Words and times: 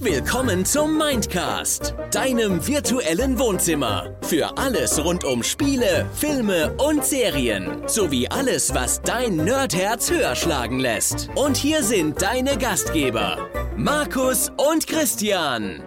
Willkommen 0.00 0.64
zum 0.64 0.96
Mindcast, 0.96 1.94
deinem 2.10 2.66
virtuellen 2.66 3.38
Wohnzimmer. 3.38 4.16
Für 4.22 4.56
alles 4.56 5.02
rund 5.04 5.24
um 5.24 5.42
Spiele, 5.42 6.06
Filme 6.14 6.74
und 6.78 7.04
Serien. 7.04 7.82
Sowie 7.86 8.28
alles, 8.28 8.72
was 8.74 9.02
dein 9.02 9.36
Nerdherz 9.36 10.10
höher 10.10 10.34
schlagen 10.34 10.78
lässt. 10.78 11.28
Und 11.34 11.56
hier 11.56 11.82
sind 11.82 12.22
deine 12.22 12.56
Gastgeber, 12.56 13.36
Markus 13.76 14.50
und 14.56 14.86
Christian. 14.86 15.82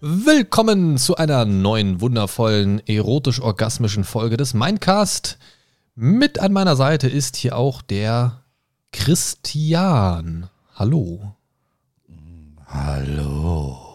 Willkommen 0.00 0.98
zu 0.98 1.16
einer 1.16 1.44
neuen, 1.44 2.00
wundervollen, 2.00 2.80
erotisch-orgasmischen 2.86 4.04
Folge 4.04 4.36
des 4.36 4.54
Mindcast. 4.54 5.38
Mit 5.94 6.38
an 6.40 6.52
meiner 6.52 6.74
Seite 6.74 7.06
ist 7.08 7.36
hier 7.36 7.56
auch 7.56 7.82
der 7.82 8.39
Christian. 8.92 10.48
Hallo. 10.74 11.34
Hallo. 12.66 13.86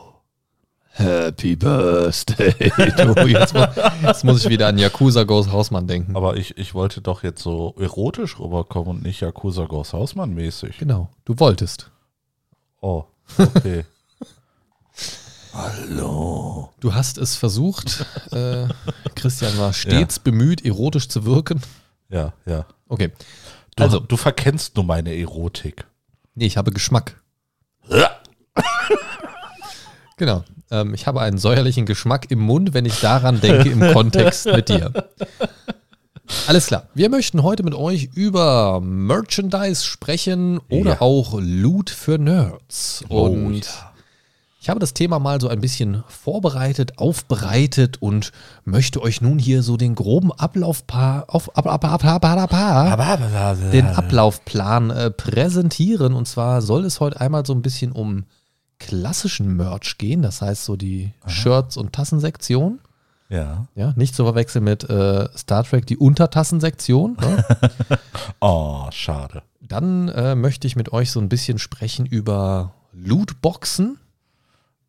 Happy 0.92 1.56
Birthday. 1.56 2.54
Du, 2.98 3.28
jetzt, 3.28 3.54
mu- 3.54 3.66
jetzt 4.04 4.24
muss 4.24 4.44
ich 4.44 4.50
wieder 4.50 4.68
an 4.68 4.78
Yakuza 4.78 5.24
Goes 5.24 5.52
Hausmann 5.52 5.88
denken. 5.88 6.16
Aber 6.16 6.38
ich, 6.38 6.58
ich 6.58 6.74
wollte 6.74 7.02
doch 7.02 7.24
jetzt 7.24 7.42
so 7.42 7.76
erotisch 7.78 8.40
rüberkommen 8.40 8.90
und 8.98 9.04
nicht 9.04 9.22
Yakuza 9.22 9.66
Ghost 9.66 9.94
Hausmann 9.94 10.34
mäßig. 10.34 10.78
Genau, 10.78 11.10
du 11.26 11.38
wolltest. 11.40 11.92
Oh, 12.82 13.04
okay. 13.38 13.84
Hallo. 15.54 16.70
Du 16.80 16.94
hast 16.94 17.18
es 17.18 17.36
versucht. 17.36 18.06
Äh, 18.32 18.68
Christian 19.16 19.58
war 19.58 19.74
stets 19.74 20.20
bemüht, 20.20 20.64
erotisch 20.66 21.08
zu 21.10 21.26
wirken. 21.26 21.62
ja, 22.10 22.34
ja. 22.46 22.66
Okay. 22.88 23.12
Du, 23.76 23.84
Also, 23.84 24.00
du 24.00 24.16
verkennst 24.18 24.76
nur 24.76 24.86
meine 24.86 25.14
Erotik. 25.16 25.86
nee, 26.36 26.46
ich 26.46 26.58
habe 26.58 26.72
Geschmack. 26.72 27.22
Genau. 30.18 30.46
Ähm, 30.72 30.94
ich 30.94 31.08
habe 31.08 31.20
einen 31.22 31.38
säuerlichen 31.38 31.86
Geschmack 31.86 32.32
im 32.32 32.40
Mund, 32.40 32.74
wenn 32.74 32.86
ich 32.86 33.02
daran 33.02 33.42
denke, 33.42 33.70
im 33.70 33.82
Kontext 33.92 34.46
mit 34.46 34.70
dir. 34.70 34.94
Alles 36.48 36.68
klar. 36.68 36.88
Wir 36.94 37.10
möchten 37.10 37.44
heute 37.44 37.64
mit 37.64 37.76
euch 37.76 38.10
über 38.16 38.80
Merchandise 38.82 39.84
sprechen 39.84 40.60
oder 40.70 40.92
Ja. 40.92 41.02
auch 41.02 41.38
Loot 41.42 41.90
für 41.90 42.18
Nerds. 42.18 43.04
Oh, 43.10 43.24
Und 43.26 43.66
ja. 43.66 43.92
Ich 44.66 44.70
habe 44.72 44.80
das 44.80 44.96
Thema 44.96 45.20
mal 45.20 45.40
so 45.40 45.48
ein 45.48 45.62
bisschen 45.62 46.04
vorbereitet, 46.08 46.98
aufbereitet 46.98 48.02
und 48.02 48.32
möchte 48.64 49.00
euch 49.00 49.22
nun 49.22 49.38
hier 49.38 49.62
so 49.62 49.78
den 49.78 49.94
groben 49.94 50.32
Ablaufpa 50.32 51.26
auf, 51.28 51.56
ab, 51.56 51.68
ab, 51.68 51.86
ab, 51.86 52.04
ab, 52.04 52.26
ab, 52.26 53.00
ab, 53.00 53.72
den 53.72 53.86
Ablaufplan 53.86 54.90
äh, 54.90 55.12
präsentieren. 55.12 56.16
Und 56.16 56.28
zwar 56.28 56.64
soll 56.64 56.84
es 56.86 57.00
heute 57.00 57.22
einmal 57.22 57.46
so 57.46 57.54
ein 57.54 57.62
bisschen 57.62 57.92
um 57.92 58.24
klassischen 58.80 59.56
Merch 59.56 60.00
gehen, 60.00 60.24
das 60.24 60.42
heißt 60.42 60.66
so 60.66 60.76
die 60.76 61.14
Shirts- 61.28 61.78
und 61.78 61.94
Tassensektion. 61.94 62.80
Ja. 63.30 63.68
Ja, 63.76 63.94
nicht 63.96 64.16
zu 64.16 64.24
verwechseln 64.24 64.64
mit 64.64 64.90
äh, 64.90 65.30
Star 65.38 65.64
Trek, 65.64 65.86
die 65.86 65.98
Untertassensektion. 65.98 67.18
Ne? 67.22 67.46
Oh, 68.40 68.88
schade. 68.90 69.44
Dann 69.62 70.08
äh, 70.10 70.34
möchte 70.34 70.66
ich 70.66 70.76
mit 70.76 70.92
euch 70.92 71.12
so 71.12 71.20
ein 71.20 71.30
bisschen 71.30 71.60
sprechen 71.60 72.08
über 72.08 72.74
Lootboxen, 72.94 74.00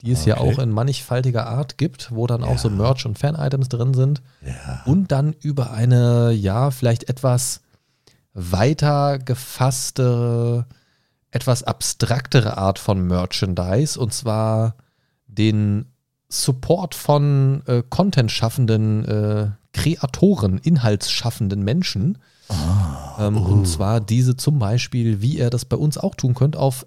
die 0.03 0.13
es 0.13 0.25
ja 0.27 0.39
Okay. 0.39 0.55
auch 0.55 0.59
in 0.59 0.71
mannigfaltiger 0.71 1.47
Art 1.47 1.79
gibt, 1.79 2.13
wo 2.13 2.27
dann 2.27 2.45
auch 2.45 2.59
so 2.59 2.69
Merch- 2.71 3.07
und 3.07 3.19
Fan-Items 3.19 3.69
drin 3.69 3.95
sind. 3.95 4.23
Ja. 4.45 4.83
Und 4.85 5.11
dann 5.11 5.33
über 5.41 5.73
eine, 5.73 6.33
ja, 6.33 6.71
vielleicht 6.71 7.09
etwas 7.09 7.61
weiter 8.35 9.19
gefasste, 9.19 10.67
etwas 11.31 11.63
abstraktere 11.63 12.57
Art 12.59 12.79
von 12.79 13.07
Merchandise. 13.07 13.99
Und 13.99 14.13
zwar 14.13 14.75
den 15.27 15.87
Support 16.29 16.95
von 16.95 17.63
äh, 17.67 17.83
Content-schaffenden 17.89 19.05
äh, 19.05 19.51
Kreatoren, 19.73 20.59
inhaltsschaffenden 20.59 21.63
Menschen. 21.63 22.19
ähm, 23.19 23.37
Und 23.37 23.67
zwar 23.67 24.01
diese 24.01 24.37
zum 24.37 24.59
Beispiel, 24.59 25.21
wie 25.21 25.39
ihr 25.39 25.51
das 25.51 25.65
bei 25.65 25.77
uns 25.77 25.99
auch 25.99 26.15
tun 26.15 26.35
könnt, 26.35 26.57
auf 26.57 26.87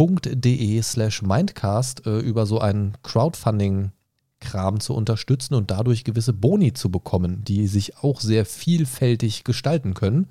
steady.de 0.00 0.82
slash 0.82 1.22
mindcast 1.22 2.06
äh, 2.06 2.18
über 2.18 2.46
so 2.46 2.58
einen 2.58 2.96
Crowdfunding-Kram 3.02 4.80
zu 4.80 4.94
unterstützen 4.94 5.54
und 5.54 5.70
dadurch 5.70 6.04
gewisse 6.04 6.32
Boni 6.32 6.72
zu 6.72 6.90
bekommen, 6.90 7.44
die 7.44 7.66
sich 7.66 7.98
auch 7.98 8.20
sehr 8.20 8.46
vielfältig 8.46 9.44
gestalten 9.44 9.94
können. 9.94 10.28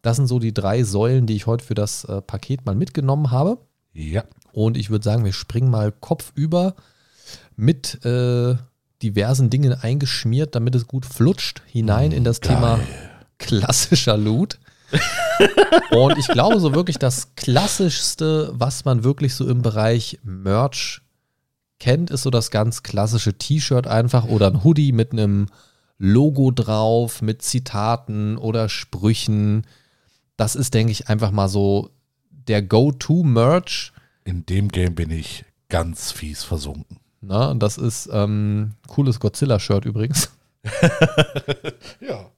Das 0.00 0.16
sind 0.16 0.26
so 0.26 0.38
die 0.38 0.54
drei 0.54 0.84
Säulen, 0.84 1.26
die 1.26 1.34
ich 1.34 1.46
heute 1.46 1.64
für 1.64 1.74
das 1.74 2.04
äh, 2.04 2.22
Paket 2.22 2.64
mal 2.64 2.74
mitgenommen 2.74 3.30
habe. 3.30 3.58
Ja. 3.92 4.24
Und 4.52 4.76
ich 4.76 4.90
würde 4.90 5.04
sagen, 5.04 5.24
wir 5.24 5.32
springen 5.32 5.70
mal 5.70 5.92
kopfüber 5.92 6.74
mit 7.56 8.04
äh, 8.04 8.56
diversen 9.02 9.50
Dingen 9.50 9.72
eingeschmiert, 9.72 10.54
damit 10.54 10.74
es 10.74 10.86
gut 10.86 11.04
flutscht, 11.04 11.62
hinein 11.66 12.12
in 12.12 12.24
das 12.24 12.40
Thema 12.40 12.80
klassischer 13.38 14.16
Loot. 14.16 14.58
Und 15.90 16.18
ich 16.18 16.28
glaube, 16.28 16.60
so 16.60 16.74
wirklich 16.74 16.98
das 16.98 17.34
Klassischste, 17.36 18.50
was 18.54 18.84
man 18.84 19.04
wirklich 19.04 19.34
so 19.34 19.48
im 19.48 19.62
Bereich 19.62 20.18
Merch 20.22 21.02
kennt, 21.78 22.10
ist 22.10 22.22
so 22.22 22.30
das 22.30 22.50
ganz 22.50 22.82
klassische 22.82 23.34
T-Shirt 23.34 23.86
einfach 23.86 24.24
oder 24.24 24.48
ein 24.48 24.64
Hoodie 24.64 24.92
mit 24.92 25.12
einem 25.12 25.46
Logo 25.98 26.50
drauf, 26.50 27.22
mit 27.22 27.42
Zitaten 27.42 28.36
oder 28.38 28.68
Sprüchen. 28.68 29.66
Das 30.36 30.56
ist, 30.56 30.74
denke 30.74 30.92
ich, 30.92 31.08
einfach 31.08 31.30
mal 31.30 31.48
so 31.48 31.90
der 32.30 32.62
Go-To-Merch. 32.62 33.92
In 34.24 34.46
dem 34.46 34.68
Game 34.68 34.94
bin 34.94 35.10
ich 35.10 35.44
ganz 35.68 36.12
fies 36.12 36.44
versunken. 36.44 36.98
Na, 37.20 37.50
und 37.50 37.62
das 37.62 37.78
ist 37.78 38.08
ähm, 38.12 38.74
cooles 38.86 39.20
Godzilla-Shirt 39.20 39.84
übrigens. 39.84 40.30
Ja. 42.00 42.30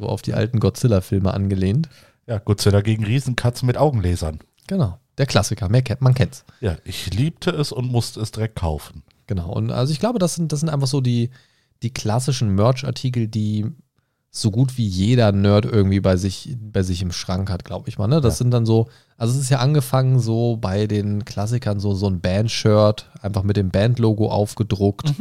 So 0.00 0.06
auf 0.08 0.22
die 0.22 0.32
alten 0.34 0.60
Godzilla-Filme 0.60 1.32
angelehnt. 1.34 1.88
Ja, 2.26 2.38
Godzilla 2.38 2.80
gegen 2.80 3.04
Riesenkatzen 3.04 3.66
mit 3.66 3.76
Augenlasern. 3.76 4.40
Genau. 4.66 4.98
Der 5.18 5.26
Klassiker, 5.26 5.68
mehr 5.68 5.82
kennt, 5.82 6.00
man 6.00 6.14
kennt's. 6.14 6.44
Ja, 6.60 6.76
ich 6.84 7.12
liebte 7.12 7.50
es 7.50 7.70
und 7.72 7.90
musste 7.90 8.20
es 8.20 8.30
direkt 8.32 8.56
kaufen. 8.56 9.02
Genau. 9.26 9.52
Und 9.52 9.70
also 9.70 9.92
ich 9.92 10.00
glaube, 10.00 10.18
das 10.18 10.34
sind, 10.36 10.52
das 10.52 10.60
sind 10.60 10.70
einfach 10.70 10.86
so 10.86 11.00
die, 11.02 11.30
die 11.82 11.92
klassischen 11.92 12.54
Merch-Artikel, 12.54 13.28
die 13.28 13.66
so 14.30 14.50
gut 14.50 14.78
wie 14.78 14.86
jeder 14.86 15.32
Nerd 15.32 15.66
irgendwie 15.66 16.00
bei 16.00 16.16
sich, 16.16 16.56
bei 16.58 16.82
sich 16.82 17.02
im 17.02 17.12
Schrank 17.12 17.50
hat, 17.50 17.64
glaube 17.64 17.88
ich 17.88 17.98
mal. 17.98 18.06
Ne? 18.06 18.20
Das 18.20 18.34
Ja. 18.34 18.38
sind 18.38 18.52
dann 18.52 18.64
so, 18.64 18.88
also 19.18 19.34
es 19.34 19.40
ist 19.40 19.50
ja 19.50 19.58
angefangen 19.58 20.20
so 20.20 20.56
bei 20.56 20.86
den 20.86 21.24
Klassikern 21.26 21.80
so, 21.80 21.92
so 21.94 22.06
ein 22.06 22.20
Band-Shirt, 22.20 23.10
einfach 23.20 23.42
mit 23.42 23.56
dem 23.56 23.70
Band-Logo 23.70 24.30
aufgedruckt. 24.30 25.12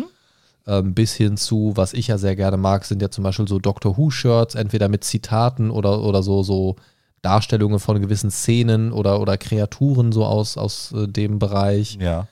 Ähm, 0.72 0.94
bis 0.94 1.14
hin 1.16 1.36
zu, 1.36 1.72
was 1.76 1.94
ich 1.94 2.08
ja 2.10 2.20
sehr 2.20 2.36
gerne 2.36 2.58
mag, 2.58 2.86
sind 2.86 3.02
ja 3.02 3.10
zum 3.10 3.24
Beispiel 3.24 3.48
so 3.48 3.58
Doctor 3.58 3.98
Who-Shirts, 3.98 4.54
entweder 4.54 4.88
mit 4.88 5.04
Zitaten 5.04 5.72
oder, 5.72 6.04
oder 6.04 6.22
so, 6.22 6.44
so 6.44 6.76
Darstellungen 7.24 7.80
von 7.80 8.00
gewissen 8.00 8.30
Szenen 8.30 8.92
oder, 8.92 9.20
oder 9.20 9.36
Kreaturen 9.38 10.12
so 10.12 10.26
aus, 10.26 10.58
aus 10.58 10.92
äh, 10.94 11.08
dem 11.08 11.40
Bereich. 11.40 11.98
Ja. 12.00 12.28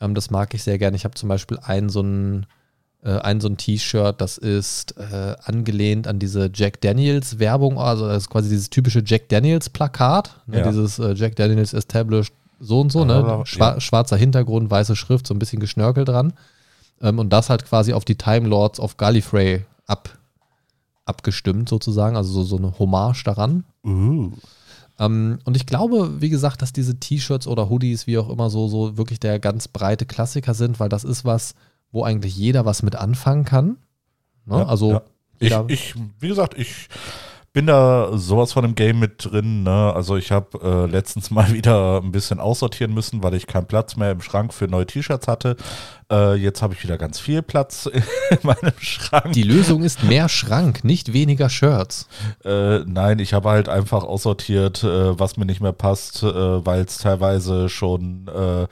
Ähm, 0.00 0.14
das 0.14 0.30
mag 0.30 0.54
ich 0.54 0.62
sehr 0.62 0.78
gerne. 0.78 0.96
Ich 0.96 1.04
habe 1.04 1.14
zum 1.14 1.28
Beispiel 1.28 1.58
ein 1.62 1.90
so 1.90 2.00
ein, 2.00 2.46
äh, 3.04 3.18
ein 3.18 3.40
so 3.42 3.48
ein 3.48 3.58
T-Shirt, 3.58 4.18
das 4.18 4.38
ist 4.38 4.96
äh, 4.96 5.34
angelehnt 5.44 6.08
an 6.08 6.18
diese 6.18 6.50
Jack 6.54 6.80
Daniels 6.80 7.38
Werbung, 7.38 7.78
also 7.78 8.08
das 8.08 8.22
ist 8.22 8.30
quasi 8.30 8.48
dieses 8.48 8.70
typische 8.70 9.02
Jack 9.04 9.28
Daniels 9.28 9.68
Plakat, 9.68 10.40
ne, 10.46 10.60
Ja. 10.60 10.68
dieses 10.68 10.98
äh, 10.98 11.12
Jack 11.12 11.36
Daniels 11.36 11.74
Established 11.74 12.32
so 12.60 12.80
und 12.80 12.90
so, 12.90 13.00
Ja, 13.00 13.04
ne? 13.04 13.12
ja. 13.28 13.46
Schwa 13.46 13.78
schwarzer 13.78 14.16
Hintergrund, 14.16 14.70
weiße 14.70 14.96
Schrift, 14.96 15.26
so 15.26 15.34
ein 15.34 15.38
bisschen 15.38 15.60
Geschnörkel 15.60 16.06
dran. 16.06 16.32
Ähm, 17.00 17.18
und 17.18 17.30
das 17.30 17.50
halt 17.50 17.64
quasi 17.64 17.92
auf 17.92 18.04
die 18.04 18.16
Time 18.16 18.48
Lords 18.48 18.80
of 18.80 18.96
Gallifrey 18.96 19.64
ab, 19.86 20.18
abgestimmt 21.04 21.68
sozusagen, 21.68 22.16
also 22.16 22.32
so, 22.32 22.42
so 22.42 22.56
eine 22.56 22.78
Hommage 22.78 23.24
daran. 23.24 23.64
Uh. 23.84 24.32
Ähm, 24.98 25.38
und 25.44 25.56
ich 25.56 25.66
glaube, 25.66 26.20
wie 26.20 26.30
gesagt, 26.30 26.62
dass 26.62 26.72
diese 26.72 26.98
T-Shirts 26.98 27.46
oder 27.46 27.68
Hoodies, 27.68 28.06
wie 28.06 28.18
auch 28.18 28.30
immer, 28.30 28.48
so, 28.50 28.68
so 28.68 28.96
wirklich 28.96 29.20
der 29.20 29.38
ganz 29.38 29.68
breite 29.68 30.06
Klassiker 30.06 30.54
sind, 30.54 30.78
weil 30.80 30.88
das 30.88 31.04
ist 31.04 31.24
was, 31.24 31.54
wo 31.90 32.04
eigentlich 32.04 32.36
jeder 32.36 32.64
was 32.64 32.82
mit 32.82 32.96
anfangen 32.96 33.44
kann. 33.44 33.78
Ne? 34.46 34.58
Ja, 34.58 34.66
also 34.66 35.00
ja. 35.40 35.64
Ich, 35.68 35.94
ich, 35.94 35.94
wie 36.20 36.28
gesagt, 36.28 36.56
ich 36.56 36.88
bin 37.54 37.68
da 37.68 38.10
sowas 38.18 38.52
von 38.52 38.62
dem 38.62 38.74
Game 38.74 38.98
mit 38.98 39.24
drin. 39.24 39.62
Ne? 39.62 39.92
Also 39.94 40.16
ich 40.16 40.32
habe 40.32 40.58
äh, 40.60 40.90
letztens 40.90 41.30
mal 41.30 41.52
wieder 41.52 42.02
ein 42.02 42.10
bisschen 42.10 42.40
aussortieren 42.40 42.92
müssen, 42.92 43.22
weil 43.22 43.32
ich 43.34 43.46
keinen 43.46 43.66
Platz 43.66 43.96
mehr 43.96 44.10
im 44.10 44.20
Schrank 44.20 44.52
für 44.52 44.66
neue 44.66 44.86
T-Shirts 44.86 45.28
hatte. 45.28 45.56
Äh, 46.10 46.34
jetzt 46.34 46.62
habe 46.62 46.74
ich 46.74 46.82
wieder 46.82 46.98
ganz 46.98 47.20
viel 47.20 47.42
Platz 47.42 47.86
in 48.30 48.38
meinem 48.42 48.72
Schrank. 48.80 49.32
die 49.32 49.44
Lösung 49.44 49.84
ist 49.84 50.02
mehr 50.02 50.28
Schrank, 50.28 50.82
nicht 50.82 51.12
weniger 51.12 51.48
Shirts. 51.48 52.08
Äh, 52.44 52.80
nein, 52.80 53.20
ich 53.20 53.32
habe 53.32 53.48
halt 53.48 53.68
einfach 53.68 54.02
aussortiert, 54.02 54.82
äh, 54.82 55.18
was 55.18 55.36
mir 55.36 55.46
nicht 55.46 55.60
mehr 55.60 55.72
passt, 55.72 56.24
äh, 56.24 56.66
weil 56.66 56.82
es 56.82 56.98
teilweise 56.98 57.68
schon 57.68 58.28
äh, 58.34 58.66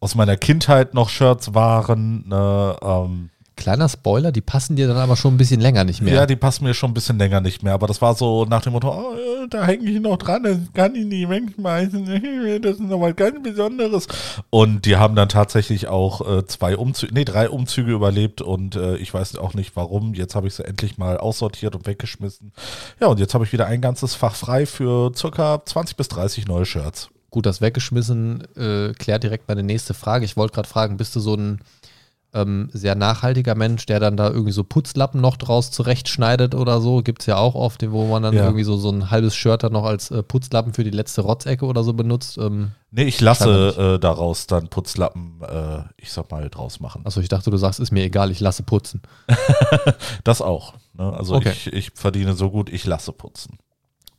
aus 0.00 0.16
meiner 0.16 0.36
Kindheit 0.36 0.92
noch 0.92 1.08
Shirts 1.08 1.54
waren. 1.54 2.28
Ne? 2.28 2.76
Ähm, 2.82 3.30
Kleiner 3.56 3.88
Spoiler, 3.88 4.32
die 4.32 4.40
passen 4.40 4.74
dir 4.74 4.88
dann 4.88 4.96
aber 4.96 5.16
schon 5.16 5.34
ein 5.34 5.36
bisschen 5.36 5.60
länger 5.60 5.84
nicht 5.84 6.02
mehr. 6.02 6.14
Ja, 6.14 6.26
die 6.26 6.34
passen 6.34 6.64
mir 6.64 6.74
schon 6.74 6.90
ein 6.90 6.94
bisschen 6.94 7.18
länger 7.18 7.40
nicht 7.40 7.62
mehr. 7.62 7.72
Aber 7.74 7.86
das 7.86 8.02
war 8.02 8.14
so 8.14 8.44
nach 8.46 8.62
dem 8.62 8.72
Motto, 8.72 8.90
oh, 8.90 9.46
da 9.48 9.64
hänge 9.64 9.88
ich 9.88 10.00
noch 10.00 10.16
dran, 10.16 10.42
das 10.42 10.58
kann 10.72 10.94
ich 10.94 11.04
nicht 11.04 11.28
wegschmeißen. 11.28 12.04
Das 12.64 12.74
ist 12.74 12.80
noch 12.80 13.00
was 13.00 13.16
ganz 13.16 13.42
Besonderes. 13.42 14.06
Und 14.50 14.86
die 14.86 14.96
haben 14.96 15.14
dann 15.14 15.28
tatsächlich 15.28 15.88
auch 15.88 16.26
äh, 16.28 16.46
zwei 16.46 16.76
Umzüge, 16.76 17.14
nee, 17.14 17.24
drei 17.24 17.48
Umzüge 17.48 17.92
überlebt 17.92 18.42
und 18.42 18.76
äh, 18.76 18.96
ich 18.96 19.12
weiß 19.12 19.36
auch 19.36 19.54
nicht 19.54 19.76
warum. 19.76 20.14
Jetzt 20.14 20.34
habe 20.34 20.46
ich 20.46 20.54
sie 20.54 20.64
endlich 20.64 20.98
mal 20.98 21.18
aussortiert 21.18 21.74
und 21.74 21.86
weggeschmissen. 21.86 22.52
Ja, 23.00 23.08
und 23.08 23.20
jetzt 23.20 23.34
habe 23.34 23.44
ich 23.44 23.52
wieder 23.52 23.66
ein 23.66 23.80
ganzes 23.80 24.14
Fach 24.14 24.34
frei 24.34 24.66
für 24.66 25.12
circa 25.14 25.64
20 25.64 25.96
bis 25.96 26.08
30 26.08 26.46
neue 26.46 26.64
Shirts. 26.64 27.10
Gut, 27.30 27.46
das 27.46 27.60
weggeschmissen 27.60 28.44
äh, 28.56 28.92
klärt 28.92 29.24
direkt 29.24 29.48
meine 29.48 29.62
nächste 29.62 29.94
Frage. 29.94 30.24
Ich 30.24 30.36
wollte 30.36 30.54
gerade 30.54 30.68
fragen, 30.68 30.96
bist 30.96 31.16
du 31.16 31.20
so 31.20 31.34
ein 31.34 31.60
ähm, 32.34 32.68
sehr 32.72 32.94
nachhaltiger 32.94 33.54
Mensch, 33.54 33.86
der 33.86 34.00
dann 34.00 34.16
da 34.16 34.28
irgendwie 34.28 34.52
so 34.52 34.64
Putzlappen 34.64 35.20
noch 35.20 35.36
draus 35.36 35.70
zurechtschneidet 35.70 36.54
oder 36.54 36.80
so? 36.80 37.02
Gibt 37.02 37.22
es 37.22 37.26
ja 37.26 37.36
auch 37.36 37.54
oft, 37.54 37.88
wo 37.90 38.06
man 38.06 38.22
dann 38.22 38.34
Ja. 38.34 38.44
irgendwie 38.44 38.64
so, 38.64 38.76
so 38.76 38.90
ein 38.90 39.10
halbes 39.10 39.34
Shirt 39.36 39.62
dann 39.62 39.72
noch 39.72 39.84
als 39.84 40.10
äh, 40.10 40.22
Putzlappen 40.22 40.74
für 40.74 40.84
die 40.84 40.90
letzte 40.90 41.20
Rotzecke 41.22 41.64
oder 41.64 41.82
so 41.84 41.92
benutzt. 41.94 42.36
Ähm, 42.38 42.72
Nee, 42.96 43.04
ich 43.04 43.20
lasse 43.20 43.94
äh, 43.96 43.98
daraus 43.98 44.46
dann 44.46 44.68
Putzlappen, 44.68 45.40
äh, 45.42 45.78
ich 45.96 46.12
sag 46.12 46.30
mal, 46.30 46.48
draus 46.48 46.78
machen. 46.78 47.02
achso, 47.04 47.20
ich 47.20 47.28
dachte, 47.28 47.50
du 47.50 47.56
sagst, 47.56 47.80
ist 47.80 47.90
mir 47.90 48.04
egal, 48.04 48.30
ich 48.30 48.38
lasse 48.40 48.62
putzen. 48.62 49.02
Das 50.24 50.40
auch. 50.40 50.74
Ne? 50.94 51.12
Also 51.12 51.34
Okay. 51.34 51.50
ich, 51.52 51.72
ich 51.72 51.90
verdiene 51.94 52.34
so 52.34 52.50
gut, 52.50 52.72
ich 52.72 52.84
lasse 52.86 53.12
putzen. 53.12 53.58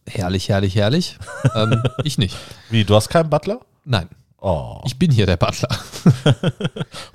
Herrlich, 0.08 0.50
herrlich, 0.50 0.76
herrlich. 0.76 1.18
ähm, 1.56 1.82
ich 2.04 2.18
nicht. 2.18 2.36
Wie, 2.70 2.84
du 2.84 2.96
hast 2.96 3.10
keinen 3.10 3.30
Butler? 3.30 3.60
Nein, 3.86 4.08
Oh. 4.42 4.82
ich 4.86 4.98
bin 5.00 5.12
hier 5.12 5.26
der 5.26 5.38
Butler. 5.38 5.70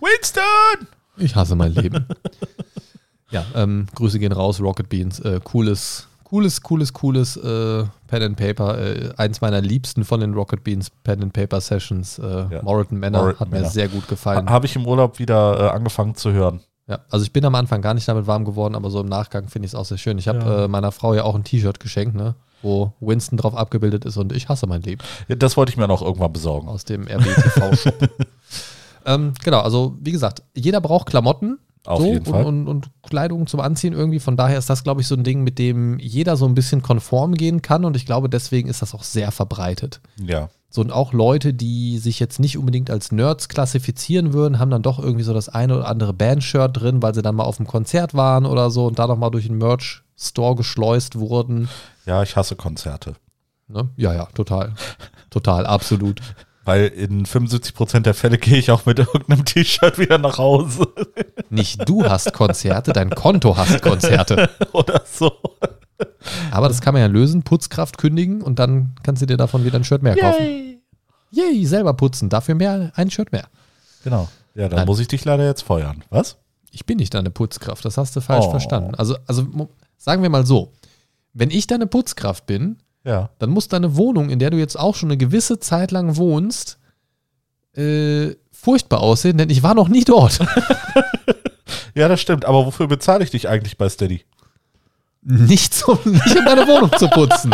Winston! 0.01 0.87
Ich 1.17 1.35
hasse 1.37 1.55
mein 1.55 1.73
Leben. 1.75 2.07
ja, 3.31 3.45
ähm, 3.55 3.87
Grüße 3.95 4.19
gehen 4.19 4.33
raus, 4.33 4.61
Rocket 4.61 4.89
Beans. 4.89 5.21
Äh, 5.21 5.41
cooles, 5.45 6.09
cooles, 6.25 6.61
cooles, 6.63 6.93
cooles 6.93 7.37
äh, 7.37 7.85
Pen 8.07 8.23
and 8.23 8.37
Paper. 8.37 8.79
Äh, 8.79 9.13
eins 9.17 9.41
meiner 9.41 9.61
liebsten 9.61 10.05
von 10.05 10.21
den 10.21 10.35
Rocket 10.35 10.65
Beans 10.65 10.91
Pen 10.91 11.23
and 11.23 11.33
Paper 11.33 11.61
Sessions. 11.61 12.19
Äh, 12.19 12.47
Ja. 12.51 12.63
Moreton 12.63 12.99
Manor 12.99 13.23
Moreton 13.23 13.41
hat 13.41 13.51
mir 13.51 13.57
Manor. 13.59 13.71
sehr 13.71 13.89
gut 13.89 14.09
gefallen. 14.09 14.49
Habe 14.49 14.67
ich 14.67 14.75
im 14.77 14.87
Urlaub 14.87 15.19
wieder 15.19 15.61
äh, 15.61 15.69
angefangen 15.71 16.15
zu 16.15 16.33
hören. 16.33 16.61
Ja, 16.89 16.99
also 17.11 17.23
ich 17.25 17.33
bin 17.33 17.45
am 17.45 17.55
Anfang 17.55 17.83
gar 17.83 17.95
nicht 17.95 18.09
damit 18.09 18.27
warm 18.27 18.45
geworden, 18.45 18.75
aber 18.75 18.91
so 18.91 19.01
im 19.01 19.07
Nachgang 19.09 19.47
finde 19.49 19.67
ich 19.67 19.73
es 19.73 19.75
auch 19.77 19.85
sehr 19.85 19.99
schön. 19.99 20.19
Ich 20.19 20.27
habe 20.27 20.39
Ja. 20.41 20.65
äh, 20.65 20.69
meiner 20.69 20.91
Frau 20.91 21.15
ja 21.15 21.23
auch 21.23 21.37
ein 21.37 21.45
T-Shirt 21.45 21.79
geschenkt, 21.79 22.17
ne, 22.17 22.35
wo 22.63 22.93
Winston 23.01 23.37
drauf 23.37 23.55
abgebildet 23.55 24.05
ist 24.05 24.17
und 24.17 24.33
ich 24.33 24.49
hasse 24.49 24.67
mein 24.67 24.83
Leben 24.83 25.03
Das 25.29 25.57
wollte 25.57 25.71
ich 25.71 25.77
mir 25.77 25.89
noch 25.89 26.03
irgendwann 26.03 26.33
besorgen. 26.33 26.69
aus 26.69 26.85
dem 26.85 27.07
RBTV-Shop. 27.07 28.09
ähm, 29.07 29.33
genau, 29.45 29.61
also 29.61 29.97
wie 30.01 30.13
gesagt, 30.13 30.43
jeder 30.55 30.81
braucht 30.81 31.07
Klamotten. 31.07 31.59
Auf 31.87 32.01
so, 32.01 32.07
jeden 32.07 32.19
und, 32.19 32.29
Fall. 32.29 32.45
Und, 32.45 32.69
und 32.69 32.91
Kleidung 33.03 33.47
zum 33.47 33.61
Anziehen 33.61 33.95
irgendwie. 33.95 34.21
Von 34.21 34.37
daher 34.37 34.59
ist 34.59 34.69
das, 34.69 34.85
glaube 34.85 35.01
ich, 35.01 35.07
so 35.07 35.15
ein 35.15 35.25
Ding, 35.25 35.43
mit 35.43 35.59
dem 35.59 35.99
jeder 35.99 36.37
so 36.37 36.45
ein 36.45 36.55
bisschen 36.55 36.83
konform 36.83 37.35
gehen 37.35 37.63
kann. 37.63 37.87
Und 37.87 37.97
ich 37.97 38.05
glaube, 38.05 38.29
deswegen 38.29 38.69
ist 38.69 38.83
das 38.83 38.95
auch 38.95 39.03
sehr 39.03 39.31
verbreitet. 39.31 40.01
Ja. 40.23 40.51
So, 40.69 40.83
und 40.83 40.93
auch 40.93 41.13
Leute, 41.13 41.53
die 41.53 41.99
sich 41.99 42.21
jetzt 42.21 42.39
nicht 42.39 42.57
unbedingt 42.57 42.91
als 42.91 43.11
Nerds 43.11 43.49
klassifizieren 43.49 44.33
würden, 44.33 44.61
haben 44.61 44.71
dann 44.71 44.83
doch 44.83 45.01
irgendwie 45.01 45.25
so 45.25 45.35
das 45.35 45.49
eine 45.49 45.77
oder 45.77 45.89
andere 45.89 46.13
Bandshirt 46.13 46.81
drin, 46.81 47.03
weil 47.03 47.15
sie 47.15 47.23
dann 47.23 47.35
mal 47.35 47.45
auf 47.45 47.57
dem 47.57 47.67
Konzert 47.67 48.15
waren 48.15 48.47
oder 48.47 48.71
so 48.71 48.87
und 48.87 48.99
da 48.99 49.09
nochmal 49.09 49.33
durch 49.33 49.49
den 49.49 49.59
Merch-Store 50.21 50.55
geschleust 50.55 51.19
wurden. 51.19 51.69
Ja, 52.07 52.23
ich 52.23 52.37
hasse 52.37 52.55
Konzerte. 52.57 53.15
Ne? 53.69 53.89
Ja, 53.97 54.13
ja, 54.15 54.27
total. 54.27 54.75
Total, 55.31 55.67
absolut. 55.67 56.21
Weil 56.65 56.89
in 56.89 57.25
75% 57.25 58.01
der 58.01 58.15
Fälle 58.15 58.37
gehe 58.37 58.59
ich 58.59 58.71
auch 58.71 58.85
mit 58.85 58.99
irgendeinem 58.99 59.45
T-Shirt 59.45 59.99
wieder 59.99 60.19
nach 60.19 60.39
Hause. 60.39 60.89
Nicht 61.49 61.89
du 61.89 62.05
hast 62.05 62.33
Konzerte, 62.35 62.93
dein 62.93 63.11
Konto 63.11 63.57
hast 63.57 63.81
Konzerte. 63.81 64.51
Oder 64.73 65.03
so. 65.11 65.33
Aber 66.51 66.69
das 66.69 66.81
kann 66.81 66.93
man 66.95 67.01
ja 67.03 67.09
lösen, 67.09 67.43
Putzkraft 67.43 67.97
kündigen 67.99 68.43
und 68.43 68.59
dann 68.59 68.95
kannst 69.03 69.23
du 69.23 69.27
dir 69.27 69.37
davon 69.37 69.65
wieder 69.65 69.77
ein 69.79 69.85
Shirt 69.85 70.03
mehr 70.03 70.17
kaufen. 70.17 70.81
Yay, 71.31 71.65
selber 71.65 71.95
putzen, 71.95 72.29
dafür 72.29 72.55
mehr, 72.57 72.93
ein 72.95 73.11
Shirt 73.11 73.33
mehr. 73.33 73.47
Genau. 74.05 74.29
Ja, 74.55 74.69
dann 74.69 74.79
Nein. 74.79 74.87
muss 74.87 74.99
ich 75.01 75.09
dich 75.09 75.25
leider 75.25 75.45
jetzt 75.47 75.63
feuern. 75.63 76.03
Was? 76.11 76.37
Ich 76.73 76.85
bin 76.87 76.99
nicht 76.99 77.15
deine 77.15 77.31
Putzkraft, 77.31 77.85
das 77.85 77.97
hast 77.97 78.17
du 78.17 78.21
falsch 78.21 78.47
Oh. 78.47 78.51
verstanden. 78.51 78.95
Also, 78.97 79.17
also 79.27 79.47
sagen 80.03 80.23
wir 80.23 80.31
mal 80.31 80.47
so, 80.47 80.73
wenn 81.35 81.51
ich 81.51 81.67
deine 81.67 81.87
Putzkraft 81.87 82.47
bin, 82.47 82.79
Ja. 83.05 83.29
dann 83.39 83.51
muss 83.51 83.69
deine 83.69 83.97
Wohnung, 83.97 84.31
in 84.31 84.39
der 84.39 84.51
du 84.51 84.57
jetzt 84.57 84.79
auch 84.79 84.95
schon 84.97 85.09
eine 85.11 85.19
gewisse 85.19 85.61
Zeit 85.61 85.91
lang 85.91 86.17
wohnst, 86.17 86.79
äh, 87.77 88.35
furchtbar 88.51 89.01
aussehen, 89.01 89.39
denn 89.39 89.51
ich 89.51 89.63
war 89.63 89.75
noch 89.75 89.89
nie 89.89 90.05
dort. 90.05 90.41
Ja, 91.95 92.09
das 92.09 92.21
stimmt. 92.21 92.45
Aber 92.45 92.67
wofür 92.67 92.87
bezahle 92.87 93.25
ich 93.25 93.31
dich 93.31 93.49
eigentlich 93.49 93.77
bei 93.77 93.89
Steady? 93.89 94.25
nicht, 95.23 95.75
zum, 95.75 95.99
nicht 96.05 96.37
um 96.39 96.45
deine 96.45 96.67
Wohnung 96.67 96.91
zu 96.97 97.09
putzen. 97.09 97.53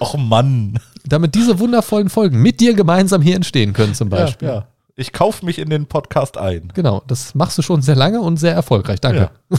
Ach 0.00 0.14
Mann. 0.16 0.78
Damit 1.04 1.34
diese 1.34 1.58
wundervollen 1.58 2.08
Folgen 2.10 2.40
mit 2.40 2.60
dir 2.60 2.74
gemeinsam 2.74 3.22
hier 3.22 3.36
entstehen 3.36 3.72
können, 3.72 3.94
zum 3.94 4.08
Beispiel. 4.08 4.48
Ja, 4.48 4.54
ja. 4.54 4.66
Ich 4.96 5.12
kaufe 5.12 5.44
mich 5.44 5.58
in 5.58 5.68
den 5.68 5.86
Podcast 5.86 6.38
ein. 6.38 6.72
Genau, 6.74 7.02
das 7.08 7.34
machst 7.34 7.58
du 7.58 7.62
schon 7.62 7.82
sehr 7.82 7.96
lange 7.96 8.20
und 8.20 8.36
sehr 8.38 8.54
erfolgreich. 8.54 9.00
Danke. 9.00 9.30
Ja. 9.50 9.58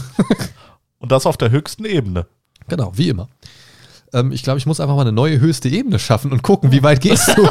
Und 0.98 1.12
das 1.12 1.26
auf 1.26 1.36
der 1.36 1.50
höchsten 1.50 1.84
Ebene. 1.84 2.26
Genau, 2.68 2.92
wie 2.94 3.08
immer. 3.08 3.28
Ähm, 4.12 4.32
ich 4.32 4.42
glaube, 4.42 4.58
ich 4.58 4.66
muss 4.66 4.80
einfach 4.80 4.94
mal 4.94 5.02
eine 5.02 5.12
neue 5.12 5.40
höchste 5.40 5.68
Ebene 5.68 5.98
schaffen 5.98 6.32
und 6.32 6.42
gucken, 6.42 6.72
wie 6.72 6.82
weit 6.82 7.00
gehst 7.00 7.28
du? 7.28 7.42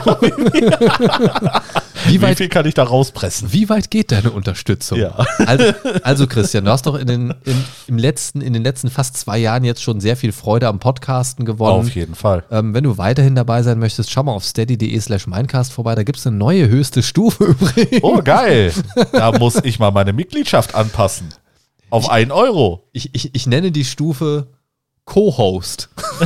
wie, 2.06 2.14
Wie 2.14 2.22
weit, 2.22 2.38
viel 2.38 2.50
kann 2.50 2.66
ich 2.66 2.74
da 2.74 2.84
rauspressen? 2.84 3.52
wie 3.52 3.70
weit 3.70 3.92
geht 3.92 4.12
deine 4.12 4.32
Unterstützung? 4.32 5.00
Ja. 5.00 5.26
Also, 5.46 5.74
also 6.04 6.28
Christian, 6.28 6.66
du 6.66 6.72
hast 6.72 6.86
doch 6.86 6.96
in 6.96 7.08
den, 7.08 7.34
in, 7.46 7.64
im 7.88 7.98
letzten, 7.98 8.42
in 8.42 8.54
den 8.54 8.64
letzten 8.64 8.90
fast 8.90 9.18
zwei 9.18 9.38
Jahren 9.38 9.64
jetzt 9.64 9.84
schon 9.84 10.00
sehr 10.00 10.16
viel 10.16 10.32
Freude 10.32 10.68
am 10.68 10.80
Podcasten 10.80 11.46
gewonnen. 11.46 11.80
Auf 11.88 11.96
jeden 11.96 12.16
Fall. 12.16 12.44
Ähm, 12.52 12.74
wenn 12.74 12.84
du 12.84 12.98
weiterhin 12.98 13.36
dabei 13.36 13.64
sein 13.64 13.80
möchtest, 13.80 14.12
schau 14.12 14.24
mal 14.24 14.34
auf 14.34 14.46
steady.de 14.46 15.00
slash 15.00 15.28
Mindcast 15.28 15.74
vorbei. 15.74 15.96
Da 15.96 16.04
gibt 16.04 16.20
es 16.20 16.28
eine 16.28 16.38
neue 16.38 16.68
höchste 16.68 17.04
Stufe 17.04 17.46
übrigens. 17.46 18.04
Oh, 18.04 18.22
geil. 18.24 18.74
Da 19.12 19.32
muss 19.32 19.56
ich 19.64 19.80
mal 19.80 19.92
meine 19.92 20.14
Mitgliedschaft 20.14 20.76
anpassen. 20.76 21.28
Auf 21.96 22.10
1 22.10 22.30
Euro. 22.32 22.90
Ich, 22.92 23.16
ich, 23.16 23.34
ich 23.34 23.48
nenne 23.48 23.72
die 23.72 23.86
Stufe 23.86 24.48
Co-Host. 25.06 25.88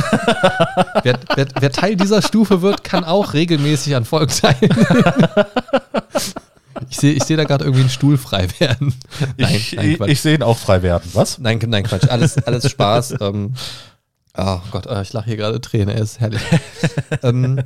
wer, 1.04 1.20
wer, 1.36 1.46
wer 1.60 1.70
Teil 1.70 1.94
dieser 1.94 2.22
Stufe 2.22 2.60
wird, 2.60 2.82
kann 2.82 3.04
auch 3.04 3.34
regelmäßig 3.34 3.94
an 3.94 4.04
Folgen 4.04 4.32
teilnehmen. 4.32 4.86
ich 6.90 6.96
sehe 6.96 7.12
ich 7.12 7.22
seh 7.22 7.36
da 7.36 7.44
gerade 7.44 7.64
irgendwie 7.64 7.82
einen 7.82 7.90
Stuhl 7.90 8.18
frei 8.18 8.48
werden. 8.58 8.94
Nein, 9.36 9.54
ich 9.54 9.72
nein, 9.74 9.90
ich, 9.90 10.00
ich 10.00 10.20
sehe 10.20 10.34
ihn 10.34 10.42
auch 10.42 10.58
frei 10.58 10.82
werden. 10.82 11.08
Was? 11.12 11.38
nein, 11.38 11.60
nein, 11.64 11.84
Quatsch. 11.84 12.08
Alles, 12.08 12.36
alles 12.38 12.68
Spaß. 12.68 13.20
Ähm, 13.20 13.54
oh 14.36 14.58
Gott, 14.72 14.86
äh, 14.86 15.02
ich 15.02 15.12
lache 15.12 15.26
hier 15.26 15.36
gerade 15.36 15.60
Tränen. 15.60 15.90
Er 15.90 16.02
ist 16.02 16.18
herrlich. 16.18 16.42
ähm, 17.22 17.62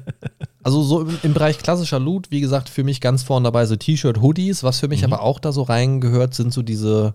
also 0.62 0.82
so 0.82 1.00
im, 1.00 1.18
im 1.22 1.32
Bereich 1.32 1.56
klassischer 1.56 2.00
Loot, 2.00 2.30
wie 2.30 2.42
gesagt, 2.42 2.68
für 2.68 2.84
mich 2.84 3.00
ganz 3.00 3.23
vorne 3.23 3.44
dabei 3.44 3.64
so 3.64 3.76
T-Shirt, 3.76 4.20
Hoodies. 4.20 4.62
Was 4.62 4.80
für 4.80 4.88
mich 4.88 5.04
aber 5.04 5.23
auch 5.23 5.38
da 5.38 5.52
so 5.52 5.62
reingehört, 5.62 6.34
sind 6.34 6.52
so 6.52 6.61
diese 6.61 7.14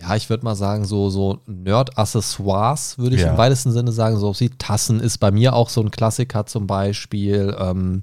ja, 0.00 0.16
ich 0.16 0.30
würde 0.30 0.44
mal 0.44 0.54
sagen, 0.54 0.84
so, 0.84 1.10
so 1.10 1.38
Nerd-Accessoires, 1.46 2.98
würde 2.98 3.16
ich 3.16 3.22
Ja. 3.22 3.32
im 3.32 3.38
weitesten 3.38 3.72
Sinne 3.72 3.92
sagen. 3.92 4.16
So 4.18 4.34
wie 4.40 4.50
Tassen 4.50 5.00
ist 5.00 5.18
bei 5.18 5.30
mir 5.30 5.54
auch 5.54 5.68
so 5.68 5.80
ein 5.80 5.90
Klassiker 5.90 6.46
zum 6.46 6.66
Beispiel. 6.66 7.54
Ähm, 7.58 8.02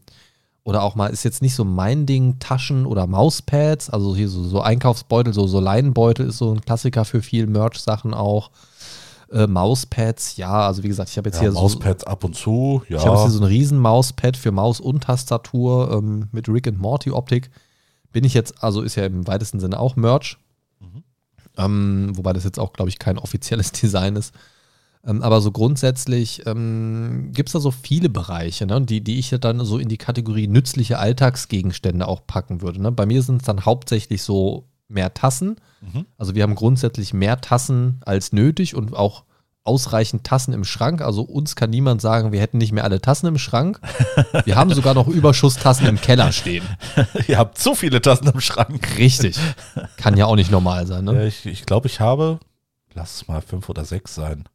oder 0.63 0.84
auch 0.84 0.96
mal, 0.96 1.08
ist 1.08 1.24
jetzt 1.24 1.42
nicht 1.42 1.56
so 1.56 1.63
mein 1.63 2.06
Ding, 2.06 2.39
Taschen 2.39 2.86
oder 2.86 3.08
Mauspads, 3.08 3.89
also 3.89 4.16
hier 4.16 4.27
so, 4.27 4.44
so 4.44 4.60
Einkaufsbeutel, 4.62 5.34
so, 5.34 5.48
so 5.48 5.62
Leinenbeutel 5.62 6.27
ist 6.27 6.39
so 6.39 6.54
ein 6.54 6.60
Klassiker 6.62 7.06
für 7.06 7.22
viel 7.22 7.48
Merch-Sachen 7.48 8.13
auch. 8.13 8.51
Äh, 9.32 9.48
Mauspads, 9.48 10.36
ja, 10.38 10.68
also 10.68 10.84
wie 10.84 10.88
gesagt, 10.89 11.10
ich 11.10 11.18
habe 11.18 11.30
jetzt 11.30 11.38
Ja, 11.38 11.44
hier 11.44 11.51
so. 11.54 11.60
Mauspads 11.62 12.04
ab 12.04 12.24
und 12.25 12.36
zu. 12.36 12.82
Ja. 12.89 12.98
Ich 12.98 13.06
habe 13.06 13.16
jetzt 13.16 13.24
hier 13.24 13.32
so 13.32 13.39
ein 13.44 13.48
riesen 13.48 13.77
Mauspad 13.80 14.36
für 14.38 14.51
Maus 14.51 14.80
und 14.82 15.04
Tastatur 15.04 15.92
ähm, 15.92 16.27
mit 16.32 16.48
Rick 16.50 16.68
and 16.68 16.80
Morty 16.80 17.12
Optik. 17.12 17.50
Bin 18.12 18.24
ich 18.25 18.34
jetzt, 18.34 18.62
also 18.63 18.82
ist 18.82 18.96
ja 18.96 19.06
im 19.06 19.25
weitesten 19.27 19.60
Sinne 19.60 19.80
auch 19.80 19.96
Merch. 19.96 20.38
Ähm, 21.57 22.11
wobei 22.13 22.33
das 22.33 22.43
jetzt 22.43 22.59
auch, 22.59 22.73
glaube 22.73 22.89
ich, 22.89 22.99
kein 22.99 23.17
offizielles 23.17 23.71
Design 23.73 24.15
ist. 24.15 24.33
Ähm, 25.05 25.21
aber 25.23 25.41
so 25.41 25.51
grundsätzlich 25.51 26.45
ähm, 26.45 27.31
gibt 27.33 27.49
es 27.49 27.53
da 27.53 27.59
so 27.59 27.71
viele 27.71 28.09
Bereiche, 28.09 28.65
ne, 28.65 28.81
die, 28.81 29.03
die 29.03 29.19
ich 29.19 29.31
ja 29.31 29.37
dann 29.37 29.63
so 29.65 29.77
in 29.77 29.89
die 29.89 29.97
Kategorie 29.97 30.47
nützliche 30.47 30.99
Alltagsgegenstände 30.99 32.07
auch 32.07 32.25
packen 32.27 32.61
würde. 32.61 32.81
Ne? 32.81 32.91
Bei 32.91 33.05
mir 33.05 33.21
sind 33.21 33.41
es 33.41 33.45
dann 33.45 33.65
hauptsächlich 33.65 34.21
so 34.21 34.67
mehr 34.87 35.13
Tassen. 35.13 35.57
Mhm. 35.81 36.05
Also 36.17 36.35
wir 36.35 36.43
haben 36.43 36.55
grundsätzlich 36.55 37.13
mehr 37.13 37.41
Tassen 37.41 38.01
als 38.05 38.33
nötig 38.33 38.75
und 38.75 38.95
auch 38.95 39.23
ausreichend 39.67 40.24
Tassen 40.24 40.53
im 40.53 40.63
Schrank. 40.63 41.01
Also 41.01 41.21
uns 41.21 41.55
kann 41.55 41.69
niemand 41.69 42.01
sagen, 42.01 42.31
wir 42.31 42.39
hätten 42.39 42.57
nicht 42.57 42.71
mehr 42.71 42.83
alle 42.83 43.01
Tassen 43.01 43.27
im 43.27 43.38
Schrank. 43.38 43.79
Wir 44.45 44.55
haben 44.55 44.74
sogar 44.74 44.93
noch 44.93 45.07
Überschusstassen 45.07 45.88
im 45.88 46.00
Keller 46.00 46.31
stehen. 46.31 46.63
Ihr 47.27 47.38
habt 47.38 47.59
so 47.59 47.75
viele 47.75 48.01
Tassen 48.01 48.27
im 48.27 48.39
Schrank. 48.39 48.97
Richtig. 48.97 49.38
Kann 49.97 50.17
ja 50.17 50.25
auch 50.25 50.36
nicht 50.36 50.51
normal 50.51 50.88
sein. 50.88 51.05
Ne? 51.05 51.27
Ich 51.27 51.45
ich 51.45 51.65
glaube, 51.65 51.88
ich 51.88 52.00
habe, 52.00 52.39
lass 52.93 53.15
es 53.15 53.27
mal 53.27 53.41
fünf 53.41 53.69
oder 53.69 53.86
sechs 53.86 54.15
sein. 54.15 54.45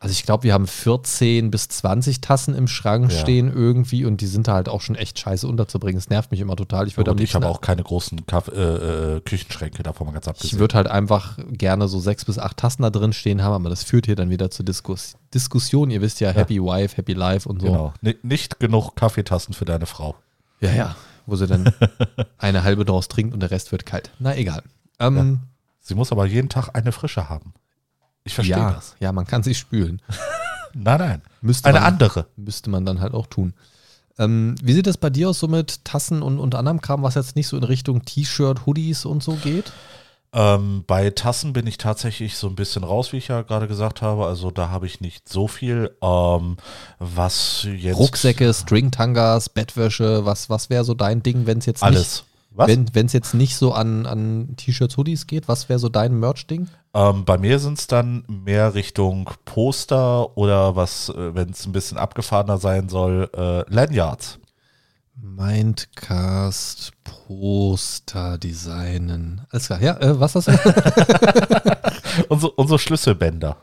Also 0.00 0.12
ich 0.12 0.22
glaube, 0.22 0.44
wir 0.44 0.52
haben 0.54 0.68
14 0.68 1.50
bis 1.50 1.66
20 1.68 2.20
Tassen 2.20 2.54
im 2.54 2.68
Schrank 2.68 3.10
Ja. 3.10 3.18
stehen 3.18 3.52
irgendwie 3.52 4.04
und 4.04 4.20
die 4.20 4.26
sind 4.28 4.46
da 4.46 4.52
halt 4.54 4.68
auch 4.68 4.80
schon 4.80 4.94
echt 4.94 5.18
scheiße 5.18 5.46
unterzubringen. 5.48 5.98
Es 5.98 6.08
nervt 6.08 6.30
mich 6.30 6.38
immer 6.40 6.54
total. 6.54 6.86
Ich 6.86 6.96
würde 6.96 7.10
am 7.10 7.16
Und 7.16 7.22
ich 7.22 7.34
habe 7.34 7.46
auch 7.48 7.60
keine 7.60 7.82
großen 7.82 8.24
Kaff 8.26 8.46
äh, 8.48 9.16
äh, 9.16 9.20
Küchenschränke, 9.22 9.82
davon 9.82 10.06
mal 10.06 10.12
ganz 10.12 10.26
ich 10.26 10.30
abgesehen. 10.30 10.60
würde 10.60 10.76
halt 10.76 10.86
einfach 10.86 11.36
gerne 11.50 11.88
so 11.88 11.98
sechs 11.98 12.24
bis 12.24 12.38
acht 12.38 12.56
Tassen 12.58 12.82
da 12.82 12.90
drin 12.90 13.12
stehen 13.12 13.42
haben, 13.42 13.54
aber 13.54 13.70
das 13.70 13.82
führt 13.82 14.06
hier 14.06 14.14
dann 14.14 14.30
wieder 14.30 14.50
zur 14.52 14.64
Diskus 14.64 15.16
Diskussion. 15.34 15.90
Ihr 15.90 16.00
wisst 16.00 16.20
ja, 16.20 16.30
Happy 16.30 16.62
Wife, 16.62 16.96
Happy 16.96 17.12
Life 17.14 17.48
und 17.48 17.60
so. 17.60 17.66
Genau. 17.66 17.92
Ni- 18.00 18.16
Nicht 18.22 18.60
genug 18.60 18.94
Kaffeetassen 18.94 19.52
für 19.52 19.64
deine 19.64 19.86
Frau. 19.86 20.14
Ja, 20.60 20.70
ja. 20.72 20.96
Wo 21.26 21.34
sie 21.36 21.46
dann 21.48 21.72
eine 22.38 22.62
halbe 22.62 22.84
draus 22.84 23.08
trinkt 23.08 23.34
und 23.34 23.40
der 23.40 23.50
Rest 23.50 23.72
wird 23.72 23.84
kalt. 23.84 24.10
Na 24.20 24.36
egal. 24.36 24.62
Ähm, 25.00 25.40
Sie 25.80 25.94
muss 25.94 26.12
aber 26.12 26.24
jeden 26.26 26.48
Tag 26.48 26.70
eine 26.74 26.92
frische 26.92 27.28
haben. 27.28 27.52
Ich 28.28 28.34
verstehe 28.34 28.56
ja, 28.56 28.72
das. 28.72 28.94
ja, 29.00 29.10
man 29.10 29.26
kann 29.26 29.42
sie 29.42 29.54
spülen. 29.54 30.00
Nein, 30.74 30.98
nein. 30.98 31.22
Müsste 31.40 31.70
Eine 31.70 31.80
man, 31.80 31.94
andere. 31.94 32.26
Müsste 32.36 32.68
man 32.68 32.84
dann 32.84 33.00
halt 33.00 33.14
auch 33.14 33.26
tun. 33.26 33.54
Ähm, 34.18 34.54
wie 34.62 34.74
sieht 34.74 34.86
es 34.86 34.98
bei 34.98 35.08
dir 35.08 35.30
aus 35.30 35.40
so 35.40 35.48
mit 35.48 35.82
Tassen 35.84 36.22
und, 36.22 36.38
und 36.38 36.54
anderem 36.54 36.82
Kram, 36.82 37.02
was 37.02 37.14
jetzt 37.14 37.36
nicht 37.36 37.48
so 37.48 37.56
in 37.56 37.64
Richtung 37.64 38.04
T-Shirt, 38.04 38.66
Hoodies 38.66 39.06
und 39.06 39.22
so 39.22 39.32
geht? 39.32 39.72
Ähm, 40.34 40.84
bei 40.86 41.08
Tassen 41.08 41.54
bin 41.54 41.66
ich 41.66 41.78
tatsächlich 41.78 42.36
so 42.36 42.48
ein 42.48 42.54
bisschen 42.54 42.84
raus, 42.84 43.12
wie 43.12 43.16
ich 43.16 43.28
ja 43.28 43.40
gerade 43.42 43.66
gesagt 43.66 44.02
habe. 44.02 44.26
Also 44.26 44.50
da 44.50 44.68
habe 44.68 44.86
ich 44.86 45.00
nicht 45.00 45.26
so 45.28 45.48
viel. 45.48 45.96
Ähm, 46.02 46.58
was 46.98 47.66
jetzt. 47.76 47.96
Rucksäcke, 47.96 48.52
Stringtangas, 48.52 49.48
Bettwäsche, 49.48 50.26
was, 50.26 50.50
was 50.50 50.68
wäre 50.68 50.84
so 50.84 50.92
dein 50.92 51.22
Ding, 51.22 51.46
wenn 51.46 51.58
es 51.58 51.66
jetzt 51.66 51.82
Alles. 51.82 52.24
Was? 52.58 52.68
wenn 52.92 53.06
es 53.06 53.12
jetzt 53.12 53.34
nicht 53.34 53.56
so 53.56 53.72
an, 53.72 54.04
an 54.04 54.54
T-Shirts, 54.56 54.96
Hoodies 54.96 55.28
geht, 55.28 55.46
was 55.46 55.68
wäre 55.68 55.78
so 55.78 55.88
dein 55.88 56.18
Merch-Ding? 56.18 56.68
Ähm, 56.92 57.24
bei 57.24 57.38
mir 57.38 57.60
sind 57.60 57.78
es 57.78 57.86
dann 57.86 58.24
mehr 58.26 58.74
Richtung 58.74 59.30
Poster 59.44 60.36
oder 60.36 60.74
was, 60.74 61.08
äh, 61.10 61.34
wenn 61.36 61.50
es 61.50 61.64
ein 61.66 61.72
bisschen 61.72 61.98
abgefahrener 61.98 62.58
sein 62.58 62.88
soll, 62.88 63.30
äh, 63.32 63.62
Lanyards. 63.72 64.40
Mindcast 65.14 66.92
Poster 67.04 68.38
designen. 68.38 69.42
Alles 69.50 69.66
klar, 69.66 69.80
ja, 69.80 69.96
äh, 70.00 70.18
was 70.18 70.32
du? 70.32 70.40
Unsere, 72.28 72.52
unsere 72.52 72.78
Schlüsselbänder. 72.80 73.56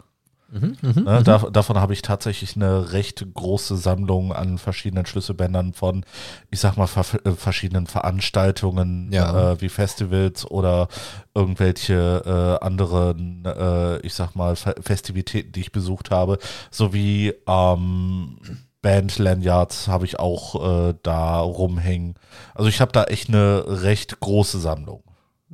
Mhm, 0.52 0.76
Ne, 1.04 1.24
da, 1.24 1.40
davon 1.40 1.78
habe 1.80 1.94
ich 1.94 2.02
tatsächlich 2.04 2.56
eine 2.56 2.92
recht 2.94 3.26
große 3.34 3.76
Sammlung 3.78 4.32
an 4.32 4.58
verschiedenen 4.60 5.06
Schlüsselbändern 5.06 5.74
von, 5.74 6.06
ich 6.52 6.60
sag 6.60 6.78
mal, 6.78 6.86
ver 6.88 7.04
äh, 7.26 7.32
verschiedenen 7.32 7.88
Veranstaltungen 7.88 9.12
Ja. 9.12 9.54
äh, 9.54 9.62
wie 9.62 9.70
Festivals 9.70 10.46
oder 10.50 10.88
irgendwelche 11.34 12.60
äh, 12.62 12.64
anderen, 12.66 13.44
äh, 13.46 13.98
ich 14.00 14.14
sag 14.14 14.36
mal, 14.36 14.56
Fe 14.56 14.76
Festivitäten, 14.82 15.52
die 15.52 15.62
ich 15.62 15.72
besucht 15.72 16.12
habe, 16.12 16.38
sowie 16.70 17.34
ähm, 17.48 18.38
Band-Lanyards 18.82 19.88
habe 19.88 20.06
ich 20.06 20.20
auch 20.20 20.90
äh, 20.90 20.94
da 21.02 21.40
rumhängen. 21.40 22.16
Also 22.54 22.70
ich 22.70 22.82
habe 22.82 22.92
da 22.92 23.06
echt 23.06 23.30
eine 23.30 23.64
recht 23.82 24.20
große 24.20 24.60
Sammlung. 24.60 25.02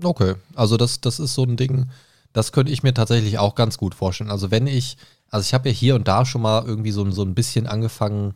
Okay, 0.04 0.36
also 0.56 0.76
das, 0.78 1.00
das 1.02 1.20
ist 1.20 1.34
so 1.34 1.44
ein 1.44 1.56
Ding, 1.56 1.90
das 2.34 2.52
könnte 2.52 2.72
ich 2.72 2.84
mir 2.84 2.94
tatsächlich 2.94 3.40
auch 3.40 3.56
ganz 3.56 3.78
gut 3.78 3.96
vorstellen. 3.96 4.32
Also 4.32 4.52
wenn 4.52 4.68
ich, 4.68 4.98
also 5.30 5.44
ich 5.46 5.54
habe 5.54 5.70
ja 5.70 5.76
hier 5.76 5.96
und 5.96 6.08
da 6.08 6.26
schon 6.26 6.42
mal 6.42 6.64
irgendwie 6.66 6.92
so, 6.92 7.10
so 7.12 7.24
ein 7.24 7.36
bisschen 7.36 7.68
angefangen, 7.68 8.34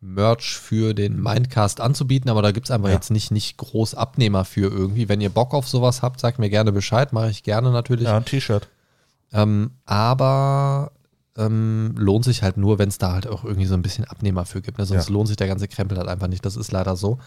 Merch 0.00 0.56
für 0.58 0.92
den 0.94 1.20
Mindcast 1.20 1.80
anzubieten, 1.80 2.30
aber 2.30 2.42
da 2.42 2.52
gibt 2.52 2.66
es 2.66 2.70
einfach 2.70 2.88
Ja. 2.88 2.94
jetzt 2.94 3.10
nicht, 3.10 3.30
nicht 3.30 3.56
groß 3.56 3.94
Abnehmer 3.94 4.44
für 4.44 4.70
irgendwie. 4.70 5.08
Wenn 5.08 5.20
ihr 5.20 5.30
Bock 5.30 5.54
auf 5.54 5.66
sowas 5.66 6.02
habt, 6.02 6.20
sagt 6.20 6.38
mir 6.38 6.50
gerne 6.50 6.70
Bescheid, 6.70 7.12
mache 7.12 7.30
ich 7.30 7.42
gerne 7.42 7.70
natürlich. 7.72 8.04
Ja, 8.04 8.16
ein 8.18 8.24
T-Shirt. 8.24 8.68
Ähm, 9.32 9.70
aber 9.86 10.92
ähm, 11.36 11.94
lohnt 11.96 12.24
sich 12.24 12.42
halt 12.42 12.56
nur, 12.56 12.78
wenn 12.78 12.88
es 12.90 12.98
da 12.98 13.12
halt 13.12 13.26
auch 13.26 13.42
irgendwie 13.44 13.66
so 13.66 13.74
ein 13.74 13.82
bisschen 13.82 14.04
Abnehmer 14.04 14.44
für 14.44 14.60
gibt. 14.62 14.78
Ne? 14.78 14.86
Sonst 14.86 15.08
Ja. 15.08 15.12
lohnt 15.12 15.28
sich 15.28 15.36
der 15.36 15.48
ganze 15.48 15.66
Krempel 15.68 15.98
halt 15.98 16.08
einfach 16.08 16.28
nicht. 16.28 16.44
Das 16.44 16.56
ist 16.56 16.72
leider 16.72 16.94
so. 16.96 17.18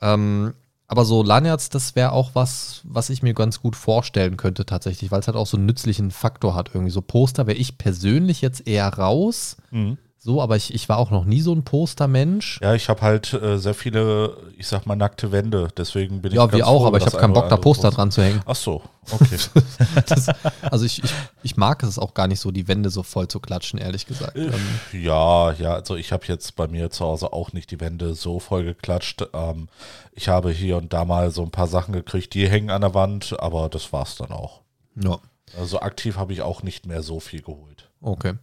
Ähm, 0.00 0.54
aber 0.92 1.06
so 1.06 1.22
Lanyards, 1.22 1.70
das 1.70 1.96
wäre 1.96 2.12
auch 2.12 2.34
was, 2.34 2.82
was 2.84 3.08
ich 3.08 3.22
mir 3.22 3.32
ganz 3.32 3.62
gut 3.62 3.76
vorstellen 3.76 4.36
könnte 4.36 4.66
tatsächlich, 4.66 5.10
weil 5.10 5.20
es 5.20 5.26
halt 5.26 5.38
auch 5.38 5.46
so 5.46 5.56
einen 5.56 5.64
nützlichen 5.64 6.10
Faktor 6.10 6.54
hat 6.54 6.68
irgendwie. 6.74 6.90
So 6.90 7.00
Poster 7.00 7.46
wäre 7.46 7.56
ich 7.56 7.78
persönlich 7.78 8.42
jetzt 8.42 8.68
eher 8.68 8.92
raus. 8.92 9.56
Mhm. 9.70 9.96
So, 10.24 10.40
aber 10.40 10.54
ich, 10.54 10.72
ich 10.72 10.88
war 10.88 10.98
auch 10.98 11.10
noch 11.10 11.24
nie 11.24 11.40
so 11.40 11.52
ein 11.52 11.64
Postermensch. 11.64 12.60
Ja, 12.62 12.74
ich 12.74 12.88
habe 12.88 13.00
halt 13.00 13.32
äh, 13.32 13.58
sehr 13.58 13.74
viele, 13.74 14.36
ich 14.56 14.68
sag 14.68 14.86
mal, 14.86 14.94
nackte 14.94 15.32
Wände. 15.32 15.66
Deswegen 15.76 16.22
bin 16.22 16.30
ich 16.30 16.36
Ja, 16.36 16.52
wir 16.52 16.64
auch, 16.64 16.82
froh, 16.82 16.86
aber 16.86 16.98
ich 16.98 17.06
habe 17.06 17.16
keinen 17.16 17.32
eine 17.32 17.40
Bock, 17.40 17.48
da 17.48 17.56
Poster 17.56 17.88
andere 17.88 17.96
dran 17.96 18.10
zu 18.12 18.22
hängen. 18.22 18.40
Ach 18.46 18.54
so, 18.54 18.82
okay. 19.10 19.36
Das, 20.06 20.28
also 20.62 20.84
ich, 20.84 21.02
ich, 21.02 21.12
ich 21.42 21.56
mag 21.56 21.82
es 21.82 21.98
auch 21.98 22.14
gar 22.14 22.28
nicht 22.28 22.38
so, 22.38 22.52
die 22.52 22.68
Wände 22.68 22.90
so 22.90 23.02
voll 23.02 23.26
zu 23.26 23.40
klatschen, 23.40 23.80
ehrlich 23.80 24.06
gesagt. 24.06 24.36
Ähm, 24.36 24.52
ja, 24.92 25.50
ja, 25.54 25.74
also 25.74 25.96
ich 25.96 26.12
habe 26.12 26.24
jetzt 26.28 26.54
bei 26.54 26.68
mir 26.68 26.90
zu 26.90 27.04
Hause 27.04 27.32
auch 27.32 27.52
nicht 27.52 27.72
die 27.72 27.80
Wände 27.80 28.14
so 28.14 28.38
voll 28.38 28.62
geklatscht. 28.62 29.26
Ähm, 29.32 29.66
ich 30.12 30.28
habe 30.28 30.52
hier 30.52 30.76
und 30.76 30.92
da 30.92 31.04
mal 31.04 31.32
so 31.32 31.42
ein 31.42 31.50
paar 31.50 31.66
Sachen 31.66 31.92
gekriegt, 31.92 32.32
die 32.34 32.48
hängen 32.48 32.70
an 32.70 32.82
der 32.82 32.94
Wand, 32.94 33.34
aber 33.40 33.68
das 33.68 33.92
war's 33.92 34.14
dann 34.14 34.30
auch. 34.30 34.60
ja. 34.94 35.18
Also 35.58 35.80
aktiv 35.80 36.16
habe 36.16 36.32
ich 36.32 36.42
auch 36.42 36.62
nicht 36.62 36.86
mehr 36.86 37.02
so 37.02 37.18
viel 37.18 37.42
geholt. 37.42 37.90
Okay. 38.00 38.34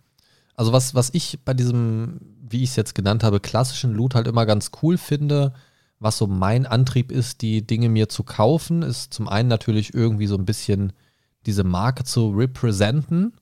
Also 0.60 0.74
was, 0.74 0.94
was 0.94 1.10
ich 1.13 1.39
bei 1.46 1.54
diesem, 1.54 2.20
wie 2.42 2.63
ich 2.63 2.72
es 2.72 2.75
jetzt 2.75 2.94
genannt 2.94 3.24
habe, 3.24 3.39
klassischen 3.39 3.94
Loot 3.94 4.13
halt 4.13 4.28
immer 4.28 4.46
ganz 4.46 4.72
cool 4.84 4.98
finde, 4.98 5.54
was 6.00 6.18
so 6.18 6.28
mein 6.28 6.66
Antrieb 6.66 7.13
ist, 7.13 7.42
die 7.42 7.66
Dinge 7.66 7.88
mir 7.88 8.10
zu 8.10 8.24
kaufen, 8.24 8.82
ist 8.82 9.13
zum 9.13 9.30
einen 9.30 9.48
natürlich 9.48 9.94
irgendwie 9.94 10.28
so 10.28 10.36
ein 10.36 10.44
bisschen 10.44 10.92
diese 11.46 11.63
Marke 11.63 12.04
zu 12.04 12.32
representen. 12.32 13.38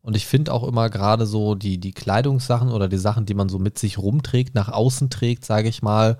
Und 0.00 0.16
ich 0.16 0.26
finde 0.26 0.54
auch 0.54 0.66
immer 0.66 0.88
gerade 0.88 1.26
so 1.26 1.54
die, 1.54 1.76
die 1.76 1.92
Kleidungssachen 1.92 2.70
oder 2.70 2.88
die 2.88 2.96
Sachen, 2.96 3.26
die 3.26 3.34
man 3.34 3.50
so 3.50 3.58
mit 3.58 3.78
sich 3.78 3.98
rumträgt, 3.98 4.54
nach 4.54 4.70
außen 4.70 5.10
trägt, 5.10 5.44
sage 5.44 5.68
ich 5.68 5.82
mal, 5.82 6.16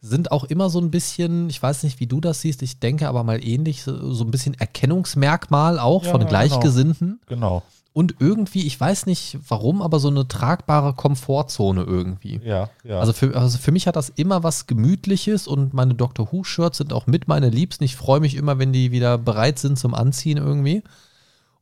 sind 0.00 0.32
auch 0.32 0.44
immer 0.44 0.70
so 0.70 0.80
ein 0.80 0.90
bisschen, 0.90 1.50
ich 1.50 1.62
weiß 1.62 1.82
nicht, 1.82 2.00
wie 2.00 2.06
du 2.06 2.22
das 2.22 2.40
siehst, 2.40 2.62
ich 2.62 2.80
denke 2.80 3.08
aber 3.08 3.24
mal 3.24 3.46
ähnlich, 3.46 3.82
so, 3.82 3.92
ein 3.92 4.30
bisschen 4.30 4.54
Erkennungsmerkmal 4.54 5.78
auch 5.78 6.02
Ja, 6.04 6.12
von 6.12 6.20
genau. 6.20 6.30
Gleichgesinnten. 6.30 7.20
Genau. 7.26 7.62
Und 7.96 8.16
irgendwie, 8.18 8.66
ich 8.66 8.78
weiß 8.78 9.06
nicht 9.06 9.38
warum, 9.48 9.80
aber 9.80 10.00
so 10.00 10.08
eine 10.08 10.28
tragbare 10.28 10.92
Komfortzone 10.92 11.82
irgendwie. 11.82 12.42
Ja, 12.44 12.68
ja. 12.84 13.00
Also 13.00 13.14
für, 13.14 13.34
also 13.34 13.56
für 13.56 13.72
mich 13.72 13.86
hat 13.86 13.96
das 13.96 14.10
immer 14.10 14.42
was 14.42 14.66
Gemütliches 14.66 15.48
und 15.48 15.72
meine 15.72 15.94
Doctor 15.94 16.30
Who-Shirts 16.30 16.76
sind 16.76 16.92
auch 16.92 17.06
mit 17.06 17.26
meine 17.26 17.48
Liebsten. 17.48 17.84
Ich 17.84 17.96
freue 17.96 18.20
mich 18.20 18.34
immer, 18.34 18.58
wenn 18.58 18.74
die 18.74 18.92
wieder 18.92 19.16
bereit 19.16 19.58
sind 19.58 19.78
zum 19.78 19.94
Anziehen 19.94 20.36
irgendwie. 20.36 20.82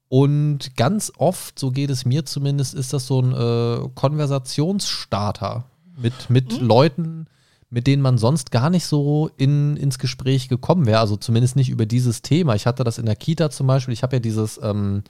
Und 0.08 0.76
ganz 0.76 1.12
oft, 1.18 1.56
so 1.56 1.70
geht 1.70 1.90
es 1.90 2.04
mir 2.04 2.26
zumindest, 2.26 2.74
ist 2.74 2.92
das 2.92 3.06
so 3.06 3.22
ein 3.22 3.32
äh, 3.32 3.88
Konversationsstarter 3.94 5.66
mit, 5.96 6.30
mit 6.30 6.60
Leuten, 6.60 7.26
mit 7.70 7.86
denen 7.86 8.02
man 8.02 8.18
sonst 8.18 8.50
gar 8.50 8.70
nicht 8.70 8.86
so 8.86 9.30
in, 9.36 9.76
ins 9.76 10.00
Gespräch 10.00 10.48
gekommen 10.48 10.86
wäre. 10.86 10.98
Also 10.98 11.16
zumindest 11.16 11.54
nicht 11.54 11.70
über 11.70 11.86
dieses 11.86 12.22
Thema. 12.22 12.56
Ich 12.56 12.66
hatte 12.66 12.82
das 12.82 12.98
in 12.98 13.06
der 13.06 13.14
Kita 13.14 13.50
zum 13.50 13.68
Beispiel. 13.68 13.94
Ich 13.94 14.02
habe 14.02 14.16
ja 14.16 14.20
dieses 14.20 14.58
ähm, 14.60 15.04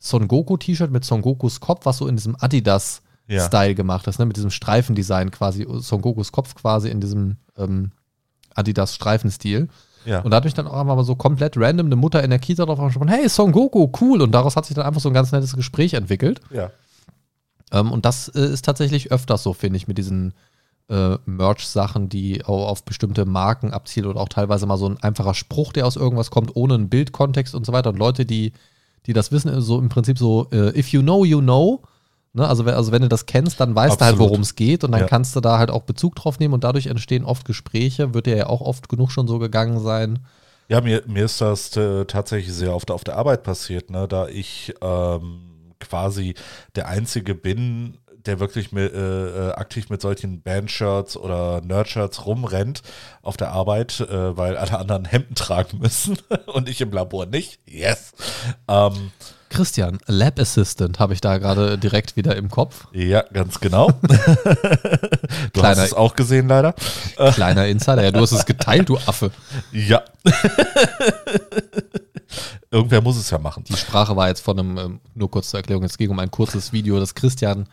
Son 0.00 0.26
Goku-T-Shirt 0.26 0.90
mit 0.90 1.04
Son 1.04 1.22
Gokus 1.22 1.60
Kopf, 1.60 1.86
was 1.86 1.98
so 1.98 2.08
in 2.08 2.16
diesem 2.16 2.34
Adidas-Style 2.40 3.74
gemacht 3.74 4.06
ist, 4.08 4.18
ne? 4.18 4.26
mit 4.26 4.36
diesem 4.36 4.50
Streifendesign 4.50 5.30
quasi, 5.30 5.66
Son 5.78 6.00
Gokus 6.00 6.32
Kopf 6.32 6.54
quasi 6.56 6.88
in 6.88 7.00
diesem 7.00 7.36
ähm, 7.56 7.92
Adidas-Streifenstil. 8.54 9.68
ja. 10.06 10.20
Und 10.20 10.32
da 10.32 10.38
hat 10.38 10.44
mich 10.44 10.54
dann 10.54 10.66
auch 10.66 10.80
einfach 10.80 10.96
mal 10.96 11.04
so 11.04 11.14
komplett 11.14 11.56
random 11.56 11.86
eine 11.86 11.96
Mutter 11.96 12.24
in 12.24 12.30
der 12.30 12.38
Kita 12.38 12.64
drauf 12.66 12.80
angesprochen, 12.80 13.08
hey, 13.08 13.28
Son 13.28 13.52
Goku, 13.52 13.92
cool. 14.00 14.22
Und 14.22 14.32
daraus 14.32 14.56
hat 14.56 14.66
sich 14.66 14.74
dann 14.74 14.86
einfach 14.86 15.00
so 15.00 15.10
ein 15.10 15.14
ganz 15.14 15.30
nettes 15.30 15.54
Gespräch 15.54 15.94
entwickelt. 15.94 16.40
ja. 16.50 16.70
Ähm, 17.72 17.92
und 17.92 18.04
das 18.04 18.28
äh, 18.28 18.40
ist 18.40 18.64
tatsächlich 18.64 19.12
öfters 19.12 19.42
so, 19.42 19.52
finde 19.52 19.76
ich, 19.76 19.86
mit 19.86 19.98
diesen 19.98 20.34
äh, 20.88 21.16
Merch-Sachen, 21.24 22.08
die 22.08 22.44
auch 22.44 22.68
auf 22.68 22.84
bestimmte 22.84 23.24
Marken 23.24 23.72
abzielen 23.72 24.08
oder 24.08 24.20
auch 24.20 24.28
teilweise 24.28 24.66
mal 24.66 24.76
so 24.76 24.88
ein 24.88 25.02
einfacher 25.02 25.34
Spruch, 25.34 25.72
der 25.72 25.86
aus 25.86 25.96
irgendwas 25.96 26.30
kommt, 26.30 26.56
ohne 26.56 26.74
einen 26.74 26.88
Bildkontext 26.88 27.54
und 27.54 27.64
so 27.64 27.72
weiter. 27.72 27.90
Und 27.90 27.98
Leute, 27.98 28.26
die, 28.26 28.52
die 29.06 29.12
das 29.12 29.32
wissen, 29.32 29.60
so 29.60 29.78
im 29.78 29.88
Prinzip 29.88 30.18
so, 30.18 30.48
äh, 30.52 30.78
if 30.78 30.88
you 30.88 31.02
know, 31.02 31.24
you 31.24 31.40
know. 31.40 31.82
Ne? 32.32 32.46
Also, 32.46 32.64
wenn- 32.64 32.74
also 32.74 32.92
wenn 32.92 33.02
du 33.02 33.08
das 33.08 33.26
kennst, 33.26 33.58
dann 33.60 33.74
weißt 33.74 34.00
du 34.00 34.04
halt, 34.04 34.12
Absolut. 34.12 34.30
worum 34.30 34.40
es 34.42 34.54
geht 34.54 34.84
und 34.84 34.92
dann 34.92 35.00
Ja. 35.00 35.06
kannst 35.08 35.34
du 35.34 35.40
da 35.40 35.58
halt 35.58 35.70
auch 35.70 35.82
Bezug 35.82 36.14
drauf 36.14 36.38
nehmen 36.38 36.54
und 36.54 36.62
dadurch 36.64 36.86
entstehen 36.86 37.24
oft 37.24 37.44
Gespräche, 37.44 38.14
wird 38.14 38.26
dir 38.26 38.36
ja 38.36 38.46
auch 38.46 38.60
oft 38.60 38.88
genug 38.88 39.10
schon 39.10 39.26
so 39.26 39.38
gegangen 39.38 39.80
sein. 39.80 40.20
Ja, 40.68 40.80
mir, 40.80 41.02
mir 41.08 41.24
ist 41.24 41.40
das 41.40 41.76
äh, 41.76 42.04
tatsächlich 42.04 42.52
sehr 42.54 42.72
oft 42.74 42.92
auf 42.92 43.02
der 43.02 43.16
Arbeit 43.16 43.42
passiert, 43.42 43.90
ne, 43.90 44.06
da 44.06 44.28
ich 44.28 44.72
ähm, 44.80 45.40
quasi 45.80 46.34
der 46.76 46.86
Einzige 46.86 47.34
bin, 47.34 47.96
der 48.30 48.38
wirklich 48.38 48.70
mit, 48.70 48.94
äh, 48.94 49.48
äh, 49.48 49.52
aktiv 49.54 49.90
mit 49.90 50.00
solchen 50.00 50.40
Bandshirts 50.40 51.16
oder 51.16 51.60
Nerdshirts 51.62 52.26
rumrennt 52.26 52.82
auf 53.22 53.36
der 53.36 53.50
Arbeit, 53.50 53.98
äh, 54.00 54.36
weil 54.36 54.56
alle 54.56 54.78
anderen 54.78 55.04
Hemden 55.04 55.34
tragen 55.34 55.78
müssen 55.80 56.16
und 56.46 56.68
ich 56.68 56.80
im 56.80 56.92
Labor 56.92 57.26
nicht. 57.26 57.58
Yes. 57.66 58.12
Ähm, 58.68 59.10
Christian, 59.48 59.98
Lab 60.06 60.38
Assistant 60.38 61.00
habe 61.00 61.12
ich 61.12 61.20
da 61.20 61.38
gerade 61.38 61.76
direkt 61.76 62.14
wieder 62.14 62.36
im 62.36 62.50
Kopf. 62.50 62.86
ja, 62.92 63.24
ganz 63.32 63.58
genau. 63.58 63.88
du 64.00 64.08
Kleiner- 65.52 65.68
hast 65.70 65.78
es 65.86 65.92
auch 65.92 66.14
gesehen, 66.14 66.46
leider. 66.46 66.72
Kleiner 67.32 67.66
Insider. 67.66 68.04
Ja, 68.04 68.12
du 68.12 68.20
hast 68.20 68.30
es 68.30 68.46
geteilt, 68.46 68.88
du 68.88 68.96
Affe. 68.98 69.32
Ja. 69.72 70.02
irgendwer 72.70 73.00
muss 73.00 73.16
es 73.16 73.28
ja 73.30 73.38
machen. 73.38 73.64
Die 73.64 73.76
Sprache 73.76 74.14
war 74.14 74.28
jetzt 74.28 74.40
von 74.40 74.56
einem, 74.56 74.78
ähm, 74.78 75.00
nur 75.16 75.28
kurz 75.28 75.50
zur 75.50 75.58
Erklärung, 75.58 75.82
es 75.82 75.98
ging 75.98 76.10
um 76.10 76.18
ein 76.20 76.30
kurzes 76.30 76.72
Video, 76.72 77.00
das 77.00 77.16
Christian 77.16 77.66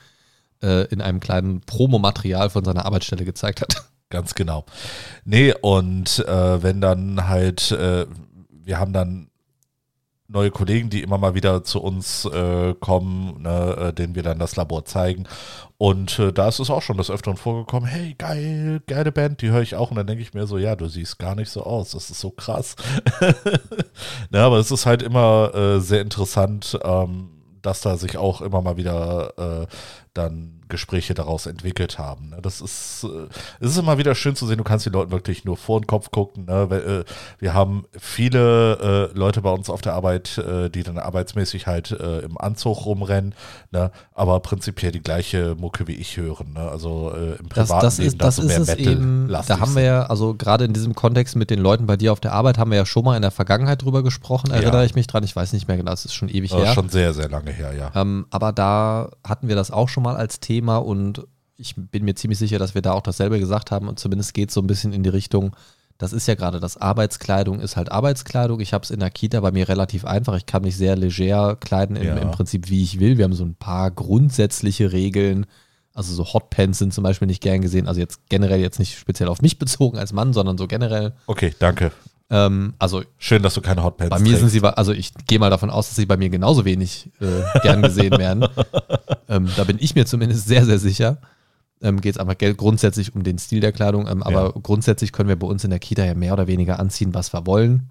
äh, 0.61 0.85
in 0.85 1.01
einem 1.01 1.19
kleinen 1.19 1.61
Promomaterial 1.61 2.49
von 2.49 2.63
seiner 2.63 2.85
Arbeitsstelle 2.85 3.25
gezeigt 3.25 3.61
hat. 3.61 3.87
Ganz 4.09 4.35
genau. 4.35 4.65
Nee, 5.25 5.53
und 5.61 6.19
äh, 6.27 6.63
wenn 6.63 6.79
dann 6.79 7.27
halt, 7.27 7.71
äh, 7.71 8.05
wir 8.49 8.79
haben 8.79 8.93
dann 8.93 9.29
neue 10.29 10.51
Kollegen, 10.51 10.89
die 10.89 11.03
immer 11.03 11.17
mal 11.17 11.35
wieder 11.35 11.63
zu 11.63 11.81
uns 11.81 12.25
äh, 12.25 12.73
kommen, 12.79 13.41
ne, 13.41 13.77
äh, 13.77 13.93
denen 13.93 14.15
wir 14.15 14.23
dann 14.23 14.39
das 14.39 14.55
Labor 14.55 14.85
zeigen. 14.85 15.25
Und 15.77 16.19
äh, 16.19 16.33
da 16.33 16.49
ist 16.49 16.59
es 16.59 16.69
auch 16.69 16.81
schon 16.81 16.97
des 16.97 17.09
Öfteren 17.09 17.37
vorgekommen, 17.37 17.87
hey, 17.87 18.13
geil, 18.17 18.81
geile 18.87 19.11
Band, 19.11 19.41
die 19.41 19.51
höre 19.51 19.61
ich 19.61 19.75
auch. 19.75 19.89
Und 19.89 19.97
dann 19.97 20.07
denke 20.07 20.21
ich 20.21 20.33
mir 20.33 20.47
so, 20.47 20.57
ja, 20.57 20.75
du 20.75 20.87
siehst 20.87 21.17
gar 21.19 21.35
nicht 21.35 21.49
so 21.49 21.63
aus, 21.63 21.91
das 21.91 22.09
ist 22.09 22.19
so 22.19 22.31
krass. 22.31 22.75
ne, 24.29 24.39
aber 24.39 24.57
es 24.57 24.71
ist 24.71 24.85
halt 24.85 25.01
immer 25.01 25.53
äh, 25.53 25.79
sehr 25.79 26.01
interessant, 26.01 26.77
ähm, 26.83 27.29
dass 27.61 27.81
da 27.81 27.97
sich 27.97 28.17
auch 28.17 28.41
immer 28.41 28.61
mal 28.61 28.77
wieder 28.77 29.33
äh, 29.37 29.67
dann 30.17 30.57
Gespräche 30.69 31.13
daraus 31.13 31.45
entwickelt 31.45 31.97
haben. 31.97 32.29
Ne? 32.29 32.39
Das 32.41 32.61
ist, 32.61 33.05
äh, 33.05 33.27
es 33.59 33.71
ist 33.71 33.77
immer 33.77 33.97
wieder 33.97 34.15
schön 34.15 34.35
zu 34.35 34.45
sehen, 34.45 34.57
du 34.57 34.63
kannst 34.63 34.85
die 34.85 34.89
Leute 34.89 35.11
wirklich 35.11 35.45
nur 35.45 35.57
vor 35.57 35.79
den 35.79 35.87
Kopf 35.87 36.11
gucken. 36.11 36.45
Ne? 36.45 37.03
Äh, 37.07 37.11
wir 37.39 37.53
haben 37.53 37.85
viele 37.97 39.09
äh, 39.13 39.17
Leute 39.17 39.41
bei 39.41 39.51
uns 39.51 39.69
auf 39.69 39.81
der 39.81 39.93
Arbeit, 39.93 40.41
die 40.73 40.83
dann 40.83 40.97
arbeitsmäßig 40.97 41.67
halt 41.67 41.91
im 41.91 42.37
Anzug 42.37 42.85
rumrennen, 42.85 43.33
ne? 43.71 43.91
aber 44.13 44.39
prinzipiell 44.39 44.91
die 44.91 45.01
gleiche 45.01 45.55
Mucke 45.55 45.87
wie 45.87 45.95
ich 45.95 46.17
hören. 46.17 46.57
Also 46.57 47.13
im 47.39 47.49
privaten 47.49 47.85
das, 47.85 47.97
das 47.97 47.97
Leben 47.97 48.07
ist, 48.07 48.21
das 48.21 48.39
ist 48.39 48.57
es 48.57 48.75
eben, 48.75 49.27
da 49.29 49.59
haben 49.59 49.75
wir 49.75 49.83
ja, 49.83 50.03
also 50.03 50.33
gerade 50.35 50.65
in 50.65 50.73
diesem 50.73 50.95
Kontext 50.95 51.35
mit 51.35 51.49
den 51.49 51.59
Leuten 51.59 51.85
bei 51.85 51.97
dir 51.97 52.11
auf 52.11 52.19
der 52.19 52.33
Arbeit 52.33 52.57
haben 52.57 52.71
wir 52.71 52.77
ja 52.77 52.85
schon 52.85 53.03
mal 53.03 53.15
in 53.15 53.21
der 53.21 53.31
Vergangenheit 53.31 53.83
drüber 53.83 54.03
gesprochen, 54.03 54.51
erinnere 54.51 54.79
ja. 54.79 54.83
ich 54.83 54.95
mich 54.95 55.07
dran, 55.07 55.23
ich 55.23 55.35
weiß 55.35 55.53
nicht 55.53 55.67
mehr 55.67 55.77
genau, 55.77 55.91
das 55.91 56.05
ist 56.05 56.13
schon 56.13 56.29
ewig 56.29 56.51
das 56.51 56.61
her. 56.61 56.73
Schon 56.73 56.89
sehr, 56.89 57.13
sehr 57.13 57.29
lange 57.29 57.51
her, 57.51 57.73
ja. 57.73 57.91
Ähm, 57.99 58.27
aber 58.29 58.51
da 58.51 59.09
hatten 59.27 59.47
wir 59.47 59.55
das 59.55 59.71
auch 59.71 59.89
schon 59.89 60.03
mal 60.03 60.06
als 60.15 60.39
Thema 60.39 60.57
Thema 60.57 60.77
und 60.77 61.27
ich 61.57 61.75
bin 61.75 62.05
mir 62.05 62.15
ziemlich 62.15 62.39
sicher, 62.39 62.59
dass 62.59 62.75
wir 62.75 62.81
da 62.81 62.93
auch 62.93 63.01
dasselbe 63.01 63.39
gesagt 63.39 63.71
haben 63.71 63.87
und 63.87 63.99
zumindest 63.99 64.33
geht 64.33 64.49
es 64.49 64.55
so 64.55 64.61
ein 64.61 64.67
bisschen 64.67 64.93
in 64.93 65.03
die 65.03 65.09
Richtung, 65.09 65.55
das 65.97 66.13
ist 66.13 66.27
ja 66.27 66.35
gerade 66.35 66.59
das 66.59 66.77
Arbeitskleidung 66.77 67.59
ist 67.59 67.75
halt 67.75 67.91
Arbeitskleidung. 67.91 68.59
Ich 68.59 68.73
habe 68.73 68.83
es 68.83 68.91
in 68.91 68.99
der 68.99 69.09
Kita 69.09 69.39
bei 69.39 69.51
mir 69.51 69.67
relativ 69.67 70.05
einfach. 70.05 70.35
Ich 70.37 70.45
kann 70.45 70.61
mich 70.61 70.77
sehr 70.77 70.95
leger 70.95 71.55
kleiden, 71.55 71.95
im, 71.95 72.03
ja. 72.03 72.17
im, 72.17 72.29
Prinzip 72.29 72.69
wie 72.69 72.83
ich 72.83 72.99
will. 72.99 73.17
Wir 73.17 73.25
haben 73.25 73.33
so 73.33 73.43
ein 73.43 73.55
paar 73.55 73.89
grundsätzliche 73.89 74.91
Regeln. 74.91 75.47
Also 75.95 76.13
so 76.13 76.23
Hotpants 76.23 76.77
sind 76.77 76.93
zum 76.93 77.03
Beispiel 77.03 77.25
nicht 77.25 77.41
gern 77.41 77.61
gesehen. 77.61 77.87
Also 77.87 77.99
jetzt 77.99 78.29
generell 78.29 78.59
jetzt 78.59 78.77
nicht 78.77 78.95
speziell 78.95 79.27
auf 79.27 79.41
mich 79.41 79.57
bezogen 79.57 79.97
als 79.97 80.13
Mann, 80.13 80.33
sondern 80.33 80.59
so 80.59 80.67
generell. 80.67 81.13
Okay, 81.25 81.55
danke. 81.57 81.91
Ähm, 82.29 82.73
also 82.77 83.03
Schön, 83.17 83.41
dass 83.41 83.53
du 83.53 83.61
keine 83.61 83.83
Hotpants 83.83 84.09
Bei 84.09 84.19
mir 84.19 84.37
trägst. 84.37 84.51
sind 84.51 84.61
sie, 84.61 84.63
also 84.63 84.91
ich 84.91 85.13
gehe 85.27 85.39
mal 85.39 85.49
davon 85.49 85.69
aus, 85.69 85.87
dass 85.87 85.95
sie 85.95 86.05
bei 86.05 86.17
mir 86.17 86.29
genauso 86.29 86.65
wenig 86.65 87.09
äh, 87.21 87.59
gern 87.61 87.81
gesehen 87.81 88.17
werden. 88.17 88.45
ähm, 89.29 89.49
da 89.55 89.63
bin 89.63 89.77
ich 89.79 89.95
mir 89.95 90.05
zumindest 90.05 90.47
sehr, 90.47 90.65
sehr 90.65 90.79
sicher. 90.79 91.19
Ähm, 91.81 92.01
Geht 92.01 92.15
es 92.15 92.19
einfach 92.19 92.37
grundsätzlich 92.37 93.15
um 93.15 93.23
den 93.23 93.37
Stil 93.37 93.61
der 93.61 93.71
Kleidung. 93.71 94.07
Ähm, 94.07 94.23
aber 94.23 94.45
ja. 94.45 94.61
grundsätzlich 94.61 95.13
können 95.13 95.29
wir 95.29 95.37
bei 95.37 95.47
uns 95.47 95.63
in 95.63 95.69
der 95.69 95.79
Kita 95.79 96.03
ja 96.03 96.15
mehr 96.15 96.33
oder 96.33 96.47
weniger 96.47 96.79
anziehen, 96.79 97.13
was 97.13 97.33
wir 97.33 97.45
wollen. 97.45 97.89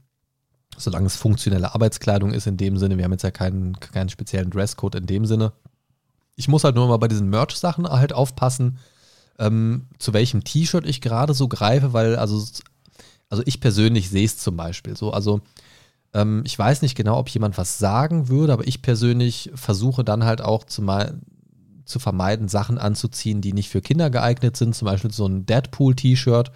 Solange 0.77 1.07
es 1.07 1.17
funktionelle 1.17 1.75
Arbeitskleidung 1.75 2.33
ist 2.33 2.47
in 2.47 2.59
dem 2.59 2.77
Sinne. 2.77 2.99
Wir 2.99 3.05
haben 3.05 3.13
jetzt 3.13 3.23
ja 3.23 3.31
keinen, 3.31 3.79
keinen 3.81 4.11
speziellen 4.11 4.51
Dresscode 4.51 4.97
in 4.97 5.07
dem 5.07 5.25
Sinne. 5.25 5.53
Ich 6.35 6.49
muss 6.49 6.65
halt 6.65 6.75
nur 6.75 6.87
mal 6.89 6.99
bei 6.99 7.09
diesen 7.09 7.31
Merch-Sachen 7.31 7.89
halt 7.89 8.13
aufpassen, 8.13 8.79
ähm, 9.39 9.87
zu 9.99 10.13
welchem 10.13 10.45
T-Shirt 10.45 10.87
ich 10.87 11.01
gerade 11.01 11.33
so 11.33 11.49
greife, 11.49 11.95
weil 11.95 12.17
also 12.17 12.45
also 13.29 13.43
ich 13.47 13.61
persönlich 13.61 14.11
sehe 14.11 14.25
es 14.25 14.39
zum 14.39 14.57
Beispiel 14.57 14.97
so. 14.97 15.11
Also 15.13 15.41
ähm, 16.15 16.43
ich 16.45 16.59
weiß 16.59 16.83
nicht 16.83 16.97
genau, 16.97 17.19
ob 17.19 17.29
jemand 17.29 17.59
was 17.59 17.79
sagen 17.79 18.29
würde, 18.29 18.53
aber 18.53 18.67
ich 18.67 18.83
persönlich 18.83 19.51
versuche 19.55 20.05
dann 20.05 20.25
halt 20.25 20.41
auch 20.41 20.65
zu, 20.65 20.83
zu 21.85 21.99
vermeiden, 21.99 22.49
Sachen 22.49 22.79
anzuziehen, 22.79 23.41
die 23.41 23.53
nicht 23.53 23.69
für 23.69 23.81
Kinder 23.81 24.11
geeignet 24.11 24.57
sind. 24.57 24.75
Zum 24.75 24.87
Beispiel 24.87 25.13
so 25.13 25.27
ein 25.27 25.47
Deadpool-T-Shirt 25.47 26.51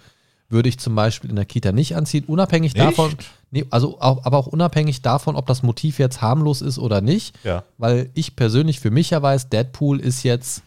würde 0.51 0.69
ich 0.69 0.79
zum 0.79 0.95
Beispiel 0.95 1.29
in 1.29 1.37
der 1.37 1.45
Kita 1.45 1.71
nicht 1.71 1.95
anziehen, 1.95 2.25
unabhängig 2.27 2.73
nicht? 2.73 2.85
davon, 2.85 3.15
nee, 3.51 3.65
also 3.69 4.01
auch, 4.01 4.25
aber 4.25 4.37
auch 4.37 4.47
unabhängig 4.47 5.01
davon, 5.01 5.35
ob 5.35 5.47
das 5.47 5.63
Motiv 5.63 5.97
jetzt 5.97 6.21
harmlos 6.21 6.61
ist 6.61 6.77
oder 6.77 6.99
nicht, 6.99 7.35
ja. 7.45 7.63
weil 7.77 8.09
ich 8.13 8.35
persönlich 8.35 8.81
für 8.81 8.91
mich 8.91 9.11
ja 9.11 9.21
weiß, 9.21 9.49
Deadpool 9.49 9.99
ist 9.99 10.23
jetzt 10.23 10.63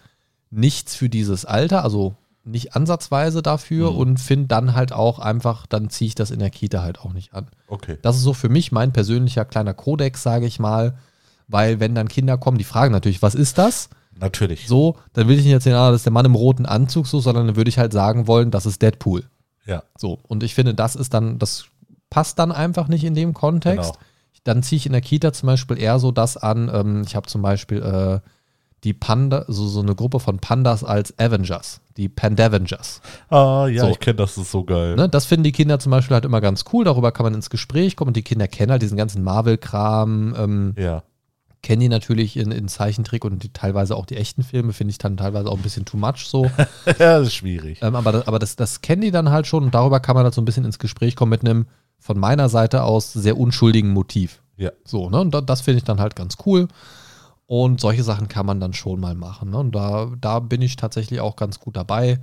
nichts 0.50 0.94
für 0.96 1.11
dieses 1.11 1.44
Alter, 1.44 1.84
also 1.84 2.14
nicht 2.44 2.76
ansatzweise 2.76 3.42
dafür 3.42 3.92
mhm. 3.92 3.96
und 3.96 4.20
finde 4.20 4.48
dann 4.48 4.74
halt 4.74 4.92
auch 4.92 5.18
einfach, 5.18 5.66
dann 5.66 5.88
ziehe 5.90 6.08
ich 6.08 6.14
das 6.14 6.30
in 6.30 6.38
der 6.38 6.50
Kita 6.50 6.82
halt 6.82 7.00
auch 7.00 7.12
nicht 7.12 7.32
an. 7.34 7.46
Okay. 7.68 7.98
Das 8.02 8.16
ist 8.16 8.22
so 8.22 8.34
für 8.34 8.48
mich 8.48 8.71
mein 8.71 8.92
persönlicher 8.92 9.45
kleiner 9.45 9.75
Kodex, 9.75 10.23
sage 10.23 10.47
ich 10.47 10.58
mal, 10.58 10.95
weil 11.49 11.80
wenn 11.80 11.95
dann 11.95 12.08
Kinder 12.08 12.36
kommen, 12.36 12.58
die 12.58 12.64
fragen 12.64 12.92
natürlich, 12.92 13.23
was 13.23 13.34
ist 13.34 13.58
das? 13.58 13.88
Natürlich. 14.19 14.69
So, 14.69 14.97
dann 15.12 15.26
will 15.28 15.38
ich 15.38 15.45
nicht 15.45 15.52
erzählen, 15.52 15.76
ah, 15.76 15.90
das 15.90 16.00
ist 16.00 16.06
der 16.06 16.12
Mann 16.12 16.26
im 16.26 16.34
roten 16.34 16.66
Anzug 16.66 17.06
so, 17.06 17.19
sondern 17.21 17.47
dann 17.47 17.56
würde 17.56 17.69
ich 17.69 17.78
halt 17.78 17.92
sagen 17.92 18.26
wollen, 18.26 18.50
das 18.50 18.66
ist 18.66 18.80
Deadpool. 18.82 19.25
Ja. 19.66 19.82
So, 19.97 20.21
und 20.28 20.42
ich 20.42 20.54
finde, 20.54 20.75
das 20.75 20.95
ist 20.95 21.14
dann, 21.14 21.38
das 21.38 21.66
passt 22.10 22.38
dann 22.38 22.52
einfach 22.52 22.88
nicht 22.88 23.04
in 23.04 23.14
dem 23.14 23.34
Kontext. 23.34 23.95
Genau. 23.95 24.04
Dann 24.45 24.62
ziehe 24.62 24.76
ich 24.76 24.86
in 24.86 24.92
der 24.92 25.00
Kita 25.00 25.32
zum 25.32 25.47
Beispiel 25.47 25.78
eher 25.78 25.99
so 25.99 26.12
das 26.12 26.36
an, 26.36 26.71
ähm, 26.73 27.02
ich 27.06 27.16
habe 27.16 27.26
zum 27.26 27.40
Beispiel 27.40 27.82
äh, 27.82 28.21
die 28.84 28.92
Panda, 28.92 29.44
so, 29.49 29.66
so 29.66 29.80
eine 29.80 29.94
Gruppe 29.94 30.20
von 30.20 30.38
Pandas 30.38 30.84
als 30.84 31.18
Avengers, 31.18 31.80
die 31.97 32.08
Pandavengers. 32.08 33.00
Ah, 33.30 33.66
ja, 33.66 33.84
so. 33.84 33.90
ich 33.90 33.99
kenne 33.99 34.16
das, 34.16 34.36
ist 34.36 34.50
so 34.50 34.64
geil. 34.64 34.94
Ne, 34.94 35.08
das 35.08 35.25
finden 35.25 35.44
die 35.44 35.52
Kinder 35.52 35.78
zum 35.78 35.90
Beispiel 35.90 36.14
halt 36.14 36.26
immer 36.26 36.42
ganz 36.42 36.64
cool, 36.73 36.84
darüber 36.84 37.10
kann 37.10 37.25
man 37.25 37.34
ins 37.34 37.50
Gespräch 37.50 37.97
kommen 37.97 38.08
und 38.08 38.16
die 38.16 38.23
Kinder 38.23 38.47
kennen 38.47 38.70
halt 38.70 38.82
diesen 38.82 38.99
ganzen 38.99 39.23
Marvel-Kram. 39.25 40.34
Ähm, 40.38 40.75
ja. 40.78 41.02
Kennen 41.62 41.80
die 41.80 41.88
natürlich 41.88 42.36
in, 42.36 42.50
in 42.50 42.68
Zeichentrick 42.68 43.25
und 43.25 43.42
die, 43.42 43.50
teilweise 43.50 43.97
auch 43.97 44.04
die 44.04 44.16
echten 44.16 44.42
Filme, 44.42 44.75
finde 44.75 44.90
ich 44.90 44.99
dann 44.99 45.16
teilweise 45.16 45.49
auch 45.49 45.56
ein 45.56 45.62
bisschen 45.62 45.86
too 45.86 45.97
much 45.97 46.26
so. 46.26 46.44
ja, 46.86 47.18
das 47.18 47.28
ist 47.28 47.34
schwierig. 47.34 47.78
Ähm, 47.80 47.97
aber 47.97 48.12
das, 48.12 48.28
aber 48.28 48.38
das, 48.38 48.54
das 48.54 48.82
kennen 48.82 49.00
die 49.00 49.10
dann 49.10 49.30
halt 49.30 49.47
schon 49.47 49.64
und 49.64 49.75
darüber 49.75 49.99
kann 50.00 50.14
man 50.14 50.25
halt 50.25 50.34
so 50.34 50.42
ein 50.42 50.44
bisschen 50.44 50.66
ins 50.66 50.78
Gespräch 50.78 51.16
kommen 51.16 51.30
mit 51.30 51.40
einem 51.40 51.66
von 51.99 52.18
meiner 52.18 52.50
Seite 52.50 52.82
aus 52.82 53.14
sehr 53.14 53.38
unschuldigen 53.38 53.90
Motiv. 53.94 54.42
Ja. 54.58 54.73
So, 54.84 55.08
ne? 55.08 55.20
Und 55.20 55.34
das 55.49 55.62
finde 55.62 55.78
ich 55.78 55.84
dann 55.84 56.00
halt 56.00 56.14
ganz 56.16 56.36
cool. 56.44 56.68
Und 57.47 57.80
solche 57.80 58.02
Sachen 58.02 58.28
kann 58.28 58.47
man 58.47 58.61
dann 58.61 58.73
schon 58.73 59.00
mal 59.00 59.15
machen. 59.15 59.50
Ne? 59.50 59.59
Und 59.59 59.75
da, 59.75 60.11
da 60.21 60.41
bin 60.41 60.63
ich 60.63 60.76
tatsächlich 60.76 61.21
auch 61.21 61.37
ganz 61.37 61.61
gut 61.61 61.76
dabei, 61.76 62.21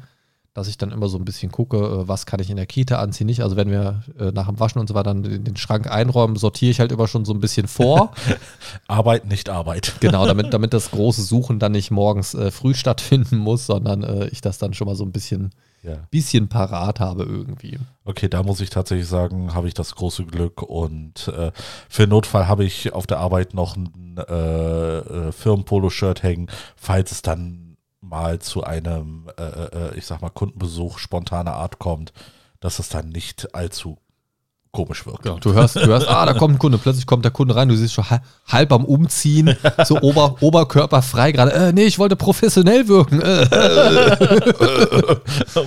dass 0.53 0.67
ich 0.67 0.77
dann 0.77 0.91
immer 0.91 1.07
so 1.07 1.17
ein 1.17 1.23
bisschen 1.23 1.51
gucke, 1.51 1.77
äh, 1.77 2.07
was 2.07 2.25
kann 2.25 2.39
ich 2.41 2.49
in 2.49 2.57
der 2.57 2.65
Kita 2.65 2.99
anziehen, 2.99 3.27
nicht. 3.27 3.41
Also 3.41 3.55
wenn 3.55 3.69
wir 3.69 4.03
äh, 4.19 4.31
nach 4.31 4.47
dem 4.47 4.59
Waschen 4.59 4.81
und 4.81 4.87
so 4.87 4.93
weiter 4.93 5.13
dann 5.13 5.23
den, 5.23 5.43
den 5.43 5.55
Schrank 5.55 5.89
einräumen, 5.89 6.35
sortiere 6.35 6.71
ich 6.71 6.79
halt 6.79 6.91
immer 6.91 7.07
schon 7.07 7.23
so 7.23 7.33
ein 7.33 7.39
bisschen 7.39 7.67
vor. 7.67 8.11
Arbeit, 8.87 9.25
nicht 9.25 9.49
Arbeit. 9.49 9.93
genau, 10.01 10.25
damit, 10.25 10.53
damit 10.53 10.73
das 10.73 10.91
große 10.91 11.21
Suchen 11.21 11.59
dann 11.59 11.71
nicht 11.71 11.91
morgens 11.91 12.33
äh, 12.33 12.51
früh 12.51 12.73
stattfinden 12.73 13.37
muss, 13.37 13.65
sondern 13.65 14.03
äh, 14.03 14.27
ich 14.27 14.41
das 14.41 14.57
dann 14.57 14.73
schon 14.73 14.87
mal 14.87 14.95
so 14.95 15.05
ein 15.05 15.11
bisschen 15.13 15.51
ja. 15.83 15.95
bisschen 16.11 16.47
parat 16.47 16.99
habe 16.99 17.23
irgendwie. 17.23 17.79
Okay, 18.03 18.27
da 18.27 18.43
muss 18.43 18.61
ich 18.61 18.69
tatsächlich 18.69 19.07
sagen, 19.07 19.53
habe 19.53 19.67
ich 19.67 19.73
das 19.73 19.95
große 19.95 20.25
Glück 20.25 20.61
und 20.61 21.27
äh, 21.29 21.51
für 21.89 22.07
Notfall 22.07 22.47
habe 22.47 22.63
ich 22.63 22.93
auf 22.93 23.07
der 23.07 23.19
Arbeit 23.19 23.53
noch 23.53 23.75
ein 23.75 24.17
äh, 24.17 24.97
äh, 24.99 25.31
Firmenpolo-Shirt 25.31 26.23
hängen, 26.23 26.47
falls 26.75 27.11
es 27.11 27.21
dann 27.21 27.77
mal 28.01 28.39
zu 28.39 28.63
einem, 28.63 29.29
äh, 29.37 29.43
äh, 29.43 29.97
ich 29.97 30.05
sag 30.05 30.21
mal, 30.21 30.29
Kundenbesuch 30.29 30.97
spontaner 30.97 31.53
Art 31.53 31.79
kommt, 31.79 32.13
dass 32.59 32.79
es 32.79 32.89
dann 32.89 33.09
nicht 33.09 33.55
allzu 33.55 33.97
komisch 34.71 35.05
wirkt. 35.05 35.25
Ja, 35.25 35.35
du 35.35 35.53
hörst, 35.53 35.75
du 35.75 35.85
hörst, 35.85 36.07
ah, 36.07 36.25
da 36.25 36.33
kommt 36.33 36.55
ein 36.55 36.59
Kunde, 36.59 36.77
plötzlich 36.77 37.05
kommt 37.05 37.25
der 37.25 37.31
Kunde 37.31 37.55
rein, 37.55 37.67
du 37.67 37.75
siehst 37.75 37.93
schon 37.93 38.05
halb 38.47 38.71
am 38.71 38.85
Umziehen, 38.85 39.55
so 39.85 39.99
Ober, 40.01 40.37
Oberkörper 40.41 41.01
frei 41.01 41.31
gerade, 41.31 41.51
äh, 41.51 41.73
nee, 41.73 41.83
ich 41.83 41.99
wollte 41.99 42.15
professionell 42.15 42.87
wirken. 42.87 43.21
Äh. 43.21 43.47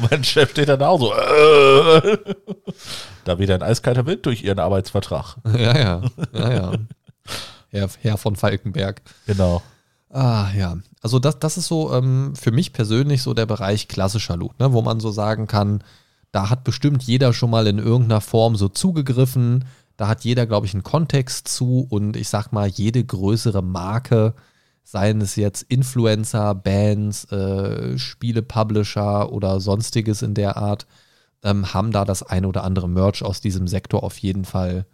mein 0.11 0.25
Chef 0.25 0.51
steht 0.51 0.69
dann 0.69 0.83
auch 0.83 0.99
so, 0.99 1.13
äh. 1.13 2.19
da 3.25 3.39
wieder 3.39 3.55
ein 3.55 3.63
eiskalter 3.63 4.07
Wind 4.07 4.25
durch 4.27 4.43
ihren 4.43 4.59
Arbeitsvertrag. 4.59 5.37
Ja, 5.57 5.79
ja, 5.79 6.03
ja, 6.33 6.53
ja. 6.53 6.73
Herr, 7.69 7.89
Herr 8.01 8.17
von 8.17 8.37
Falkenberg. 8.37 9.03
Genau. 9.27 9.63
Ah, 10.11 10.47
ja. 10.57 10.77
Also 11.03 11.19
das, 11.19 11.41
das 11.41 11.59
ist 11.59 11.67
so 11.67 11.93
ähm, 11.93 12.35
für 12.37 12.53
mich 12.53 12.73
persönlich 12.73 13.23
so 13.23 13.35
der 13.35 13.47
Bereich 13.47 13.89
klassischer 13.89 14.37
Loot, 14.37 14.59
ne, 14.61 14.73
wo 14.73 14.81
man 14.81 15.01
so 15.01 15.11
sagen 15.11 15.49
kann, 15.49 15.83
da 16.35 16.51
hat 16.51 16.65
bestimmt 16.65 17.05
jeder 17.05 17.33
schon 17.33 17.51
mal 17.51 17.69
in 17.69 17.79
irgendeiner 17.79 18.21
Form 18.21 18.57
so 18.57 18.69
zugegriffen. 18.69 19.67
Da 19.97 20.09
hat 20.09 20.25
jeder, 20.25 20.47
glaube 20.47 20.67
ich, 20.67 20.75
einen 20.75 20.83
Kontext 20.83 21.47
zu 21.47 21.87
und 21.89 22.17
ich 22.17 22.29
sag 22.29 22.51
mal, 22.51 22.67
jede 22.67 23.05
größere 23.05 23.63
Marke, 23.63 24.35
seien 24.83 25.21
es 25.21 25.37
jetzt 25.37 25.63
Influencer, 25.63 26.57
Bands, 26.57 27.31
äh, 27.31 27.97
Spiele-Publisher 27.97 29.33
oder 29.33 29.61
sonstiges 29.61 30.23
in 30.23 30.35
der 30.35 30.57
Art, 30.57 30.89
ähm, 31.45 31.73
haben 31.73 31.93
da 31.93 32.05
das 32.05 32.25
ein 32.25 32.47
oder 32.47 32.65
andere 32.65 32.89
Merch 32.89 33.23
aus 33.23 33.41
diesem 33.41 33.69
Sektor 33.69 34.03
auf 34.03 34.19
jeden 34.19 34.45
Fall 34.45 34.87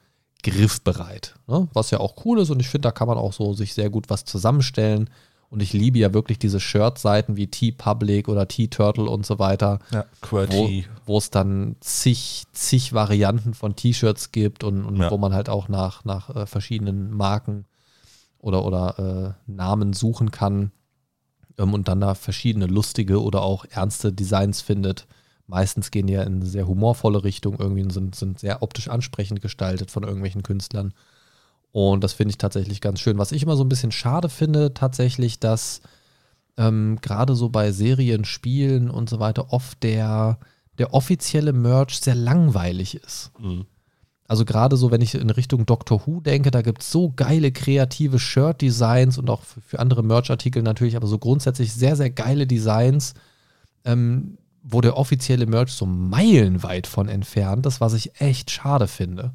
griffbereit. 0.42 1.36
Ne? 1.46 1.68
Was 1.72 1.90
ja 1.90 2.00
auch 2.00 2.26
cool 2.26 2.38
ist 2.38 2.50
und 2.50 2.60
ich 2.60 2.68
finde, 2.68 2.88
da 2.88 2.92
kann 2.92 3.08
man 3.08 3.16
auch 3.16 3.32
so 3.32 3.54
sich 3.54 3.72
sehr 3.72 3.88
gut 3.88 4.10
was 4.10 4.26
zusammenstellen 4.26 5.08
Und 5.50 5.60
ich 5.62 5.72
liebe 5.72 5.98
ja 5.98 6.14
wirklich 6.14 6.38
diese 6.38 6.60
Shirt-Seiten 6.60 7.36
wie 7.36 7.48
T-Public 7.48 8.28
oder 8.28 8.46
T-Turtle 8.46 9.10
und 9.10 9.26
so 9.26 9.40
weiter. 9.40 9.80
Ja, 9.90 10.04
wo, 10.22 10.26
QWERTY. 10.28 10.86
wo 11.06 11.18
es 11.18 11.30
dann 11.30 11.74
zig, 11.80 12.44
zig 12.52 12.92
Varianten 12.92 13.54
von 13.54 13.74
T-Shirts 13.74 14.30
gibt 14.30 14.62
und, 14.62 14.84
und 14.84 14.96
Ja. 14.96 15.10
wo 15.10 15.18
man 15.18 15.34
halt 15.34 15.48
auch 15.48 15.68
nach, 15.68 16.04
nach 16.04 16.30
äh, 16.34 16.46
verschiedenen 16.46 17.10
Marken 17.10 17.64
oder, 18.38 18.64
oder 18.64 19.36
äh, 19.46 19.50
Namen 19.50 19.92
suchen 19.92 20.30
kann 20.30 20.70
ähm, 21.58 21.74
und 21.74 21.88
dann 21.88 22.00
da 22.00 22.14
verschiedene 22.14 22.66
lustige 22.66 23.20
oder 23.20 23.42
auch 23.42 23.64
ernste 23.70 24.12
Designs 24.12 24.60
findet. 24.60 25.08
Meistens 25.48 25.90
gehen 25.90 26.06
die 26.06 26.12
ja 26.12 26.22
in 26.22 26.36
eine 26.36 26.46
sehr 26.46 26.68
humorvolle 26.68 27.24
Richtung 27.24 27.56
irgendwie 27.58 27.82
und 27.82 27.92
sind, 27.92 28.14
sind 28.14 28.38
sehr 28.38 28.62
optisch 28.62 28.86
ansprechend 28.86 29.40
gestaltet 29.42 29.90
von 29.90 30.04
irgendwelchen 30.04 30.44
Künstlern. 30.44 30.94
Und 31.72 32.02
das 32.02 32.12
finde 32.12 32.30
ich 32.30 32.38
tatsächlich 32.38 32.80
ganz 32.80 33.00
schön. 33.00 33.18
Was 33.18 33.32
ich 33.32 33.42
immer 33.42 33.56
so 33.56 33.64
ein 33.64 33.68
bisschen 33.68 33.92
schade 33.92 34.28
finde, 34.28 34.74
tatsächlich, 34.74 35.38
dass 35.38 35.80
ähm, 36.56 36.98
gerade 37.00 37.34
so 37.34 37.48
bei 37.48 37.72
Serien, 37.72 38.24
Spielen 38.24 38.90
und 38.90 39.08
so 39.08 39.20
weiter 39.20 39.52
oft 39.52 39.82
der, 39.82 40.38
der 40.78 40.94
offizielle 40.94 41.52
Merch 41.52 42.00
sehr 42.00 42.14
langweilig 42.14 42.96
ist. 42.96 43.30
Mhm. 43.38 43.66
Also 44.26 44.44
gerade 44.44 44.76
so, 44.76 44.92
wenn 44.92 45.00
ich 45.00 45.16
in 45.16 45.30
Richtung 45.30 45.66
Doctor 45.66 46.06
Who 46.06 46.20
denke, 46.20 46.52
da 46.52 46.62
gibt 46.62 46.82
es 46.82 46.92
so 46.92 47.12
geile 47.14 47.50
kreative 47.50 48.20
Shirt-Designs 48.20 49.18
und 49.18 49.28
auch 49.28 49.42
für, 49.42 49.60
für 49.60 49.78
andere 49.80 50.04
Merch-Artikel 50.04 50.62
natürlich, 50.62 50.94
aber 50.94 51.08
so 51.08 51.18
grundsätzlich 51.18 51.72
sehr, 51.72 51.96
sehr 51.96 52.10
geile 52.10 52.46
Designs, 52.46 53.14
ähm, 53.84 54.38
wo 54.62 54.80
der 54.80 54.96
offizielle 54.96 55.46
Merch 55.46 55.72
so 55.72 55.84
meilenweit 55.84 56.86
von 56.86 57.08
entfernt 57.08 57.66
ist, 57.66 57.80
was 57.80 57.94
ich 57.94 58.20
echt 58.20 58.52
schade 58.52 58.86
finde. 58.86 59.34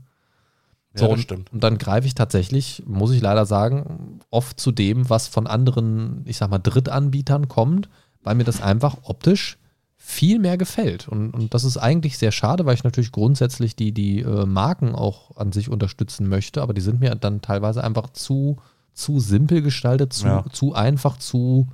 Ja, 0.95 1.01
So, 1.01 1.05
das 1.07 1.15
und, 1.15 1.21
stimmt. 1.21 1.53
und 1.53 1.63
dann 1.63 1.77
greife 1.77 2.07
ich 2.07 2.15
tatsächlich, 2.15 2.83
muss 2.87 3.11
ich 3.11 3.21
leider 3.21 3.45
sagen, 3.45 4.19
oft 4.31 4.59
zu 4.59 4.71
dem, 4.71 5.09
was 5.09 5.27
von 5.27 5.45
anderen, 5.47 6.23
ich 6.25 6.37
sag 6.37 6.49
mal, 6.49 6.59
Drittanbietern 6.59 7.47
kommt, 7.47 7.89
weil 8.23 8.35
mir 8.35 8.43
das 8.45 8.61
einfach 8.61 8.97
optisch 9.03 9.57
viel 9.97 10.39
mehr 10.39 10.57
gefällt. 10.57 11.07
Und, 11.07 11.31
und 11.31 11.53
das 11.53 11.63
ist 11.63 11.77
eigentlich 11.77 12.17
sehr 12.17 12.31
schade, 12.31 12.65
weil 12.65 12.75
ich 12.75 12.83
natürlich 12.83 13.11
grundsätzlich 13.11 13.75
die, 13.75 13.91
die 13.91 14.19
äh, 14.21 14.45
Marken 14.45 14.93
auch 14.93 15.35
an 15.37 15.51
sich 15.51 15.69
unterstützen 15.69 16.27
möchte, 16.29 16.61
aber 16.61 16.73
die 16.73 16.81
sind 16.81 16.99
mir 16.99 17.15
dann 17.15 17.41
teilweise 17.41 17.83
einfach 17.83 18.09
zu, 18.11 18.57
zu 18.93 19.19
simpel 19.19 19.61
gestaltet, 19.61 20.13
zu, 20.13 20.27
Ja. 20.27 20.45
zu 20.51 20.73
einfach, 20.75 21.17
zu, 21.17 21.67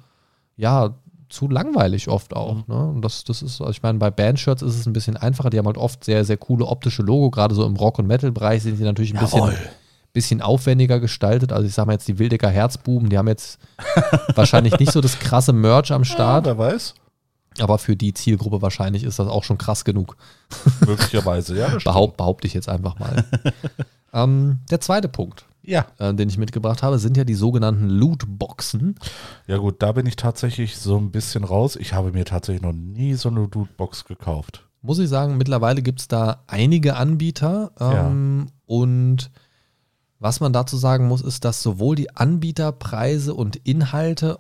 ja, 0.56 0.96
zu 1.32 1.48
langweilig 1.48 2.08
oft 2.08 2.36
auch. 2.36 2.68
Ne? 2.68 2.76
Und 2.76 3.02
das, 3.02 3.24
das 3.24 3.42
ist, 3.42 3.62
also 3.62 3.72
ich 3.72 3.82
meine, 3.82 3.98
bei 3.98 4.12
Bandshirts 4.12 4.62
ist 4.62 4.78
es 4.78 4.86
ein 4.86 4.94
bisschen 4.94 5.18
einfacher. 5.18 5.50
Die 5.50 5.58
haben 5.58 5.66
halt 5.66 5.78
oft 5.78 6.04
sehr, 6.04 6.26
sehr 6.26 6.38
coole 6.38 6.66
optische 6.66 7.02
Logo. 7.02 7.32
Gerade 7.32 7.56
so 7.56 7.66
im 7.66 7.76
Rock- 7.76 8.00
und 8.00 8.08
Metal-Bereich 8.08 8.64
sind 8.64 8.80
die 8.80 8.84
natürlich 8.84 9.14
ein 9.14 9.20
bisschen, 9.20 9.40
Jawohl. 9.40 9.58
bisschen 10.14 10.42
aufwendiger 10.42 11.00
gestaltet. 11.00 11.52
Also 11.54 11.68
ich 11.68 11.74
sage 11.74 11.88
mal 11.88 11.94
jetzt 11.94 12.08
die 12.08 12.20
Wildecker 12.20 12.50
Herzbuben, 12.50 13.10
die 13.10 13.18
haben 13.18 13.28
jetzt 13.28 13.60
wahrscheinlich 14.36 14.78
nicht 14.80 14.92
so 14.92 15.02
das 15.02 15.20
krasse 15.20 15.54
Merch 15.54 15.92
am 15.92 16.04
Start, 16.04 16.46
wer 16.46 16.58
weiß. 16.58 16.94
aber 17.60 17.78
für 17.78 17.96
die 17.96 18.14
Zielgruppe 18.14 18.62
wahrscheinlich 18.62 19.04
ist 19.04 19.20
das 19.20 19.28
auch 19.28 19.44
schon 19.44 19.58
krass 19.58 19.86
genug. 19.86 20.18
Möglicherweise, 20.86 21.58
ja. 21.58 21.70
Behaupt, 21.84 22.18
behaupte 22.18 22.48
ich 22.48 22.54
jetzt 22.54 22.70
einfach 22.70 23.00
mal. 23.00 23.26
ähm, 24.14 24.60
der 24.70 24.82
zweite 24.82 25.08
Punkt, 25.08 25.46
Ja. 25.64 25.86
äh, 26.00 26.14
den 26.14 26.30
ich 26.30 26.38
mitgebracht 26.38 26.84
habe, 26.84 27.00
sind 27.00 27.18
ja 27.18 27.24
die 27.24 27.36
sogenannten 27.36 27.88
Lootboxen. 27.90 28.96
Ja 29.48 29.58
gut, 29.58 29.82
da 29.82 29.92
bin 29.92 30.06
ich 30.06 30.16
tatsächlich 30.16 30.78
so 30.78 30.98
ein 30.98 31.12
bisschen 31.12 31.44
raus. 31.44 31.76
Ich 31.76 31.94
habe 31.94 32.12
mir 32.12 32.26
tatsächlich 32.26 32.64
noch 32.64 32.74
nie 32.74 33.14
so 33.14 33.30
eine 33.30 33.42
Lootbox 33.42 34.06
gekauft. 34.06 34.68
muss 34.82 35.00
ich 35.00 35.10
sagen, 35.10 35.38
mittlerweile 35.38 35.82
gibt 35.82 36.02
es 36.02 36.08
da 36.08 36.44
einige 36.48 36.96
Anbieter. 36.96 37.72
Ähm, 37.80 38.48
Und 38.66 39.30
was 40.20 40.40
man 40.40 40.54
dazu 40.54 40.78
sagen 40.78 41.08
muss, 41.08 41.22
ist, 41.22 41.46
dass 41.46 41.62
sowohl 41.64 41.96
die 41.96 42.16
Anbieterpreise 42.16 43.34
und 43.34 43.56
Inhalte 43.58 44.40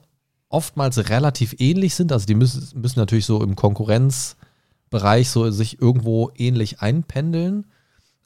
oftmals 0.49 1.09
relativ 1.09 1.55
ähnlich 1.59 1.95
sind. 1.95 2.11
Also 2.11 2.25
die 2.25 2.35
müssen, 2.35 2.79
müssen 2.79 2.99
natürlich 2.99 3.25
so 3.25 3.41
im 3.41 3.55
Konkurrenzbereich 3.55 5.29
so 5.29 5.49
sich 5.51 5.81
irgendwo 5.81 6.31
ähnlich 6.35 6.81
einpendeln. 6.81 7.65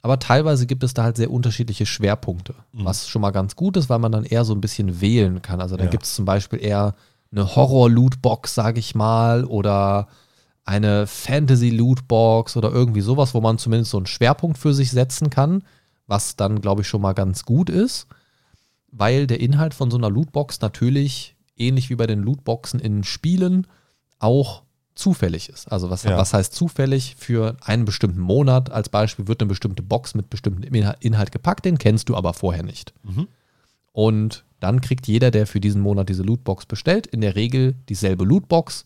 Aber 0.06 0.20
teilweise 0.20 0.66
gibt 0.68 0.84
es 0.84 0.94
da 0.94 1.02
halt 1.02 1.16
sehr 1.16 1.32
unterschiedliche 1.32 1.84
Schwerpunkte, 1.84 2.54
was 2.72 3.08
schon 3.08 3.22
mal 3.22 3.32
ganz 3.32 3.56
gut 3.56 3.76
ist, 3.76 3.88
weil 3.90 3.98
man 3.98 4.12
dann 4.12 4.22
eher 4.24 4.44
so 4.44 4.54
ein 4.54 4.60
bisschen 4.60 5.00
wählen 5.00 5.42
kann. 5.42 5.60
Also 5.60 5.76
da 5.76 5.82
Ja. 5.82 5.90
gibt 5.90 6.04
es 6.04 6.14
zum 6.14 6.24
Beispiel 6.24 6.62
eher 6.62 6.94
eine 7.32 7.56
Horror-Lootbox, 7.56 8.54
sage 8.54 8.78
ich 8.78 8.94
mal, 8.94 9.44
oder 9.44 10.06
eine 10.64 11.08
Fantasy-Lootbox 11.08 12.56
oder 12.56 12.70
irgendwie 12.70 13.00
sowas, 13.00 13.34
wo 13.34 13.40
man 13.40 13.58
zumindest 13.58 13.90
so 13.90 13.96
einen 13.96 14.06
Schwerpunkt 14.06 14.58
für 14.58 14.74
sich 14.74 14.92
setzen 14.92 15.28
kann, 15.28 15.64
was 16.06 16.36
dann, 16.36 16.60
glaube 16.60 16.82
ich, 16.82 16.86
schon 16.88 17.02
mal 17.02 17.12
ganz 17.14 17.44
gut 17.44 17.68
ist, 17.68 18.06
weil 18.92 19.26
der 19.26 19.40
Inhalt 19.40 19.74
von 19.74 19.90
so 19.90 19.96
einer 19.98 20.08
Lootbox 20.08 20.60
natürlich, 20.60 21.34
ähnlich 21.56 21.90
wie 21.90 21.96
bei 21.96 22.06
den 22.06 22.22
Lootboxen 22.22 22.78
in 22.78 23.02
Spielen, 23.02 23.66
auch 24.20 24.62
zufällig 24.96 25.48
ist. 25.48 25.70
Also 25.70 25.90
was, 25.90 26.02
Ja. 26.02 26.16
was 26.16 26.32
heißt 26.34 26.54
zufällig? 26.54 27.14
Für 27.18 27.56
einen 27.60 27.84
bestimmten 27.84 28.20
Monat 28.20 28.70
als 28.72 28.88
Beispiel 28.88 29.28
wird 29.28 29.40
eine 29.40 29.48
bestimmte 29.48 29.82
Box 29.82 30.14
mit 30.14 30.30
bestimmtem 30.30 30.64
Inhalt- 31.00 31.32
gepackt, 31.32 31.64
den 31.64 31.78
kennst 31.78 32.08
du 32.08 32.16
aber 32.16 32.34
vorher 32.34 32.62
nicht. 32.62 32.92
Mhm. 33.04 33.28
Und 33.92 34.44
dann 34.60 34.80
kriegt 34.80 35.06
jeder, 35.06 35.30
der 35.30 35.46
für 35.46 35.60
diesen 35.60 35.80
Monat 35.82 36.08
diese 36.08 36.22
Lootbox 36.22 36.66
bestellt, 36.66 37.06
in 37.06 37.20
der 37.20 37.36
Regel 37.36 37.74
dieselbe 37.88 38.24
Lootbox. 38.24 38.84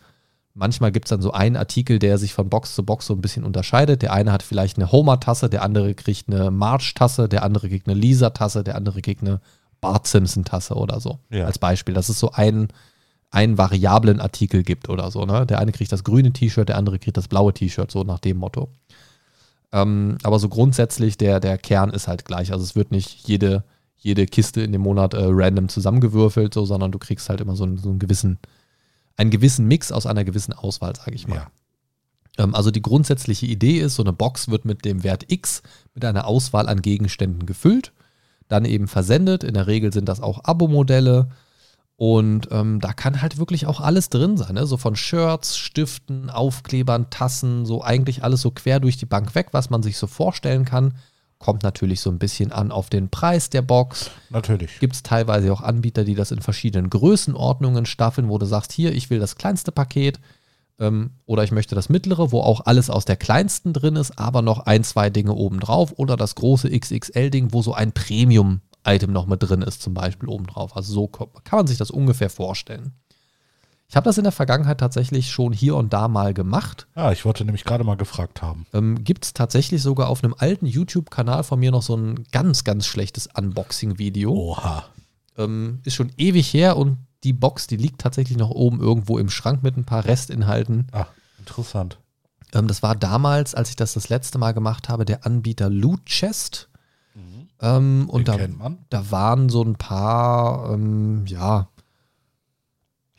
Manchmal 0.55 0.91
gibt 0.91 1.07
es 1.07 1.11
dann 1.11 1.23
so 1.23 1.33
einen 1.33 1.57
Artikel, 1.57 2.01
der 2.01 2.19
sich 2.19 2.35
von 2.35 2.51
Box 2.51 2.75
zu 2.75 2.85
Box 2.85 3.07
so 3.07 3.15
ein 3.15 3.21
bisschen 3.21 3.45
unterscheidet. 3.45 4.03
Der 4.03 4.13
eine 4.13 4.33
hat 4.33 4.43
vielleicht 4.43 4.77
eine 4.79 4.91
Homer-Tasse, 4.91 5.49
der 5.49 5.63
andere 5.63 5.95
kriegt 5.95 6.29
eine 6.29 6.51
March-Tasse, 6.51 7.29
der 7.29 7.45
andere 7.45 7.69
kriegt 7.69 7.89
eine 7.89 7.99
Lisa-Tasse, 7.99 8.65
der 8.65 8.75
andere 8.75 9.01
kriegt 9.01 9.23
eine 9.23 9.41
Bart 9.81 10.09
Simpson-Tasse 10.09 10.75
oder 10.75 11.01
so. 11.01 11.21
Ja. 11.31 11.47
Als 11.47 11.59
Beispiel. 11.59 11.95
Das 11.95 12.11
ist 12.11 12.19
so 12.19 12.33
ein, 12.33 12.69
einen 13.31 13.59
variablen 13.59 14.21
Artikel 14.21 14.63
gibt 14.63 14.89
oder 14.89 15.11
so. 15.11 15.25
Ne? 15.25 15.47
Der 15.47 15.61
eine 15.61 15.73
kriegt 15.73 15.93
das 15.93 16.05
grüne 16.05 16.33
T-Shirt, 16.33 16.69
der 16.69 16.77
andere 16.77 16.99
kriegt 16.99 17.17
das 17.17 17.29
blaue 17.29 17.55
T-Shirt, 17.55 17.91
so 17.91 18.03
nach 18.03 18.19
dem 18.19 18.39
Motto. 18.39 18.69
Ähm, 19.73 20.19
aber 20.25 20.39
so 20.39 20.49
grundsätzlich, 20.49 21.17
der, 21.17 21.39
der 21.39 21.57
Kern 21.57 21.91
ist 21.91 22.09
halt 22.09 22.25
gleich. 22.25 22.53
Also 22.53 22.65
es 22.65 22.75
wird 22.75 22.91
nicht 22.91 23.29
jede, 23.29 23.63
jede 23.99 24.27
Kiste 24.27 24.63
in 24.63 24.73
dem 24.73 24.81
Monat 24.81 25.15
äh, 25.15 25.23
random 25.23 25.69
zusammengewürfelt, 25.69 26.53
so, 26.55 26.65
sondern 26.65 26.91
du 26.91 26.99
kriegst 26.99 27.29
halt 27.29 27.41
immer 27.41 27.55
so 27.55 27.65
einen, 27.65 27.79
so 27.79 27.91
einen 27.91 28.01
gewissen, 28.01 28.39
einen 29.17 29.31
gewissen 29.31 29.69
Mix 29.69 29.93
aus 29.93 30.07
einer 30.07 30.25
gewissen 30.25 30.53
Auswahl, 30.53 30.97
sage 30.97 31.15
ich 31.15 31.29
mal. 31.29 31.37
Ja. 31.37 31.47
Ähm, 32.39 32.55
also 32.57 32.73
die 32.73 32.83
grundsätzliche 32.83 33.47
Idee 33.47 33.79
ist, 33.79 33.95
so 33.95 34.03
eine 34.03 34.13
Box 34.13 34.49
wird 34.49 34.65
mit 34.65 34.85
dem 34.85 35.05
Wert 35.05 35.31
X 35.31 35.63
mit 35.95 36.05
einer 36.05 36.27
Auswahl 36.27 36.69
an 36.69 36.83
Gegenständen 36.83 37.47
gefüllt, 37.47 37.93
dann 38.49 38.65
eben 38.65 38.89
versendet. 38.89 39.45
In 39.45 39.55
der 39.55 39.69
Regel 39.69 39.93
sind 39.93 40.09
das 40.09 40.21
auch 40.21 40.43
Abo-Modelle. 40.43 41.29
Und 42.01 42.49
ähm, 42.51 42.81
da 42.81 42.95
kann 42.95 43.21
halt 43.21 43.37
wirklich 43.37 43.67
auch 43.67 43.79
alles 43.79 44.09
drin 44.09 44.39
sein. 44.39 44.55
Ne? 44.55 44.65
So 44.65 44.79
von 44.79 44.97
Shirts, 44.97 45.59
Stiften, 45.59 46.31
Aufklebern, 46.31 47.11
Tassen, 47.11 47.67
so 47.67 47.85
eigentlich 47.85 48.25
alles 48.25 48.41
so 48.41 48.51
quer 48.53 48.81
durch 48.81 48.97
die 48.97 49.05
Bank 49.05 49.35
weg, 49.35 49.49
was 49.53 49.69
man 49.69 49.83
sich 49.83 49.99
so 49.99 50.07
vorstellen 50.07 50.65
kann. 50.65 50.95
Kommt 51.39 51.63
natürlich 51.63 52.01
so 52.01 52.09
ein 52.09 52.19
bisschen 52.19 52.53
an 52.53 52.73
auf 52.73 52.89
den 52.89 53.11
Preis 53.11 53.51
der 53.51 53.61
Box. 53.61 54.13
Natürlich. 54.31 54.79
Gibt 54.79 54.95
es 54.95 55.03
teilweise 55.03 55.53
auch 55.53 55.61
Anbieter, 55.61 56.05
die 56.05 56.15
das 56.15 56.31
in 56.31 56.41
verschiedenen 56.41 56.89
Größenordnungen 56.89 57.85
staffeln, 57.85 58.31
wo 58.31 58.39
du 58.39 58.47
sagst, 58.47 58.73
hier, 58.73 58.95
ich 58.95 59.11
will 59.11 59.19
das 59.19 59.37
kleinste 59.37 59.71
Paket 59.71 60.21
ähm, 60.79 61.11
oder 61.27 61.45
ich 61.45 61.53
möchte 61.53 61.75
das 61.75 61.91
mittlere, 61.91 62.33
wo 62.33 62.41
auch 62.41 62.63
alles 62.65 62.89
aus 62.89 63.05
der 63.05 63.17
kleinsten 63.17 63.75
drin 63.75 63.97
ist, 63.97 64.19
aber 64.19 64.41
noch 64.41 64.61
ein, 64.61 64.85
zwei 64.85 65.11
Dinge 65.11 65.35
obendrauf 65.35 65.93
oder 65.99 66.17
das 66.17 66.35
große 66.35 66.71
XXL-Ding, 66.71 67.53
wo 67.53 67.61
so 67.61 67.75
ein 67.75 67.93
Premium-Item 68.83 69.13
noch 69.13 69.27
mit 69.27 69.43
drin 69.43 69.63
ist, 69.63 69.83
zum 69.83 69.95
Beispiel 69.95 70.29
obendrauf. 70.29 70.77
Also 70.77 70.93
so 70.93 71.07
kann 71.07 71.29
man 71.53 71.67
sich 71.67 71.79
das 71.79 71.91
ungefähr 71.91 72.31
vorstellen. 72.31 72.93
Ich 73.89 73.97
habe 73.97 74.05
das 74.05 74.19
in 74.19 74.25
der 74.25 74.33
Vergangenheit 74.33 74.79
tatsächlich 74.79 75.31
schon 75.31 75.53
hier 75.53 75.75
und 75.75 75.93
da 75.93 76.07
mal 76.07 76.33
gemacht. 76.33 76.87
Ah, 76.95 77.11
ich 77.11 77.25
wollte 77.25 77.45
nämlich 77.45 77.65
gerade 77.65 77.83
mal 77.83 77.97
gefragt 77.97 78.41
haben. 78.41 78.67
Ähm, 78.73 79.03
Gibt 79.03 79.25
es 79.25 79.35
tatsächlich 79.35 79.83
sogar 79.83 80.09
auf 80.09 80.23
einem 80.23 80.35
alten 80.39 80.67
YouTube-Kanal 80.67 81.43
von 81.43 81.59
mir 81.59 81.73
noch 81.73 81.83
so 81.83 81.97
ein 81.97 82.25
ganz, 82.31 82.63
ganz 82.63 82.87
schlechtes 82.87 83.29
Unboxing-Video. 83.35 84.33
Oha. 84.33 84.85
Ähm, 85.37 85.81
ist 85.85 85.95
schon 85.95 86.13
ewig 86.17 86.55
her 86.55 86.77
und 86.77 86.99
die 87.25 87.33
Box, 87.33 87.67
die 87.67 87.77
liegt 87.77 88.01
tatsächlich 88.01 88.39
noch 88.39 88.51
oben 88.51 88.81
irgendwo 88.81 89.19
im 89.19 89.29
Schrank 89.29 89.65
mit 89.65 89.77
ein 89.77 89.85
paar 89.85 90.05
Restinhalten. 90.05 90.87
Ah, 90.93 91.07
interessant. 91.41 91.99
Ähm, 92.55 92.69
das 92.69 92.85
war 92.85 92.95
damals, 92.95 93.57
als 93.57 93.71
ich 93.71 93.77
das 93.77 93.95
das 93.95 94.09
letzte 94.09 94.39
Mal 94.39 94.53
gemacht 94.53 94.89
habe, 94.89 95.05
der 95.05 95.27
Anbieter 95.27 95.69
Loot 95.69 96.07
Chest. 96.07 96.70
Ähm, 97.61 98.09
und 98.09 98.29
da, 98.29 98.39
da 98.89 99.11
waren 99.11 99.49
so 99.49 99.63
ein 99.63 99.77
paar, 99.77 100.73
ähm, 100.73 101.25
ja, 101.27 101.69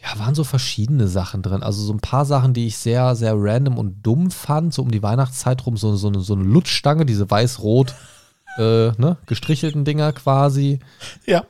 ja, 0.04 0.17
waren 0.19 0.34
so 0.34 0.43
verschiedene 0.43 1.08
Sachen 1.08 1.43
drin. 1.43 1.62
Also 1.62 1.84
so 1.84 1.93
ein 1.93 1.99
paar 1.99 2.25
Sachen, 2.25 2.54
die 2.54 2.65
ich 2.67 2.77
sehr, 2.77 3.15
sehr 3.15 3.34
random 3.36 3.77
und 3.77 4.01
dumm 4.01 4.32
fand. 4.32 4.73
So 4.73 4.82
um 4.82 4.89
die 4.89 5.04
Weihnachtszeit 5.04 5.65
rum, 5.65 5.77
so, 5.77 5.95
so, 5.95 6.08
eine, 6.08 6.21
so 6.21 6.34
eine 6.34 6.43
Lutschstange, 6.43 7.06
diese 7.06 7.30
weiß-rot 7.30 7.93
äh, 8.58 8.91
ne, 8.97 9.17
gestrichelten 9.27 9.86
Dinger 9.86 10.12
quasi. 10.13 10.80
Ja. 11.25 11.45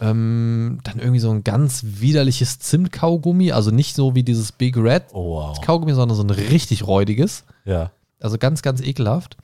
Ähm, 0.00 0.80
dann 0.82 0.98
irgendwie 0.98 1.20
so 1.20 1.30
ein 1.30 1.44
ganz 1.44 1.82
widerliches 1.84 2.58
Zimtkaugummi, 2.58 3.52
also 3.52 3.70
nicht 3.70 3.94
so 3.94 4.14
wie 4.14 4.24
dieses 4.24 4.52
Big 4.52 4.76
Red 4.76 5.04
Oh, 5.12 5.36
wow. 5.36 5.60
Kaugummi, 5.60 5.94
sondern 5.94 6.16
so 6.16 6.24
ein 6.24 6.30
richtig 6.30 6.86
räudiges. 6.86 7.44
Ja. 7.64 7.90
Also 8.20 8.36
ganz, 8.36 8.60
ganz 8.60 8.82
ekelhaft. 8.82 9.36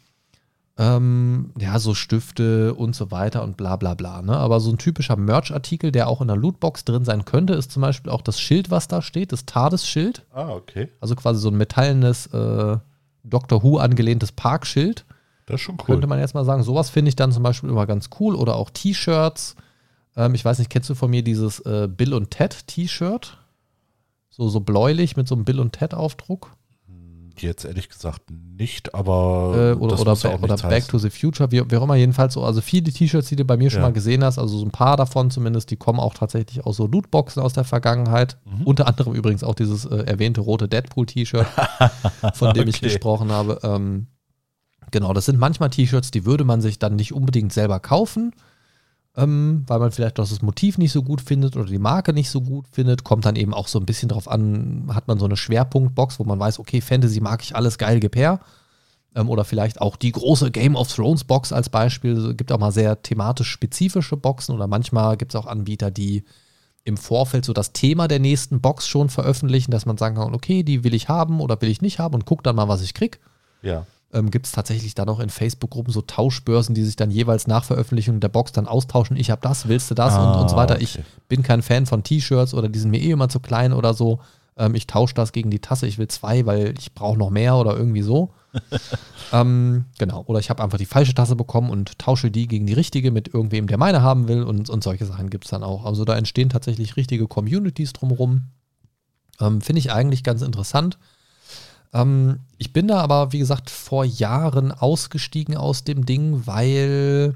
Ähm, 0.80 1.50
ja, 1.58 1.78
so 1.78 1.92
Stifte 1.92 2.72
und 2.72 2.96
so 2.96 3.10
weiter 3.10 3.42
und 3.42 3.58
bla 3.58 3.76
bla 3.76 3.92
bla. 3.92 4.22
Ne? 4.22 4.34
Aber 4.34 4.60
so 4.60 4.70
ein 4.70 4.78
typischer 4.78 5.14
Merch-Artikel, 5.14 5.92
der 5.92 6.08
auch 6.08 6.22
in 6.22 6.28
der 6.28 6.38
Lootbox 6.38 6.86
drin 6.86 7.04
sein 7.04 7.26
könnte, 7.26 7.52
ist 7.52 7.70
zum 7.70 7.82
Beispiel 7.82 8.10
auch 8.10 8.22
das 8.22 8.40
Schild, 8.40 8.70
was 8.70 8.88
da 8.88 9.02
steht, 9.02 9.32
das 9.32 9.44
TARDIS-Schild. 9.44 10.24
Ah, 10.32 10.48
okay. 10.48 10.88
Also 10.98 11.16
quasi 11.16 11.38
so 11.38 11.50
ein 11.50 11.58
metallenes 11.58 12.28
äh, 12.28 12.78
Doctor 13.24 13.62
Who 13.62 13.76
angelehntes 13.76 14.32
Parkschild. 14.32 15.04
Das 15.44 15.56
ist 15.56 15.60
schon 15.60 15.74
cool. 15.80 15.84
Könnte 15.84 16.06
man 16.06 16.18
jetzt 16.18 16.34
mal 16.34 16.46
sagen. 16.46 16.62
Sowas 16.62 16.88
finde 16.88 17.10
ich 17.10 17.16
dann 17.16 17.30
zum 17.30 17.42
Beispiel 17.42 17.68
immer 17.68 17.86
ganz 17.86 18.08
cool. 18.18 18.34
Oder 18.34 18.56
auch 18.56 18.70
T-Shirts. 18.70 19.56
Ähm, 20.16 20.34
ich 20.34 20.46
weiß 20.46 20.60
nicht, 20.60 20.70
kennst 20.70 20.88
du 20.88 20.94
von 20.94 21.10
mir 21.10 21.22
dieses 21.22 21.60
äh, 21.60 21.88
Bill 21.94 22.14
und 22.14 22.30
Ted 22.30 22.66
T-Shirt? 22.68 23.36
So, 24.30 24.48
so 24.48 24.60
bläulich 24.60 25.14
mit 25.18 25.28
so 25.28 25.34
einem 25.34 25.44
Bill 25.44 25.60
und 25.60 25.74
Ted 25.74 25.92
Aufdruck. 25.92 26.52
Jetzt 27.38 27.64
ehrlich 27.64 27.88
gesagt 27.88 28.22
nicht, 28.30 28.94
aber 28.94 29.54
Äh, 29.54 29.72
oder 29.78 29.96
das 29.96 30.00
oder, 30.24 30.30
ja 30.32 30.38
oder 30.38 30.56
Back 30.56 30.64
heißen. 30.72 30.90
to 30.90 30.98
the 30.98 31.10
Future, 31.10 31.50
wie, 31.50 31.62
wie 31.70 31.76
auch 31.76 31.82
immer, 31.82 31.94
jedenfalls 31.94 32.34
so. 32.34 32.42
Also 32.44 32.60
viele 32.60 32.92
T-Shirts, 32.92 33.28
die 33.28 33.36
du 33.36 33.44
bei 33.44 33.56
mir 33.56 33.70
schon 33.70 33.80
Ja. 33.80 33.86
mal 33.86 33.92
gesehen 33.92 34.22
hast, 34.24 34.38
also 34.38 34.58
so 34.58 34.64
ein 34.64 34.70
paar 34.70 34.96
davon 34.96 35.30
zumindest, 35.30 35.70
die 35.70 35.76
kommen 35.76 36.00
auch 36.00 36.14
tatsächlich 36.14 36.66
aus 36.66 36.76
so 36.76 36.86
Lootboxen 36.86 37.42
aus 37.42 37.52
der 37.52 37.64
Vergangenheit. 37.64 38.36
Mhm. 38.44 38.66
Unter 38.66 38.86
anderem 38.86 39.14
übrigens 39.14 39.42
auch 39.44 39.54
dieses 39.54 39.84
äh, 39.86 40.04
erwähnte 40.04 40.40
rote 40.42 40.68
Deadpool-T-Shirt, 40.68 41.46
von 42.34 42.52
dem 42.54 42.68
ich 42.68 42.76
Okay. 42.76 42.86
gesprochen 42.86 43.30
habe. 43.32 43.60
Ähm, 43.62 44.06
genau, 44.90 45.12
das 45.12 45.26
sind 45.26 45.38
manchmal 45.38 45.70
T-Shirts, 45.70 46.10
die 46.10 46.24
würde 46.26 46.44
man 46.44 46.60
sich 46.60 46.78
dann 46.78 46.96
nicht 46.96 47.12
unbedingt 47.14 47.52
selber 47.52 47.80
kaufen, 47.80 48.32
ähm, 49.16 49.64
weil 49.66 49.80
man 49.80 49.90
vielleicht 49.90 50.18
das 50.18 50.40
Motiv 50.42 50.78
nicht 50.78 50.92
so 50.92 51.02
gut 51.02 51.20
findet 51.20 51.56
oder 51.56 51.66
die 51.66 51.78
Marke 51.78 52.12
nicht 52.12 52.30
so 52.30 52.40
gut 52.40 52.66
findet. 52.70 53.04
Kommt 53.04 53.24
dann 53.24 53.36
eben 53.36 53.54
auch 53.54 53.68
so 53.68 53.78
ein 53.78 53.86
bisschen 53.86 54.08
drauf 54.08 54.28
an, 54.28 54.90
hat 54.94 55.08
man 55.08 55.18
so 55.18 55.24
eine 55.24 55.36
Schwerpunktbox, 55.36 56.18
wo 56.20 56.24
man 56.24 56.38
weiß, 56.38 56.58
okay, 56.58 56.80
Fantasy 56.80 57.20
mag 57.20 57.42
ich 57.42 57.56
alles 57.56 57.78
geil 57.78 58.00
gepair. 58.00 58.40
Ähm, 59.14 59.28
oder 59.28 59.44
vielleicht 59.44 59.80
auch 59.80 59.96
die 59.96 60.12
große 60.12 60.50
Game 60.52 60.76
of 60.76 60.94
Thrones 60.94 61.24
Box 61.24 61.52
als 61.52 61.68
Beispiel. 61.68 62.16
Es 62.16 62.36
gibt 62.36 62.52
auch 62.52 62.60
mal 62.60 62.72
sehr 62.72 63.02
thematisch 63.02 63.50
spezifische 63.50 64.16
Boxen 64.16 64.54
oder 64.54 64.68
manchmal 64.68 65.16
gibt 65.16 65.34
es 65.34 65.40
auch 65.40 65.46
Anbieter, 65.46 65.90
die 65.90 66.24
im 66.84 66.96
Vorfeld 66.96 67.44
so 67.44 67.52
das 67.52 67.72
Thema 67.72 68.08
der 68.08 68.20
nächsten 68.20 68.60
Box 68.60 68.88
schon 68.88 69.10
veröffentlichen, 69.10 69.70
dass 69.70 69.86
man 69.86 69.98
sagen 69.98 70.16
kann, 70.16 70.34
okay, 70.34 70.62
die 70.62 70.84
will 70.84 70.94
ich 70.94 71.08
haben 71.08 71.40
oder 71.40 71.60
will 71.60 71.68
ich 71.68 71.82
nicht 71.82 71.98
haben 71.98 72.14
und 72.14 72.24
guck 72.24 72.42
dann 72.42 72.56
mal, 72.56 72.68
was 72.68 72.82
ich 72.82 72.94
krieg. 72.94 73.20
Ja. 73.62 73.86
Ähm, 74.12 74.30
gibt 74.30 74.46
es 74.46 74.52
tatsächlich 74.52 74.94
dann 74.94 75.08
auch 75.08 75.20
in 75.20 75.30
Facebook-Gruppen 75.30 75.92
so 75.92 76.02
Tauschbörsen, 76.02 76.74
die 76.74 76.84
sich 76.84 76.96
dann 76.96 77.12
jeweils 77.12 77.46
nach 77.46 77.62
Veröffentlichung 77.62 78.18
der 78.18 78.28
Box 78.28 78.50
dann 78.50 78.66
austauschen. 78.66 79.16
Ich 79.16 79.30
habe 79.30 79.40
das, 79.40 79.68
willst 79.68 79.88
du 79.90 79.94
das 79.94 80.16
und, 80.16 80.40
und 80.40 80.48
so 80.50 80.56
Ah, 80.56 80.58
weiter. 80.58 80.80
Ich 80.80 80.96
okay. 80.98 81.04
bin 81.28 81.42
kein 81.44 81.62
Fan 81.62 81.86
von 81.86 82.02
T-Shirts 82.02 82.54
oder 82.54 82.68
die 82.68 82.78
sind 82.80 82.90
mir 82.90 83.00
eh 83.00 83.12
immer 83.12 83.28
zu 83.28 83.38
klein 83.38 83.72
oder 83.72 83.94
so. 83.94 84.18
Ähm, 84.56 84.74
ich 84.74 84.86
tausche 84.88 85.14
das 85.14 85.30
gegen 85.32 85.50
die 85.50 85.60
Tasse, 85.60 85.86
ich 85.86 85.98
will 85.98 86.08
zwei, 86.08 86.44
weil 86.44 86.74
ich 86.78 86.92
brauche 86.92 87.18
noch 87.18 87.30
mehr 87.30 87.56
oder 87.56 87.76
irgendwie 87.76 88.02
so. 88.02 88.30
ähm, 89.32 89.84
genau. 89.98 90.24
Oder 90.26 90.40
ich 90.40 90.50
habe 90.50 90.62
einfach 90.62 90.78
die 90.78 90.86
falsche 90.86 91.14
Tasse 91.14 91.36
bekommen 91.36 91.70
und 91.70 91.98
tausche 91.98 92.32
die 92.32 92.48
gegen 92.48 92.66
die 92.66 92.72
richtige 92.72 93.12
mit 93.12 93.32
irgendwem, 93.32 93.68
der 93.68 93.78
meine 93.78 94.02
haben 94.02 94.26
will 94.26 94.42
und, 94.42 94.68
und 94.68 94.82
solche 94.82 95.06
Sachen 95.06 95.30
gibt 95.30 95.44
es 95.44 95.50
dann 95.50 95.62
auch. 95.62 95.84
Also 95.84 96.04
da 96.04 96.16
entstehen 96.16 96.48
tatsächlich 96.48 96.96
richtige 96.96 97.28
Communities 97.28 97.92
drumherum. 97.92 98.48
Ähm, 99.40 99.60
Finde 99.60 99.78
ich 99.78 99.92
eigentlich 99.92 100.24
ganz 100.24 100.42
interessant. 100.42 100.98
Ähm, 101.92 102.40
ich 102.58 102.72
bin 102.72 102.88
da 102.88 103.00
aber, 103.00 103.32
wie 103.32 103.38
gesagt, 103.38 103.70
vor 103.70 104.04
Jahren 104.04 104.72
ausgestiegen 104.72 105.56
aus 105.56 105.84
dem 105.84 106.06
Ding, 106.06 106.46
weil 106.46 107.34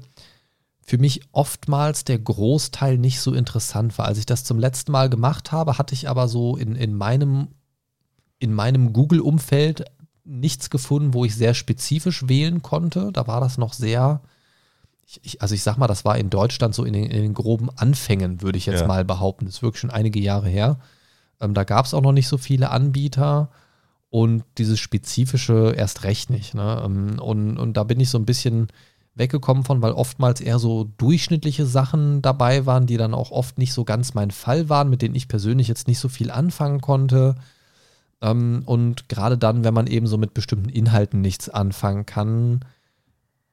für 0.81 0.97
mich 0.99 1.21
oftmals 1.31 2.03
der 2.03 2.19
Großteil 2.19 2.97
nicht 2.97 3.19
so 3.19 3.33
interessant 3.33 3.97
war. 3.97 4.05
Als 4.05 4.19
ich 4.19 4.27
das 4.27 4.43
zum 4.43 4.59
letzten 4.59 4.91
Mal 4.91 5.09
gemacht 5.09 5.51
habe, 5.51 5.77
hatte 5.77 5.95
ich 5.95 6.07
aber 6.07 6.27
so 6.27 6.55
in, 6.57 6.75
in 6.75 6.93
meinem, 6.93 7.47
in 8.37 8.53
meinem 8.53 8.93
Google-Umfeld 8.93 9.85
nichts 10.23 10.69
gefunden, 10.69 11.13
wo 11.13 11.25
ich 11.25 11.35
sehr 11.35 11.53
spezifisch 11.55 12.27
wählen 12.27 12.61
konnte. 12.61 13.11
Da 13.11 13.25
war 13.25 13.41
das 13.41 13.57
noch 13.57 13.73
sehr, 13.73 14.21
ich, 15.07 15.19
ich, 15.23 15.41
also 15.41 15.55
ich 15.55 15.63
sag 15.63 15.77
mal, 15.77 15.87
das 15.87 16.05
war 16.05 16.17
in 16.17 16.29
Deutschland 16.29 16.75
so 16.75 16.83
in 16.83 16.93
den, 16.93 17.05
in 17.05 17.21
den 17.23 17.33
groben 17.33 17.69
Anfängen, 17.75 18.41
würde 18.41 18.57
ich 18.59 18.67
jetzt 18.67 18.81
Ja. 18.81 18.87
mal 18.87 19.03
behaupten. 19.05 19.45
Das 19.45 19.55
ist 19.55 19.61
wirklich 19.63 19.81
schon 19.81 19.91
einige 19.91 20.19
Jahre 20.19 20.49
her. 20.49 20.77
Ähm, 21.41 21.55
da 21.55 21.63
gab 21.63 21.85
es 21.85 21.95
auch 21.95 22.01
noch 22.01 22.11
nicht 22.11 22.27
so 22.27 22.37
viele 22.37 22.69
Anbieter 22.69 23.49
und 24.09 24.43
dieses 24.57 24.79
Spezifische 24.79 25.73
erst 25.75 26.03
recht 26.03 26.29
nicht. 26.29 26.53
Ne? 26.53 26.81
Ähm, 26.85 27.19
Und, 27.19 27.57
und 27.57 27.75
da 27.75 27.83
bin 27.83 27.99
ich 27.99 28.09
so 28.09 28.17
ein 28.17 28.25
bisschen 28.25 28.67
weggekommen 29.15 29.63
von, 29.63 29.81
weil 29.81 29.93
oftmals 29.93 30.41
eher 30.41 30.59
so 30.59 30.89
durchschnittliche 30.97 31.65
Sachen 31.65 32.21
dabei 32.21 32.65
waren, 32.65 32.85
die 32.85 32.97
dann 32.97 33.13
auch 33.13 33.31
oft 33.31 33.57
nicht 33.57 33.73
so 33.73 33.85
ganz 33.85 34.13
mein 34.13 34.31
Fall 34.31 34.67
waren, 34.69 34.89
mit 34.89 35.01
denen 35.01 35.15
ich 35.15 35.27
persönlich 35.27 35.67
jetzt 35.67 35.87
nicht 35.87 35.99
so 35.99 36.09
viel 36.09 36.31
anfangen 36.31 36.81
konnte. 36.81 37.35
Ähm, 38.21 38.63
Und 38.65 39.09
gerade 39.09 39.37
dann, 39.37 39.63
wenn 39.63 39.73
man 39.73 39.87
eben 39.87 40.07
so 40.07 40.17
mit 40.17 40.33
bestimmten 40.33 40.69
Inhalten 40.69 41.21
nichts 41.21 41.49
anfangen 41.49 42.05
kann, 42.05 42.59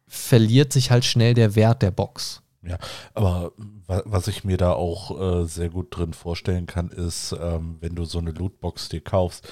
verliert 0.07 0.73
sich 0.73 0.91
halt 0.91 1.05
schnell 1.05 1.35
der 1.35 1.55
Wert 1.55 1.83
der 1.83 1.91
Box. 1.91 2.43
Ja, 2.65 2.79
aber 3.15 3.53
wa- 3.87 4.03
was 4.05 4.29
ich 4.29 4.45
mir 4.45 4.57
da 4.57 4.73
auch 4.73 5.43
äh, 5.43 5.47
sehr 5.47 5.69
gut 5.71 5.97
drin 5.97 6.13
vorstellen 6.13 6.67
kann, 6.67 6.91
ist, 6.91 7.35
ähm, 7.41 7.79
wenn 7.81 7.95
du 7.95 8.05
so 8.05 8.19
eine 8.19 8.31
Lootbox 8.31 8.89
dir 8.89 9.01
kaufst, 9.01 9.49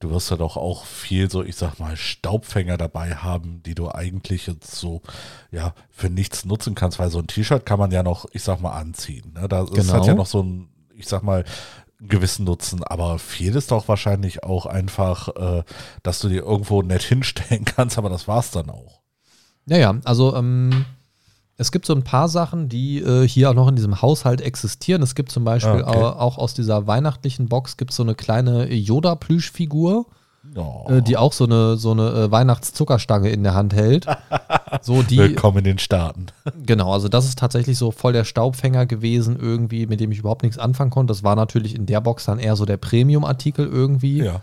du 0.00 0.10
wirst 0.10 0.30
ja 0.30 0.36
doch 0.36 0.56
auch 0.56 0.84
viel 0.86 1.30
so, 1.30 1.42
ich 1.44 1.56
sag 1.56 1.78
mal, 1.78 1.96
Staubfänger 1.96 2.76
dabei 2.76 3.14
haben, 3.16 3.62
die 3.62 3.74
du 3.74 3.90
eigentlich 3.90 4.46
jetzt 4.46 4.74
so, 4.74 5.02
ja, 5.50 5.74
für 5.90 6.10
nichts 6.10 6.44
nutzen 6.44 6.74
kannst, 6.74 6.98
weil 6.98 7.10
so 7.10 7.18
ein 7.18 7.26
T-Shirt 7.26 7.64
kann 7.66 7.78
man 7.78 7.90
ja 7.90 8.02
noch, 8.02 8.26
ich 8.32 8.42
sag 8.42 8.60
mal, 8.60 8.72
anziehen. 8.72 9.32
Ne? 9.34 9.46
Das 9.48 9.70
Genau. 9.70 9.92
hat 9.92 10.06
ja 10.06 10.14
noch 10.14 10.26
so 10.26 10.42
ein, 10.42 10.68
ich 10.96 11.06
sag 11.06 11.22
mal, 11.22 11.44
gewissen 12.00 12.44
Nutzen, 12.46 12.82
aber 12.82 13.18
viel 13.18 13.54
ist 13.54 13.70
doch 13.70 13.86
wahrscheinlich 13.88 14.42
auch 14.42 14.64
einfach, 14.64 15.28
äh, 15.36 15.62
dass 16.02 16.18
du 16.20 16.28
dir 16.30 16.42
irgendwo 16.42 16.80
nett 16.82 17.02
hinstellen 17.02 17.64
kannst, 17.76 17.98
aber 17.98 18.08
das 18.08 18.26
war's 18.26 18.50
dann 18.50 18.70
auch. 18.70 19.00
Naja, 19.66 19.94
also 20.04 20.34
ähm, 20.34 20.86
es 21.60 21.70
gibt 21.72 21.86
so 21.86 21.94
ein 21.94 22.02
paar 22.02 22.28
Sachen, 22.28 22.68
die 22.68 22.98
äh, 23.00 23.26
hier 23.28 23.50
auch 23.50 23.54
noch 23.54 23.68
in 23.68 23.76
diesem 23.76 24.00
Haushalt 24.02 24.40
existieren. 24.40 25.02
Es 25.02 25.14
gibt 25.14 25.30
zum 25.30 25.44
Beispiel 25.44 25.82
Ah, 25.84 25.88
okay. 25.90 25.98
au- 25.98 26.08
auch 26.18 26.38
aus 26.38 26.54
dieser 26.54 26.86
weihnachtlichen 26.86 27.48
Box 27.48 27.76
gibt 27.76 27.92
so 27.92 28.02
eine 28.02 28.14
kleine 28.14 28.72
Yoda-Plüschfigur, 28.72 30.06
Oh. 30.56 30.86
äh, 30.88 31.02
die 31.02 31.18
auch 31.18 31.34
so 31.34 31.44
eine, 31.44 31.76
so 31.76 31.90
eine 31.90 32.08
äh, 32.12 32.30
Weihnachtszuckerstange 32.30 33.28
in 33.30 33.42
der 33.42 33.54
Hand 33.54 33.74
hält. 33.74 34.06
So 34.82 35.02
die, 35.02 35.18
Willkommen 35.18 35.58
in 35.58 35.64
den 35.64 35.78
Staaten. 35.78 36.26
genau, 36.64 36.92
also 36.92 37.08
das 37.08 37.24
ist 37.26 37.38
tatsächlich 37.38 37.76
so 37.76 37.90
voll 37.90 38.12
der 38.12 38.24
Staubfänger 38.24 38.86
gewesen 38.86 39.36
irgendwie, 39.38 39.86
mit 39.86 39.98
dem 40.00 40.12
ich 40.12 40.20
überhaupt 40.20 40.44
nichts 40.44 40.58
anfangen 40.58 40.90
konnte. 40.92 41.10
Das 41.10 41.24
war 41.24 41.34
natürlich 41.34 41.74
in 41.74 41.86
der 41.86 42.00
Box 42.00 42.24
dann 42.26 42.38
eher 42.38 42.54
so 42.56 42.64
der 42.64 42.76
Premium-Artikel 42.76 43.66
irgendwie. 43.66 44.18
Ja. 44.22 44.42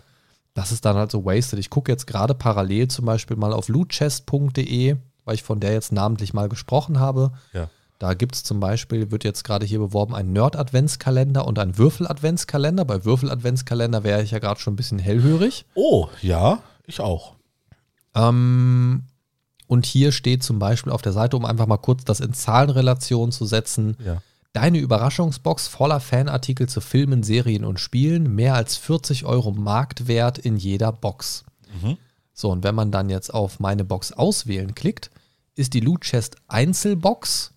Das 0.53 0.71
ist 0.73 0.83
dann 0.85 0.97
halt 0.97 1.11
so 1.11 1.25
wasted. 1.25 1.59
Ich 1.59 1.69
gucke 1.69 1.91
jetzt 1.91 2.05
gerade 2.07 2.33
parallel 2.35 2.89
zum 2.89 3.05
Beispiel 3.05 3.37
mal 3.37 3.53
auf 3.53 3.69
lootchest.de, 3.69 4.97
weil 5.27 5.35
ich 5.35 5.43
von 5.43 5.59
der 5.59 5.73
jetzt 5.73 5.91
namentlich 5.91 6.33
mal 6.33 6.49
gesprochen 6.49 6.99
habe. 6.99 7.31
Ja. 7.53 7.69
Da 7.99 8.13
gibt 8.13 8.35
es 8.35 8.43
zum 8.43 8.59
Beispiel, 8.59 9.11
wird 9.11 9.23
jetzt 9.23 9.43
gerade 9.43 9.65
hier 9.65 9.79
beworben, 9.79 10.13
ein 10.15 10.31
Nerd-Adventskalender 10.31 11.45
und 11.45 11.57
ein 11.59 11.77
Würfel-Adventskalender. 11.77 12.85
Bei 12.85 13.05
Würfel-Adventskalender 13.05 14.03
wäre 14.03 14.21
ich 14.23 14.31
ja 14.31 14.39
gerade 14.39 14.59
schon 14.59 14.73
ein 14.73 14.77
bisschen 14.77 14.99
hellhörig. 14.99 15.65
Oh, 15.73 16.07
ja, 16.21 16.59
ich 16.85 16.99
auch. 16.99 17.33
Ähm, 18.15 19.03
und 19.67 19.85
hier 19.85 20.11
steht 20.11 20.43
zum 20.43 20.59
Beispiel 20.59 20.91
auf 20.91 21.01
der 21.01 21.11
Seite, 21.11 21.37
um 21.37 21.45
einfach 21.45 21.67
mal 21.67 21.77
kurz 21.77 22.05
das 22.05 22.19
in 22.19 22.33
Zahlenrelation 22.33 23.31
zu 23.31 23.45
setzen, 23.45 23.97
Ja. 24.03 24.21
Deine 24.53 24.79
Überraschungsbox 24.79 25.67
voller 25.67 25.99
Fanartikel 25.99 26.67
zu 26.67 26.81
Filmen, 26.81 27.21
Serien 27.21 27.63
und 27.63 27.79
Spielen, 27.79 28.33
mehr 28.33 28.55
als 28.55 28.75
40 28.75 29.25
Euro 29.25 29.51
Marktwert 29.51 30.39
in 30.39 30.57
jeder 30.57 30.91
Box. 30.91 31.43
Mhm. 31.83 31.97
So, 32.39 32.51
und 32.51 32.63
wenn 32.63 32.75
man 32.75 32.91
dann 32.91 33.09
jetzt 33.09 33.33
auf 33.33 33.59
meine 33.59 33.83
Box 33.83 34.11
auswählen 34.11 34.75
klickt, 34.75 35.09
ist 35.55 35.73
die 35.73 35.79
Loot 35.79 36.01
Chest 36.01 36.35
Einzelbox 36.47 37.51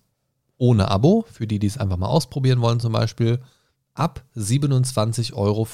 ohne 0.57 0.89
Abo, 0.89 1.23
für 1.31 1.45
die, 1.45 1.59
die 1.59 1.67
es 1.67 1.77
einfach 1.77 1.97
mal 1.97 2.07
ausprobieren 2.07 2.61
wollen 2.61 2.79
zum 2.79 2.91
Beispiel, 2.91 3.39
ab 3.93 4.25
27,95 4.35 5.33
Euro. 5.35 5.67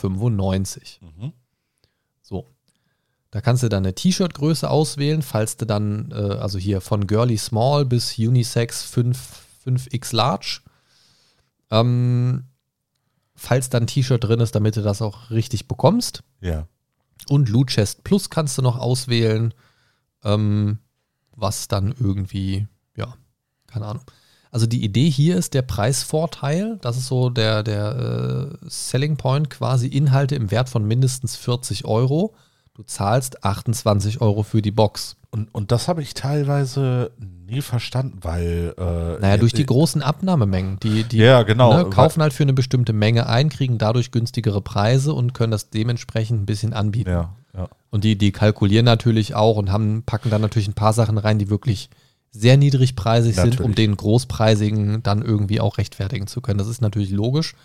Mhm. 1.01 1.33
So. 2.21 2.47
Da 3.31 3.39
kannst 3.39 3.63
du 3.63 3.69
dann 3.69 3.85
eine 3.85 3.95
T-Shirt-Größe 3.95 4.69
auswählen, 4.69 5.21
falls 5.21 5.55
du 5.55 5.65
dann, 5.65 6.11
äh, 6.11 6.15
also 6.15 6.57
hier 6.57 6.81
von 6.81 7.07
Girly 7.07 7.37
Small 7.37 7.85
bis 7.85 8.17
Unisex 8.17 8.83
5, 8.83 9.45
5X 9.65 10.13
Large. 10.13 10.59
Ähm, 11.71 12.43
falls 13.35 13.69
da 13.69 13.77
ein 13.77 13.87
T-Shirt 13.87 14.21
drin 14.21 14.41
ist, 14.41 14.53
damit 14.53 14.75
du 14.75 14.81
das 14.81 15.01
auch 15.01 15.29
richtig 15.29 15.69
bekommst. 15.69 16.23
Ja. 16.41 16.67
Und 17.29 17.49
Loot 17.49 17.69
Chest 17.69 18.03
Plus 18.03 18.29
kannst 18.29 18.57
du 18.57 18.61
noch 18.61 18.77
auswählen, 18.77 19.53
ähm, 20.23 20.79
was 21.35 21.67
dann 21.67 21.93
irgendwie, 21.99 22.67
ja, 22.95 23.13
keine 23.67 23.85
Ahnung. 23.85 24.03
Also 24.51 24.65
die 24.65 24.83
Idee 24.83 25.09
hier 25.09 25.37
ist 25.37 25.53
der 25.53 25.61
Preisvorteil. 25.61 26.77
Das 26.81 26.97
ist 26.97 27.07
so 27.07 27.29
der, 27.29 27.63
der 27.63 28.57
äh, 28.61 28.69
Selling 28.69 29.17
Point, 29.17 29.49
quasi 29.49 29.87
Inhalte 29.87 30.35
im 30.35 30.51
Wert 30.51 30.69
von 30.69 30.85
mindestens 30.85 31.35
40 31.35 31.85
Euro. 31.85 32.33
Du 32.77 32.83
zahlst 32.83 33.43
28 33.43 34.21
Euro 34.21 34.43
für 34.43 34.61
die 34.61 34.71
Box. 34.71 35.17
Und, 35.31 35.53
und 35.53 35.71
das 35.71 35.87
habe 35.87 36.01
ich 36.01 36.13
teilweise 36.13 37.11
nie 37.17 37.61
verstanden, 37.61 38.19
weil. 38.21 38.73
Äh, 38.77 39.19
Naja, 39.19 39.37
durch 39.37 39.51
die 39.53 39.65
großen 39.65 40.01
Abnahmemengen. 40.01 40.79
Die, 40.79 41.03
die 41.03 41.17
Ja, 41.17 41.43
genau. 41.43 41.75
ne, 41.75 41.89
kaufen 41.89 42.21
halt 42.21 42.33
für 42.33 42.43
eine 42.43 42.53
bestimmte 42.53 42.93
Menge 42.93 43.27
ein, 43.27 43.49
kriegen 43.49 43.77
dadurch 43.77 44.11
günstigere 44.11 44.61
Preise 44.61 45.13
und 45.13 45.33
können 45.33 45.51
das 45.51 45.69
dementsprechend 45.69 46.41
ein 46.41 46.45
bisschen 46.45 46.73
anbieten. 46.73 47.09
Ja, 47.09 47.35
ja. 47.55 47.67
Und 47.89 48.03
die, 48.03 48.17
die 48.17 48.31
kalkulieren 48.31 48.85
natürlich 48.85 49.33
auch 49.35 49.57
und 49.57 49.71
haben, 49.71 50.03
packen 50.03 50.29
dann 50.29 50.41
natürlich 50.41 50.67
ein 50.67 50.75
paar 50.75 50.93
Sachen 50.93 51.17
rein, 51.17 51.39
die 51.39 51.49
wirklich 51.49 51.89
sehr 52.31 52.57
niedrigpreisig 52.57 53.35
sind, 53.35 53.59
um 53.59 53.71
Natürlich. 53.71 53.75
den 53.75 53.97
großpreisigen 53.97 55.01
dann 55.01 55.23
irgendwie 55.23 55.59
auch 55.59 55.77
rechtfertigen 55.77 56.27
zu 56.27 56.41
können. 56.41 56.59
Das 56.59 56.67
ist 56.67 56.81
natürlich 56.81 57.09
logisch. 57.09 57.55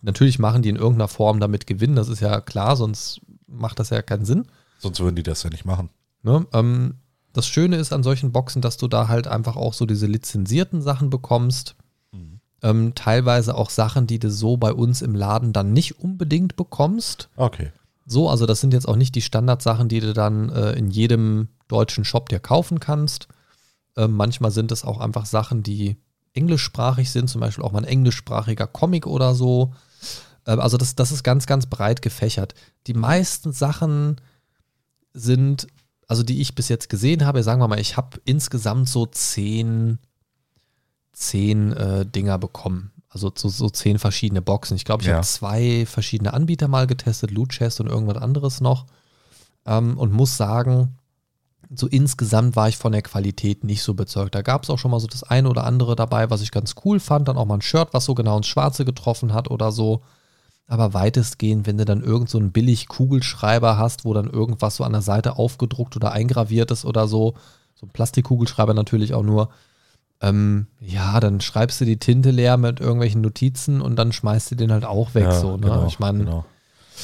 Natürlich 0.00 0.38
machen 0.38 0.62
die 0.62 0.68
in 0.68 0.76
irgendeiner 0.76 1.08
Form 1.08 1.40
damit 1.40 1.66
Gewinn, 1.66 1.94
das 1.94 2.08
ist 2.08 2.20
ja 2.20 2.40
klar, 2.40 2.76
sonst 2.76 3.20
macht 3.48 3.80
das 3.80 3.90
ja 3.90 4.02
keinen 4.02 4.24
Sinn. 4.24 4.46
Sonst 4.78 5.00
würden 5.00 5.16
die 5.16 5.22
das 5.22 5.42
ja 5.42 5.50
nicht 5.50 5.64
machen. 5.64 5.90
Ne? 6.22 6.46
Ähm, 6.52 6.94
das 7.32 7.46
Schöne 7.46 7.76
ist 7.76 7.92
an 7.92 8.02
solchen 8.02 8.32
Boxen, 8.32 8.62
dass 8.62 8.76
du 8.76 8.88
da 8.88 9.08
halt 9.08 9.26
einfach 9.26 9.56
auch 9.56 9.74
so 9.74 9.86
diese 9.86 10.06
lizenzierten 10.06 10.82
Sachen 10.82 11.10
bekommst. 11.10 11.76
Ähm, 12.62 12.94
teilweise 12.94 13.54
auch 13.54 13.70
Sachen, 13.70 14.06
die 14.06 14.18
du 14.18 14.30
so 14.30 14.56
bei 14.56 14.72
uns 14.72 15.00
im 15.00 15.14
Laden 15.14 15.52
dann 15.52 15.72
nicht 15.72 16.00
unbedingt 16.00 16.56
bekommst. 16.56 17.28
Okay. 17.36 17.70
So, 18.04 18.28
also 18.28 18.46
das 18.46 18.60
sind 18.60 18.72
jetzt 18.72 18.88
auch 18.88 18.96
nicht 18.96 19.14
die 19.14 19.22
Standardsachen, 19.22 19.88
die 19.88 20.00
du 20.00 20.12
dann 20.12 20.50
äh, 20.50 20.72
in 20.72 20.90
jedem 20.90 21.48
deutschen 21.68 22.04
Shop 22.04 22.28
dir 22.28 22.40
kaufen 22.40 22.80
kannst. 22.80 23.28
Ähm, 23.96 24.12
manchmal 24.14 24.50
sind 24.50 24.72
es 24.72 24.84
auch 24.84 24.98
einfach 24.98 25.26
Sachen, 25.26 25.62
die 25.62 25.98
englischsprachig 26.32 27.10
sind, 27.10 27.28
zum 27.28 27.40
Beispiel 27.40 27.64
auch 27.64 27.72
mal 27.72 27.80
ein 27.80 27.84
englischsprachiger 27.84 28.66
Comic 28.66 29.06
oder 29.06 29.34
so. 29.34 29.72
Ähm, 30.48 30.58
also 30.58 30.76
das, 30.76 30.96
das 30.96 31.12
ist 31.12 31.22
ganz, 31.22 31.46
ganz 31.46 31.66
breit 31.66 32.02
gefächert. 32.02 32.54
Die 32.88 32.94
meisten 32.94 33.52
Sachen 33.52 34.16
sind, 35.12 35.68
also 36.08 36.24
die 36.24 36.40
ich 36.40 36.56
bis 36.56 36.68
jetzt 36.68 36.88
gesehen 36.88 37.24
habe, 37.24 37.42
sagen 37.44 37.60
wir 37.60 37.68
mal, 37.68 37.78
ich 37.78 37.96
habe 37.96 38.18
insgesamt 38.24 38.88
so 38.88 39.06
zehn, 39.06 39.98
zehn 41.12 41.72
äh, 41.74 42.06
Dinger 42.06 42.38
bekommen. 42.38 42.90
Also 43.10 43.32
so, 43.34 43.48
so 43.48 43.70
zehn 43.70 43.98
verschiedene 43.98 44.42
Boxen. 44.42 44.76
Ich 44.76 44.84
glaube, 44.84 45.02
ich 45.02 45.08
Ja. 45.08 45.16
habe 45.16 45.26
zwei 45.26 45.86
verschiedene 45.86 46.34
Anbieter 46.34 46.68
mal 46.68 46.86
getestet, 46.86 47.30
Loot 47.30 47.50
Chest 47.50 47.80
und 47.80 47.86
irgendwas 47.88 48.18
anderes 48.18 48.60
noch. 48.60 48.86
Ähm, 49.66 49.96
und 49.98 50.12
muss 50.12 50.36
sagen, 50.36 50.94
so 51.74 51.86
insgesamt 51.86 52.56
war 52.56 52.68
ich 52.68 52.78
von 52.78 52.92
der 52.92 53.02
Qualität 53.02 53.64
nicht 53.64 53.82
so 53.82 53.92
bezeugt. 53.92 54.34
Da 54.34 54.40
gab 54.42 54.62
es 54.62 54.70
auch 54.70 54.78
schon 54.78 54.90
mal 54.90 55.00
so 55.00 55.06
das 55.06 55.22
eine 55.22 55.48
oder 55.50 55.64
andere 55.64 55.96
dabei, 55.96 56.30
was 56.30 56.40
ich 56.40 56.50
ganz 56.50 56.74
cool 56.84 57.00
fand. 57.00 57.28
Dann 57.28 57.36
auch 57.36 57.44
mal 57.44 57.54
ein 57.56 57.62
Shirt, 57.62 57.88
was 57.92 58.04
so 58.06 58.14
genau 58.14 58.38
ins 58.38 58.46
Schwarze 58.46 58.84
getroffen 58.86 59.34
hat 59.34 59.50
oder 59.50 59.72
so. 59.72 60.02
Aber 60.68 60.92
weitestgehend, 60.94 61.66
wenn 61.66 61.78
du 61.78 61.84
dann 61.86 62.02
irgend 62.02 62.28
so 62.28 62.38
einen 62.38 62.52
billig 62.52 62.88
Kugelschreiber 62.88 63.78
hast, 63.78 64.04
wo 64.04 64.12
dann 64.12 64.28
irgendwas 64.28 64.76
so 64.76 64.84
an 64.84 64.92
der 64.92 65.02
Seite 65.02 65.36
aufgedruckt 65.36 65.96
oder 65.96 66.12
eingraviert 66.12 66.70
ist 66.70 66.84
oder 66.84 67.08
so, 67.08 67.34
so 67.74 67.86
ein 67.86 67.90
Plastikkugelschreiber 67.90 68.74
natürlich 68.74 69.14
auch 69.14 69.22
nur, 69.22 69.48
ähm, 70.20 70.66
ja, 70.80 71.20
dann 71.20 71.40
schreibst 71.40 71.80
du 71.80 71.84
die 71.86 71.98
Tinte 71.98 72.30
leer 72.30 72.56
mit 72.58 72.80
irgendwelchen 72.80 73.22
Notizen 73.22 73.80
und 73.80 73.96
dann 73.96 74.12
schmeißt 74.12 74.50
du 74.50 74.54
den 74.56 74.70
halt 74.70 74.84
auch 74.84 75.14
weg. 75.14 75.24
ja, 75.24 75.40
so, 75.40 75.52
ne? 75.56 75.62
genau, 75.62 75.86
ich 75.86 75.98
meine, 75.98 76.18
genau. 76.24 76.44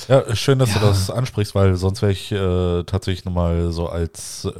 Ja, 0.08 0.34
schön, 0.34 0.58
dass 0.58 0.72
du 0.72 0.80
Ja. 0.80 0.86
das 0.88 1.08
ansprichst, 1.08 1.54
weil 1.54 1.76
sonst 1.76 2.02
wäre 2.02 2.12
ich 2.12 2.32
äh, 2.32 2.82
tatsächlich 2.84 3.24
nochmal 3.24 3.70
so 3.70 3.88
als, 3.88 4.44
äh, 4.44 4.58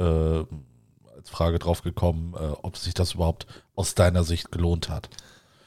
als 1.15 1.29
Frage 1.29 1.59
drauf 1.59 1.81
gekommen, 1.83 2.33
äh, 2.35 2.53
ob 2.63 2.77
sich 2.77 2.93
das 2.93 3.13
überhaupt 3.15 3.45
aus 3.75 3.95
deiner 3.95 4.23
Sicht 4.23 4.51
gelohnt 4.51 4.89
hat. 4.89 5.09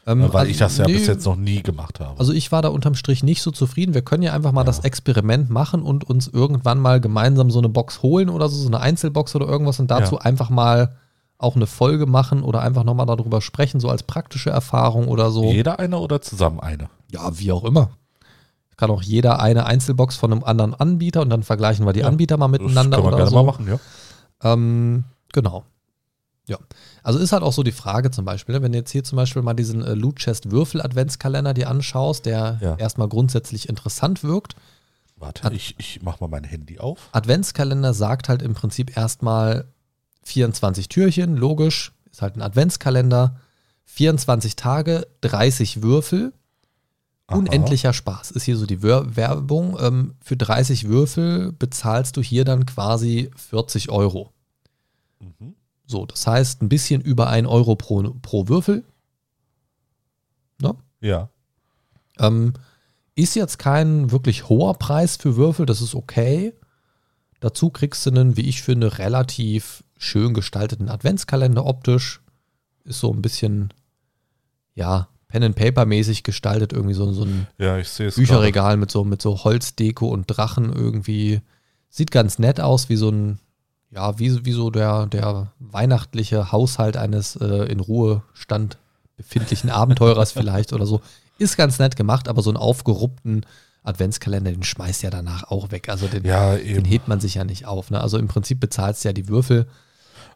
Ähm, 0.09 0.21
Äh, 0.23 0.33
weil 0.33 0.41
also, 0.41 0.51
ich 0.51 0.57
das 0.59 0.79
ja 0.79 0.87
nee, 0.87 0.95
bis 0.95 1.07
jetzt 1.07 1.25
noch 1.27 1.37
nie 1.37 1.63
gemacht 1.63 2.01
habe. 2.01 2.19
Also 2.19 2.33
ich 2.33 2.51
war 2.51 2.63
da 2.63 2.69
unterm 2.69 2.95
Strich 2.95 3.23
nicht 3.23 3.43
so 3.43 3.51
zufrieden. 3.51 3.95
Wir 3.95 4.03
können 4.03 4.23
ja 4.23 4.33
einfach 4.33 4.53
mal 4.53 4.63
Ja. 4.63 4.67
das 4.67 4.81
Experiment 4.81 5.51
machen 5.51 5.83
und 5.83 6.05
uns 6.05 6.27
irgendwann 6.29 6.79
mal 6.79 7.01
gemeinsam 7.01 7.51
so 7.51 7.59
eine 7.59 7.69
Box 7.69 8.03
holen 8.03 8.29
oder 8.31 8.49
so, 8.49 8.57
so 8.57 8.67
eine 8.69 8.81
Einzelbox 8.81 9.37
oder 9.37 9.47
irgendwas 9.47 9.79
und 9.81 9.91
dazu 9.91 10.17
Ja. 10.17 10.21
einfach 10.23 10.51
mal 10.51 10.97
auch 11.39 11.55
eine 11.55 11.67
Folge 11.69 12.07
machen 12.07 12.43
oder 12.43 12.63
einfach 12.63 12.83
nochmal 12.83 13.07
darüber 13.07 13.41
sprechen, 13.41 13.79
so 13.79 13.89
als 13.89 14.03
praktische 14.03 14.51
Erfahrung 14.51 15.07
oder 15.07 15.31
so. 15.31 15.45
Jeder 15.53 15.79
eine 15.79 15.99
oder 15.99 16.21
zusammen 16.21 16.59
eine? 16.59 16.89
Ja, 17.13 17.39
wie 17.39 17.53
auch 17.53 17.65
immer. 17.65 17.91
Kann 18.77 18.91
auch 18.91 19.03
jeder 19.03 19.41
eine 19.41 19.67
Einzelbox 19.67 20.17
von 20.17 20.33
einem 20.33 20.45
anderen 20.45 20.75
Anbieter 20.75 21.21
und 21.23 21.31
dann 21.31 21.43
vergleichen 21.43 21.85
wir 21.87 21.93
die 21.93 22.01
Ja, 22.01 22.07
Anbieter 22.09 22.37
mal 22.37 22.49
miteinander 22.49 22.97
das 22.97 23.01
können 23.01 23.03
wir 23.05 23.09
oder 23.09 23.17
gerne 23.19 23.31
so. 23.31 23.37
mal 23.37 23.43
machen, 23.45 23.69
ja. 23.69 23.79
Ähm, 24.53 25.05
genau. 25.33 25.65
Ja. 26.49 26.59
Also 27.03 27.19
ist 27.19 27.33
halt 27.33 27.43
auch 27.43 27.53
so 27.53 27.63
die 27.63 27.73
Frage 27.73 28.11
zum 28.11 28.25
Beispiel, 28.25 28.55
ne, 28.57 28.63
wenn 28.63 28.73
du 28.73 28.79
jetzt 28.79 28.91
hier 28.91 29.05
zum 29.05 29.17
Beispiel 29.17 29.43
mal 29.43 29.55
diesen 29.55 29.83
äh, 29.83 29.95
Loot 29.95 30.17
Chest 30.17 30.51
Würfel 30.51 30.81
Adventskalender 30.83 31.55
dir 31.55 31.69
anschaust, 31.71 32.27
der 32.27 32.59
Ja. 32.61 32.75
erstmal 32.77 33.09
grundsätzlich 33.09 33.69
interessant 33.69 34.23
wirkt. 34.25 34.55
Warte, 35.17 35.43
Hat- 35.43 35.53
ich, 35.53 35.75
ich 35.79 36.01
mach 36.03 36.21
mal 36.21 36.29
mein 36.29 36.45
Handy 36.45 36.79
auf. 36.79 37.09
Adventskalender 37.13 37.95
sagt 37.95 38.29
halt 38.29 38.43
im 38.43 38.55
Prinzip 38.55 38.97
erstmal 38.97 39.67
24 40.25 40.89
Türchen, 40.89 41.37
logisch, 41.37 41.93
ist 42.11 42.23
halt 42.23 42.37
ein 42.37 42.43
Adventskalender, 42.43 43.37
24 43.87 44.55
Tage, 44.57 45.07
30 45.23 45.83
Würfel, 45.83 46.33
Aha. 47.27 47.39
unendlicher 47.39 47.93
Spaß. 47.93 48.31
Ist 48.33 48.45
hier 48.45 48.57
so 48.57 48.67
die 48.67 48.83
Wer 48.83 49.17
Werbung. 49.17 49.77
Ähm, 49.81 50.15
für 50.23 50.37
30 50.37 50.89
Würfel 50.89 51.53
bezahlst 51.53 52.17
du 52.17 52.23
hier 52.23 52.45
dann 52.45 52.67
quasi 52.67 53.31
40 53.37 53.91
Euro. 53.91 54.33
So, 55.91 56.05
das 56.05 56.27
heißt 56.27 56.61
ein 56.63 56.69
bisschen 56.69 57.01
über 57.01 57.29
1 57.31 57.49
Euro 57.49 57.75
pro, 57.75 58.03
pro 58.21 58.47
Würfel. 58.47 58.85
Ne? 60.61 60.75
Ja. 61.01 61.31
Ähm, 62.19 62.53
ist 63.15 63.35
jetzt 63.35 63.59
kein 63.59 64.11
wirklich 64.11 64.51
hoher 64.51 64.75
Preis 64.75 65.17
für 65.17 65.37
Würfel, 65.37 65.65
das 65.65 65.81
ist 65.81 65.95
okay. 65.95 66.53
Dazu 67.41 67.71
kriegst 67.71 68.05
du 68.05 68.11
einen, 68.11 68.37
wie 68.37 68.49
ich 68.49 68.63
finde, 68.63 68.99
relativ 68.99 69.83
schön 69.97 70.35
gestalteten 70.35 70.91
Adventskalender 70.91 71.65
optisch. 71.65 72.21
Ist 72.85 73.01
so 73.01 73.11
ein 73.13 73.23
bisschen, 73.23 73.73
ja, 74.75 75.09
Pen-and-Paper-mäßig 75.29 76.23
gestaltet, 76.23 76.73
irgendwie 76.75 76.95
so, 76.95 77.11
so 77.13 77.25
ein 77.25 77.47
Ja. 77.57 77.77
Bücherregal 78.17 78.77
mit 78.77 78.91
so, 78.91 79.05
mit 79.05 79.23
so 79.23 79.43
Holzdeko 79.43 80.09
und 80.09 80.27
Drachen 80.27 80.71
irgendwie. 80.73 81.41
Sieht 81.89 82.11
ganz 82.11 82.39
nett 82.39 82.61
aus, 82.61 82.89
wie 82.91 82.97
so 82.97 83.11
ein, 83.11 83.39
ja, 83.91 84.19
wie, 84.19 84.45
wie 84.45 84.53
so 84.53 84.71
der, 84.71 85.07
der 85.07 85.53
weihnachtliche 85.59 86.53
Haushalt 86.53 86.97
eines 86.97 87.37
äh, 87.37 87.65
in 87.71 87.81
Ruhestand 87.81 88.79
befindlichen 89.17 89.71
Abenteurers 89.71 90.33
vielleicht 90.33 90.73
oder 90.73 90.87
so. 90.87 91.01
Ist 91.39 91.57
ganz 91.57 91.79
nett 91.79 91.97
gemacht, 91.97 92.29
aber 92.29 92.43
so 92.43 92.51
einen 92.51 92.57
aufgeruppten 92.57 93.47
Adventskalender, 93.83 94.51
den 94.51 94.63
schmeißt 94.65 95.03
ja 95.03 95.11
danach 95.11 95.45
auch 95.45 95.71
weg. 95.71 95.89
Also 95.89 96.07
den, 96.07 96.25
Ja, 96.25 96.57
den 96.57 96.85
hebt 96.85 97.09
man 97.09 97.21
sich 97.21 97.35
ja 97.35 97.45
nicht 97.45 97.67
auf. 97.67 97.91
Ne? 97.91 98.01
Also 98.01 98.19
im 98.19 98.29
Prinzip 98.29 98.61
bezahlst 98.61 99.05
du 99.05 99.09
ja 99.09 99.13
die 99.13 99.29
Würfel. 99.29 99.67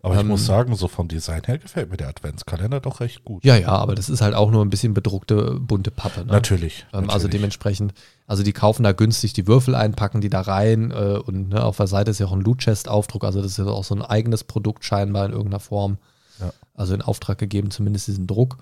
Aber 0.04 0.14
ich 0.14 0.20
ähm, 0.20 0.28
muss 0.28 0.44
sagen, 0.44 0.74
so 0.74 0.88
vom 0.88 1.06
Design 1.06 1.42
her 1.44 1.58
gefällt 1.58 1.90
mir 1.90 1.96
der 1.96 2.08
Adventskalender 2.08 2.80
doch 2.80 2.98
recht 2.98 3.24
gut. 3.24 3.44
Ja, 3.44 3.56
ja, 3.56 3.68
aber 3.68 3.94
das 3.94 4.08
ist 4.08 4.20
halt 4.20 4.34
auch 4.34 4.50
nur 4.50 4.64
ein 4.64 4.70
bisschen 4.70 4.94
bedruckte, 4.94 5.60
bunte 5.60 5.92
Pappe. 5.92 6.24
Ne? 6.24 6.32
Natürlich. 6.32 6.86
Ähm, 6.92 7.02
also 7.02 7.26
natürlich. 7.26 7.30
dementsprechend, 7.30 7.94
also 8.26 8.42
die 8.42 8.52
kaufen 8.52 8.82
da 8.82 8.90
günstig 8.90 9.32
die 9.32 9.46
Würfel 9.46 9.76
ein, 9.76 9.94
packen 9.94 10.20
die 10.20 10.28
da 10.28 10.40
rein 10.40 10.90
äh, 10.90 11.20
und 11.24 11.50
ne, 11.50 11.62
auf 11.62 11.76
der 11.76 11.86
Seite 11.86 12.10
ist 12.10 12.18
ja 12.18 12.26
auch 12.26 12.32
ein 12.32 12.40
Loot 12.40 12.58
Chest 12.58 12.88
Aufdruck, 12.88 13.22
also 13.22 13.40
das 13.40 13.52
ist 13.52 13.58
ja 13.58 13.66
auch 13.66 13.84
so 13.84 13.94
ein 13.94 14.02
eigenes 14.02 14.42
Produkt 14.42 14.84
scheinbar 14.84 15.26
in 15.26 15.32
irgendeiner 15.32 15.60
Form. 15.60 15.98
Ja. 16.40 16.52
Also 16.74 16.94
in 16.94 17.02
Auftrag 17.02 17.38
gegeben, 17.38 17.70
zumindest 17.70 18.08
diesen 18.08 18.26
Druck. 18.26 18.58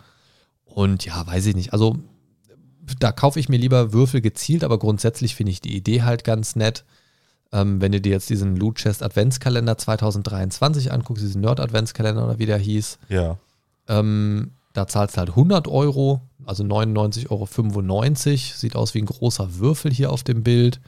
Und 0.67 1.07
ja, 1.07 1.27
weiß 1.27 1.47
ich 1.47 1.57
nicht. 1.57 1.73
Also 1.73 1.97
da 2.99 3.13
kaufe 3.13 3.41
ich 3.41 3.49
mir 3.49 3.57
lieber 3.57 3.95
Würfel 3.95 4.21
gezielt, 4.21 4.63
aber 4.63 4.79
grundsätzlich 4.79 5.35
finde 5.35 5.53
ich 5.53 5.61
die 5.61 5.75
Idee 5.75 6.03
halt 6.03 6.25
ganz 6.25 6.55
nett. 6.55 6.85
Ähm, 7.53 7.81
wenn 7.81 7.93
du 7.93 8.01
dir 8.01 8.13
jetzt 8.13 8.31
diesen 8.31 8.57
Loot 8.57 8.77
Chest 8.77 9.03
Adventskalender 9.03 9.77
2023 9.77 10.93
anguckst, 10.93 11.23
diesen 11.25 11.41
Nerd 11.41 11.59
Adventskalender 11.61 12.25
oder 12.25 12.39
wie 12.39 12.47
der 12.47 12.59
hieß, 12.59 12.99
Ja. 13.09 13.39
ähm, 13.89 14.53
da 14.73 14.87
zahlst 14.87 15.17
du 15.17 15.19
halt 15.19 15.31
100 15.31 15.67
Euro, 15.67 16.21
also 16.47 16.63
99,95 16.63 17.29
Euro. 17.31 18.57
Sieht 18.57 18.77
aus 18.77 18.95
wie 18.95 19.03
ein 19.03 19.07
großer 19.07 19.59
Würfel 19.59 19.93
hier 19.93 20.13
auf 20.13 20.23
dem 20.23 20.45
Bild. 20.45 20.81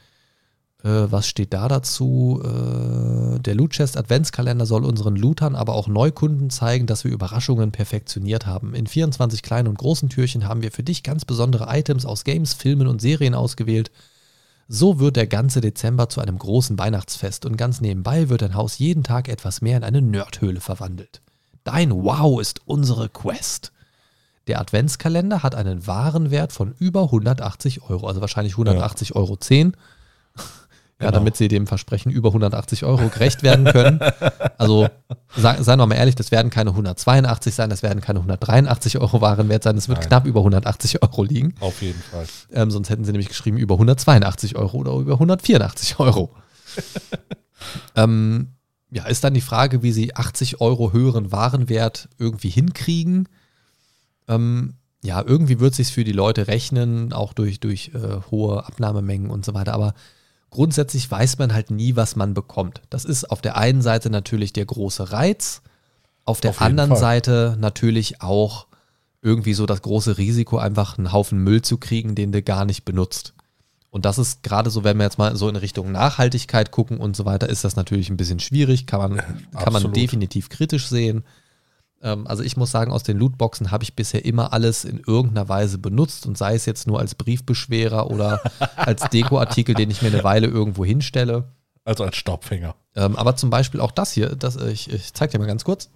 Äh, 0.83 1.11
was 1.11 1.27
steht 1.27 1.53
da 1.53 1.67
dazu? 1.67 2.41
Äh, 2.43 3.39
der 3.39 3.55
Loot 3.55 3.71
Chest 3.71 3.97
Adventskalender 3.97 4.65
soll 4.65 4.85
unseren 4.85 5.17
Lootern, 5.17 5.55
aber 5.55 5.73
auch 5.73 5.87
Neukunden 5.89 6.49
zeigen, 6.49 6.85
dass 6.87 7.03
wir 7.03 7.11
Überraschungen 7.11 7.71
perfektioniert 7.73 8.45
haben. 8.45 8.73
In 8.73 8.87
24 8.87 9.41
kleinen 9.41 9.67
und 9.67 9.77
großen 9.77 10.07
Türchen 10.09 10.47
haben 10.47 10.61
wir 10.61 10.71
für 10.71 10.83
dich 10.83 11.03
ganz 11.03 11.25
besondere 11.25 11.67
Items 11.69 12.05
aus 12.05 12.23
Games, 12.23 12.53
Filmen 12.53 12.87
und 12.87 13.01
Serien 13.01 13.33
ausgewählt. 13.35 13.91
So 14.67 14.99
wird 14.99 15.15
der 15.17 15.27
ganze 15.27 15.61
Dezember 15.61 16.09
zu 16.09 16.21
einem 16.21 16.37
großen 16.39 16.79
Weihnachtsfest 16.79 17.45
und 17.45 17.57
ganz 17.57 17.81
nebenbei 17.81 18.29
wird 18.29 18.41
dein 18.41 18.55
Haus 18.55 18.77
jeden 18.77 19.03
Tag 19.03 19.27
etwas 19.27 19.61
mehr 19.61 19.77
in 19.77 19.83
eine 19.83 20.01
Nerdhöhle 20.01 20.61
verwandelt. 20.61 21.21
Dein 21.63 21.91
Wow 21.91 22.39
ist 22.41 22.61
unsere 22.65 23.09
Quest. 23.09 23.71
Der 24.47 24.59
Adventskalender 24.59 25.43
hat 25.43 25.55
einen 25.55 25.87
Warenwert 25.87 26.51
von 26.51 26.73
über 26.79 27.03
180 27.03 27.83
Euro, 27.89 28.07
also 28.07 28.19
wahrscheinlich 28.21 28.53
180 28.53 29.15
Euro 29.15 29.35
10. 29.37 29.75
Ja, 30.99 31.07
Genau. 31.09 31.19
damit 31.19 31.35
sie 31.35 31.47
dem 31.49 31.65
Versprechen 31.67 32.11
über 32.11 32.29
180 32.29 32.85
Euro 32.85 33.09
gerecht 33.09 33.41
werden 33.43 33.65
können. 33.65 33.99
Also 34.57 34.87
seien 35.35 35.79
wir 35.79 35.85
mal 35.85 35.95
ehrlich, 35.95 36.15
das 36.15 36.31
werden 36.31 36.49
keine 36.49 36.71
182 36.71 37.53
sein, 37.55 37.69
das 37.69 37.83
werden 37.83 38.01
keine 38.01 38.19
183 38.19 38.99
Euro 38.99 39.21
Warenwert 39.21 39.63
sein, 39.63 39.77
es 39.77 39.87
wird 39.87 39.99
Nein. 39.99 40.07
knapp 40.07 40.25
über 40.25 40.41
180 40.41 41.01
Euro 41.01 41.23
liegen. 41.23 41.55
Auf 41.59 41.81
jeden 41.81 42.01
Fall. 42.01 42.25
Ähm, 42.51 42.71
sonst 42.71 42.89
hätten 42.89 43.05
sie 43.05 43.11
nämlich 43.11 43.29
geschrieben 43.29 43.57
über 43.57 43.75
182 43.75 44.55
Euro 44.55 44.77
oder 44.77 44.93
über 44.93 45.13
184 45.13 45.99
Euro. 45.99 46.29
ähm, 47.95 48.49
ja, 48.91 49.05
ist 49.05 49.23
dann 49.23 49.33
die 49.33 49.41
Frage, 49.41 49.81
wie 49.81 49.91
sie 49.91 50.15
80 50.15 50.61
Euro 50.61 50.93
höheren 50.93 51.31
Warenwert 51.31 52.09
irgendwie 52.19 52.49
hinkriegen. 52.49 53.27
Ähm, 54.27 54.75
ja, 55.03 55.21
irgendwie 55.25 55.59
wird 55.59 55.71
es 55.71 55.77
sich 55.77 55.91
für 55.91 56.03
die 56.03 56.11
Leute 56.11 56.47
rechnen, 56.47 57.11
auch 57.11 57.33
durch, 57.33 57.59
durch 57.59 57.91
äh, 57.93 58.21
hohe 58.31 58.65
Abnahmemengen 58.65 59.29
und 59.29 59.43
so 59.43 59.53
weiter. 59.53 59.73
Aber 59.73 59.95
grundsätzlich 60.53 61.09
weiß 61.09 61.39
man 61.39 61.51
halt 61.51 61.71
nie, 61.71 61.95
was 61.95 62.15
man 62.15 62.35
bekommt. 62.35 62.81
Das 62.91 63.05
ist 63.05 63.25
auf 63.29 63.41
der 63.41 63.57
einen 63.57 63.81
Seite 63.81 64.11
natürlich 64.11 64.53
der 64.53 64.65
große 64.65 65.11
Reiz, 65.11 65.63
auf 66.25 66.41
der 66.41 66.51
Auf 66.51 66.61
anderen 66.61 66.91
Fall. 66.91 66.99
Seite 66.99 67.57
natürlich 67.59 68.21
auch 68.21 68.67
irgendwie 69.23 69.55
so 69.55 69.65
das 69.65 69.81
große 69.81 70.17
Risiko, 70.19 70.59
einfach 70.59 70.97
einen 70.97 71.11
Haufen 71.11 71.39
Müll 71.39 71.63
zu 71.63 71.77
kriegen, 71.77 72.13
den 72.13 72.31
du 72.31 72.43
gar 72.43 72.65
nicht 72.65 72.85
benutzt. 72.85 73.33
Und 73.89 74.05
das 74.05 74.19
ist 74.19 74.43
gerade 74.43 74.69
so, 74.69 74.83
wenn 74.83 74.97
wir 74.97 75.03
jetzt 75.03 75.17
mal 75.17 75.35
so 75.35 75.49
in 75.49 75.55
Richtung 75.55 75.91
Nachhaltigkeit 75.91 76.71
gucken 76.71 76.97
und 76.97 77.15
so 77.15 77.25
weiter, 77.25 77.49
ist 77.49 77.63
das 77.63 77.75
natürlich 77.75 78.09
ein 78.09 78.17
bisschen 78.17 78.39
schwierig, 78.39 78.85
kann 78.85 78.99
man, 78.99 79.21
kann 79.53 79.73
man 79.73 79.91
definitiv 79.91 80.49
kritisch 80.49 80.87
sehen. 80.87 81.23
Ähm, 82.03 82.27
also 82.27 82.43
ich 82.43 82.57
muss 82.57 82.69
sagen, 82.71 82.91
aus 82.91 83.03
den 83.03 83.17
Lootboxen 83.17 83.71
habe 83.71 83.83
ich 83.83 83.95
bisher 83.95 84.25
immer 84.25 84.53
alles 84.53 84.85
in 84.85 84.99
irgendeiner 84.99 85.49
Weise 85.49 85.77
benutzt 85.79 86.25
und 86.25 86.37
sei 86.37 86.53
es 86.55 86.65
jetzt 86.65 86.85
nur 86.85 86.99
als 86.99 87.15
Briefbeschwerer 87.15 88.11
oder 88.11 88.41
als 88.75 89.09
Dekoartikel, 89.09 89.73
den 89.73 89.89
ich 89.89 90.01
mir 90.01 90.09
eine 90.09 90.23
Weile 90.23 90.47
irgendwo 90.47 90.85
hinstelle. 90.85 91.45
Also 91.85 92.03
als 92.03 92.15
Staubfänger. 92.17 92.75
Ähm, 92.95 93.15
aber 93.15 93.35
zum 93.35 93.49
Beispiel 93.49 93.79
auch 93.81 93.91
das 93.91 94.11
hier, 94.11 94.35
das, 94.35 94.55
äh, 94.57 94.69
ich, 94.71 94.91
ich 94.91 95.13
zeige 95.13 95.31
dir 95.31 95.39
mal 95.39 95.47
ganz 95.47 95.63
kurz. 95.63 95.89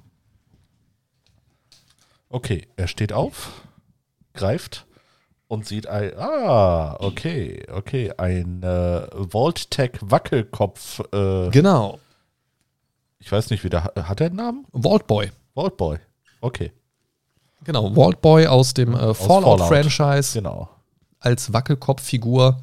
Okay, 2.29 2.67
er 2.75 2.87
steht 2.87 3.13
auf, 3.13 3.51
greift 4.33 4.85
und 5.47 5.65
sieht 5.65 5.87
ein. 5.87 6.11
Ah, 6.17 6.97
okay, 6.99 7.65
okay. 7.71 8.11
Ein 8.17 8.63
äh, 8.63 9.07
Vault-Tech 9.31 9.91
Wackelkopf. 10.01 10.99
Äh, 11.13 11.49
Genau, 11.51 11.99
ich 13.19 13.31
weiß 13.31 13.49
nicht, 13.49 13.63
wie 13.63 13.69
der 13.69 13.83
hat 13.83 14.21
er 14.21 14.27
einen 14.27 14.35
Namen? 14.35 14.65
Vault 14.71 15.07
Boy. 15.07 15.31
Vault 15.57 15.75
Boy. 15.75 15.97
Okay, 16.41 16.71
Genau, 17.63 17.91
Vault 17.93 18.21
Boy 18.21 18.45
aus 18.45 18.73
dem 18.75 18.93
äh, 18.93 19.13
Fallout. 19.15 19.59
Fallout-Franchise. 19.59 20.33
genau. 20.39 20.69
als 21.19 21.51
Wackelkopffigur. 21.51 22.59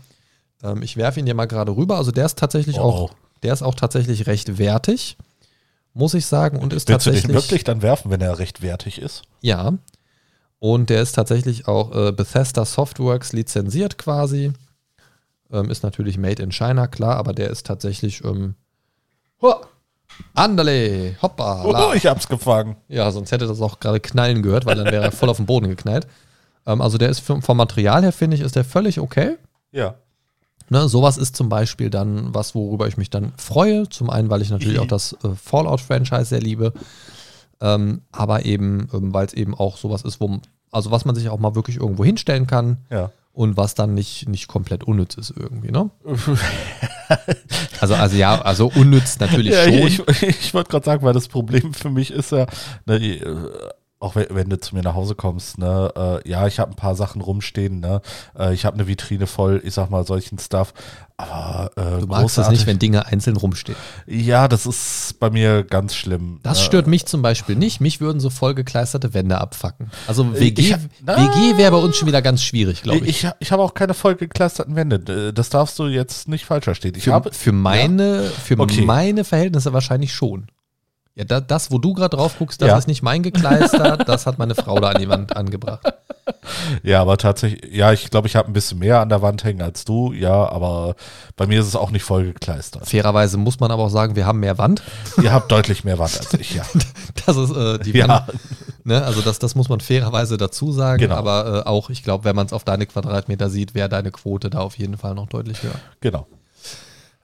Ähm, 0.63 0.83
ich 0.83 0.97
werfe 0.97 1.19
ihn 1.19 1.27
dir 1.27 1.35
mal 1.35 1.47
gerade 1.47 1.77
rüber. 1.77 1.97
Also 1.97 2.13
der 2.13 2.25
ist 2.25 2.39
tatsächlich 2.39 2.79
Oh, 2.79 2.83
auch, 2.85 3.15
der 3.43 3.53
ist 3.53 3.63
auch 3.63 3.75
tatsächlich 3.75 4.27
recht 4.29 4.57
wertig, 4.59 5.17
muss 5.93 6.15
ich 6.15 6.25
sagen. 6.27 6.57
Und 6.59 6.73
ist 6.73 6.89
Willst 6.89 6.89
du 6.89 6.93
tatsächlich. 7.11 7.23
den 7.25 7.35
wirklich 7.35 7.65
dann 7.65 7.83
werfen, 7.83 8.11
wenn 8.13 8.21
er 8.21 8.39
recht 8.39 8.63
wertig 8.63 9.01
ist? 9.01 9.23
Ja. 9.41 9.73
Und 10.61 10.89
der 10.89 11.03
ist 11.03 11.13
tatsächlich 11.13 11.67
auch 11.67 11.93
äh, 11.95 12.13
Bethesda 12.13 12.65
Softworks 12.65 13.33
lizenziert 13.33 13.99
quasi. 13.99 14.53
Ähm, 15.51 15.69
ist 15.69 15.83
natürlich 15.83 16.17
made 16.17 16.41
in 16.43 16.53
China, 16.53 16.87
klar, 16.87 17.17
aber 17.17 17.33
der 17.35 17.51
ist 17.51 17.67
tatsächlich. 17.67 18.25
Ähm! 18.25 18.55
Andale, 20.35 21.17
hoppa. 21.23 21.65
Oh, 21.65 21.93
ich 21.95 22.07
hab's 22.07 22.29
gefangen. 22.29 22.77
Ja, 22.89 23.11
sonst 23.11 23.33
hätte 23.33 23.47
das 23.47 23.61
auch 23.61 23.81
gerade 23.81 24.01
knallen 24.01 24.43
gehört, 24.43 24.67
weil 24.67 24.77
dann 24.77 24.87
wäre 24.87 25.05
er 25.05 25.13
voll 25.13 25.29
auf 25.29 25.37
den 25.37 25.47
Boden 25.47 25.69
geknallt. 25.69 26.07
Ähm, 26.67 26.81
also 26.81 26.99
der 26.99 27.09
ist 27.09 27.21
vom, 27.21 27.43
vom 27.43 27.57
Material 27.57 28.03
her, 28.03 28.13
finde 28.13 28.37
ich, 28.37 28.43
ist 28.43 28.57
der 28.57 28.65
völlig 28.65 29.01
okay. 29.01 29.37
Ja. 29.73 29.95
Ne, 30.71 30.89
sowas 30.89 31.19
ist 31.19 31.37
zum 31.37 31.49
Beispiel 31.49 31.91
dann 31.91 32.35
was, 32.35 32.55
worüber 32.55 32.89
ich 32.89 32.97
mich 32.97 33.11
dann 33.11 33.33
freue. 33.37 33.89
Zum 33.89 34.09
einen, 34.11 34.31
weil 34.31 34.43
ich 34.43 34.51
natürlich 34.51 34.79
auch 34.79 34.87
das 34.87 35.13
äh, 35.23 35.29
Fallout-Franchise 35.35 36.25
sehr 36.25 36.41
liebe. 36.41 36.73
Ähm, 37.61 38.03
aber 38.13 38.45
eben, 38.45 38.89
ähm, 38.93 39.13
weil 39.13 39.27
es 39.27 39.35
eben 39.35 39.55
auch 39.55 39.77
sowas 39.77 40.03
ist, 40.03 40.21
wo, 40.21 40.39
also 40.73 40.91
was 40.91 41.05
man 41.05 41.15
sich 41.15 41.29
auch 41.29 41.39
mal 41.39 41.55
wirklich 41.55 41.77
irgendwo 41.77 42.05
hinstellen 42.05 42.47
kann 42.47 42.79
Ja. 42.91 43.11
Und 43.35 43.57
was 43.57 43.75
dann 43.75 43.95
nicht, 43.95 44.29
nicht 44.29 44.47
komplett 44.47 44.85
unnütz 44.85 45.17
ist 45.17 45.35
irgendwie, 45.37 45.71
ne? 45.71 45.91
Also, 47.81 47.95
also 47.97 48.17
ja, 48.17 48.41
also 48.41 48.73
unnütz 48.75 49.19
natürlich 49.19 49.53
ja, 49.53 49.65
schon. 49.65 50.07
Ich, 50.09 50.23
ich 50.23 50.55
wollte 50.55 50.71
gerade 50.71 50.87
sagen, 50.87 51.05
weil 51.05 51.13
das 51.13 51.29
Problem 51.29 51.75
für 51.75 51.91
mich 51.91 52.11
ist 52.11 52.33
ja, 52.33 52.47
ne, 52.87 52.97
äh, 52.97 53.27
auch 54.05 54.15
wenn, 54.17 54.27
wenn 54.31 54.51
du 54.51 54.61
zu 54.61 54.75
mir 54.75 54.83
nach 54.83 54.95
Hause 54.95 55.15
kommst, 55.15 55.57
ne, 55.59 56.21
äh, 56.25 56.29
ja, 56.29 56.47
ich 56.47 56.59
habe 56.61 56.73
ein 56.73 56.77
paar 56.77 56.95
Sachen 56.95 57.23
rumstehen, 57.23 57.81
ne, 57.81 58.03
äh, 58.39 58.53
ich 58.53 58.67
habe 58.67 58.75
eine 58.75 58.87
Vitrine 58.87 59.27
voll, 59.27 59.63
ich 59.65 59.73
sag 59.73 59.89
mal, 59.89 60.07
solchen 60.07 60.39
Stuff, 60.39 60.75
aber 61.17 61.71
äh, 61.77 62.01
du 62.01 62.07
magst 62.07 62.37
es 62.37 62.49
nicht, 62.51 62.67
wenn 62.67 62.79
Dinge 62.79 63.07
einzeln 63.07 63.37
rumstehen. 63.37 63.79
Ja, 64.07 64.47
das 64.47 64.67
ist 64.67 65.17
bei 65.21 65.31
mir 65.31 65.63
ganz 65.63 65.95
schlimm. 65.95 66.41
Das 66.43 66.59
ne. 66.59 66.65
stört 66.65 66.87
mich 66.87 67.07
zum 67.07 67.23
Beispiel 67.23 67.57
nicht. 67.57 67.81
Mich 67.81 68.01
würden 68.01 68.21
so 68.21 68.31
vollgekleisterte 68.31 69.15
Wände 69.15 69.41
abfacken. 69.41 69.91
Also 70.07 70.39
WG, 70.39 70.75
hab-. 70.75 70.81
WG 71.07 71.57
wäre 71.57 71.71
bei 71.71 71.79
uns 71.79 71.97
schon 71.97 72.09
wieder 72.09 72.21
ganz 72.21 72.43
schwierig, 72.43 72.83
glaube 72.83 73.07
ich. 73.07 73.25
Ich, 73.25 73.31
ich 73.39 73.53
habe 73.53 73.63
auch 73.63 73.75
keine 73.75 73.95
vollgekleisterten 73.95 74.75
Wände. 74.75 75.33
Das 75.33 75.51
darfst 75.51 75.79
du 75.79 75.87
jetzt 75.87 76.29
nicht 76.29 76.45
falsch 76.45 76.65
verstehen. 76.65 76.95
Ich 76.97 77.05
Für, 77.05 77.13
habe 77.13 77.33
für 77.33 77.53
meine, 77.53 78.25
für 78.25 78.59
Okay. 78.59 78.83
meine 78.83 79.25
Verhältnisse 79.25 79.73
wahrscheinlich 79.73 80.13
schon. 80.13 80.49
Ja, 81.17 81.25
da, 81.25 81.41
das, 81.41 81.71
wo 81.71 81.79
du 81.79 81.93
gerade 81.95 82.17
drauf 82.17 82.37
guckst, 82.39 82.61
das 82.61 82.69
Ja. 82.69 82.77
ist 82.77 82.89
nicht 82.89 83.03
mein 83.03 83.23
Gekleister, 83.23 83.97
das 83.99 84.27
hat 84.27 84.37
meine 84.39 84.57
Frau 84.57 84.81
da 84.81 84.89
an 84.91 85.01
die 85.01 85.09
Wand 85.09 85.37
angebracht. 85.37 85.81
Ja, 86.83 87.01
aber 87.01 87.19
tatsächlich, 87.19 87.73
ja, 87.73 87.93
ich 87.93 88.11
glaube, 88.11 88.27
ich 88.27 88.35
habe 88.35 88.49
ein 88.49 88.53
bisschen 88.53 88.81
mehr 88.81 88.99
an 89.01 89.09
der 89.11 89.23
Wand 89.23 89.45
hängen 89.45 89.63
als 89.63 89.85
du, 89.85 90.13
ja, 90.13 90.49
aber 90.49 90.97
bei 91.37 91.47
mir 91.47 91.61
ist 91.61 91.69
es 91.69 91.77
auch 91.77 91.93
nicht 91.93 92.03
voll 92.03 92.25
gekleistert. 92.25 92.89
Fairerweise 92.89 93.37
muss 93.37 93.61
man 93.61 93.71
aber 93.71 93.85
auch 93.85 93.91
sagen, 93.91 94.17
wir 94.17 94.27
haben 94.27 94.41
mehr 94.41 94.59
Wand. 94.59 94.83
Ihr 95.23 95.33
habt 95.33 95.53
deutlich 95.53 95.85
mehr 95.85 95.99
Wand 96.01 96.19
als 96.19 96.35
ich, 96.35 96.55
ja. 96.57 96.65
Das 97.27 97.37
ist 97.37 97.55
äh, 97.57 97.79
die 97.79 97.93
Ja. 97.97 98.09
Wand. 98.09 98.33
Ne? 98.83 99.03
Also 99.05 99.21
das, 99.21 99.39
das 99.39 99.55
muss 99.55 99.69
man 99.69 99.79
fairerweise 99.81 100.37
dazu 100.37 100.73
sagen. 100.73 100.99
Genau. 101.01 101.15
Aber 101.15 101.63
äh, 101.65 101.69
auch, 101.69 101.91
ich 101.91 102.03
glaube, 102.03 102.25
wenn 102.25 102.35
man 102.37 102.47
es 102.47 102.53
auf 102.53 102.65
deine 102.65 102.87
Quadratmeter 102.87 103.49
sieht, 103.51 103.75
wäre 103.75 103.89
deine 103.89 104.11
Quote 104.11 104.51
da 104.51 104.59
auf 104.59 104.77
jeden 104.79 104.97
Fall 104.99 105.15
noch 105.15 105.27
deutlich 105.29 105.63
höher. 105.63 105.75
Genau. 106.01 106.27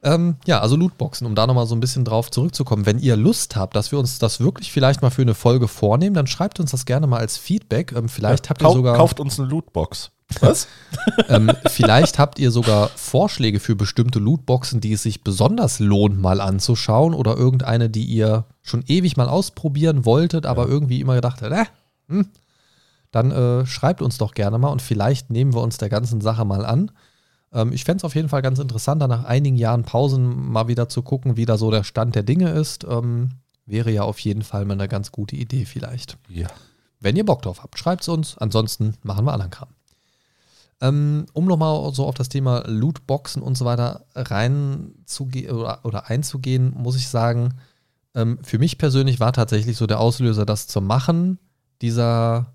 Ähm, 0.02 0.36
ja, 0.46 0.60
also 0.60 0.76
Lootboxen, 0.76 1.26
um 1.26 1.34
da 1.34 1.46
nochmal 1.46 1.66
so 1.66 1.74
ein 1.74 1.80
bisschen 1.80 2.04
drauf 2.04 2.30
zurückzukommen. 2.30 2.86
Wenn 2.86 2.98
ihr 2.98 3.16
Lust 3.16 3.56
habt, 3.56 3.76
dass 3.76 3.92
wir 3.92 3.98
uns 3.98 4.18
das 4.18 4.40
wirklich 4.40 4.72
vielleicht 4.72 5.02
mal 5.02 5.10
für 5.10 5.22
eine 5.22 5.34
Folge 5.34 5.68
vornehmen, 5.68 6.14
dann 6.14 6.26
schreibt 6.26 6.58
uns 6.58 6.70
das 6.70 6.86
gerne 6.86 7.06
mal 7.06 7.18
als 7.18 7.36
Feedback. 7.36 7.92
Ähm, 7.92 8.08
vielleicht 8.08 8.48
habt 8.48 8.62
ihr 8.62 8.70
sogar. 8.70 8.96
Kauft 8.96 9.20
uns 9.20 9.38
eine 9.38 9.48
Lootbox. 9.48 10.10
Was? 10.40 10.68
Ähm, 11.28 11.50
vielleicht 11.68 12.18
habt 12.18 12.38
ihr 12.38 12.50
sogar 12.50 12.88
Vorschläge 12.88 13.60
für 13.60 13.76
bestimmte 13.76 14.18
Lootboxen, 14.18 14.80
die 14.80 14.92
es 14.92 15.02
sich 15.04 15.22
besonders 15.22 15.78
lohnt, 15.78 16.20
mal 16.20 16.40
anzuschauen 16.40 17.14
oder 17.14 17.36
irgendeine, 17.36 17.88
die 17.88 18.04
ihr 18.04 18.44
schon 18.62 18.82
ewig 18.86 19.16
mal 19.16 19.28
ausprobieren 19.28 20.04
wolltet, 20.04 20.44
aber 20.46 20.66
irgendwie 20.66 21.00
immer 21.00 21.14
gedacht 21.14 21.42
habt, 21.42 21.52
äh, 21.52 21.64
hm, 22.08 22.26
dann 23.12 23.30
äh, 23.30 23.66
schreibt 23.66 24.02
uns 24.02 24.18
doch 24.18 24.34
gerne 24.34 24.58
mal 24.58 24.68
und 24.68 24.82
vielleicht 24.82 25.30
nehmen 25.30 25.54
wir 25.54 25.62
uns 25.62 25.78
der 25.78 25.88
ganzen 25.88 26.20
Sache 26.20 26.44
mal 26.44 26.66
an. 26.66 26.90
Ähm, 27.52 27.72
ich 27.72 27.84
fände 27.84 27.98
es 27.98 28.04
auf 28.04 28.14
jeden 28.14 28.28
Fall 28.28 28.42
ganz 28.42 28.58
interessant, 28.58 29.02
da 29.02 29.08
nach 29.08 29.24
einigen 29.24 29.56
Jahren 29.56 29.82
Pausen 29.84 30.50
mal 30.50 30.68
wieder 30.68 30.88
zu 30.88 31.02
gucken, 31.02 31.36
wie 31.36 31.46
da 31.46 31.58
so 31.58 31.70
der 31.70 31.84
Stand 31.84 32.14
der 32.14 32.22
Dinge 32.22 32.50
ist. 32.50 32.84
Ähm, 32.84 33.30
wäre 33.66 33.90
ja 33.90 34.02
auf 34.02 34.18
jeden 34.20 34.42
Fall 34.42 34.64
mal 34.64 34.74
eine 34.74 34.88
ganz 34.88 35.12
gute 35.12 35.36
Idee 35.36 35.64
vielleicht. 35.64 36.18
Ja. 36.28 36.48
Wenn 37.00 37.16
ihr 37.16 37.24
Bock 37.24 37.42
drauf 37.42 37.62
habt, 37.62 37.78
schreibt 37.78 38.02
es 38.02 38.08
uns. 38.08 38.36
Ansonsten 38.38 38.94
machen 39.02 39.24
wir 39.24 39.32
anderen 39.32 39.50
Kram. 39.50 39.68
Ähm, 40.82 41.26
um 41.34 41.44
nochmal 41.44 41.92
so 41.94 42.06
auf 42.06 42.14
das 42.14 42.28
Thema 42.30 42.64
Lootboxen 42.66 43.42
und 43.42 43.56
so 43.56 43.64
weiter 43.64 44.06
reinzugehen 44.14 45.50
oder, 45.54 45.80
oder 45.84 46.08
einzugehen, 46.08 46.72
muss 46.74 46.96
ich 46.96 47.08
sagen, 47.08 47.54
ähm, 48.14 48.38
für 48.42 48.58
mich 48.58 48.78
persönlich 48.78 49.20
war 49.20 49.32
tatsächlich 49.32 49.76
so 49.76 49.86
der 49.86 50.00
Auslöser, 50.00 50.46
das 50.46 50.66
zu 50.66 50.80
machen, 50.80 51.38
dieser 51.82 52.54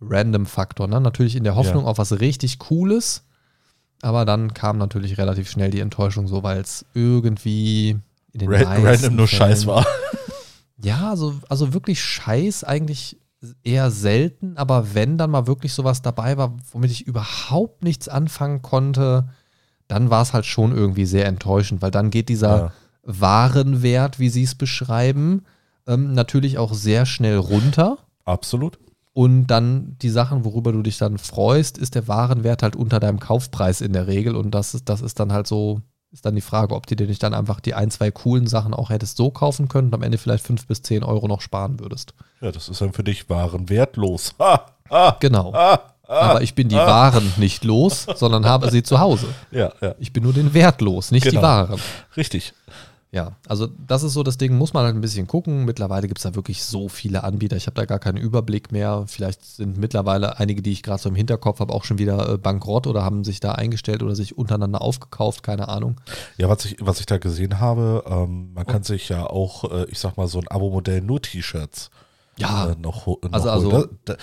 Random-Faktor. 0.00 0.86
Ne? 0.86 1.00
Natürlich 1.00 1.36
in 1.36 1.44
der 1.44 1.56
Hoffnung 1.56 1.84
Ja. 1.84 1.90
auf 1.90 1.98
was 1.98 2.12
richtig 2.20 2.58
Cooles, 2.58 3.23
aber 4.04 4.24
dann 4.24 4.52
kam 4.52 4.76
natürlich 4.76 5.16
relativ 5.16 5.50
schnell 5.50 5.70
die 5.70 5.80
Enttäuschung, 5.80 6.28
so 6.28 6.42
weil 6.42 6.60
es 6.60 6.84
irgendwie 6.92 7.96
in 8.32 8.38
den 8.38 8.52
Ra 8.52 8.58
meisten 8.58 8.86
random 8.86 9.16
nur 9.16 9.28
Scheiß 9.28 9.66
war. 9.66 9.86
ja, 10.82 11.08
also, 11.10 11.34
also 11.48 11.72
wirklich 11.72 12.02
Scheiß 12.02 12.64
eigentlich 12.64 13.18
eher 13.62 13.90
selten, 13.90 14.56
aber 14.56 14.94
wenn 14.94 15.16
dann 15.16 15.30
mal 15.30 15.46
wirklich 15.46 15.72
sowas 15.72 16.02
dabei 16.02 16.36
war, 16.36 16.54
womit 16.72 16.90
ich 16.90 17.06
überhaupt 17.06 17.82
nichts 17.82 18.08
anfangen 18.08 18.60
konnte, 18.60 19.28
dann 19.88 20.10
war 20.10 20.22
es 20.22 20.34
halt 20.34 20.46
schon 20.46 20.72
irgendwie 20.72 21.06
sehr 21.06 21.26
enttäuschend, 21.26 21.80
weil 21.80 21.90
dann 21.90 22.10
geht 22.10 22.28
dieser 22.28 22.56
Ja. 22.56 22.72
Warenwert, 23.02 24.18
wie 24.18 24.28
sie 24.28 24.42
es 24.44 24.54
beschreiben, 24.54 25.44
ähm, 25.86 26.14
natürlich 26.14 26.58
auch 26.58 26.74
sehr 26.74 27.06
schnell 27.06 27.36
runter. 27.36 27.98
Absolut. 28.24 28.78
Und 29.14 29.46
dann 29.46 29.96
die 30.02 30.10
Sachen, 30.10 30.44
worüber 30.44 30.72
du 30.72 30.82
dich 30.82 30.98
dann 30.98 31.18
freust, 31.18 31.78
ist 31.78 31.94
der 31.94 32.08
Warenwert 32.08 32.62
halt 32.64 32.74
unter 32.74 32.98
deinem 33.00 33.20
Kaufpreis 33.20 33.80
in 33.80 33.92
der 33.92 34.08
Regel. 34.08 34.34
Und 34.34 34.50
das 34.50 34.74
ist, 34.74 34.88
das 34.88 35.00
ist 35.02 35.20
dann 35.20 35.32
halt 35.32 35.46
so, 35.46 35.80
ist 36.10 36.26
dann 36.26 36.34
die 36.34 36.40
Frage, 36.40 36.74
ob 36.74 36.86
du 36.88 36.96
dir 36.96 37.06
nicht 37.06 37.22
dann 37.22 37.32
einfach 37.32 37.60
die 37.60 37.74
ein, 37.74 37.92
zwei 37.92 38.10
coolen 38.10 38.48
Sachen 38.48 38.74
auch 38.74 38.90
hättest 38.90 39.16
so 39.16 39.30
kaufen 39.30 39.68
können 39.68 39.88
und 39.88 39.94
am 39.94 40.02
Ende 40.02 40.18
vielleicht 40.18 40.44
fünf 40.44 40.66
bis 40.66 40.82
zehn 40.82 41.04
Euro 41.04 41.28
noch 41.28 41.40
sparen 41.42 41.78
würdest. 41.78 42.12
Ja, 42.40 42.50
das 42.50 42.68
ist 42.68 42.80
dann 42.80 42.92
für 42.92 43.04
dich 43.04 43.30
waren 43.30 43.68
wertlos. 43.68 44.34
Ha, 44.40 44.66
ha, 44.90 45.16
Genau. 45.20 45.52
ha. 45.54 45.80
Aber 46.06 46.42
ich 46.42 46.54
bin 46.54 46.68
die 46.68 46.76
Waren 46.76 47.32
nicht 47.38 47.64
los, 47.64 48.06
sondern 48.16 48.44
habe 48.44 48.70
sie 48.70 48.82
zu 48.82 49.00
Hause. 49.00 49.26
Ja, 49.50 49.72
ja, 49.80 49.94
Ich 49.98 50.12
bin 50.12 50.22
nur 50.22 50.34
den 50.34 50.52
Wert 50.52 50.82
los, 50.82 51.10
nicht 51.12 51.24
die 51.24 51.30
Genau. 51.30 51.40
Waren. 51.42 51.80
richtig. 52.16 52.52
Ja, 53.14 53.36
also 53.46 53.68
das 53.86 54.02
ist 54.02 54.12
so 54.14 54.24
das 54.24 54.38
Ding, 54.38 54.58
muss 54.58 54.72
man 54.72 54.84
halt 54.84 54.96
ein 54.96 55.00
bisschen 55.00 55.28
gucken. 55.28 55.64
Mittlerweile 55.64 56.08
gibt 56.08 56.18
es 56.18 56.24
da 56.24 56.34
wirklich 56.34 56.64
so 56.64 56.88
viele 56.88 57.22
Anbieter. 57.22 57.56
Ich 57.56 57.66
habe 57.68 57.76
da 57.76 57.84
gar 57.84 58.00
keinen 58.00 58.16
Überblick 58.16 58.72
mehr. 58.72 59.04
Vielleicht 59.06 59.44
sind 59.44 59.78
mittlerweile 59.78 60.40
einige, 60.40 60.62
die 60.62 60.72
ich 60.72 60.82
gerade 60.82 61.00
so 61.00 61.10
im 61.10 61.14
Hinterkopf 61.14 61.60
habe, 61.60 61.72
auch 61.72 61.84
schon 61.84 61.98
wieder 61.98 62.28
äh, 62.28 62.38
bankrott 62.38 62.88
oder 62.88 63.04
haben 63.04 63.22
sich 63.22 63.38
da 63.38 63.52
eingestellt 63.52 64.02
oder 64.02 64.16
sich 64.16 64.36
untereinander 64.36 64.82
aufgekauft, 64.82 65.44
keine 65.44 65.68
Ahnung. 65.68 66.00
Ja, 66.38 66.48
was 66.48 66.64
ich, 66.64 66.76
was 66.80 66.98
ich 66.98 67.06
da 67.06 67.18
gesehen 67.18 67.60
habe, 67.60 68.02
ähm, 68.08 68.52
man 68.52 68.66
kann 68.66 68.82
sich 68.82 69.08
ja 69.08 69.24
auch, 69.30 69.70
äh, 69.70 69.84
ich 69.90 70.00
sag 70.00 70.16
mal, 70.16 70.26
so 70.26 70.40
ein 70.40 70.48
Abo-Modell 70.48 71.00
nur 71.00 71.22
T-Shirts 71.22 71.90
Ja, 72.36 72.72
äh, 72.72 72.76
noch, 72.80 73.06
noch 73.06 73.18
also- 73.30 73.48
holen. 73.72 73.74
also- 73.74 73.88
Da, 74.06 74.14
da, 74.14 74.16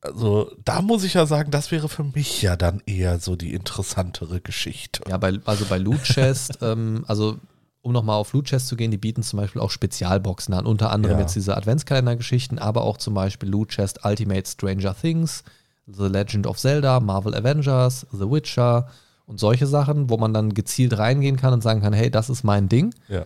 also 0.00 0.52
da 0.64 0.80
muss 0.80 1.02
ich 1.02 1.14
ja 1.14 1.26
sagen, 1.26 1.50
das 1.50 1.72
wäre 1.72 1.88
für 1.88 2.04
mich 2.04 2.40
ja 2.40 2.54
dann 2.54 2.82
eher 2.86 3.18
so 3.18 3.34
die 3.34 3.52
interessantere 3.52 4.40
Geschichte. 4.40 5.02
Ja, 5.08 5.16
bei, 5.18 5.40
also 5.44 5.64
bei 5.64 5.78
Loot 5.78 6.04
Chest, 6.04 6.58
ähm, 6.62 7.04
also 7.08 7.36
um 7.82 7.92
nochmal 7.92 8.16
auf 8.16 8.32
Loot 8.32 8.46
Chest 8.46 8.68
zu 8.68 8.76
gehen, 8.76 8.90
die 8.90 8.98
bieten 8.98 9.22
zum 9.22 9.38
Beispiel 9.38 9.62
auch 9.62 9.70
Spezialboxen 9.70 10.52
an, 10.54 10.66
unter 10.66 10.90
anderem 10.90 11.16
Ja. 11.16 11.22
jetzt 11.22 11.36
diese 11.36 11.56
Adventskalender-Geschichten, 11.56 12.58
aber 12.58 12.82
auch 12.82 12.96
zum 12.96 13.14
Beispiel 13.14 13.48
Loot 13.48 13.68
Chest 13.70 14.00
Ultimate 14.04 14.48
Stranger 14.48 14.94
Things, 14.94 15.44
The 15.86 16.04
Legend 16.06 16.46
of 16.46 16.58
Zelda, 16.58 17.00
Marvel 17.00 17.34
Avengers, 17.34 18.06
The 18.12 18.30
Witcher 18.30 18.88
und 19.26 19.38
solche 19.38 19.66
Sachen, 19.66 20.10
wo 20.10 20.16
man 20.16 20.34
dann 20.34 20.54
gezielt 20.54 20.98
reingehen 20.98 21.36
kann 21.36 21.52
und 21.52 21.62
sagen 21.62 21.80
kann, 21.80 21.92
hey, 21.92 22.10
das 22.10 22.28
ist 22.30 22.44
mein 22.44 22.68
Ding. 22.68 22.94
Ja. 23.08 23.24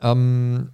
Ähm, 0.00 0.70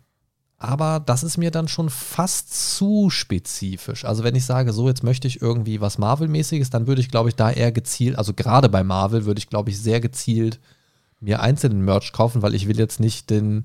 aber 0.59 1.01
das 1.05 1.25
ist 1.25 1.39
mir 1.39 1.51
dann 1.51 1.67
schon 1.69 1.91
fast 1.91 2.77
zu 2.77 3.11
spezifisch. 3.11 4.05
Also 4.05 4.23
wenn 4.23 4.37
ich 4.37 4.45
sage, 4.45 4.73
so 4.73 4.89
jetzt 4.89 5.03
möchte 5.03 5.27
ich 5.27 5.43
irgendwie 5.43 5.81
was 5.81 5.99
Marvel-mäßiges, 5.99 6.71
dann 6.71 6.87
würde 6.87 7.01
ich, 7.01 7.11
glaube 7.11 7.29
ich, 7.29 7.35
da 7.35 7.51
eher 7.51 7.73
gezielt, 7.73 8.17
also 8.17 8.33
gerade 8.33 8.69
bei 8.69 8.85
Marvel 8.85 9.25
würde 9.25 9.39
ich, 9.39 9.49
glaube 9.49 9.71
ich, 9.71 9.81
sehr 9.81 10.01
gezielt 10.01 10.61
mir 11.23 11.41
einzelnen 11.41 11.83
Merch 11.85 12.13
kaufen, 12.13 12.43
weil 12.43 12.55
ich 12.55 12.69
will 12.69 12.79
jetzt 12.79 13.01
nicht 13.01 13.31
den 13.31 13.63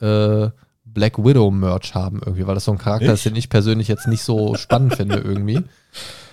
äh, 0.00 0.50
Black 0.84 1.18
Widow 1.18 1.50
Merch 1.50 1.94
haben 1.94 2.20
irgendwie, 2.24 2.46
weil 2.46 2.54
das 2.54 2.64
so 2.66 2.72
ein 2.72 2.78
Charakter 2.78 3.06
ist, 3.12 3.24
Nicht? 3.24 3.26
den 3.26 3.36
ich 3.36 3.48
persönlich 3.50 3.88
jetzt 3.88 4.06
nicht 4.06 4.22
so 4.22 4.54
spannend 4.54 4.94
finde 4.94 5.16
irgendwie. 5.18 5.62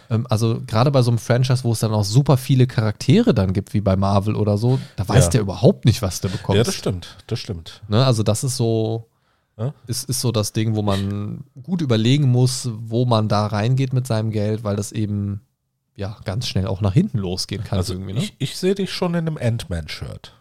Ähm, 0.07 0.27
also 0.29 0.61
gerade 0.67 0.91
bei 0.91 1.01
so 1.01 1.09
einem 1.09 1.17
Franchise, 1.17 1.63
wo 1.63 1.71
es 1.71 1.79
dann 1.79 1.91
auch 1.91 2.03
super 2.03 2.37
viele 2.37 2.67
Charaktere 2.67 3.33
dann 3.33 3.53
gibt, 3.53 3.73
wie 3.73 3.81
bei 3.81 3.95
Marvel 3.95 4.35
oder 4.35 4.55
so, 4.55 4.79
da 4.97 5.09
weißt 5.09 5.33
du 5.33 5.37
Ja. 5.37 5.41
ja 5.41 5.43
überhaupt 5.45 5.83
nicht, 5.85 6.03
was 6.03 6.21
du 6.21 6.29
bekommst. 6.29 6.57
Ja, 6.57 6.63
das 6.63 6.75
stimmt, 6.75 7.17
das 7.25 7.39
stimmt. 7.39 7.81
Ne, 7.87 8.05
also 8.05 8.21
das 8.21 8.43
ist 8.43 8.55
so, 8.55 9.07
Ja. 9.57 9.73
ist, 9.87 10.07
ist 10.07 10.21
so 10.21 10.31
das 10.31 10.53
Ding, 10.53 10.75
wo 10.75 10.83
man 10.83 11.43
gut 11.63 11.81
überlegen 11.81 12.29
muss, 12.29 12.69
wo 12.71 13.05
man 13.05 13.27
da 13.29 13.47
reingeht 13.47 13.93
mit 13.93 14.05
seinem 14.05 14.29
Geld, 14.29 14.63
weil 14.63 14.75
das 14.75 14.91
eben 14.91 15.41
ja 15.95 16.15
ganz 16.23 16.47
schnell 16.47 16.67
auch 16.67 16.81
nach 16.81 16.93
hinten 16.93 17.17
losgehen 17.17 17.63
kann 17.63 17.79
Also 17.79 17.93
irgendwie. 17.93 18.13
Ne? 18.13 18.19
ich, 18.19 18.35
ich 18.37 18.57
sehe 18.57 18.75
dich 18.75 18.91
schon 18.93 19.15
in 19.15 19.25
einem 19.27 19.37
Ant-Man-Shirt. 19.41 20.33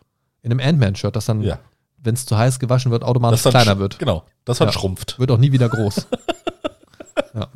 In 0.44 0.52
einem 0.52 0.60
Ant-Man-Shirt, 0.60 1.16
das 1.16 1.24
dann, 1.24 1.40
Ja. 1.42 1.58
wenn 1.98 2.14
es 2.14 2.26
zu 2.26 2.36
heiß 2.36 2.58
gewaschen 2.58 2.92
wird, 2.92 3.02
automatisch 3.02 3.42
kleiner 3.42 3.78
wird. 3.78 3.98
Genau, 3.98 4.24
das 4.44 4.58
dann 4.58 4.68
Ja. 4.68 4.72
schrumpft. 4.72 5.18
Wird 5.18 5.30
auch 5.30 5.38
nie 5.38 5.52
wieder 5.52 5.68
groß. 5.70 6.06
ja. 7.34 7.48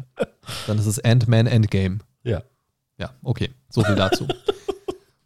Dann 0.67 0.79
ist 0.79 0.87
es 0.87 0.99
Ant-Man 1.05 1.47
Endgame. 1.47 1.99
Ja. 2.25 2.43
Ja, 2.97 3.11
okay. 3.23 3.51
So 3.69 3.85
viel 3.85 3.95
dazu. 3.95 4.27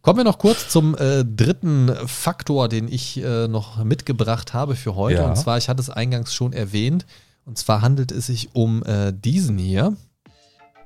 Kommen 0.02 0.18
wir 0.18 0.24
noch 0.24 0.38
kurz 0.38 0.68
zum 0.68 0.96
äh, 0.96 1.24
dritten 1.24 1.88
Faktor, 2.08 2.68
den 2.68 2.88
ich 2.88 3.22
äh, 3.22 3.46
noch 3.46 3.82
mitgebracht 3.84 4.52
habe 4.52 4.74
für 4.74 4.96
heute. 4.96 5.20
Ja. 5.22 5.28
Und 5.28 5.36
zwar, 5.36 5.56
ich 5.58 5.68
hatte 5.68 5.80
es 5.80 5.88
eingangs 5.88 6.34
schon 6.34 6.52
erwähnt, 6.52 7.06
und 7.44 7.56
zwar 7.58 7.80
handelt 7.80 8.10
es 8.10 8.26
sich 8.26 8.54
um 8.54 8.82
äh, 8.84 9.12
diesen 9.12 9.56
hier. 9.58 9.96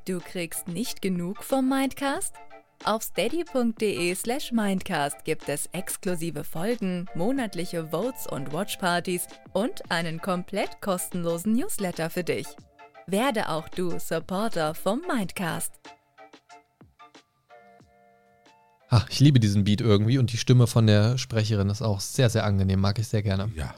Du 0.07 0.21
kriegst 0.21 0.69
nicht 0.69 1.01
genug 1.01 1.43
vom 1.43 1.69
Mindcast? 1.69 2.35
Auf 2.85 3.03
steady.de 3.03 4.15
slash 4.15 4.53
Mindcast 4.53 5.25
gibt 5.25 5.49
es 5.49 5.67
exklusive 5.73 6.45
Folgen, 6.45 7.07
monatliche 7.15 7.89
Votes 7.89 8.27
und 8.31 8.53
Watchpartys 8.53 9.27
und 9.53 9.91
einen 9.91 10.21
komplett 10.21 10.81
kostenlosen 10.81 11.53
Newsletter 11.53 12.11
für 12.11 12.23
dich. 12.23 12.47
Werde 13.07 13.49
auch 13.49 13.69
du 13.69 13.99
Supporter 13.99 14.75
vom 14.75 15.01
Mindcast. 15.09 15.73
Ach, 18.89 19.09
ich 19.11 19.19
liebe 19.21 19.41
diesen 19.41 19.65
Beat 19.65 19.81
irgendwie 19.81 20.19
und 20.19 20.33
die 20.33 20.37
Stimme 20.37 20.67
von 20.67 20.87
der 20.87 21.19
Sprecherin 21.19 21.71
ist 21.71 21.83
auch 21.83 22.01
sehr, 22.01 22.31
sehr 22.31 22.45
angenehm, 22.45 22.81
mag 22.81 22.99
ich 22.99 23.09
sehr 23.09 23.23
gerne. 23.23 23.51
Ja. 23.57 23.75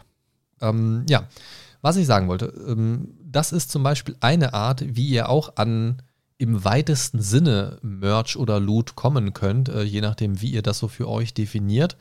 Ähm, 0.61 1.07
ja, 1.09 1.28
was 1.80 1.96
ich 1.96 2.07
sagen 2.07 2.28
wollte, 2.28 2.53
ähm, 2.66 3.16
das 3.22 3.53
ist 3.53 3.70
zum 3.70 3.82
Beispiel 3.82 4.16
eine 4.20 4.53
Art, 4.53 4.84
wie 4.84 5.09
ihr 5.09 5.28
auch 5.28 5.57
an 5.57 6.03
im 6.39 6.64
weitesten 6.64 7.20
Sinne 7.20 7.78
Merch 7.82 8.36
oder 8.36 8.61
Loot 8.61 8.95
kommen 8.95 9.34
könnt, 9.34 9.68
äh, 9.68 9.82
je 9.82 10.01
nachdem, 10.01 10.41
wie 10.41 10.53
ihr 10.53 10.62
das 10.62 10.78
so 10.78 10.89
für 10.89 11.09
euch 11.09 11.34
definiert. 11.34 11.97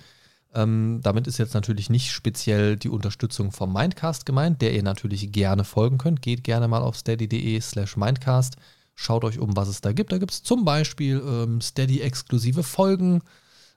Ähm, 0.53 1.01
damit 1.03 1.27
ist 1.27 1.39
jetzt 1.39 1.55
natürlich 1.55 1.89
nicht 1.89 2.11
speziell 2.11 2.77
die 2.77 2.89
Unterstützung 2.89 3.51
vom 3.51 3.73
Mindcast 3.73 4.25
gemeint, 4.25 4.61
der 4.61 4.73
ihr 4.73 4.83
natürlich 4.83 5.31
gerne 5.31 5.63
folgen 5.63 5.97
könnt. 5.97 6.21
Geht 6.21 6.43
gerne 6.43 6.67
mal 6.67 6.81
auf 6.81 6.95
steady.de 6.95 7.59
slash 7.59 7.97
Mindcast. 7.97 8.55
Schaut 8.95 9.23
euch 9.23 9.39
um, 9.39 9.55
was 9.55 9.67
es 9.67 9.81
da 9.81 9.91
gibt. 9.91 10.11
Da 10.11 10.19
gibt 10.19 10.31
es 10.31 10.43
zum 10.43 10.65
Beispiel 10.65 11.21
ähm, 11.23 11.59
Steady-exklusive 11.59 12.63
Folgen, 12.63 13.21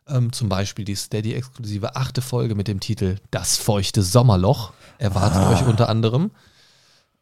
ähm, 0.07 0.33
zum 0.33 0.49
Beispiel 0.49 0.85
die 0.85 0.95
Steady-exklusive 0.95 1.97
achte 1.97 2.23
Folge 2.23 2.55
mit 2.55 2.69
dem 2.69 2.81
Titel 2.81 3.17
Das 3.31 3.57
feuchte 3.57 4.03
Sommerloch 4.03 4.73
erwartet 4.99 5.43
euch 5.47 5.67
unter 5.67 5.89
anderem. 5.89 6.31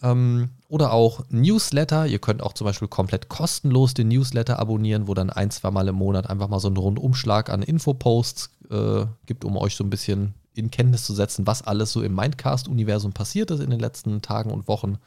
Ähm, 0.03 0.51
oder 0.68 0.92
auch 0.92 1.24
Newsletter. 1.30 2.07
Ihr 2.07 2.18
könnt 2.18 2.42
auch 2.42 2.53
zum 2.53 2.66
Beispiel 2.66 2.88
komplett 2.88 3.28
kostenlos 3.28 3.94
den 3.94 4.09
Newsletter 4.09 4.59
abonnieren, 4.59 5.09
wo 5.09 5.14
dann 5.14 5.30
ein, 5.30 5.51
zwei 5.51 5.70
Mal 5.70 5.88
im 5.88 5.96
Monat 5.96 6.30
einfach 6.30 6.49
mal 6.49 6.61
so 6.61 6.68
einen 6.68 6.76
Rundumschlag 6.76 7.51
an 7.51 7.62
Infoposts 7.62 8.51
äh, 8.70 9.07
gibt, 9.26 9.44
um 9.44 9.57
euch 9.57 9.74
so 9.74 9.84
ein 9.84 9.90
bisschen 9.90 10.34
in 10.55 10.70
Kenntnis 10.70 11.05
zu 11.05 11.14
setzen, 11.14 11.46
was 11.46 11.62
alles 11.62 11.92
so 11.92 12.03
im 12.03 12.14
Mindcast-Universum 12.14 13.12
passiert 13.12 13.51
ist 13.51 13.61
in 13.61 13.70
den 13.70 13.80
letzten 13.80 14.22
Tagen 14.22 14.51
und 14.51 14.68
Wochen. 14.68 14.99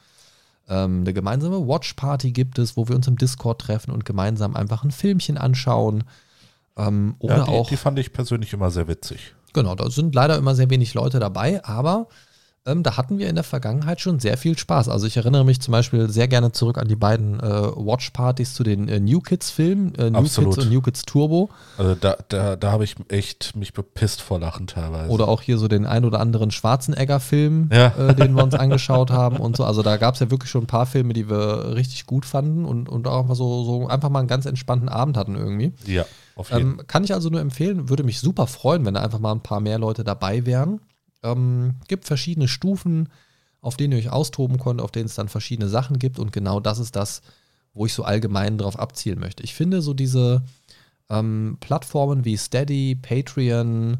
Ähm, 0.68 1.00
eine 1.00 1.12
gemeinsame 1.12 1.66
Watchparty 1.66 2.32
gibt 2.32 2.58
es, 2.58 2.76
wo 2.76 2.88
wir 2.88 2.96
uns 2.96 3.06
im 3.06 3.16
Discord 3.16 3.60
treffen 3.60 3.92
und 3.92 4.04
gemeinsam 4.04 4.56
einfach 4.56 4.84
ein 4.84 4.90
Filmchen 4.90 5.38
anschauen. 5.38 6.04
Ähm, 6.76 7.16
oder 7.18 7.38
ja 7.38 7.44
die, 7.44 7.50
auch 7.50 7.68
die 7.68 7.76
fand 7.76 7.98
ich 7.98 8.12
persönlich 8.12 8.52
immer 8.52 8.70
sehr 8.70 8.88
witzig. 8.88 9.34
Genau, 9.52 9.74
da 9.74 9.90
sind 9.90 10.14
leider 10.14 10.38
immer 10.38 10.54
sehr 10.54 10.70
wenig 10.70 10.94
Leute 10.94 11.18
dabei, 11.18 11.62
aber 11.64 12.08
ähm, 12.64 12.82
da 12.84 12.96
hatten 12.96 13.18
wir 13.18 13.28
in 13.28 13.34
der 13.34 13.44
Vergangenheit 13.44 14.00
schon 14.00 14.20
sehr 14.20 14.36
viel 14.36 14.56
Spaß. 14.56 14.88
Also 14.88 15.06
ich 15.06 15.16
erinnere 15.16 15.44
mich 15.44 15.60
zum 15.60 15.72
Beispiel 15.72 16.08
sehr 16.08 16.28
gerne 16.28 16.52
zurück 16.52 16.78
an 16.78 16.86
die 16.86 16.94
beiden 16.96 17.40
äh, 17.40 17.42
Watchpartys 17.42 18.54
zu 18.54 18.62
den 18.62 18.88
äh, 18.88 19.00
New 19.00 19.20
Kids-Filmen, 19.20 19.94
äh, 19.96 20.10
New 20.10 20.18
Absolut. 20.18 20.54
Kids 20.54 20.66
und 20.66 20.72
New 20.72 20.80
Kids 20.80 21.02
Turbo. 21.02 21.50
Also 21.76 21.94
da, 21.96 22.16
da, 22.28 22.54
da 22.56 22.70
habe 22.70 22.84
ich 22.84 22.94
echt 23.08 23.56
mich 23.56 23.72
bepisst 23.72 24.20
vor 24.22 24.38
Lachen 24.38 24.66
teilweise. 24.68 25.10
Oder 25.10 25.26
auch 25.26 25.40
hier 25.42 25.58
so 25.58 25.66
den 25.66 25.86
ein 25.86 26.04
oder 26.04 26.20
anderen 26.20 26.50
Schwarzenegger-Film, 26.52 27.70
Ja. 27.72 27.86
äh, 27.96 28.14
den 28.14 28.34
wir 28.34 28.42
uns 28.44 28.54
angeschaut 28.62 29.10
haben 29.10 29.38
und 29.38 29.56
so. 29.56 29.64
Also 29.64 29.82
da 29.82 29.96
gab 29.96 30.14
es 30.14 30.20
ja 30.20 30.30
wirklich 30.30 30.50
schon 30.50 30.64
ein 30.64 30.68
paar 30.68 30.86
Filme, 30.86 31.14
die 31.14 31.28
wir 31.28 31.74
richtig 31.74 32.06
gut 32.06 32.24
fanden 32.24 32.64
und, 32.64 32.88
und 32.88 33.08
auch 33.08 33.22
einfach 33.22 33.34
so, 33.36 33.64
so 33.64 33.88
einfach 33.88 34.08
mal 34.08 34.20
einen 34.20 34.28
ganz 34.28 34.46
entspannten 34.46 34.88
Abend 34.88 35.16
hatten 35.16 35.34
irgendwie. 35.34 35.72
ja, 35.86 36.04
auf 36.36 36.50
jeden 36.50 36.78
Ähm, 36.78 36.82
kann 36.86 37.04
ich 37.04 37.12
also 37.12 37.28
nur 37.28 37.40
empfehlen, 37.40 37.88
würde 37.88 38.04
mich 38.04 38.20
super 38.20 38.46
freuen, 38.46 38.84
wenn 38.86 38.94
da 38.94 39.00
einfach 39.02 39.18
mal 39.18 39.32
ein 39.32 39.42
paar 39.42 39.60
mehr 39.60 39.78
Leute 39.78 40.04
dabei 40.04 40.46
wären. 40.46 40.80
Ähm, 41.22 41.76
gibt 41.88 42.04
verschiedene 42.06 42.48
Stufen, 42.48 43.08
auf 43.60 43.76
denen 43.76 43.92
ihr 43.92 43.98
euch 43.98 44.10
austoben 44.10 44.58
könnt, 44.58 44.80
auf 44.80 44.90
denen 44.90 45.06
es 45.06 45.14
dann 45.14 45.28
verschiedene 45.28 45.68
Sachen 45.68 45.98
gibt 45.98 46.18
und 46.18 46.32
genau 46.32 46.58
das 46.60 46.78
ist 46.78 46.96
das, 46.96 47.22
wo 47.74 47.86
ich 47.86 47.94
so 47.94 48.02
allgemein 48.04 48.58
drauf 48.58 48.78
abzielen 48.78 49.20
möchte. 49.20 49.42
Ich 49.44 49.54
finde 49.54 49.82
so 49.82 49.94
diese 49.94 50.42
ähm, 51.08 51.56
Plattformen 51.60 52.24
wie 52.24 52.36
Steady, 52.36 52.96
Patreon, 53.00 53.98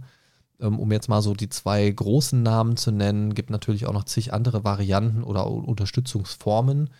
ähm, 0.60 0.78
um 0.78 0.90
jetzt 0.92 1.08
mal 1.08 1.22
so 1.22 1.34
die 1.34 1.48
zwei 1.48 1.88
großen 1.88 2.42
Namen 2.42 2.76
zu 2.76 2.90
nennen, 2.90 3.34
gibt 3.34 3.50
natürlich 3.50 3.86
auch 3.86 3.92
noch 3.92 4.04
zig 4.04 4.32
andere 4.32 4.64
Varianten 4.64 5.22
oder 5.22 5.46
Unterstützungsformen. 5.46 6.90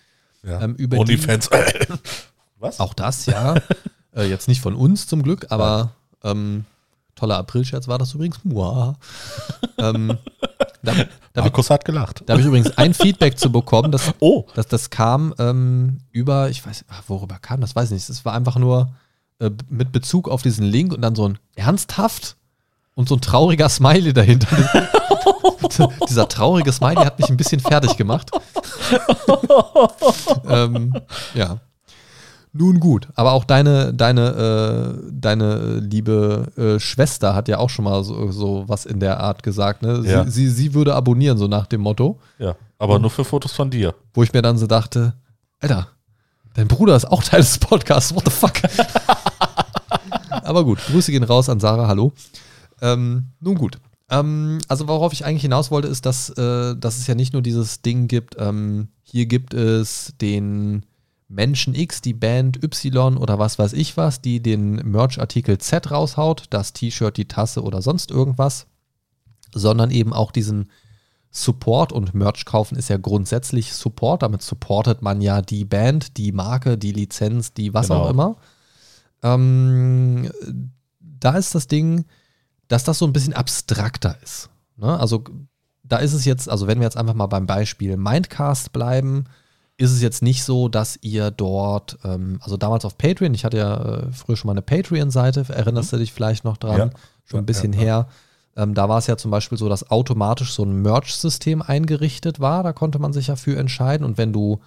ja. 0.43 0.61
ähm, 0.61 0.75
über 0.75 0.95
die- 0.97 1.01
Onlyfans. 1.01 1.49
Was? 2.59 2.79
Auch 2.79 2.93
das, 2.93 3.25
ja. 3.25 3.55
äh, 4.15 4.23
jetzt 4.29 4.47
nicht 4.47 4.61
von 4.61 4.73
uns 4.75 5.05
zum 5.07 5.21
Glück, 5.21 5.47
aber 5.49 5.91
ähm, 6.23 6.63
toller 7.23 7.37
Aprilscherz 7.37 7.87
war 7.87 7.97
das 7.97 8.13
übrigens. 8.13 8.43
Muah. 8.43 8.97
ähm, 9.77 10.17
da 10.83 10.91
da 10.91 10.91
habe 10.91 11.07
ich, 11.07 11.35
Markus 11.53 11.69
hat 11.69 11.85
gelacht. 11.85 12.21
da 12.25 12.33
hab 12.33 12.41
ich 12.41 12.45
übrigens 12.45 12.77
ein 12.77 12.93
Feedback 12.93 13.39
zu 13.39 13.49
bekommen, 13.49 13.93
dass, 13.93 14.13
Oh. 14.19 14.45
dass 14.55 14.67
das 14.67 14.89
kam 14.89 15.33
ähm, 15.39 15.99
über, 16.11 16.49
ich 16.49 16.65
weiß, 16.65 16.83
ach, 16.89 17.03
worüber 17.07 17.39
kam 17.39 17.61
das, 17.61 17.77
weiß 17.77 17.91
ich 17.91 17.93
nicht. 17.93 18.09
Es 18.09 18.25
war 18.25 18.33
einfach 18.33 18.57
nur 18.57 18.89
äh, 19.39 19.49
mit 19.69 19.93
Bezug 19.93 20.27
auf 20.27 20.41
diesen 20.41 20.65
Link 20.65 20.91
und 20.91 21.01
dann 21.01 21.15
so 21.15 21.29
ein 21.29 21.39
ernsthaft 21.55 22.35
und 22.93 23.07
so 23.07 23.15
ein 23.15 23.21
trauriger 23.21 23.69
Smiley 23.69 24.11
dahinter. 24.11 24.47
Dieser 26.09 26.27
traurige 26.27 26.73
Smiley 26.73 27.05
hat 27.05 27.17
mich 27.19 27.29
ein 27.29 27.37
bisschen 27.37 27.61
fertig 27.61 27.95
gemacht. 27.95 28.31
ähm, 30.49 30.93
ja. 31.33 31.59
Nun 32.55 32.79
gut, 32.79 33.07
aber 33.15 33.31
auch 33.31 33.45
deine, 33.45 33.93
deine, 33.95 34.95
äh, 35.01 35.11
deine 35.11 35.77
liebe 35.79 36.51
äh, 36.55 36.79
Schwester 36.79 37.33
hat 37.33 37.47
ja 37.47 37.57
auch 37.57 37.69
schon 37.71 37.85
mal 37.85 38.03
so, 38.03 38.31
so 38.31 38.63
was 38.67 38.85
in 38.85 38.99
der 38.99 39.19
Art 39.19 39.41
gesagt. 39.41 39.81
Ne? 39.81 40.03
Sie, 40.03 40.09
Ja. 40.09 40.27
sie, 40.29 40.47
sie 40.49 40.73
würde 40.75 40.93
abonnieren, 40.93 41.37
so 41.39 41.47
nach 41.47 41.65
dem 41.65 41.81
Motto, 41.81 42.19
Ja, 42.37 42.55
aber 42.77 42.99
nur 42.99 43.09
für 43.09 43.25
Fotos 43.25 43.53
von 43.53 43.71
dir. 43.71 43.95
wo 44.13 44.21
ich 44.21 44.33
mir 44.33 44.43
dann 44.43 44.59
so 44.59 44.67
dachte, 44.67 45.15
Alter, 45.61 45.87
dein 46.53 46.67
Bruder 46.67 46.95
ist 46.95 47.05
auch 47.05 47.23
Teil 47.23 47.41
des 47.41 47.57
Podcasts, 47.57 48.13
what 48.13 48.25
the 48.25 48.31
fuck? 48.31 48.53
aber 50.29 50.63
gut, 50.63 50.79
Grüße 50.85 51.11
gehen 51.11 51.23
raus 51.23 51.49
an 51.49 51.59
Sarah, 51.59 51.87
hallo. 51.87 52.13
Ähm, 52.81 53.29
nun 53.39 53.55
gut. 53.55 53.77
Ähm, 54.09 54.59
also 54.67 54.87
worauf 54.87 55.13
ich 55.13 55.25
eigentlich 55.25 55.41
hinaus 55.43 55.71
wollte, 55.71 55.87
ist, 55.87 56.05
dass, 56.05 56.29
äh, 56.29 56.75
dass 56.75 56.97
es 56.97 57.07
ja 57.07 57.15
nicht 57.15 57.33
nur 57.33 57.41
dieses 57.41 57.81
Ding 57.81 58.07
gibt, 58.07 58.35
ähm, 58.37 58.89
hier 59.03 59.25
gibt 59.25 59.53
es 59.53 60.13
den 60.21 60.85
Menschen 61.33 61.73
X, 61.75 62.01
die 62.01 62.13
Band 62.13 62.63
Y 62.63 63.17
oder 63.17 63.39
was 63.39 63.57
weiß 63.59 63.73
ich 63.73 63.97
was, 63.97 64.21
die 64.21 64.41
den 64.41 64.75
Merch-Artikel 64.75 65.57
Z 65.57 65.91
raushaut, 65.91 66.45
das 66.49 66.73
T-Shirt, 66.73 67.17
die 67.17 67.27
Tasse 67.27 67.63
oder 67.63 67.81
sonst 67.81 68.11
irgendwas, 68.11 68.67
sondern 69.53 69.91
eben 69.91 70.13
auch 70.13 70.31
diesen 70.31 70.69
Support 71.31 71.91
und 71.91 72.13
Merch 72.13 72.45
kaufen 72.45 72.77
ist 72.77 72.89
ja 72.89 72.97
grundsätzlich 72.97 73.73
Support. 73.73 74.21
Damit 74.21 74.43
supportet 74.43 75.01
man 75.01 75.19
ja 75.19 75.41
die 75.41 75.65
Band, 75.65 76.17
die 76.17 76.31
Marke, 76.31 76.77
die 76.77 76.91
Lizenz, 76.91 77.53
die 77.53 77.73
was 77.73 77.87
Genau. 77.87 78.01
auch 78.01 78.09
immer. 78.11 78.35
Ähm, 79.23 80.29
da 80.99 81.31
ist 81.31 81.55
das 81.55 81.65
Ding, 81.67 82.05
dass 82.67 82.83
das 82.83 82.99
so 82.99 83.07
ein 83.07 83.13
bisschen 83.13 83.33
abstrakter 83.33 84.15
ist. 84.21 84.49
Ne? 84.77 84.99
Also 84.99 85.23
da 85.83 85.97
ist 85.97 86.13
es 86.13 86.25
jetzt, 86.25 86.49
also 86.49 86.67
wenn 86.67 86.79
wir 86.79 86.85
jetzt 86.85 86.97
einfach 86.97 87.15
mal 87.15 87.27
beim 87.27 87.47
Beispiel 87.47 87.97
Mindcast 87.97 88.71
bleiben, 88.71 89.25
ist 89.77 89.91
es 89.91 90.01
jetzt 90.01 90.21
nicht 90.21 90.43
so, 90.43 90.67
dass 90.67 90.99
ihr 91.01 91.31
dort, 91.31 91.97
ähm, 92.03 92.39
also 92.41 92.57
damals 92.57 92.85
auf 92.85 92.97
Patreon, 92.97 93.33
ich 93.33 93.43
hatte 93.43 93.57
ja 93.57 93.75
äh, 93.75 94.11
früher 94.11 94.37
schon 94.37 94.47
mal 94.47 94.53
eine 94.53 94.61
Patreon-Seite, 94.61 95.45
erinnerst 95.49 95.93
du 95.93 95.97
dich 95.97 96.13
vielleicht 96.13 96.43
noch 96.45 96.57
dran? 96.57 96.77
Ja. 96.77 96.89
Schon 97.25 97.39
ein 97.39 97.45
bisschen 97.45 97.73
ja, 97.73 97.79
ja. 97.79 97.85
her. 97.85 98.07
Ähm, 98.55 98.73
da 98.75 98.87
war 98.87 98.99
es 98.99 99.07
ja 99.07 99.17
zum 99.17 99.31
Beispiel 99.31 99.57
so, 99.57 99.67
dass 99.69 99.89
automatisch 99.89 100.53
so 100.53 100.63
ein 100.63 100.81
Merch-System 100.81 101.61
eingerichtet 101.61 102.39
war. 102.39 102.61
Da 102.61 102.73
konnte 102.73 102.99
man 102.99 103.13
sich 103.13 103.27
ja 103.27 103.35
für 103.35 103.57
entscheiden. 103.57 104.05
Und 104.05 104.17
wenn 104.17 104.31
du 104.31 104.59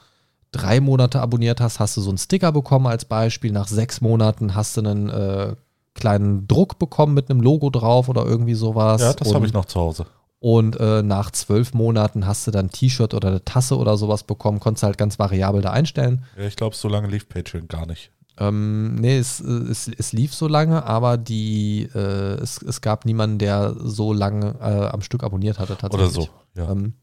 drei 0.51 0.81
Monate 0.81 1.21
abonniert 1.21 1.61
hast, 1.61 1.79
hast 1.79 1.97
du 1.97 2.01
so 2.01 2.09
einen 2.09 2.19
Sticker 2.19 2.51
bekommen 2.51 2.87
als 2.87 3.05
Beispiel. 3.05 3.53
Nach 3.53 3.69
sechs 3.69 4.01
Monaten 4.01 4.55
hast 4.55 4.77
du 4.77 4.81
einen 4.81 5.09
äh, 5.11 5.55
kleinen 5.95 6.49
Druck 6.49 6.79
bekommen 6.79 7.15
mit 7.15 7.31
einem 7.31 7.41
Logo 7.41 7.71
drauf 7.71 8.09
oder 8.09 8.25
irgendwie 8.25 8.55
sowas. 8.55 9.01
Ja, 9.01 9.13
das 9.13 9.33
habe 9.33 9.47
ich 9.47 9.53
noch 9.53 9.67
zu 9.67 9.79
Hause. 9.79 10.07
Und 10.39 10.79
äh, 10.79 11.03
nach 11.03 11.31
zwölf 11.31 11.73
Monaten 11.73 12.27
hast 12.27 12.47
du 12.47 12.51
dann 12.51 12.67
ein 12.67 12.71
T-Shirt 12.71 13.15
oder 13.15 13.29
eine 13.29 13.45
Tasse 13.45 13.77
oder 13.77 13.97
sowas 13.97 14.25
bekommen, 14.25 14.61
konntest 14.61 14.83
halt 14.83 14.99
ganz 14.99 15.19
variabel 15.19 15.63
da 15.63 15.71
einstellen. 15.73 16.25
Ja, 16.37 16.45
ich 16.45 16.57
glaube, 16.57 16.77
so 16.77 16.89
lange 16.89 17.09
lief 17.09 17.29
Patreon 17.29 17.69
gar 17.69 17.87
nicht. 17.87 18.11
Ähm, 18.39 18.97
nee, 18.97 19.17
es, 19.17 19.41
es, 19.41 19.89
es 19.89 20.13
lief 20.13 20.35
so 20.35 20.47
lange, 20.47 20.85
aber 20.85 21.17
die, 21.17 21.89
äh, 21.95 22.35
es, 22.43 22.61
es 22.61 22.83
gab 22.83 23.07
niemanden, 23.07 23.39
der 23.39 23.75
so 23.79 24.13
lange 24.13 24.57
äh, 24.61 24.89
am 24.89 25.01
Stück 25.01 25.23
abonniert 25.23 25.59
hatte 25.59 25.73
Oder 25.73 25.89
tatsächlich. 25.89 26.27
so. 26.55 26.61
Ja. 26.61 26.71
Ähm, 26.71 26.95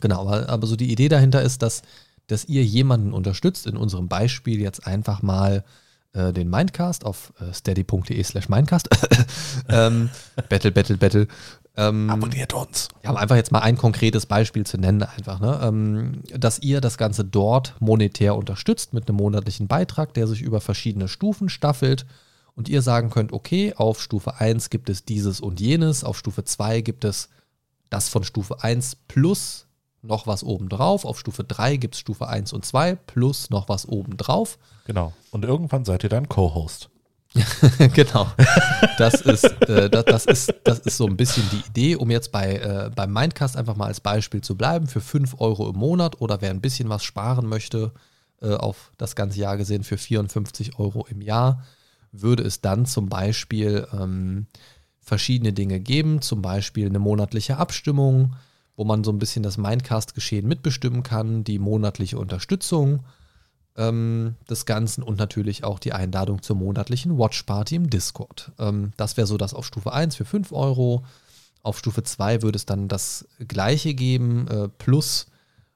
genau, 0.00 0.20
aber, 0.20 0.48
aber 0.48 0.66
so 0.68 0.76
die 0.76 0.92
Idee 0.92 1.08
dahinter 1.08 1.42
ist, 1.42 1.62
dass, 1.62 1.82
dass 2.28 2.44
ihr 2.44 2.64
jemanden 2.64 3.12
unterstützt, 3.12 3.66
in 3.66 3.76
unserem 3.76 4.06
Beispiel 4.06 4.60
jetzt 4.60 4.86
einfach 4.86 5.20
mal 5.20 5.64
äh, 6.12 6.32
den 6.32 6.48
Mindcast 6.48 7.04
auf 7.04 7.32
äh, 7.40 7.52
steady.de 7.52 8.22
slash 8.22 8.48
Mindcast. 8.48 8.88
ähm, 9.68 10.10
battle, 10.48 10.70
battle, 10.70 10.96
battle. 10.96 11.26
Ähm, 11.76 12.10
Abonniert 12.10 12.52
uns. 12.52 12.88
ja, 13.02 13.10
um 13.10 13.16
einfach 13.16 13.36
jetzt 13.36 13.50
mal 13.50 13.60
ein 13.60 13.78
konkretes 13.78 14.26
Beispiel 14.26 14.66
zu 14.66 14.76
nennen, 14.76 15.02
einfach, 15.02 15.40
ne? 15.40 15.58
ähm, 15.62 16.22
dass 16.36 16.58
ihr 16.58 16.82
das 16.82 16.98
Ganze 16.98 17.24
dort 17.24 17.74
monetär 17.80 18.36
unterstützt 18.36 18.92
mit 18.92 19.08
einem 19.08 19.16
monatlichen 19.16 19.68
Beitrag, 19.68 20.12
der 20.12 20.26
sich 20.26 20.42
über 20.42 20.60
verschiedene 20.60 21.08
Stufen 21.08 21.48
staffelt 21.48 22.04
und 22.54 22.68
ihr 22.68 22.82
sagen 22.82 23.08
könnt, 23.08 23.32
okay, 23.32 23.72
auf 23.74 24.02
Stufe 24.02 24.38
1 24.38 24.68
gibt 24.68 24.90
es 24.90 25.06
dieses 25.06 25.40
und 25.40 25.60
jenes, 25.60 26.04
auf 26.04 26.18
Stufe 26.18 26.44
2 26.44 26.82
gibt 26.82 27.04
es 27.04 27.30
das 27.88 28.10
von 28.10 28.24
Stufe 28.24 28.62
1 28.62 28.96
plus 29.08 29.66
noch 30.02 30.26
was 30.26 30.42
obendrauf, 30.42 31.04
auf 31.04 31.18
Stufe 31.18 31.44
3 31.44 31.76
gibt 31.76 31.94
es 31.94 32.00
Stufe 32.00 32.28
1 32.28 32.52
und 32.52 32.66
2 32.66 32.96
plus 32.96 33.50
noch 33.50 33.68
was 33.68 33.88
obendrauf. 33.88 34.58
Genau. 34.84 35.12
Und 35.30 35.44
irgendwann 35.44 35.84
seid 35.84 36.02
ihr 36.02 36.10
dann 36.10 36.28
Co-Host. 36.28 36.90
genau. 37.94 38.30
Das 38.98 39.20
ist, 39.22 39.44
äh, 39.44 39.88
das, 39.88 40.04
das, 40.04 40.26
ist, 40.26 40.54
das 40.64 40.78
ist 40.80 40.96
so 40.96 41.06
ein 41.06 41.16
bisschen 41.16 41.44
die 41.50 41.68
Idee, 41.68 41.96
um 41.96 42.10
jetzt 42.10 42.30
bei, 42.30 42.56
äh, 42.56 42.90
beim 42.94 43.12
Mindcast 43.12 43.56
einfach 43.56 43.76
mal 43.76 43.86
als 43.86 44.00
Beispiel 44.00 44.42
zu 44.42 44.56
bleiben, 44.56 44.86
für 44.86 45.00
5 45.00 45.40
Euro 45.40 45.70
im 45.70 45.76
Monat 45.76 46.20
oder 46.20 46.40
wer 46.40 46.50
ein 46.50 46.60
bisschen 46.60 46.88
was 46.88 47.04
sparen 47.04 47.46
möchte, 47.46 47.92
äh, 48.40 48.54
auf 48.54 48.92
das 48.98 49.16
ganze 49.16 49.40
Jahr 49.40 49.56
gesehen 49.56 49.84
für 49.84 49.96
54 49.96 50.78
Euro 50.78 51.06
im 51.08 51.22
Jahr, 51.22 51.64
würde 52.12 52.42
es 52.42 52.60
dann 52.60 52.84
zum 52.84 53.08
Beispiel 53.08 53.86
ähm, 53.92 54.46
verschiedene 55.00 55.52
Dinge 55.52 55.80
geben, 55.80 56.20
zum 56.20 56.42
Beispiel 56.42 56.86
eine 56.86 56.98
monatliche 56.98 57.56
Abstimmung, 57.56 58.34
wo 58.76 58.84
man 58.84 59.04
so 59.04 59.10
ein 59.10 59.18
bisschen 59.18 59.42
das 59.42 59.56
Mindcast-Geschehen 59.56 60.46
mitbestimmen 60.46 61.02
kann, 61.02 61.44
die 61.44 61.58
monatliche 61.58 62.18
Unterstützung 62.18 63.04
ähm, 63.76 64.36
des 64.48 64.66
Ganzen 64.66 65.02
und 65.02 65.18
natürlich 65.18 65.64
auch 65.64 65.78
die 65.78 65.92
Einladung 65.92 66.42
zur 66.42 66.56
monatlichen 66.56 67.18
Watchparty 67.18 67.76
im 67.76 67.90
Discord. 67.90 68.52
Ähm, 68.58 68.92
das 68.96 69.16
wäre 69.16 69.26
so 69.26 69.36
das 69.36 69.54
auf 69.54 69.66
Stufe 69.66 69.92
1 69.92 70.16
für 70.16 70.24
5 70.24 70.52
Euro. 70.52 71.04
Auf 71.62 71.78
Stufe 71.78 72.02
2 72.02 72.42
würde 72.42 72.56
es 72.56 72.66
dann 72.66 72.88
das 72.88 73.26
gleiche 73.46 73.94
geben, 73.94 74.48
äh, 74.48 74.68
plus 74.68 75.26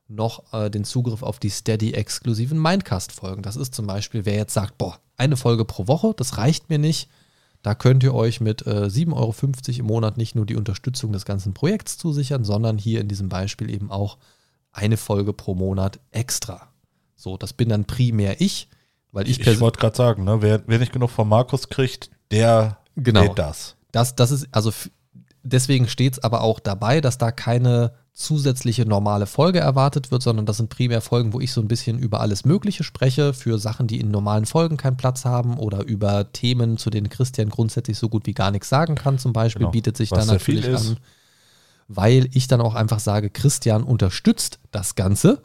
noch 0.09 0.53
äh, 0.53 0.71
den 0.71 0.85
Zugriff 0.85 1.23
auf 1.23 1.39
die 1.39 1.49
Steady-exklusiven 1.49 2.61
Mindcast-Folgen. 2.61 3.43
Das 3.43 3.57
ist 3.57 3.75
zum 3.75 3.87
Beispiel, 3.87 4.25
wer 4.25 4.37
jetzt 4.37 4.55
sagt, 4.55 4.79
boah, 4.79 4.99
eine 5.17 5.37
Folge 5.37 5.65
pro 5.65 5.89
Woche, 5.89 6.15
das 6.17 6.39
reicht 6.39 6.69
mir 6.69 6.79
nicht. 6.79 7.09
Da 7.63 7.75
könnt 7.75 8.05
ihr 8.05 8.15
euch 8.15 8.41
mit 8.41 8.67
äh, 8.67 8.87
7,50 8.87 9.13
Euro 9.15 9.81
im 9.81 9.87
Monat 9.87 10.17
nicht 10.17 10.37
nur 10.37 10.47
die 10.47 10.55
Unterstützung 10.55 11.13
des 11.13 11.25
ganzen 11.25 11.55
Projekts 11.55 11.99
zusichern, 11.99 12.45
sondern 12.45 12.79
hier 12.79 13.01
in 13.01 13.09
diesem 13.09 13.29
Beispiel 13.29 13.71
eben 13.71 13.91
auch 13.91 14.19
eine 14.71 14.97
Folge 14.97 15.33
pro 15.33 15.55
Monat 15.55 15.99
extra. 16.13 16.69
So, 17.17 17.37
das 17.37 17.53
bin 17.53 17.69
dann 17.71 17.85
primär 17.87 18.41
ich, 18.41 18.69
weil 19.13 19.29
ich, 19.29 19.41
Ich, 19.41 19.61
wollte 19.61 19.81
gerade 19.81 19.97
sagen, 19.97 20.25
ne, 20.25 20.43
wer, 20.43 20.63
wer 20.67 20.79
nicht 20.79 20.93
genug 20.93 21.11
von 21.11 21.29
Markus 21.29 21.69
kriegt, 21.69 22.11
der 22.31 22.79
Genau. 22.97 23.23
lädt 23.23 23.39
das. 23.39 23.77
Das, 23.93 24.15
das 24.15 24.31
ist, 24.31 24.49
also 24.53 24.73
deswegen 25.43 25.89
steht 25.89 26.15
es 26.15 26.19
aber 26.25 26.43
auch 26.43 26.61
dabei, 26.61 27.01
dass 27.01 27.19
da 27.19 27.31
keine 27.31 27.93
zusätzliche 28.13 28.87
normale 28.87 29.27
Folge 29.27 29.61
erwartet 29.61 30.11
wird, 30.11 30.23
sondern 30.23 30.47
das 30.47 30.57
sind 30.57 30.71
primär 30.71 31.03
Folgen, 31.03 31.35
wo 31.35 31.41
ich 31.41 31.53
so 31.53 31.61
ein 31.61 31.69
bisschen 31.69 31.99
über 31.99 32.21
alles 32.21 32.47
Mögliche 32.47 32.83
spreche, 32.83 33.35
für 33.35 33.59
Sachen, 33.59 33.87
die 33.87 34.01
in 34.01 34.11
normalen 34.11 34.47
Folgen 34.47 34.79
keinen 34.79 34.97
Platz 34.97 35.27
haben 35.27 35.59
oder 35.59 35.85
über 35.85 36.33
Themen, 36.33 36.79
zu 36.79 36.89
denen 36.89 37.11
Christian 37.11 37.51
grundsätzlich 37.51 37.99
so 37.99 38.09
gut 38.09 38.27
wie 38.27 38.33
gar 38.33 38.51
nichts 38.51 38.71
sagen 38.71 38.95
kann, 38.95 39.19
zum 39.19 39.35
Beispiel, 39.35 39.61
Genau. 39.61 39.71
bietet 39.71 39.99
sich 39.99 40.09
viel 40.09 40.25
natürlich 40.25 40.67
ist. 40.67 40.89
an, 40.91 40.97
weil 41.89 42.29
ich 42.33 42.49
dann 42.49 42.63
auch 42.63 42.75
einfach 42.75 43.01
sage, 43.01 43.29
Christian 43.29 43.83
unterstützt 43.85 44.61
das 44.73 44.95
Ganze, 44.95 45.43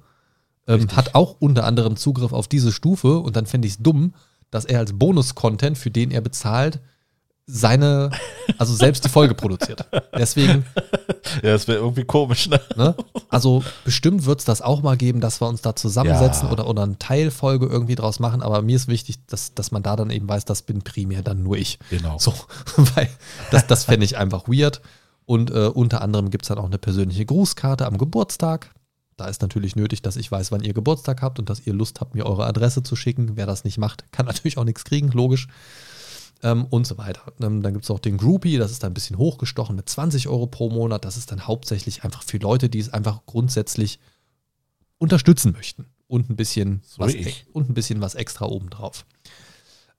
ähm, 0.68 0.88
hat 0.95 1.16
auch 1.16 1.36
unter 1.39 1.66
anderem 1.66 1.95
Zugriff 1.95 2.34
auf 2.34 2.47
diese 2.47 2.72
Stufe 2.72 3.18
und 3.20 3.36
dann 3.36 3.45
fände 3.45 3.68
ich 3.68 3.76
es 3.76 3.80
dumm, 3.80 4.14
dass 4.49 4.66
er 4.66 4.80
als 4.80 4.93
Bonus-Content, 4.93 5.78
für 5.78 5.91
den 5.91 6.12
er 6.12 6.22
bezahlt, 6.22 6.80
seine, 7.47 8.12
also 8.57 8.74
selbst 8.76 9.03
die 9.03 9.09
Folge 9.09 9.34
produziert. 9.34 9.86
Deswegen, 10.18 10.64
Ja, 11.41 11.51
das 11.51 11.68
wäre 11.68 11.80
irgendwie 11.80 12.03
komisch, 12.05 12.47
ne? 12.47 12.62
ne? 12.78 12.95
Also 13.30 13.64
bestimmt 13.84 14.26
wird 14.26 14.39
es 14.39 14.45
das 14.45 14.62
auch 14.62 14.82
mal 14.82 14.95
geben, 14.95 15.20
dass 15.22 15.41
wir 15.41 15.47
uns 15.47 15.62
da 15.62 15.76
zusammensetzen 15.76 16.47
Ja. 16.47 16.53
oder, 16.53 16.68
oder 16.68 16.84
eine 16.84 16.97
Teilfolge 16.99 17.66
irgendwie 17.66 17.95
draus 17.95 18.20
machen, 18.20 18.41
aber 18.41 18.62
mir 18.62 18.76
ist 18.76 18.88
wichtig, 18.88 19.26
dass, 19.26 19.53
dass 19.53 19.72
man 19.72 19.84
da 19.84 19.95
dann 19.95 20.12
eben 20.12 20.30
weiß, 20.30 20.45
das 20.45 20.62
bin 20.62 20.82
primär 20.82 21.24
dann 21.24 21.43
nur 21.43 21.57
ich. 21.57 21.80
Genau. 21.89 22.18
So, 22.20 22.34
weil 22.95 23.09
das, 23.49 23.68
das 23.68 23.86
fände 23.86 24.05
ich 24.05 24.18
einfach 24.18 24.47
weird. 24.47 24.82
Und 25.26 25.51
äh, 25.51 25.68
unter 25.68 26.01
anderem 26.01 26.30
gibt 26.30 26.43
es 26.45 26.49
dann 26.49 26.57
auch 26.57 26.66
eine 26.66 26.78
persönliche 26.78 27.26
Grußkarte 27.26 27.86
am 27.86 27.97
Geburtstag. 27.97 28.72
Da 29.18 29.28
ist 29.28 29.41
natürlich 29.41 29.76
nötig, 29.76 30.01
dass 30.01 30.16
ich 30.16 30.32
weiß, 30.32 30.51
wann 30.51 30.64
ihr 30.64 30.74
Geburtstag 30.74 31.22
habt 31.22 31.39
und 31.39 31.49
dass 31.49 31.66
ihr 31.68 31.74
Lust 31.74 32.01
habt, 32.01 32.16
mir 32.16 32.26
eure 32.26 32.45
Adresse 32.45 32.82
zu 32.84 32.95
schicken. 32.95 33.36
Wer 33.36 33.45
das 33.45 33.64
nicht 33.64 33.78
macht, 33.78 34.12
kann 34.12 34.26
natürlich 34.28 34.57
auch 34.57 34.64
nichts 34.64 34.84
kriegen, 34.84 35.09
logisch. 35.12 35.47
Ähm, 36.43 36.66
und 36.66 36.88
so 36.88 36.97
weiter. 36.97 37.22
Ähm, 37.39 37.62
dann 37.62 37.74
gibt 37.74 37.86
es 37.86 37.91
auch 37.91 37.99
den 37.99 38.18
Groupie, 38.18 38.57
das 38.57 38.72
ist 38.72 38.82
dann 38.82 38.91
ein 38.91 38.95
bisschen 38.95 39.18
hochgestochen 39.18 39.76
mit 39.76 39.88
20 39.88 40.28
Euro 40.28 40.47
pro 40.47 40.70
Monat. 40.70 41.05
Das 41.05 41.16
ist 41.18 41.32
dann 41.32 41.45
hauptsächlich 41.45 42.03
einfach 42.03 42.24
für 42.24 42.38
Leute, 42.38 42.68
die 42.68 42.80
es 42.80 42.89
einfach 42.91 43.22
grundsätzlich 43.28 43.99
unterstützen 44.97 45.51
möchten. 45.51 45.86
Und 46.07 46.30
ein 46.30 46.36
bisschen, 46.36 46.82
So 46.86 46.99
was, 47.03 47.14
wie 47.14 47.18
ich. 47.18 47.45
und 47.53 47.70
ein 47.70 47.74
bisschen 47.74 48.01
was 48.01 48.16
extra 48.16 48.45
obendrauf. 48.45 49.05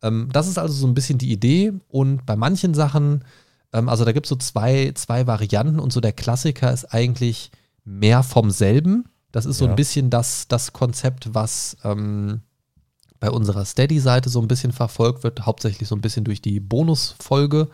Ähm, 0.03 0.29
das 0.33 0.49
ist 0.49 0.59
also 0.59 0.75
so 0.75 0.87
ein 0.87 0.95
bisschen 0.95 1.19
die 1.19 1.31
Idee. 1.31 1.73
Und 1.89 2.27
bei 2.27 2.37
manchen 2.37 2.75
Sachen, 2.75 3.25
ähm, 3.73 3.89
also 3.89 4.05
da 4.05 4.13
gibt 4.13 4.27
es 4.27 4.31
so 4.31 4.37
zwei, 4.37 4.93
zwei 4.95 5.27
Varianten 5.27 5.79
und 5.79 5.93
so 5.93 6.01
der 6.01 6.13
Klassiker 6.13 6.73
ist 6.73 6.87
eigentlich 6.87 7.51
mehr 7.85 8.23
vom 8.23 8.51
selben. 8.51 9.09
Das 9.33 9.47
ist 9.47 9.59
so 9.59 9.65
Ja. 9.65 9.71
ein 9.71 9.77
bisschen 9.77 10.11
das, 10.11 10.47
das 10.49 10.73
Konzept, 10.73 11.35
was 11.35 11.77
ähm, 11.85 12.43
bei 13.19 13.31
unserer 13.31 13.65
Steady-Seite 13.65 14.29
so 14.29 14.41
ein 14.41 14.49
bisschen 14.49 14.73
verfolgt 14.73 15.23
wird, 15.25 15.47
hauptsächlich 15.47 15.89
so 15.89 15.95
ein 15.95 16.01
bisschen 16.01 16.25
durch 16.25 16.43
die 16.43 16.61
Bonusfolge, 16.61 17.69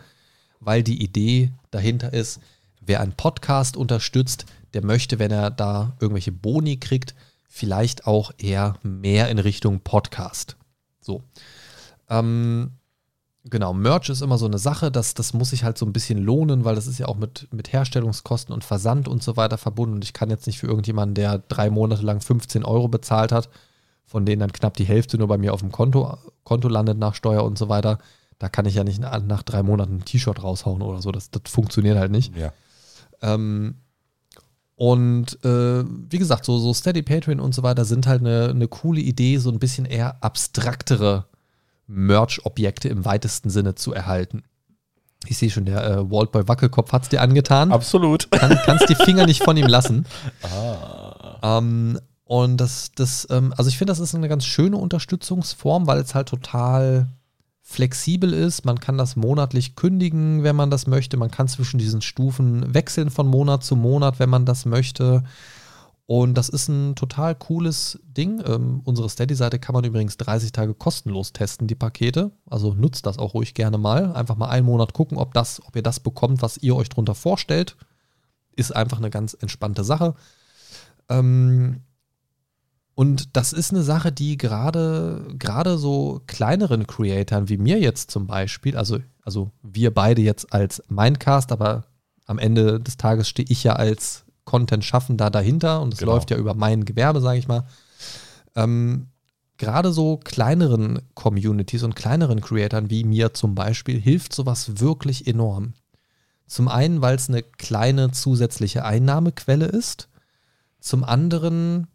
weil 0.59 0.83
die 0.83 1.03
Idee 1.03 1.51
dahinter 1.71 2.13
ist, 2.13 2.39
wer 2.81 3.01
einen 3.01 3.13
Podcast 3.13 3.75
unterstützt, 3.77 4.45
der 4.73 4.85
möchte, 4.85 5.19
wenn 5.19 5.31
er 5.31 5.49
da 5.51 5.95
irgendwelche 5.99 6.31
Boni 6.31 6.77
kriegt, 6.77 7.15
vielleicht 7.47 8.05
auch 8.05 8.31
eher 8.37 8.77
mehr 8.83 9.29
in 9.29 9.39
Richtung 9.39 9.79
Podcast. 9.81 10.55
So. 11.01 11.23
Ähm, 12.09 12.71
genau, 13.45 13.73
Merch 13.73 14.09
ist 14.09 14.21
immer 14.21 14.37
so 14.37 14.45
eine 14.45 14.57
Sache, 14.57 14.91
das, 14.91 15.13
das 15.13 15.33
muss 15.33 15.51
sich 15.51 15.63
halt 15.63 15.77
so 15.77 15.85
ein 15.85 15.93
bisschen 15.93 16.19
lohnen, 16.19 16.65
weil 16.65 16.75
das 16.75 16.87
ist 16.87 16.99
ja 16.99 17.07
auch 17.07 17.15
mit, 17.15 17.47
mit 17.53 17.71
Herstellungskosten 17.71 18.53
und 18.53 18.63
Versand 18.63 19.07
und 19.07 19.23
so 19.23 19.37
weiter 19.37 19.57
verbunden. 19.57 19.95
Und 19.95 20.03
ich 20.03 20.13
kann 20.13 20.29
jetzt 20.29 20.47
nicht 20.47 20.59
für 20.59 20.67
irgendjemanden, 20.67 21.15
der 21.15 21.39
drei 21.39 21.69
Monate 21.69 22.01
lang 22.01 22.21
15 22.21 22.65
Euro 22.65 22.87
bezahlt 22.87 23.31
hat, 23.31 23.49
von 24.05 24.25
denen 24.25 24.39
dann 24.39 24.53
knapp 24.53 24.75
die 24.75 24.85
Hälfte 24.85 25.17
nur 25.17 25.27
bei 25.27 25.37
mir 25.37 25.53
auf 25.53 25.61
dem 25.61 25.71
Konto, 25.71 26.17
Konto 26.43 26.67
landet 26.67 26.97
nach 26.97 27.15
Steuer 27.15 27.43
und 27.43 27.57
so 27.57 27.69
weiter. 27.69 27.99
Da 28.39 28.49
kann 28.49 28.65
ich 28.65 28.75
ja 28.75 28.83
nicht 28.83 28.99
nach, 28.99 29.43
drei 29.43 29.63
Monaten 29.63 29.97
ein 29.97 30.05
T-Shirt 30.05 30.41
raushauen 30.41 30.81
oder 30.81 31.01
so. 31.01 31.11
Das, 31.11 31.29
das 31.29 31.43
funktioniert 31.47 31.97
halt 31.97 32.11
nicht. 32.11 32.35
Ja. 32.35 32.51
Ähm, 33.21 33.75
und 34.75 35.43
äh, 35.43 35.83
wie 35.83 36.17
gesagt, 36.17 36.45
so, 36.45 36.57
so 36.57 36.73
Steady 36.73 37.01
Patreon 37.01 37.41
und 37.41 37.53
so 37.53 37.63
weiter 37.63 37.83
sind 37.83 38.07
halt 38.07 38.21
eine, 38.21 38.49
eine 38.49 38.67
coole 38.69 39.01
Idee, 39.01 39.37
so 39.37 39.51
ein 39.51 39.59
bisschen 39.59 39.85
eher 39.85 40.23
abstraktere 40.23 41.25
Merch-Objekte 41.89 42.87
im 42.87 43.03
weitesten 43.03 43.49
Sinne 43.49 43.75
zu 43.75 43.93
erhalten. 43.93 44.43
Ich 45.27 45.37
sehe 45.37 45.49
schon, 45.49 45.65
der 45.65 45.83
äh, 45.83 46.11
Waldboy 46.11 46.47
Wackelkopf 46.47 46.93
hat 46.93 47.03
es 47.03 47.09
dir 47.09 47.21
angetan. 47.21 47.71
Absolut. 47.71 48.31
Kann, 48.31 48.57
kannst 48.63 48.87
die 48.87 48.95
Finger 48.95 49.25
nicht 49.25 49.43
von 49.43 49.57
ihm 49.57 49.67
lassen. 49.67 50.05
Ah. 50.41 51.57
Ähm, 51.57 51.99
und 52.23 52.57
das, 52.57 52.91
das, 52.95 53.27
ähm, 53.31 53.53
also 53.57 53.69
ich 53.69 53.77
finde, 53.77 53.91
das 53.91 53.99
ist 53.99 54.13
eine 54.13 54.29
ganz 54.29 54.45
schöne 54.45 54.77
Unterstützungsform, 54.77 55.87
weil 55.87 55.99
es 55.99 56.15
halt 56.15 56.29
total 56.29 57.07
flexibel 57.61 58.33
ist. 58.33 58.65
Man 58.65 58.79
kann 58.79 58.97
das 58.97 59.15
monatlich 59.15 59.75
kündigen, 59.75 60.43
wenn 60.43 60.55
man 60.55 60.69
das 60.69 60.87
möchte. 60.87 61.17
Man 61.17 61.31
kann 61.31 61.47
zwischen 61.47 61.77
diesen 61.77 62.01
Stufen 62.01 62.73
wechseln 62.73 63.09
von 63.09 63.27
Monat 63.27 63.63
zu 63.63 63.75
Monat, 63.75 64.19
wenn 64.19 64.29
man 64.29 64.45
das 64.45 64.65
möchte. 64.65 65.23
Und 66.09 66.33
das 66.39 66.49
ist 66.49 66.67
ein 66.69 66.95
total 66.95 67.35
cooles 67.35 67.99
Ding. 68.03 68.41
Ähm, 68.43 68.81
unsere 68.83 69.07
Steady-Seite 69.07 69.59
kann 69.59 69.73
man 69.73 69.83
übrigens 69.83 70.17
30 70.17 70.51
Tage 70.51 70.73
kostenlos 70.73 71.33
testen, 71.33 71.67
die 71.67 71.75
Pakete. 71.75 72.31
Also 72.49 72.73
nutzt 72.73 73.05
das 73.05 73.19
auch 73.19 73.35
ruhig 73.35 73.53
gerne 73.53 73.77
mal. 73.77 74.13
Einfach 74.13 74.35
mal 74.35 74.49
einen 74.49 74.65
Monat 74.65 74.93
gucken, 74.93 75.19
ob, 75.19 75.35
das, 75.35 75.61
ob 75.67 75.75
ihr 75.75 75.83
das 75.83 75.99
bekommt, 75.99 76.41
was 76.41 76.57
ihr 76.57 76.75
euch 76.75 76.89
drunter 76.89 77.13
vorstellt. 77.13 77.77
Ist 78.55 78.75
einfach 78.75 78.97
eine 78.97 79.11
ganz 79.11 79.35
entspannte 79.35 79.83
Sache. 79.83 80.15
Ähm, 81.09 81.81
und 82.95 83.37
das 83.37 83.53
ist 83.53 83.71
eine 83.71 83.83
Sache, 83.83 84.11
die 84.11 84.35
gerade 84.37 85.27
gerade 85.37 85.77
so 85.77 86.23
kleineren 86.25 86.87
Creatoren 86.87 87.49
wie 87.49 87.59
mir 87.59 87.79
jetzt 87.79 88.09
zum 88.09 88.25
Beispiel, 88.25 88.75
also, 88.75 88.97
also 89.21 89.51
wir 89.61 89.93
beide 89.93 90.23
jetzt 90.23 90.53
als 90.53 90.81
Mindcast, 90.89 91.51
aber 91.51 91.85
am 92.25 92.39
Ende 92.39 92.79
des 92.79 92.97
Tages 92.97 93.29
stehe 93.29 93.47
ich 93.47 93.63
ja 93.63 93.73
als 93.73 94.25
Content-Schaffender 94.49 95.29
dahinter 95.29 95.79
und 95.79 95.93
es 95.93 95.99
genau. 95.99 96.13
läuft 96.13 96.31
ja 96.31 96.37
über 96.37 96.55
mein 96.55 96.83
Gewerbe, 96.83 97.21
sage 97.21 97.37
ich 97.37 97.47
mal. 97.47 97.65
Ähm, 98.55 99.05
gerade 99.59 99.93
so 99.93 100.17
kleineren 100.17 101.03
Communities 101.13 101.83
und 101.83 101.95
kleineren 101.95 102.41
Creatoren 102.41 102.89
wie 102.89 103.03
mir 103.03 103.35
zum 103.35 103.53
Beispiel 103.53 103.99
hilft 104.01 104.33
sowas 104.33 104.79
wirklich 104.79 105.27
enorm. 105.27 105.73
Zum 106.47 106.67
einen, 106.67 107.03
weil 107.03 107.15
es 107.15 107.29
eine 107.29 107.43
kleine 107.43 108.09
zusätzliche 108.09 108.83
Einnahmequelle 108.83 109.67
ist. 109.67 110.09
Zum 110.79 111.03
anderen 111.03 111.85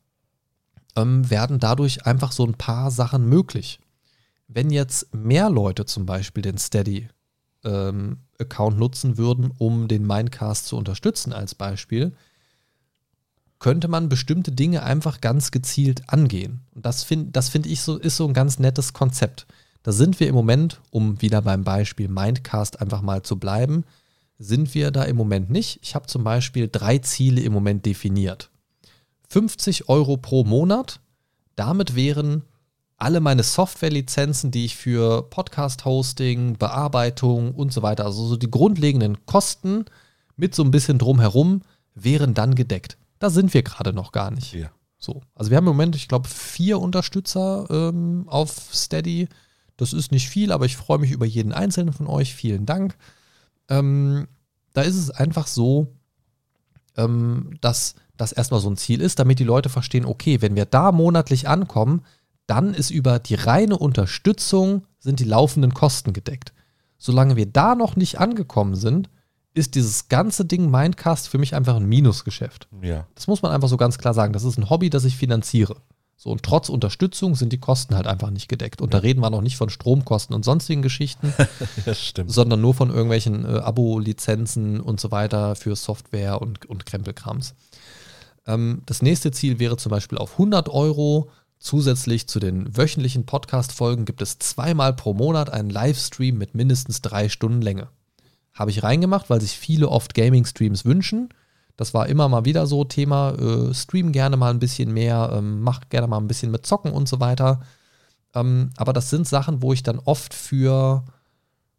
ähm, 0.94 1.28
werden 1.28 1.58
dadurch 1.58 2.06
einfach 2.06 2.30
so 2.30 2.46
ein 2.46 2.54
paar 2.54 2.92
Sachen 2.92 3.28
möglich. 3.28 3.80
Wenn 4.46 4.70
jetzt 4.70 5.12
mehr 5.12 5.50
Leute 5.50 5.86
zum 5.86 6.06
Beispiel 6.06 6.44
den 6.44 6.58
Steady 6.58 7.08
ähm, 7.64 8.18
Account 8.38 8.78
nutzen 8.78 9.18
würden, 9.18 9.50
um 9.58 9.88
den 9.88 10.06
Mindcast 10.06 10.66
zu 10.66 10.76
unterstützen 10.76 11.32
als 11.32 11.56
Beispiel, 11.56 12.12
könnte 13.64 13.88
man 13.88 14.10
bestimmte 14.10 14.52
Dinge 14.52 14.82
einfach 14.82 15.22
ganz 15.22 15.50
gezielt 15.50 16.02
angehen. 16.10 16.60
Und 16.74 16.84
das 16.84 17.02
finde 17.02 17.30
das 17.30 17.48
find 17.48 17.64
ich 17.64 17.80
so, 17.80 17.96
ist 17.96 18.18
so 18.18 18.28
ein 18.28 18.34
ganz 18.34 18.58
nettes 18.58 18.92
Konzept. 18.92 19.46
Da 19.82 19.90
sind 19.90 20.20
wir 20.20 20.28
im 20.28 20.34
Moment, 20.34 20.82
um 20.90 21.22
wieder 21.22 21.40
beim 21.40 21.64
Beispiel 21.64 22.08
Mindcast 22.08 22.82
einfach 22.82 23.00
mal 23.00 23.22
zu 23.22 23.38
bleiben, 23.38 23.84
sind 24.38 24.74
wir 24.74 24.90
da 24.90 25.04
im 25.04 25.16
Moment 25.16 25.48
nicht. 25.48 25.78
Ich 25.80 25.94
habe 25.94 26.08
zum 26.08 26.24
Beispiel 26.24 26.68
drei 26.70 26.98
Ziele 26.98 27.40
im 27.40 27.54
Moment 27.54 27.86
definiert. 27.86 28.50
50 29.30 29.88
Euro 29.88 30.18
pro 30.18 30.44
Monat. 30.44 31.00
Damit 31.56 31.96
wären 31.96 32.42
alle 32.98 33.20
meine 33.20 33.44
Softwarelizenzen, 33.44 34.50
die 34.50 34.66
ich 34.66 34.76
für 34.76 35.22
Podcast-Hosting, 35.30 36.58
Bearbeitung 36.58 37.54
und 37.54 37.72
so 37.72 37.80
weiter, 37.80 38.04
also 38.04 38.26
so 38.26 38.36
die 38.36 38.50
grundlegenden 38.50 39.24
Kosten 39.24 39.86
mit 40.36 40.54
so 40.54 40.62
ein 40.62 40.70
bisschen 40.70 40.98
drumherum, 40.98 41.62
wären 41.94 42.34
dann 42.34 42.54
gedeckt. 42.54 42.98
Da 43.18 43.30
sind 43.30 43.54
wir 43.54 43.62
gerade 43.62 43.92
noch 43.92 44.12
gar 44.12 44.30
nicht. 44.30 44.52
Ja. 44.54 44.70
So. 44.98 45.22
Also 45.34 45.50
wir 45.50 45.56
haben 45.56 45.66
im 45.66 45.72
Moment, 45.72 45.96
ich 45.96 46.08
glaube, 46.08 46.28
vier 46.28 46.80
Unterstützer 46.80 47.66
ähm, 47.70 48.24
auf 48.26 48.74
Steady. 48.74 49.28
Das 49.76 49.92
ist 49.92 50.12
nicht 50.12 50.28
viel, 50.28 50.52
aber 50.52 50.66
ich 50.66 50.76
freue 50.76 50.98
mich 50.98 51.10
über 51.10 51.26
jeden 51.26 51.52
einzelnen 51.52 51.92
von 51.92 52.06
euch. 52.06 52.34
Vielen 52.34 52.66
Dank. 52.66 52.96
Ähm, 53.68 54.28
da 54.72 54.82
ist 54.82 54.96
es 54.96 55.10
einfach 55.10 55.46
so, 55.46 55.88
ähm, 56.96 57.56
dass 57.60 57.94
das 58.16 58.32
erstmal 58.32 58.60
so 58.60 58.70
ein 58.70 58.76
Ziel 58.76 59.00
ist, 59.00 59.18
damit 59.18 59.38
die 59.38 59.44
Leute 59.44 59.68
verstehen, 59.68 60.04
okay, 60.04 60.40
wenn 60.40 60.56
wir 60.56 60.66
da 60.66 60.92
monatlich 60.92 61.48
ankommen, 61.48 62.04
dann 62.46 62.74
ist 62.74 62.90
über 62.90 63.18
die 63.18 63.34
reine 63.34 63.78
Unterstützung 63.78 64.86
sind 64.98 65.20
die 65.20 65.24
laufenden 65.24 65.74
Kosten 65.74 66.12
gedeckt. 66.12 66.52
Solange 66.98 67.36
wir 67.36 67.46
da 67.46 67.74
noch 67.74 67.96
nicht 67.96 68.20
angekommen 68.20 68.74
sind, 68.74 69.10
ist 69.54 69.76
dieses 69.76 70.08
ganze 70.08 70.44
Ding 70.44 70.70
Mindcast 70.70 71.28
für 71.28 71.38
mich 71.38 71.54
einfach 71.54 71.76
ein 71.76 71.86
Minusgeschäft. 71.86 72.68
Ja. 72.82 73.06
Das 73.14 73.28
muss 73.28 73.40
man 73.40 73.52
einfach 73.52 73.68
so 73.68 73.76
ganz 73.76 73.98
klar 73.98 74.12
sagen. 74.12 74.32
Das 74.32 74.44
ist 74.44 74.58
ein 74.58 74.68
Hobby, 74.68 74.90
das 74.90 75.04
ich 75.04 75.16
finanziere. 75.16 75.76
So, 76.16 76.30
und 76.30 76.42
trotz 76.42 76.68
Unterstützung 76.68 77.34
sind 77.34 77.52
die 77.52 77.58
Kosten 77.58 77.94
halt 77.94 78.06
einfach 78.06 78.30
nicht 78.30 78.48
gedeckt. 78.48 78.80
Und 78.80 78.92
ja. 78.92 78.98
da 78.98 79.02
reden 79.02 79.20
wir 79.20 79.30
noch 79.30 79.42
nicht 79.42 79.56
von 79.56 79.70
Stromkosten 79.70 80.34
und 80.34 80.44
sonstigen 80.44 80.82
Geschichten, 80.82 81.32
sondern 82.26 82.60
nur 82.60 82.74
von 82.74 82.90
irgendwelchen 82.90 83.44
äh, 83.44 83.58
Abo-Lizenzen 83.58 84.80
und 84.80 85.00
so 85.00 85.10
weiter 85.10 85.54
für 85.54 85.76
Software 85.76 86.40
und, 86.40 86.66
und 86.66 86.86
Krempelkrams. 86.86 87.54
Ähm, 88.46 88.82
das 88.86 89.02
nächste 89.02 89.30
Ziel 89.30 89.58
wäre 89.58 89.76
zum 89.76 89.90
Beispiel 89.90 90.18
auf 90.18 90.32
100 90.32 90.68
Euro. 90.68 91.30
Zusätzlich 91.58 92.26
zu 92.26 92.40
den 92.40 92.76
wöchentlichen 92.76 93.24
Podcast-Folgen 93.24 94.04
gibt 94.04 94.20
es 94.20 94.38
zweimal 94.38 94.92
pro 94.94 95.14
Monat 95.14 95.50
einen 95.50 95.70
Livestream 95.70 96.36
mit 96.36 96.54
mindestens 96.54 97.00
drei 97.00 97.28
Stunden 97.28 97.62
Länge. 97.62 97.88
Habe 98.54 98.70
ich 98.70 98.82
reingemacht, 98.82 99.30
weil 99.30 99.40
sich 99.40 99.58
viele 99.58 99.88
oft 99.88 100.14
Gaming-Streams 100.14 100.84
wünschen. 100.84 101.28
Das 101.76 101.92
war 101.92 102.06
immer 102.06 102.28
mal 102.28 102.44
wieder 102.44 102.66
so 102.66 102.84
Thema. 102.84 103.32
Äh, 103.32 103.74
stream 103.74 104.12
gerne 104.12 104.36
mal 104.36 104.50
ein 104.50 104.60
bisschen 104.60 104.92
mehr, 104.92 105.32
ähm, 105.34 105.60
mach 105.60 105.88
gerne 105.88 106.06
mal 106.06 106.18
ein 106.18 106.28
bisschen 106.28 106.52
mit 106.52 106.64
Zocken 106.64 106.92
und 106.92 107.08
so 107.08 107.18
weiter. 107.20 107.60
Ähm, 108.34 108.70
aber 108.76 108.92
das 108.92 109.10
sind 109.10 109.26
Sachen, 109.26 109.60
wo 109.60 109.72
ich 109.72 109.82
dann 109.82 109.98
oft 109.98 110.34
für 110.34 111.04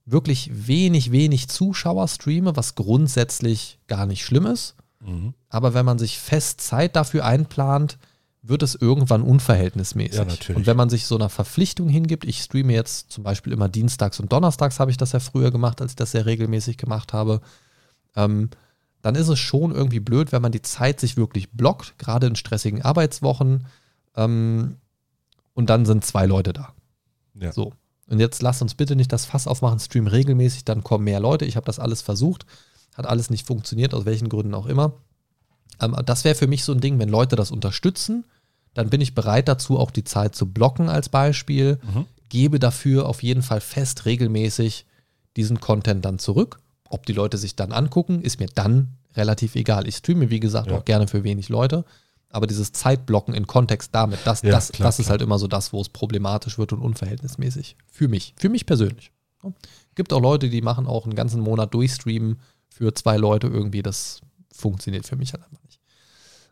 wirklich 0.05 0.67
wenig, 0.67 1.11
wenig 1.11 1.47
Zuschauer 1.47 2.07
streame, 2.07 2.55
was 2.55 2.76
grundsätzlich 2.76 3.80
gar 3.88 4.05
nicht 4.05 4.23
schlimm 4.23 4.45
ist. 4.45 4.76
Mhm. 4.99 5.34
Aber 5.49 5.73
wenn 5.73 5.86
man 5.86 5.97
sich 5.97 6.19
fest 6.19 6.61
Zeit 6.61 6.95
dafür 6.95 7.26
einplant, 7.26 7.97
wird 8.47 8.63
es 8.63 8.75
irgendwann 8.75 9.21
unverhältnismäßig. 9.21 10.17
Ja, 10.17 10.25
natürlich. 10.25 10.57
Und 10.57 10.67
wenn 10.67 10.77
man 10.77 10.89
sich 10.89 11.07
so 11.07 11.15
einer 11.15 11.29
Verpflichtung 11.29 11.89
hingibt, 11.89 12.25
ich 12.25 12.41
streame 12.41 12.73
jetzt 12.73 13.11
zum 13.11 13.23
Beispiel 13.23 13.53
immer 13.53 13.69
dienstags 13.69 14.19
und 14.19 14.31
donnerstags, 14.31 14.79
habe 14.79 14.91
ich 14.91 14.97
das 14.97 15.13
ja 15.13 15.19
früher 15.19 15.51
gemacht, 15.51 15.81
als 15.81 15.93
ich 15.93 15.95
das 15.95 16.11
sehr 16.11 16.25
regelmäßig 16.25 16.77
gemacht 16.77 17.13
habe, 17.13 17.41
ähm, 18.15 18.49
dann 19.01 19.15
ist 19.15 19.27
es 19.27 19.39
schon 19.39 19.71
irgendwie 19.71 19.99
blöd, 19.99 20.31
wenn 20.31 20.41
man 20.41 20.51
die 20.51 20.61
Zeit 20.61 20.99
sich 20.99 21.17
wirklich 21.17 21.51
blockt, 21.51 21.97
gerade 21.97 22.27
in 22.27 22.35
stressigen 22.35 22.81
Arbeitswochen. 22.81 23.65
Ähm, 24.15 24.77
und 25.53 25.69
dann 25.69 25.85
sind 25.85 26.05
zwei 26.05 26.25
Leute 26.25 26.53
da. 26.53 26.73
Ja. 27.39 27.51
So. 27.51 27.73
Und 28.07 28.19
jetzt 28.19 28.41
lasst 28.41 28.61
uns 28.61 28.75
bitte 28.75 28.95
nicht 28.95 29.11
das 29.11 29.25
Fass 29.25 29.47
aufmachen, 29.47 29.79
stream 29.79 30.07
regelmäßig, 30.07 30.65
dann 30.65 30.83
kommen 30.83 31.03
mehr 31.03 31.19
Leute. 31.19 31.45
Ich 31.45 31.55
habe 31.55 31.65
das 31.65 31.79
alles 31.79 32.01
versucht, 32.01 32.45
hat 32.95 33.07
alles 33.07 33.29
nicht 33.29 33.47
funktioniert, 33.47 33.93
aus 33.93 34.05
welchen 34.05 34.29
Gründen 34.29 34.53
auch 34.53 34.67
immer. 34.67 34.93
Ähm, 35.81 35.95
das 36.05 36.23
wäre 36.23 36.35
für 36.35 36.47
mich 36.47 36.63
so 36.63 36.71
ein 36.71 36.81
Ding, 36.81 36.99
wenn 36.99 37.09
Leute 37.09 37.35
das 37.35 37.51
unterstützen, 37.51 38.25
dann 38.76 38.89
bin 38.89 39.01
ich 39.01 39.15
bereit 39.15 39.47
dazu, 39.47 39.80
auch 39.80 39.89
die 39.89 40.03
Zeit 40.03 40.36
zu 40.36 40.45
blocken 40.45 40.89
als 40.89 41.09
Beispiel, 41.09 41.80
mhm. 41.82 42.05
gebe 42.30 42.59
dafür 42.59 43.09
auf 43.09 43.23
jeden 43.23 43.41
Fall 43.41 43.61
fest 43.61 44.05
regelmäßig 44.05 44.86
diesen 45.36 45.59
Content 45.59 46.05
dann 46.05 46.19
zurück. 46.19 46.59
Ob 46.89 47.05
die 47.05 47.13
Leute 47.13 47.38
sich 47.38 47.55
dann 47.55 47.71
angucken, 47.71 48.21
ist 48.21 48.39
mir 48.39 48.49
dann 48.53 48.89
relativ 49.15 49.55
egal. 49.55 49.88
Ich 49.88 49.95
streame, 49.95 50.30
wie 50.30 50.39
gesagt, 50.39 50.69
ja. 50.69 50.78
auch 50.78 50.86
gerne 50.86 51.07
für 51.07 51.23
wenig 51.23 51.49
Leute. 51.49 51.86
Aber 52.30 52.47
dieses 52.47 52.73
Zeitblocken 52.73 53.34
in 53.34 53.47
Kontext 53.47 53.95
damit, 53.95 54.19
das, 54.26 54.41
ja, 54.41 54.51
das, 54.51 54.73
klar, 54.73 54.88
das 54.88 54.99
ist 54.99 55.05
klar. 55.05 55.11
halt 55.13 55.21
immer 55.21 55.39
so 55.39 55.47
das, 55.47 55.71
wo 55.71 55.80
es 55.80 55.88
problematisch 55.88 56.57
wird 56.57 56.73
und 56.73 56.82
unverhältnismäßig. 56.82 57.78
Für 57.88 58.09
mich. 58.09 58.34
Für 58.38 58.49
mich 58.49 58.65
persönlich. 58.65 59.11
Gibt 59.95 60.11
auch 60.11 60.21
Leute, 60.21 60.49
die 60.49 60.61
machen 60.61 60.86
auch 60.86 61.05
einen 61.05 61.15
ganzen 61.15 61.39
Monat 61.39 61.73
durchstreamen 61.73 62.41
für 62.67 62.93
zwei 62.93 63.15
Leute 63.15 63.47
irgendwie. 63.47 63.82
Das 63.82 64.19
funktioniert 64.51 65.05
für 65.07 65.15
mich 65.15 65.32
halt 65.32 65.43
einfach 65.43 65.63
nicht. 65.63 65.80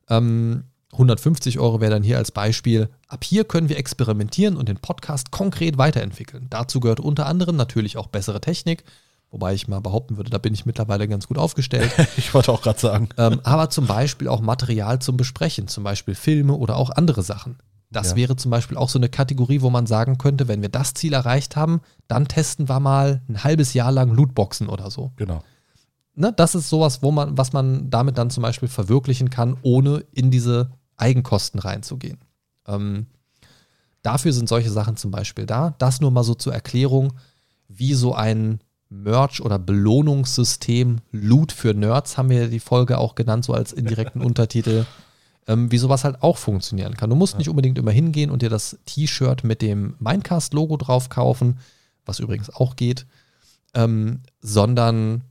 Ähm, 0.10 0.64
150 0.94 1.60
Euro 1.60 1.82
wäre 1.82 1.92
dann 1.92 2.04
hier 2.04 2.18
als 2.18 2.32
Beispiel. 2.32 2.90
Ab 3.08 3.24
hier 3.24 3.44
können 3.44 3.70
wir 3.70 3.78
experimentieren 3.78 4.56
und 4.56 4.70
den 4.70 4.78
Podcast 4.78 5.32
konkret 5.32 5.78
weiterentwickeln. 5.78 6.48
Dazu 6.50 6.80
gehört 6.80 7.00
unter 7.00 7.26
anderem 7.26 7.56
natürlich 7.56 7.98
auch 7.98 8.08
bessere 8.08 8.42
Technik, 8.42 8.84
wobei 9.32 9.54
ich 9.54 9.68
mal 9.68 9.82
behaupten 9.82 10.18
würde, 10.18 10.30
da 10.30 10.38
bin 10.38 10.54
ich 10.54 10.66
mittlerweile 10.66 11.08
ganz 11.08 11.28
gut 11.28 11.38
aufgestellt. 11.38 11.92
ich 12.18 12.34
wollte 12.34 12.52
auch 12.52 12.62
gerade 12.62 12.80
sagen. 12.80 13.10
Ähm, 13.18 13.42
aber 13.44 13.70
zum 13.70 13.88
Beispiel 13.88 14.28
auch 14.28 14.42
Material 14.42 15.00
zum 15.00 15.18
Besprechen, 15.18 15.68
zum 15.68 15.84
Beispiel 15.84 16.16
Filme 16.16 16.54
oder 16.54 16.78
auch 16.78 16.92
andere 16.92 17.24
Sachen. 17.24 17.58
Das 17.90 18.12
ja. 18.12 18.16
wäre 18.16 18.36
zum 18.36 18.50
Beispiel 18.50 18.78
auch 18.78 18.90
so 18.90 18.98
eine 18.98 19.10
Kategorie, 19.10 19.62
wo 19.62 19.70
man 19.70 19.86
sagen 19.86 20.18
könnte, 20.18 20.48
wenn 20.48 20.62
wir 20.62 20.70
das 20.70 20.94
Ziel 20.94 21.14
erreicht 21.14 21.56
haben, 21.56 21.82
dann 22.08 22.28
testen 22.28 22.68
wir 22.70 22.80
mal 22.80 23.22
ein 23.30 23.44
halbes 23.44 23.74
Jahr 23.74 23.92
lang 23.92 24.10
Lootboxen 24.10 24.68
oder 24.70 24.90
so. 24.90 25.12
Genau 25.16 25.44
ne, 26.16 26.34
das 26.34 26.56
ist 26.56 26.70
sowas, 26.70 27.02
wo 27.02 27.12
man, 27.12 27.38
was 27.38 27.54
man 27.54 27.90
damit 27.90 28.18
dann 28.18 28.30
zum 28.30 28.44
Beispiel 28.44 28.70
verwirklichen 28.70 29.30
kann, 29.30 29.58
ohne 29.62 30.04
in 30.12 30.32
diese 30.32 30.72
Eigenkosten 31.04 31.60
reinzugehen. 31.60 32.20
Ähm, 32.68 33.08
dafür 34.02 34.32
sind 34.32 34.48
solche 34.48 34.72
Sachen 34.72 34.96
zum 34.96 35.12
Beispiel 35.12 35.46
da. 35.46 35.76
Das 35.78 36.00
nur 36.00 36.12
mal 36.12 36.24
so 36.24 36.34
zur 36.34 36.54
Erklärung, 36.54 37.14
wie 37.68 37.94
so 37.94 38.16
ein 38.16 38.60
Merch- 38.90 39.42
oder 39.42 39.60
Belohnungssystem 39.60 41.00
Loot 41.12 41.52
für 41.52 41.74
Nerds, 41.74 42.18
haben 42.18 42.30
wir 42.30 42.48
die 42.48 42.60
Folge 42.60 42.98
auch 42.98 43.16
genannt, 43.16 43.44
so 43.44 43.54
als 43.54 43.74
indirekten 43.74 44.22
Untertitel, 44.30 44.86
ähm, 45.48 45.72
wie 45.72 45.78
sowas 45.78 46.04
halt 46.04 46.22
auch 46.22 46.38
funktionieren 46.38 46.96
kann. 46.96 47.10
Du 47.10 47.16
musst 47.16 47.38
nicht 47.38 47.50
unbedingt 47.50 47.78
immer 47.78 47.92
hingehen 47.92 48.30
und 48.30 48.42
dir 48.42 48.50
das 48.50 48.78
T-Shirt 48.86 49.44
mit 49.44 49.62
dem 49.62 49.96
Minecast-Logo 50.00 50.78
drauf 50.78 51.10
kaufen, 51.10 51.60
was 52.06 52.20
übrigens 52.20 52.50
auch 52.50 52.76
geht, 52.76 53.06
ähm, 53.74 54.22
sondern 54.42 55.24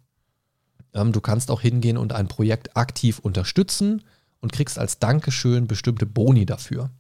ähm, 0.92 1.12
du 1.12 1.20
kannst 1.20 1.50
auch 1.50 1.60
hingehen 1.60 1.96
und 1.96 2.12
ein 2.12 2.28
Projekt 2.28 2.76
aktiv 2.76 3.20
unterstützen 3.20 4.02
und 4.42 4.52
kriegst 4.52 4.78
als 4.78 4.98
Dankeschön 4.98 5.66
bestimmte 5.66 6.04
Boni 6.04 6.44
dafür. 6.44 6.90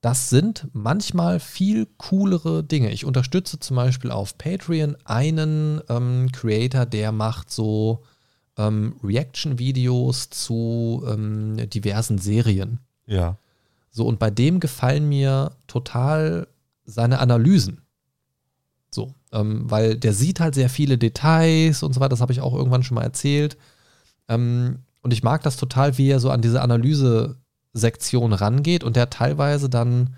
Das 0.00 0.30
sind 0.30 0.66
manchmal 0.72 1.40
viel 1.40 1.86
coolere 1.98 2.64
Dinge. 2.64 2.90
Ich 2.90 3.04
unterstütze 3.04 3.58
zum 3.60 3.76
Beispiel 3.76 4.10
auf 4.10 4.38
Patreon 4.38 4.96
einen 5.04 5.82
ähm, 5.90 6.32
Creator, 6.32 6.86
der 6.86 7.12
macht 7.12 7.50
so 7.50 8.02
ähm, 8.56 8.96
Reaction-Videos 9.04 10.30
zu 10.30 11.04
ähm, 11.06 11.68
diversen 11.68 12.16
Serien. 12.16 12.78
Ja. 13.04 13.36
So, 13.90 14.06
und 14.06 14.18
bei 14.18 14.30
dem 14.30 14.60
gefallen 14.60 15.06
mir 15.08 15.52
total 15.66 16.46
seine 16.86 17.18
Analysen. 17.18 17.82
So, 18.90 19.14
ähm, 19.32 19.70
weil 19.70 19.96
der 19.96 20.14
sieht 20.14 20.40
halt 20.40 20.54
sehr 20.54 20.70
viele 20.70 20.96
Details 20.96 21.82
und 21.82 21.92
so 21.92 22.00
weiter, 22.00 22.10
das 22.10 22.20
habe 22.20 22.32
ich 22.32 22.40
auch 22.40 22.54
irgendwann 22.54 22.82
schon 22.82 22.94
mal 22.94 23.04
erzählt. 23.04 23.58
Ähm, 24.28 24.78
und 25.02 25.12
ich 25.12 25.22
mag 25.22 25.42
das 25.42 25.56
total, 25.56 25.98
wie 25.98 26.08
er 26.08 26.20
so 26.20 26.30
an 26.30 26.42
diese 26.42 26.62
Analyse-Sektion 26.62 28.32
rangeht 28.32 28.84
und 28.84 28.96
der 28.96 29.10
teilweise 29.10 29.68
dann, 29.68 30.16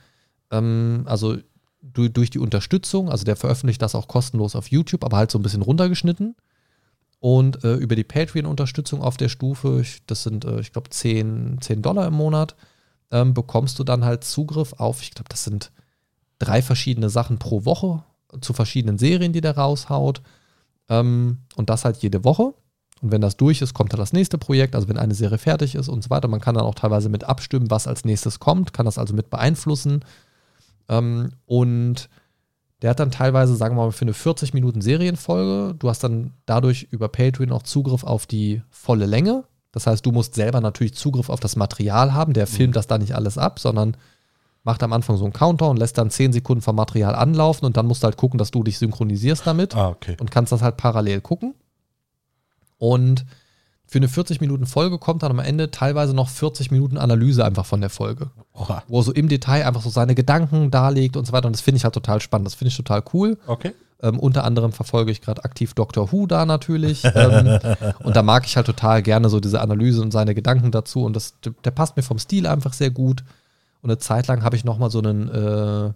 ähm, 0.51 1.03
also 1.07 1.37
du, 1.83 2.09
durch 2.09 2.31
die 2.31 2.39
Unterstützung, 2.39 3.11
also 3.11 3.25
der 3.25 3.37
veröffentlicht 3.37 3.83
das 3.83 3.95
auch 3.95 4.09
kostenlos 4.09 4.57
auf 4.57 4.69
YouTube, 4.69 5.05
aber 5.05 5.17
halt 5.17 5.31
so 5.31 5.39
ein 5.39 5.43
bisschen 5.43 5.63
runtergeschnitten. 5.63 6.37
Und 7.21 7.63
äh, 7.63 7.75
über 7.75 7.95
die 7.95 8.03
Patreon-Unterstützung 8.03 9.01
auf 9.01 9.17
der 9.17 9.29
Stufe, 9.29 9.85
das 10.07 10.25
sind, 10.25 10.45
äh, 10.45 10.59
ich 10.59 10.73
glaube, 10.73 10.91
10, 10.91 11.59
10 11.61 11.81
Dollar 11.81 12.09
im 12.09 12.15
Monat, 12.15 12.57
ähm, 13.13 13.33
bekommst 13.33 13.79
du 13.79 13.85
dann 13.85 14.05
halt 14.05 14.25
Zugriff 14.25 14.73
auf, 14.73 15.03
ich 15.03 15.13
glaube, 15.13 15.29
das 15.29 15.45
sind 15.45 15.71
drei 16.41 16.63
verschiedene 16.63 17.11
Sachen 17.11 17.39
pro 17.39 17.65
Woche 17.65 18.03
zu 18.41 18.53
verschiedenen 18.53 18.99
Serien, 18.99 19.33
die 19.33 19.41
der 19.41 19.57
raushaut. 19.57 20.23
Ähm, 20.89 21.39
und 21.55 21.71
das 21.71 21.85
halt 21.85 21.99
jede 21.99 22.25
Woche. 22.25 22.55
Und 23.03 23.11
wenn 23.13 23.21
das 23.21 23.37
durch 23.37 23.61
ist, 23.61 23.75
kommt 23.75 23.93
dann 23.93 23.99
das 24.01 24.13
nächste 24.13 24.39
Projekt, 24.39 24.75
also 24.75 24.89
wenn 24.89 24.97
eine 24.97 25.15
Serie 25.15 25.39
fertig 25.39 25.75
ist 25.75 25.89
und 25.89 26.03
so 26.05 26.09
weiter. 26.11 26.29
Man 26.29 26.41
kann 26.41 26.55
dann 26.55 26.65
auch 26.65 26.75
teilweise 26.77 27.09
mit 27.09 27.25
abstimmen, 27.25 27.69
was 27.71 27.87
als 27.89 28.05
nächstes 28.05 28.39
kommt, 28.39 28.73
kann 28.73 28.87
das 28.87 28.97
also 28.97 29.13
mit 29.13 29.29
beeinflussen. 29.29 30.05
Ähm, 30.89 31.31
und 31.45 32.09
der 32.81 32.91
hat 32.91 33.01
dann 33.01 33.11
teilweise, 33.11 33.55
sagen 33.57 33.77
wir 33.77 33.85
mal, 33.85 33.93
für 33.93 34.03
eine 34.03 34.15
40 34.15 34.55
Minuten 34.55 34.81
Serienfolge, 34.81 35.75
du 35.77 35.89
hast 35.89 36.03
dann 36.05 36.33
dadurch 36.47 36.89
über 36.91 37.09
Patreon 37.09 37.53
auch 37.53 37.63
Zugriff 37.65 38.05
auf 38.05 38.27
die 38.27 38.63
volle 38.71 39.07
Länge. 39.07 39.45
Das 39.73 39.87
heißt, 39.87 40.05
du 40.07 40.13
musst 40.13 40.35
selber 40.35 40.61
natürlich 40.61 40.95
Zugriff 40.95 41.29
auf 41.29 41.41
das 41.41 41.57
Material 41.57 42.13
haben. 42.15 42.33
Der 42.35 42.47
filmt 42.47 42.77
das 42.77 42.87
da 42.87 42.99
nicht 42.99 43.15
alles 43.15 43.39
ab, 43.39 43.59
sondern 43.59 43.97
macht 44.65 44.83
am 44.85 44.93
Anfang 44.93 45.17
so 45.17 45.25
einen 45.25 45.33
Countdown, 45.33 45.77
lässt 45.77 45.99
dann 45.99 46.11
10 46.11 46.33
Sekunden 46.33 46.63
vom 46.63 46.77
Material 46.77 47.15
anlaufen 47.17 47.65
und 47.67 47.77
dann 47.77 47.87
musst 47.87 48.03
du 48.03 48.05
halt 48.05 48.17
gucken, 48.17 48.39
dass 48.39 48.51
du 48.53 48.63
dich 48.63 48.79
synchronisierst 48.79 49.45
damit 49.47 49.75
Ah, 49.75 49.89
okay. 49.89 50.17
und 50.21 50.31
kannst 50.31 50.53
das 50.53 50.63
halt 50.63 50.77
parallel 50.77 51.21
gucken. 51.21 51.55
Und 52.83 53.27
für 53.87 53.99
eine 53.99 54.09
40 54.09 54.41
Minuten 54.41 54.67
Folge 54.67 54.99
kommt 54.99 55.23
dann 55.23 55.31
am 55.31 55.39
Ende 55.39 55.71
teilweise 55.71 56.15
noch 56.15 56.29
40 56.29 56.73
Minuten 56.73 56.99
Analyse 56.99 57.45
einfach 57.45 57.65
von 57.65 57.81
der 57.81 57.91
Folge, 57.91 58.33
Oha. 58.55 58.83
wo 58.89 58.99
er 58.99 59.03
so 59.05 59.13
im 59.13 59.29
Detail 59.29 59.65
einfach 59.65 59.83
so 59.83 59.89
seine 59.89 60.17
Gedanken 60.17 60.73
darlegt 60.73 61.17
und 61.17 61.25
so 61.25 61.33
weiter. 61.33 61.47
Und 61.47 61.55
das 61.55 61.61
finde 61.61 61.77
ich 61.77 61.85
halt 61.85 61.95
total 61.95 62.21
spannend. 62.21 62.47
Das 62.47 62.55
finde 62.55 62.71
ich 62.71 62.77
total 62.77 63.05
cool. 63.13 63.39
Okay. 63.47 63.71
Ähm, 64.03 64.19
unter 64.19 64.43
anderem 64.43 64.73
verfolge 64.73 65.13
ich 65.13 65.21
gerade 65.21 65.45
aktiv 65.45 65.75
Doctor 65.75 66.11
Who 66.11 66.27
da 66.27 66.45
natürlich. 66.45 67.05
ähm, 67.15 67.61
und 68.03 68.17
da 68.17 68.25
mag 68.25 68.47
ich 68.47 68.57
halt 68.57 68.67
total 68.67 69.01
gerne 69.01 69.29
so 69.29 69.39
diese 69.39 69.61
Analyse 69.61 70.03
und 70.03 70.11
seine 70.11 70.35
Gedanken 70.35 70.73
dazu. 70.73 71.05
Und 71.05 71.15
das, 71.15 71.35
der 71.65 71.71
passt 71.71 71.97
mir 71.97 72.03
vom 72.03 72.19
Stil 72.19 72.49
einfach 72.49 72.73
sehr 72.73 72.91
gut. 72.91 73.23
Und 73.81 73.91
eine 73.91 73.99
Zeit 73.99 74.27
lang 74.27 74.43
habe 74.43 74.57
ich 74.57 74.65
nochmal 74.65 74.91
so 74.91 74.99
einen 74.99 75.29
äh, 75.29 75.93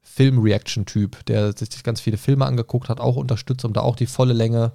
Film-Reaction-Typ, 0.00 1.26
der 1.26 1.52
sich 1.52 1.82
ganz 1.82 2.00
viele 2.00 2.16
Filme 2.16 2.46
angeguckt 2.46 2.88
hat, 2.88 2.98
auch 2.98 3.16
unterstützt, 3.16 3.66
um 3.66 3.74
da 3.74 3.82
auch 3.82 3.96
die 3.96 4.06
volle 4.06 4.32
Länge 4.32 4.72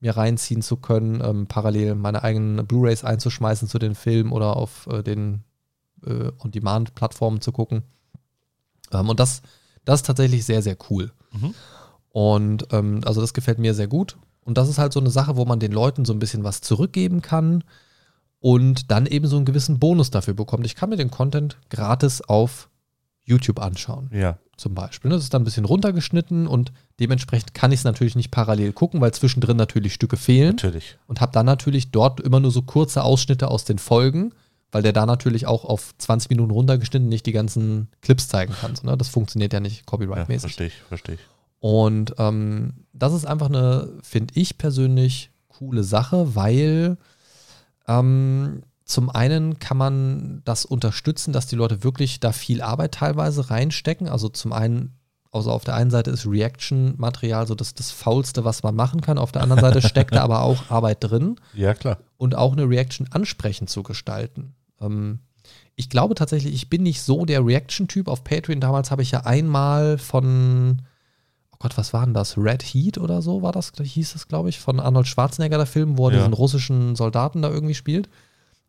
mir 0.00 0.16
reinziehen 0.16 0.62
zu 0.62 0.76
können, 0.76 1.20
ähm, 1.24 1.46
parallel 1.46 1.94
meine 1.94 2.22
eigenen 2.22 2.66
Blu-rays 2.66 3.04
einzuschmeißen 3.04 3.68
zu 3.68 3.78
den 3.78 3.94
Filmen 3.94 4.32
oder 4.32 4.56
auf 4.56 4.86
äh, 4.86 5.02
den 5.02 5.42
äh, 6.06 6.30
On-Demand-Plattformen 6.38 7.40
zu 7.40 7.52
gucken. 7.52 7.82
Ähm, 8.92 9.08
und 9.08 9.18
das, 9.20 9.42
das 9.84 10.00
ist 10.00 10.06
tatsächlich 10.06 10.44
sehr, 10.44 10.62
sehr 10.62 10.76
cool. 10.90 11.12
Mhm. 11.32 11.54
Und 12.10 12.68
ähm, 12.72 13.00
also 13.04 13.20
das 13.20 13.34
gefällt 13.34 13.58
mir 13.58 13.74
sehr 13.74 13.88
gut. 13.88 14.16
Und 14.44 14.56
das 14.56 14.68
ist 14.68 14.78
halt 14.78 14.92
so 14.92 15.00
eine 15.00 15.10
Sache, 15.10 15.36
wo 15.36 15.44
man 15.44 15.60
den 15.60 15.72
Leuten 15.72 16.04
so 16.04 16.12
ein 16.12 16.18
bisschen 16.18 16.44
was 16.44 16.60
zurückgeben 16.60 17.20
kann 17.20 17.64
und 18.40 18.90
dann 18.90 19.06
eben 19.06 19.26
so 19.26 19.36
einen 19.36 19.44
gewissen 19.44 19.78
Bonus 19.78 20.10
dafür 20.10 20.34
bekommt. 20.34 20.64
Ich 20.64 20.74
kann 20.74 20.90
mir 20.90 20.96
den 20.96 21.10
Content 21.10 21.58
gratis 21.70 22.22
auf 22.22 22.70
YouTube 23.24 23.60
anschauen, 23.60 24.10
Ja. 24.12 24.38
Zum 24.58 24.74
Beispiel. 24.74 25.10
Das 25.10 25.22
ist 25.22 25.32
dann 25.32 25.42
ein 25.42 25.44
bisschen 25.44 25.64
runtergeschnitten 25.64 26.46
und 26.46 26.72
dementsprechend 27.00 27.54
kann 27.54 27.72
ich 27.72 27.80
es 27.80 27.84
natürlich 27.84 28.16
nicht 28.16 28.30
parallel 28.30 28.72
gucken, 28.72 29.00
weil 29.00 29.12
zwischendrin 29.12 29.56
natürlich 29.56 29.94
Stücke 29.94 30.16
fehlen 30.16 30.56
Natürlich. 30.56 30.98
und 31.06 31.20
habe 31.20 31.32
dann 31.32 31.46
natürlich 31.46 31.90
dort 31.90 32.20
immer 32.20 32.40
nur 32.40 32.50
so 32.50 32.62
kurze 32.62 33.02
Ausschnitte 33.04 33.48
aus 33.48 33.64
den 33.64 33.78
Folgen, 33.78 34.32
weil 34.72 34.82
der 34.82 34.92
da 34.92 35.06
natürlich 35.06 35.46
auch 35.46 35.64
auf 35.64 35.94
20 35.96 36.28
Minuten 36.30 36.50
runtergeschnitten 36.50 37.08
nicht 37.08 37.24
die 37.26 37.32
ganzen 37.32 37.88
Clips 38.02 38.28
zeigen 38.28 38.52
kann. 38.60 38.76
So, 38.76 38.86
ne? 38.86 38.96
Das 38.98 39.08
funktioniert 39.08 39.52
ja 39.52 39.60
nicht 39.60 39.78
Ja, 39.78 39.82
copyright-mäßig. 39.86 40.40
verstehe 40.40 40.66
ich, 40.66 40.74
verstehe 40.88 41.14
ich. 41.14 41.20
Und 41.60 42.14
ähm, 42.18 42.74
das 42.92 43.12
ist 43.14 43.24
einfach 43.26 43.48
eine, 43.48 43.88
finde 44.02 44.34
ich 44.36 44.58
persönlich, 44.58 45.30
coole 45.48 45.82
Sache, 45.82 46.34
weil 46.36 46.98
ähm, 47.88 48.62
zum 48.88 49.10
einen 49.10 49.58
kann 49.58 49.76
man 49.76 50.40
das 50.44 50.64
unterstützen, 50.64 51.32
dass 51.32 51.46
die 51.46 51.56
Leute 51.56 51.84
wirklich 51.84 52.20
da 52.20 52.32
viel 52.32 52.62
Arbeit 52.62 52.92
teilweise 52.94 53.50
reinstecken. 53.50 54.08
Also 54.08 54.30
zum 54.30 54.52
einen, 54.54 54.94
also 55.30 55.50
auf 55.52 55.62
der 55.64 55.74
einen 55.74 55.90
Seite 55.90 56.10
ist 56.10 56.26
Reaction-Material 56.26 57.46
so 57.46 57.54
das, 57.54 57.74
das 57.74 57.90
Faulste, 57.90 58.44
was 58.44 58.62
man 58.62 58.74
machen 58.74 59.02
kann. 59.02 59.18
Auf 59.18 59.30
der 59.30 59.42
anderen 59.42 59.60
Seite 59.60 59.86
steckt 59.86 60.14
da 60.14 60.22
aber 60.24 60.40
auch 60.40 60.70
Arbeit 60.70 60.98
drin 61.00 61.36
Ja, 61.54 61.74
klar. 61.74 61.98
und 62.16 62.34
auch 62.34 62.52
eine 62.52 62.68
Reaction 62.68 63.06
ansprechend 63.12 63.68
zu 63.68 63.82
gestalten. 63.82 64.54
Ähm, 64.80 65.18
ich 65.76 65.90
glaube 65.90 66.14
tatsächlich, 66.14 66.54
ich 66.54 66.70
bin 66.70 66.82
nicht 66.82 67.02
so 67.02 67.24
der 67.26 67.44
Reaction-Typ. 67.44 68.08
Auf 68.08 68.24
Patreon 68.24 68.60
damals 68.60 68.90
habe 68.90 69.02
ich 69.02 69.10
ja 69.10 69.20
einmal 69.26 69.98
von, 69.98 70.80
oh 71.52 71.56
Gott, 71.58 71.76
was 71.76 71.92
war 71.92 72.04
denn 72.06 72.14
das? 72.14 72.38
Red 72.38 72.62
Heat 72.62 72.96
oder 72.96 73.20
so 73.20 73.42
war 73.42 73.52
das, 73.52 73.72
hieß 73.80 74.14
es, 74.14 74.28
glaube 74.28 74.48
ich, 74.48 74.58
von 74.58 74.80
Arnold 74.80 75.06
Schwarzenegger, 75.06 75.58
der 75.58 75.66
Film, 75.66 75.98
wo 75.98 76.08
er 76.08 76.12
Ja. 76.14 76.18
diesen 76.20 76.32
russischen 76.32 76.96
Soldaten 76.96 77.42
da 77.42 77.50
irgendwie 77.50 77.74
spielt. 77.74 78.08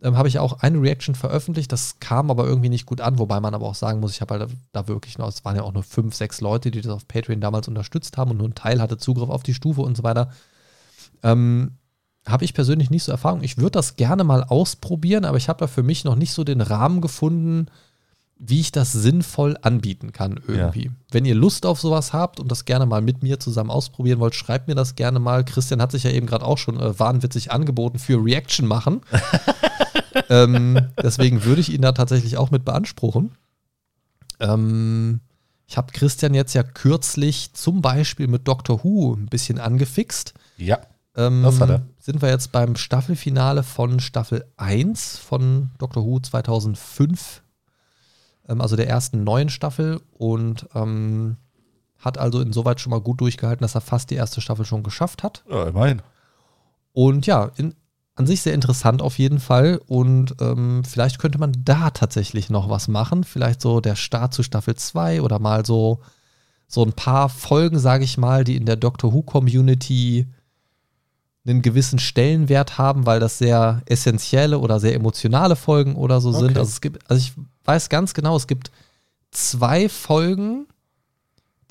Ähm, 0.01 0.17
habe 0.17 0.29
ich 0.29 0.39
auch 0.39 0.61
eine 0.61 0.81
Reaction 0.81 1.13
veröffentlicht, 1.13 1.71
das 1.71 1.99
kam 1.99 2.31
aber 2.31 2.45
irgendwie 2.45 2.69
nicht 2.69 2.85
gut 2.85 3.01
an, 3.01 3.19
wobei 3.19 3.39
man 3.41 3.53
aber 3.53 3.65
auch 3.65 3.75
sagen 3.75 3.99
muss, 3.99 4.11
ich 4.11 4.21
habe 4.21 4.39
halt 4.39 4.49
da 4.71 4.87
wirklich 4.87 5.17
noch, 5.17 5.27
es 5.27 5.43
waren 5.43 5.57
ja 5.57 5.63
auch 5.63 5.73
nur 5.73 5.83
fünf, 5.83 6.15
sechs 6.15 6.39
Leute, 6.39 6.71
die 6.71 6.79
das 6.79 6.91
auf 6.91 7.07
Patreon 7.07 7.41
damals 7.41 7.67
unterstützt 7.67 8.17
haben 8.17 8.31
und 8.31 8.37
nur 8.37 8.47
ein 8.47 8.55
Teil 8.55 8.81
hatte 8.81 8.97
Zugriff 8.97 9.29
auf 9.29 9.43
die 9.43 9.53
Stufe 9.53 9.81
und 9.81 9.97
so 9.97 10.03
weiter. 10.03 10.31
Ähm, 11.21 11.71
habe 12.25 12.45
ich 12.45 12.53
persönlich 12.53 12.89
nicht 12.89 13.03
so 13.03 13.11
Erfahrung. 13.11 13.43
Ich 13.43 13.57
würde 13.57 13.71
das 13.71 13.95
gerne 13.95 14.23
mal 14.23 14.43
ausprobieren, 14.43 15.25
aber 15.25 15.37
ich 15.37 15.49
habe 15.49 15.59
da 15.59 15.67
für 15.67 15.83
mich 15.83 16.03
noch 16.05 16.15
nicht 16.15 16.31
so 16.31 16.43
den 16.43 16.61
Rahmen 16.61 17.01
gefunden, 17.01 17.67
wie 18.37 18.61
ich 18.61 18.71
das 18.71 18.93
sinnvoll 18.93 19.57
anbieten 19.61 20.13
kann 20.13 20.39
irgendwie. 20.47 20.91
Wenn 21.11 21.25
ihr 21.25 21.35
Lust 21.35 21.65
auf 21.65 21.81
sowas 21.81 22.13
habt 22.13 22.39
und 22.39 22.49
das 22.49 22.63
gerne 22.63 22.85
mal 22.85 23.01
mit 23.01 23.21
mir 23.21 23.37
zusammen 23.37 23.69
ausprobieren 23.69 24.19
wollt, 24.19 24.33
schreibt 24.33 24.69
mir 24.69 24.75
das 24.75 24.95
gerne 24.95 25.19
mal. 25.19 25.43
Christian 25.43 25.81
hat 25.81 25.91
sich 25.91 26.03
ja 26.03 26.11
eben 26.11 26.25
gerade 26.25 26.45
auch 26.45 26.57
schon 26.57 26.79
äh, 26.79 26.97
wahnwitzig 26.97 27.51
angeboten 27.51 27.99
für 27.99 28.23
Reaction 28.23 28.65
machen. 28.65 29.01
ähm, 30.29 30.89
deswegen 31.01 31.43
würde 31.43 31.61
ich 31.61 31.71
ihn 31.71 31.81
da 31.81 31.91
tatsächlich 31.91 32.37
auch 32.37 32.51
mit 32.51 32.65
beanspruchen. 32.65 33.31
Ähm, 34.39 35.21
ich 35.67 35.77
habe 35.77 35.91
Christian 35.91 36.33
jetzt 36.33 36.53
ja 36.53 36.63
kürzlich 36.63 37.53
zum 37.53 37.81
Beispiel 37.81 38.27
mit 38.27 38.47
Doctor 38.47 38.83
Who 38.83 39.13
ein 39.13 39.27
bisschen 39.27 39.59
angefixt. 39.59 40.33
Ja. 40.57 40.79
Ähm, 41.15 41.43
Das 41.43 41.59
hat 41.59 41.69
er. 41.69 41.81
Sind 41.99 42.21
wir 42.21 42.29
jetzt 42.29 42.51
beim 42.51 42.75
Staffelfinale 42.75 43.61
von 43.61 43.99
Staffel 43.99 44.45
1 44.57 45.17
von 45.17 45.69
Doctor 45.77 46.03
Who 46.05 46.19
2005, 46.19 47.43
ähm, 48.47 48.61
also 48.61 48.75
der 48.75 48.87
ersten 48.87 49.23
neuen 49.23 49.49
Staffel 49.49 50.01
und 50.17 50.67
ähm, 50.73 51.37
hat 51.99 52.17
also 52.17 52.41
insoweit 52.41 52.79
schon 52.79 52.91
mal 52.91 53.01
gut 53.01 53.21
durchgehalten, 53.21 53.61
dass 53.61 53.75
er 53.75 53.81
fast 53.81 54.09
die 54.09 54.15
erste 54.15 54.41
Staffel 54.41 54.65
schon 54.65 54.81
geschafft 54.83 55.21
hat. 55.21 55.43
Ja, 55.49 55.67
immerhin. 55.67 56.01
Und 56.93 57.27
ja, 57.27 57.51
in, 57.57 57.75
an 58.19 58.27
sich 58.27 58.41
sehr 58.41 58.53
interessant 58.53 59.01
auf 59.01 59.17
jeden 59.17 59.39
Fall. 59.39 59.79
Und 59.87 60.35
ähm, 60.41 60.83
vielleicht 60.83 61.19
könnte 61.19 61.39
man 61.39 61.53
da 61.63 61.89
tatsächlich 61.89 62.49
noch 62.49 62.69
was 62.69 62.89
machen. 62.89 63.23
Vielleicht 63.23 63.61
so 63.61 63.79
der 63.79 63.95
Start 63.95 64.33
zu 64.33 64.43
Staffel 64.43 64.75
2 64.75 65.21
oder 65.21 65.39
mal 65.39 65.65
so, 65.65 66.01
so 66.67 66.83
ein 66.83 66.91
paar 66.91 67.29
Folgen, 67.29 67.79
sage 67.79 68.03
ich 68.03 68.17
mal, 68.17 68.43
die 68.43 68.57
in 68.57 68.65
der 68.65 68.75
Doctor 68.75 69.13
Who-Community 69.13 70.27
einen 71.47 71.61
gewissen 71.61 71.97
Stellenwert 71.97 72.77
haben, 72.77 73.05
weil 73.05 73.21
das 73.21 73.37
sehr 73.37 73.81
essentielle 73.85 74.59
oder 74.59 74.81
sehr 74.81 74.95
emotionale 74.95 75.55
Folgen 75.55 75.95
oder 75.95 76.19
so 76.19 76.33
sind. 76.33 76.51
Okay. 76.51 76.59
Also 76.59 76.69
es 76.69 76.81
gibt, 76.81 77.09
also 77.09 77.21
ich 77.21 77.33
weiß 77.63 77.87
ganz 77.87 78.13
genau, 78.13 78.35
es 78.35 78.47
gibt 78.47 78.69
zwei 79.31 79.87
Folgen, 79.87 80.67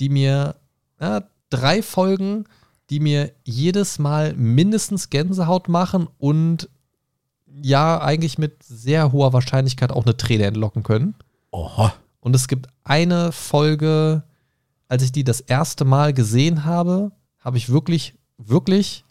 die 0.01 0.09
mir, 0.09 0.57
ja, 0.99 1.25
drei 1.51 1.83
Folgen, 1.83 2.47
die 2.91 3.01
mir 3.01 3.33
jedes 3.45 3.99
Mal 3.99 4.35
mindestens 4.35 5.11
Gänsehaut 5.11 5.69
machen 5.69 6.09
und 6.19 6.69
ja, 7.63 8.01
eigentlich 8.01 8.39
mit 8.39 8.63
sehr 8.63 9.13
hoher 9.13 9.33
Wahrscheinlichkeit 9.33 9.91
auch 9.93 10.05
eine 10.05 10.17
Träne 10.17 10.45
entlocken 10.45 10.83
können. 10.83 11.15
Oha. 11.51 11.93
Und 12.21 12.35
es 12.37 12.49
gibt 12.49 12.69
eine 12.85 13.33
Folge, 13.33 14.23
als 14.89 15.03
ich 15.03 15.13
die 15.13 15.25
das 15.25 15.41
erste 15.41 15.85
Mal 15.85 16.13
gesehen 16.13 16.65
habe, 16.65 17.13
habe 17.41 17.57
ich 17.59 17.69
wirklich, 17.71 18.15
wirklich, 18.39 19.05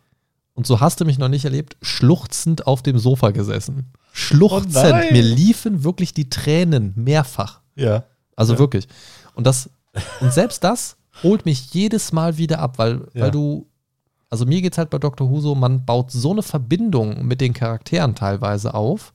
und 0.53 0.65
so 0.65 0.79
hast 0.79 0.99
du 0.99 1.05
mich 1.05 1.17
noch 1.17 1.29
nicht 1.29 1.45
erlebt, 1.45 1.77
schluchzend 1.81 2.67
auf 2.67 2.81
dem 2.83 2.97
Sofa 2.97 3.31
gesessen. 3.31 3.91
Schluchzend. 4.11 5.05
Oh. 5.09 5.13
Mir 5.13 5.21
liefen 5.21 5.83
wirklich 5.83 6.13
die 6.13 6.29
Tränen 6.29 6.93
mehrfach. 6.95 7.61
Ja. 7.75 8.03
Also 8.35 8.53
Ja. 8.53 8.59
wirklich. 8.59 8.87
Und 9.35 9.45
das, 9.45 9.69
und 10.19 10.33
selbst 10.33 10.63
das 10.63 10.96
holt 11.23 11.45
mich 11.45 11.73
jedes 11.73 12.11
Mal 12.11 12.37
wieder 12.37 12.59
ab, 12.59 12.77
weil, 12.77 13.07
Ja. 13.13 13.23
weil 13.23 13.31
du, 13.31 13.67
also 14.29 14.45
mir 14.45 14.61
geht's 14.61 14.77
halt 14.77 14.89
bei 14.89 14.97
Dr. 14.99 15.29
Who 15.29 15.39
so, 15.39 15.55
man 15.55 15.85
baut 15.85 16.11
so 16.11 16.31
eine 16.31 16.43
Verbindung 16.43 17.25
mit 17.25 17.41
den 17.41 17.53
Charakteren 17.53 18.15
teilweise 18.15 18.73
auf, 18.73 19.13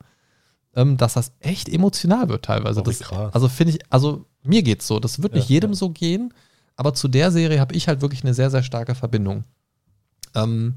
ähm, 0.74 0.96
dass 0.96 1.14
das 1.14 1.32
echt 1.40 1.68
emotional 1.68 2.28
wird 2.28 2.44
teilweise. 2.44 2.80
Oh, 2.80 2.84
das, 2.84 3.00
krass. 3.00 3.34
also 3.34 3.48
finde 3.48 3.74
ich, 3.74 3.80
also 3.90 4.24
mir 4.42 4.62
geht's 4.62 4.86
so. 4.86 4.98
Das 5.00 5.22
wird 5.22 5.34
nicht 5.34 5.48
Ja, 5.50 5.54
jedem 5.54 5.72
ja. 5.72 5.76
so 5.76 5.90
gehen, 5.90 6.32
aber 6.76 6.94
zu 6.94 7.08
der 7.08 7.30
Serie 7.30 7.60
habe 7.60 7.74
ich 7.74 7.88
halt 7.88 8.00
wirklich 8.00 8.22
eine 8.24 8.34
sehr, 8.34 8.50
sehr 8.50 8.62
starke 8.62 8.94
Verbindung. 8.94 9.44
Ähm, 10.34 10.74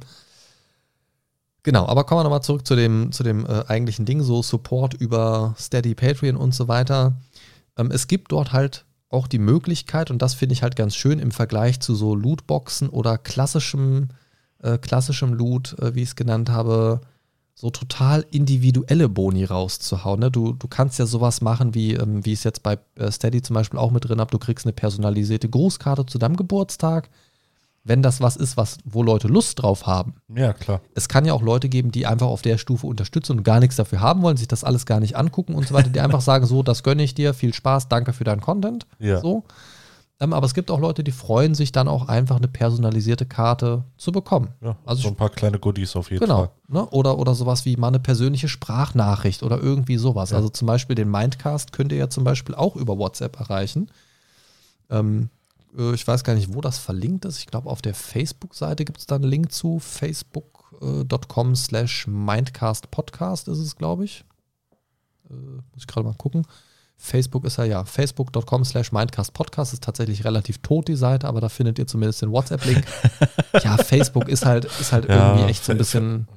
genau, 1.63 1.85
aber 1.87 2.03
kommen 2.03 2.19
wir 2.19 2.23
nochmal 2.25 2.43
zurück 2.43 2.67
zu 2.67 2.75
dem, 2.75 3.11
zu 3.11 3.23
dem 3.23 3.45
äh, 3.45 3.63
eigentlichen 3.67 4.05
Ding, 4.05 4.21
so 4.21 4.41
Support 4.43 4.93
über 4.95 5.55
Steady, 5.57 5.95
Patreon 5.95 6.35
und 6.35 6.53
so 6.53 6.67
weiter. 6.67 7.13
Ähm, 7.77 7.89
es 7.91 8.07
gibt 8.07 8.31
dort 8.31 8.51
halt 8.53 8.85
auch 9.15 9.27
die 9.27 9.39
Möglichkeit, 9.39 10.11
und 10.11 10.21
das 10.21 10.35
finde 10.35 10.53
ich 10.53 10.61
halt 10.61 10.75
ganz 10.75 10.95
schön 10.95 11.19
im 11.19 11.31
Vergleich 11.31 11.79
zu 11.79 11.95
so 11.95 12.13
Lootboxen 12.13 12.89
oder 12.89 13.17
klassischem, 13.17 14.09
äh, 14.61 14.77
klassischem 14.77 15.33
Loot, 15.33 15.79
äh, 15.79 15.95
wie 15.95 16.03
ich 16.03 16.09
es 16.09 16.15
genannt 16.15 16.49
habe, 16.49 17.01
so 17.55 17.69
total 17.69 18.25
individuelle 18.31 19.07
Boni 19.07 19.45
rauszuhauen. 19.45 20.19
Ne? 20.19 20.29
Du, 20.29 20.51
du 20.51 20.67
kannst 20.67 20.99
ja 20.99 21.05
sowas 21.05 21.39
machen, 21.39 21.73
wie, 21.73 21.93
ähm, 21.93 22.25
wie 22.25 22.33
ich 22.33 22.39
es 22.39 22.43
jetzt 22.43 22.63
bei 22.63 22.77
äh, 22.95 23.09
Steady 23.09 23.41
zum 23.41 23.53
Beispiel 23.53 23.79
auch 23.79 23.91
mit 23.91 24.07
drin 24.07 24.19
habe. 24.19 24.31
Du 24.31 24.39
kriegst 24.39 24.65
eine 24.65 24.73
personalisierte 24.73 25.49
Grußkarte 25.49 26.05
zu 26.05 26.17
deinem 26.17 26.35
Geburtstag. 26.35 27.09
Wenn 27.87 28.01
das 28.01 28.19
was 28.19 28.35
ist, 28.35 28.57
was, 28.57 28.79
wo 28.83 29.03
Leute 29.03 29.27
Lust 29.27 29.61
drauf 29.61 29.85
haben. 29.85 30.15
Ja, 30.35 30.53
klar. 30.53 30.81
Es 30.95 31.07
kann 31.07 31.23
ja 31.23 31.33
auch 31.33 31.43
Leute 31.43 31.69
geben, 31.69 31.91
die 31.91 32.07
einfach 32.07 32.25
auf 32.27 32.41
der 32.41 32.57
Stufe 32.57 32.87
unterstützen 32.87 33.33
und 33.37 33.43
gar 33.43 33.59
nichts 33.59 33.75
dafür 33.75 34.01
haben 34.01 34.23
wollen, 34.23 34.37
sich 34.37 34.47
das 34.47 34.63
alles 34.63 34.87
gar 34.87 34.99
nicht 34.99 35.15
angucken 35.15 35.53
und 35.53 35.67
so 35.67 35.73
weiter, 35.75 35.89
die 35.89 35.99
einfach 36.01 36.21
sagen, 36.31 36.47
so, 36.47 36.63
das 36.63 36.81
gönne 36.81 37.03
ich 37.03 37.13
dir, 37.13 37.33
viel 37.35 37.53
Spaß, 37.53 37.87
danke 37.87 38.11
für 38.11 38.23
deinen 38.23 38.41
Content. 38.41 38.87
Ja. 38.97 39.21
So. 39.21 39.43
Ähm, 40.19 40.31
aber 40.33 40.45
es 40.45 40.53
gibt 40.53 40.71
auch 40.71 40.79
Leute, 40.79 41.03
die 41.03 41.11
freuen 41.11 41.53
sich 41.55 41.73
dann 41.73 41.87
auch 41.87 42.07
einfach 42.07 42.37
eine 42.37 42.47
personalisierte 42.47 43.25
Karte 43.25 43.83
zu 43.97 44.11
bekommen. 44.13 44.47
Ja, 44.61 44.77
Also 44.85 45.03
so 45.03 45.07
ein 45.09 45.15
paar 45.15 45.29
kleine 45.29 45.59
Goodies 45.59 45.95
auf 45.95 46.09
jeden 46.09 46.21
Genau. 46.23 46.37
Fall. 46.37 46.49
Ne? 46.69 46.85
Oder, 46.87 47.19
oder 47.19 47.35
sowas 47.35 47.65
wie 47.65 47.75
mal 47.75 47.89
eine 47.89 47.99
persönliche 47.99 48.47
Sprachnachricht 48.47 49.43
oder 49.43 49.59
irgendwie 49.59 49.97
sowas. 49.97 50.31
Ja. 50.31 50.37
Also 50.37 50.49
zum 50.49 50.65
Beispiel 50.67 50.95
den 50.95 51.11
Mindcast 51.11 51.71
könnt 51.73 51.91
ihr 51.91 51.97
ja 51.99 52.09
zum 52.09 52.23
Beispiel 52.23 52.55
auch 52.55 52.75
über 52.77 52.97
WhatsApp 52.97 53.37
erreichen. 53.39 53.91
Ähm, 54.89 55.29
äh, 55.33 55.34
ich 55.77 56.07
weiß 56.07 56.23
gar 56.23 56.35
nicht, 56.35 56.53
wo 56.53 56.61
das 56.61 56.77
verlinkt 56.77 57.25
ist. 57.25 57.39
Ich 57.39 57.47
glaube, 57.47 57.69
auf 57.69 57.81
der 57.81 57.93
Facebook-Seite 57.93 58.85
gibt 58.85 58.99
es 58.99 59.07
da 59.07 59.15
einen 59.15 59.25
Link 59.25 59.51
zu. 59.51 59.79
Facebook.com 59.79 61.55
slash 61.55 62.07
Mindcast 62.07 62.91
Podcast 62.91 63.47
ist 63.47 63.59
es, 63.59 63.75
glaube 63.75 64.05
ich. 64.05 64.23
Äh, 65.29 65.33
muss 65.33 65.63
ich 65.77 65.87
gerade 65.87 66.07
mal 66.07 66.15
gucken. 66.15 66.45
Facebook 66.97 67.43
ist 67.43 67.57
ja, 67.57 67.65
ja, 67.65 67.83
facebook.com 67.83 68.63
slash 68.63 68.93
Mindcast 68.93 69.33
Podcast 69.33 69.73
ist 69.73 69.83
tatsächlich 69.83 70.23
relativ 70.23 70.59
tot, 70.59 70.87
die 70.87 70.95
Seite, 70.95 71.27
aber 71.27 71.41
da 71.41 71.49
findet 71.49 71.77
ihr 71.77 71.87
zumindest 71.87 72.21
den 72.21 72.31
WhatsApp-Link. 72.31 72.85
ja, 73.63 73.75
Facebook 73.77 74.29
ist 74.29 74.45
halt, 74.45 74.65
ist 74.65 74.93
halt 74.93 75.09
Ja, 75.09 75.31
irgendwie 75.31 75.49
echt 75.49 75.65
so 75.65 75.73
ein 75.73 75.77
bisschen. 75.77 76.27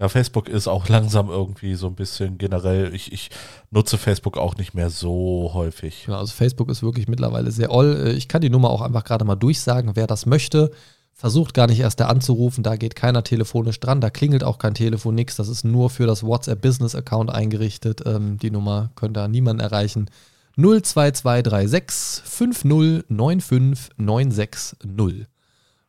Ja, 0.00 0.08
Facebook 0.08 0.48
ist 0.48 0.66
auch 0.66 0.88
langsam 0.88 1.28
irgendwie 1.28 1.74
so 1.74 1.86
ein 1.86 1.94
bisschen 1.94 2.38
generell. 2.38 2.94
Ich, 2.94 3.12
ich 3.12 3.28
nutze 3.70 3.98
Facebook 3.98 4.38
auch 4.38 4.56
nicht 4.56 4.72
mehr 4.72 4.88
so 4.88 5.50
häufig. 5.52 6.06
Ja, 6.08 6.18
also 6.18 6.32
Facebook 6.32 6.70
ist 6.70 6.82
wirklich 6.82 7.06
mittlerweile 7.06 7.50
sehr 7.50 7.70
oll. 7.70 8.06
Äh, 8.06 8.12
Ich 8.12 8.26
kann 8.26 8.40
die 8.40 8.48
Nummer 8.48 8.70
auch 8.70 8.80
einfach 8.80 9.04
gerade 9.04 9.26
mal 9.26 9.36
durchsagen, 9.36 9.96
wer 9.96 10.06
das 10.06 10.24
möchte. 10.24 10.70
Versucht 11.12 11.52
gar 11.52 11.66
nicht 11.66 11.80
erst 11.80 12.00
da 12.00 12.06
anzurufen, 12.06 12.64
da 12.64 12.76
geht 12.76 12.96
keiner 12.96 13.22
telefonisch 13.22 13.78
dran, 13.78 14.00
da 14.00 14.08
klingelt 14.08 14.42
auch 14.42 14.56
kein 14.56 14.72
Telefon, 14.72 15.14
nix. 15.14 15.36
Das 15.36 15.48
ist 15.48 15.64
nur 15.64 15.90
für 15.90 16.06
das 16.06 16.22
WhatsApp 16.22 16.62
Business 16.62 16.94
Account 16.94 17.28
eingerichtet. 17.28 18.02
Ähm, 18.06 18.38
die 18.38 18.50
Nummer 18.50 18.90
könnt 18.94 19.18
ihr 19.18 19.28
niemanden 19.28 19.60
erreichen. 19.60 20.08
02236 20.56 22.22
5095 22.24 23.90
960. 23.98 24.78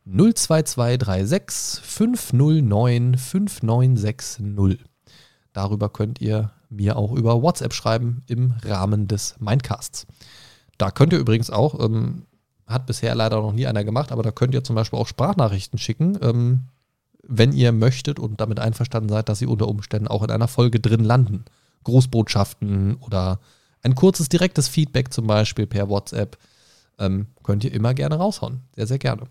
02236 0.04 1.80
509 1.82 3.16
5960. 3.16 4.84
Darüber 5.52 5.88
könnt 5.88 6.20
ihr 6.20 6.50
mir 6.70 6.96
auch 6.96 7.12
über 7.12 7.42
WhatsApp 7.42 7.74
schreiben 7.74 8.22
im 8.26 8.54
Rahmen 8.64 9.06
des 9.06 9.36
Mindcasts. 9.38 10.06
Da 10.78 10.90
könnt 10.90 11.12
ihr 11.12 11.18
übrigens 11.18 11.50
auch, 11.50 11.78
ähm, 11.84 12.26
hat 12.66 12.86
bisher 12.86 13.14
leider 13.14 13.40
noch 13.40 13.52
nie 13.52 13.66
einer 13.66 13.84
gemacht, 13.84 14.10
aber 14.12 14.22
da 14.22 14.30
könnt 14.30 14.54
ihr 14.54 14.64
zum 14.64 14.76
Beispiel 14.76 14.98
auch 14.98 15.06
Sprachnachrichten 15.06 15.78
schicken, 15.78 16.18
ähm, 16.22 16.62
wenn 17.22 17.52
ihr 17.52 17.70
möchtet 17.72 18.18
und 18.18 18.40
damit 18.40 18.58
einverstanden 18.58 19.10
seid, 19.10 19.28
dass 19.28 19.38
sie 19.38 19.46
unter 19.46 19.68
Umständen 19.68 20.08
auch 20.08 20.22
in 20.22 20.30
einer 20.30 20.48
Folge 20.48 20.80
drin 20.80 21.04
landen. 21.04 21.44
Grußbotschaften 21.84 22.96
oder 22.96 23.40
ein 23.82 23.94
kurzes 23.94 24.28
direktes 24.28 24.68
Feedback 24.68 25.12
zum 25.12 25.26
Beispiel 25.26 25.66
per 25.66 25.88
WhatsApp 25.88 26.38
ähm, 26.98 27.26
könnt 27.42 27.64
ihr 27.64 27.72
immer 27.72 27.94
gerne 27.94 28.16
raushauen. 28.16 28.62
Sehr, 28.74 28.86
sehr 28.86 28.98
gerne. 28.98 29.24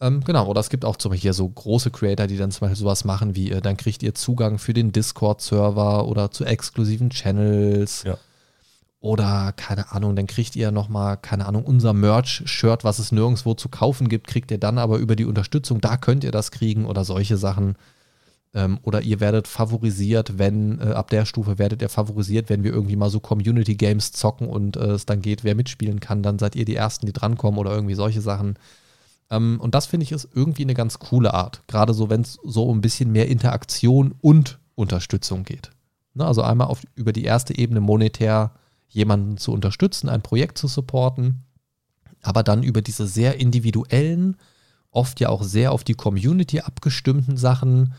Ähm, 0.00 0.22
genau, 0.24 0.46
oder 0.46 0.60
es 0.60 0.70
gibt 0.70 0.84
auch 0.84 0.96
zum 0.96 1.10
Beispiel 1.10 1.22
hier 1.22 1.32
so 1.32 1.48
große 1.48 1.90
Creator, 1.90 2.28
die 2.28 2.36
dann 2.36 2.52
zum 2.52 2.60
Beispiel 2.60 2.76
sowas 2.76 3.04
machen 3.04 3.34
wie, 3.34 3.50
äh, 3.50 3.60
dann 3.60 3.76
kriegt 3.76 4.02
ihr 4.02 4.14
Zugang 4.14 4.58
für 4.58 4.72
den 4.72 4.92
Discord-Server 4.92 6.06
oder 6.06 6.30
zu 6.30 6.44
exklusiven 6.44 7.10
Channels. 7.10 8.04
Ja. 8.04 8.16
Oder, 9.00 9.52
keine 9.56 9.92
Ahnung, 9.92 10.16
dann 10.16 10.26
kriegt 10.26 10.56
ihr 10.56 10.70
nochmal, 10.72 11.16
keine 11.16 11.46
Ahnung, 11.46 11.64
unser 11.64 11.92
Merch-Shirt, 11.92 12.82
was 12.82 12.98
es 12.98 13.12
nirgendwo 13.12 13.54
zu 13.54 13.68
kaufen 13.68 14.08
gibt, 14.08 14.26
kriegt 14.26 14.50
ihr 14.50 14.58
dann 14.58 14.78
aber 14.78 14.98
über 14.98 15.14
die 15.14 15.24
Unterstützung, 15.24 15.80
da 15.80 15.96
könnt 15.96 16.24
ihr 16.24 16.32
das 16.32 16.50
kriegen 16.50 16.84
oder 16.84 17.04
solche 17.04 17.36
Sachen. 17.36 17.76
Ähm, 18.54 18.78
oder 18.82 19.02
ihr 19.02 19.20
werdet 19.20 19.46
favorisiert, 19.46 20.38
wenn, 20.38 20.80
äh, 20.80 20.92
ab 20.92 21.10
der 21.10 21.26
Stufe 21.26 21.58
werdet 21.58 21.82
ihr 21.82 21.88
favorisiert, 21.88 22.48
wenn 22.48 22.64
wir 22.64 22.72
irgendwie 22.72 22.96
mal 22.96 23.10
so 23.10 23.20
Community-Games 23.20 24.12
zocken 24.12 24.48
und 24.48 24.76
äh, 24.76 24.92
es 24.92 25.06
dann 25.06 25.22
geht, 25.22 25.44
wer 25.44 25.54
mitspielen 25.54 26.00
kann, 26.00 26.22
dann 26.22 26.38
seid 26.38 26.56
ihr 26.56 26.64
die 26.64 26.76
Ersten, 26.76 27.06
die 27.06 27.12
drankommen 27.12 27.58
oder 27.58 27.72
irgendwie 27.72 27.94
solche 27.94 28.20
Sachen. 28.20 28.56
Ähm, 29.30 29.58
und 29.60 29.74
das 29.74 29.86
finde 29.86 30.04
ich 30.04 30.12
ist 30.12 30.28
irgendwie 30.34 30.62
eine 30.62 30.74
ganz 30.74 30.98
coole 30.98 31.34
Art. 31.34 31.62
Gerade 31.66 31.94
so, 31.94 32.10
wenn 32.10 32.22
es 32.22 32.38
so 32.44 32.64
um 32.64 32.78
ein 32.78 32.82
bisschen 32.82 33.12
mehr 33.12 33.28
Interaktion 33.28 34.14
und 34.20 34.58
Unterstützung 34.74 35.44
geht. 35.44 35.70
Ne, 36.14 36.26
also 36.26 36.42
einmal 36.42 36.68
auf, 36.68 36.82
über 36.94 37.12
die 37.12 37.24
erste 37.24 37.56
Ebene 37.56 37.80
monetär 37.80 38.52
jemanden 38.88 39.36
zu 39.36 39.52
unterstützen, 39.52 40.08
ein 40.08 40.22
Projekt 40.22 40.58
zu 40.58 40.66
supporten, 40.66 41.44
aber 42.22 42.42
dann 42.42 42.62
über 42.62 42.82
diese 42.82 43.06
sehr 43.06 43.38
individuellen, 43.38 44.36
oft 44.90 45.20
ja 45.20 45.28
auch 45.28 45.42
sehr 45.42 45.72
auf 45.72 45.84
die 45.84 45.94
Community 45.94 46.60
abgestimmten 46.60 47.36
Sachen 47.36 47.94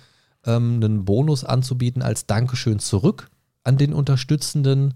ähm, 0.45 0.75
einen 0.83 1.05
Bonus 1.05 1.43
anzubieten 1.43 2.01
als 2.01 2.25
Dankeschön 2.25 2.79
zurück 2.79 3.29
an 3.63 3.77
den 3.77 3.93
Unterstützenden, 3.93 4.95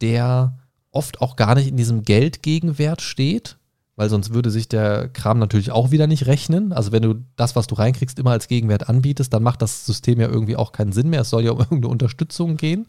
der 0.00 0.58
oft 0.90 1.20
auch 1.20 1.36
gar 1.36 1.54
nicht 1.54 1.68
in 1.68 1.76
diesem 1.76 2.02
Geldgegenwert 2.02 3.00
steht, 3.00 3.58
weil 3.96 4.08
sonst 4.08 4.32
würde 4.32 4.50
sich 4.50 4.68
der 4.68 5.08
Kram 5.08 5.38
natürlich 5.38 5.70
auch 5.70 5.90
wieder 5.90 6.06
nicht 6.06 6.26
rechnen. 6.26 6.72
Also 6.72 6.92
wenn 6.92 7.02
du 7.02 7.24
das, 7.36 7.56
was 7.56 7.66
du 7.66 7.74
reinkriegst, 7.74 8.18
immer 8.18 8.30
als 8.30 8.48
Gegenwert 8.48 8.88
anbietest, 8.88 9.32
dann 9.32 9.42
macht 9.42 9.60
das 9.60 9.84
System 9.84 10.20
ja 10.20 10.28
irgendwie 10.28 10.56
auch 10.56 10.72
keinen 10.72 10.92
Sinn 10.92 11.10
mehr. 11.10 11.22
Es 11.22 11.30
soll 11.30 11.44
ja 11.44 11.52
um 11.52 11.58
irgendeine 11.60 11.88
Unterstützung 11.88 12.56
gehen. 12.56 12.86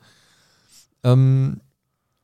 Ähm, 1.04 1.60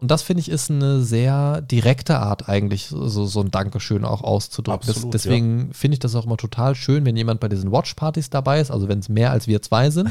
und 0.02 0.10
das 0.10 0.22
finde 0.22 0.40
ich 0.40 0.50
ist 0.50 0.72
eine 0.72 1.02
sehr 1.02 1.60
direkte 1.62 2.20
Art 2.20 2.48
eigentlich, 2.48 2.88
so, 2.88 3.26
so 3.26 3.42
ein 3.42 3.52
Dankeschön 3.52 4.06
auch 4.06 4.22
auszudrücken. 4.22 4.88
Absolut, 4.88 5.14
Des, 5.14 5.24
deswegen 5.24 5.74
finde 5.74 5.96
ich 5.96 6.00
das 6.00 6.16
auch 6.16 6.26
immer 6.26 6.38
total 6.38 6.74
schön, 6.74 7.04
wenn 7.04 7.18
jemand 7.18 7.42
bei 7.42 7.50
diesen 7.50 7.74
Watchpartys 7.74 8.30
dabei 8.30 8.62
ist, 8.62 8.72
also 8.72 8.88
wenn 8.88 9.00
es 9.00 9.10
mehr 9.10 9.32
als 9.32 9.48
wir 9.48 9.62
zwei 9.62 9.90
sind, 9.90 10.10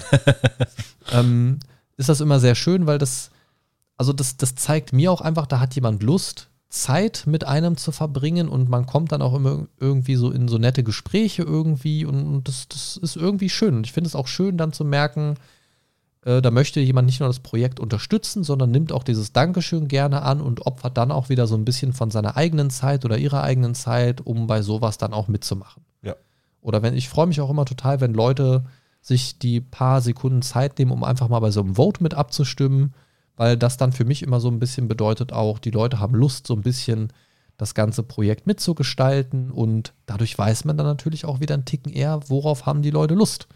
ähm, 1.13 1.59
ist 1.97 2.11
das 2.11 2.21
immer 2.21 2.39
sehr 2.39 2.55
schön, 2.55 2.87
weil 2.87 2.99
das, 2.99 3.31
also 3.97 4.13
das, 4.13 4.37
das 4.37 4.55
zeigt 4.57 4.93
mir 4.93 5.11
auch 5.11 5.23
einfach, 5.23 5.47
da 5.47 5.59
hat 5.59 5.75
jemand 5.75 6.03
Lust, 6.03 6.51
Zeit 6.69 7.25
mit 7.27 7.45
einem 7.45 7.77
zu 7.79 7.93
verbringen 7.93 8.49
und 8.49 8.69
man 8.69 8.85
kommt 8.85 9.13
dann 9.13 9.23
auch 9.23 9.35
immer 9.35 9.67
irgendwie 9.81 10.17
so 10.17 10.31
in 10.31 10.49
so 10.49 10.59
nette 10.59 10.85
Gespräche 10.85 11.43
irgendwie 11.43 12.05
und, 12.05 12.27
und 12.27 12.49
das, 12.49 12.69
das 12.69 12.99
ist 12.99 13.17
irgendwie 13.17 13.49
schön. 13.49 13.77
Und 13.77 13.87
ich 13.87 13.93
finde 13.93 14.09
es 14.09 14.15
auch 14.15 14.27
schön, 14.27 14.59
dann 14.59 14.73
zu 14.73 14.85
merken, 14.85 15.37
äh, 16.25 16.43
da 16.43 16.51
möchte 16.51 16.81
jemand 16.81 17.07
nicht 17.07 17.21
nur 17.21 17.29
das 17.29 17.41
Projekt 17.41 17.81
unterstützen, 17.81 18.45
sondern 18.45 18.71
nimmt 18.71 18.93
auch 18.93 19.03
dieses 19.03 19.33
Dankeschön 19.33 19.89
gerne 19.89 20.21
an 20.23 20.43
und 20.43 20.67
opfert 20.67 20.99
dann 20.99 21.11
auch 21.11 21.31
wieder 21.31 21.47
so 21.47 21.55
ein 21.55 21.65
bisschen 21.65 21.95
von 21.95 22.11
seiner 22.11 22.37
eigenen 22.37 22.69
Zeit 22.69 23.07
oder 23.07 23.17
ihrer 23.17 23.43
eigenen 23.43 23.75
Zeit, 23.75 24.21
um 24.21 24.47
bei 24.47 24.61
sowas 24.61 24.99
dann 24.99 25.15
auch 25.15 25.29
mitzumachen. 25.29 25.85
Ja. 26.03 26.17
Oder 26.61 26.83
wenn, 26.83 26.95
ich 26.95 27.09
freue 27.09 27.29
mich 27.29 27.41
auch 27.41 27.49
immer 27.51 27.65
total, 27.65 28.03
wenn 28.03 28.13
Leute 28.13 28.65
sich 29.01 29.39
die 29.39 29.63
paar 29.63 30.03
Sekunden 30.03 30.43
Zeit 30.43 30.79
nehmen, 30.79 30.91
um 30.91 31.03
einfach 31.03 31.29
mal 31.29 31.41
bei 31.41 31.51
so 31.51 31.61
einem 31.61 31.77
Vote 31.77 32.03
mit 32.03 32.13
abzustimmen, 32.13 32.93
weil 33.39 33.57
das 33.57 33.79
dann 33.79 33.93
für 33.93 34.05
mich 34.05 34.23
immer 34.23 34.41
so 34.41 34.49
ein 34.49 34.59
bisschen 34.59 34.89
bedeutet 34.89 35.33
auch, 35.33 35.59
die 35.59 35.71
Leute 35.71 36.01
haben 36.01 36.15
Lust, 36.15 36.47
so 36.47 36.55
ein 36.55 36.63
bisschen 36.63 37.13
das 37.57 37.75
ganze 37.75 38.03
Projekt 38.03 38.47
mitzugestalten 38.47 39.51
und 39.51 39.95
dadurch 40.07 40.37
weiß 40.37 40.65
man 40.65 40.77
dann 40.77 40.87
natürlich 40.87 41.25
auch 41.25 41.41
wieder 41.41 41.55
einen 41.55 41.65
Ticken 41.65 41.93
eher, 41.93 42.21
worauf 42.29 42.67
haben 42.67 42.83
die 42.83 42.91
Leute 42.91 43.15
Lust. 43.15 43.49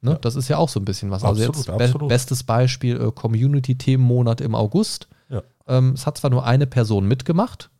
Ne? 0.00 0.12
Ja. 0.12 0.18
Das 0.18 0.34
ist 0.34 0.48
ja 0.48 0.58
auch 0.58 0.68
so 0.68 0.80
ein 0.80 0.84
bisschen 0.84 1.10
was. 1.10 1.24
Absolut, 1.24 1.56
also 1.56 1.72
jetzt 1.72 1.92
be 1.98 2.06
bestes 2.06 2.42
Beispiel 2.42 3.00
äh, 3.00 3.12
Community-Themenmonat 3.12 4.40
im 4.40 4.54
August. 4.54 5.08
Ja. 5.28 5.42
Ähm, 5.68 5.92
es 5.94 6.04
hat 6.06 6.18
zwar 6.18 6.30
nur 6.30 6.44
eine 6.44 6.66
Person 6.66 7.06
mitgemacht, 7.06 7.70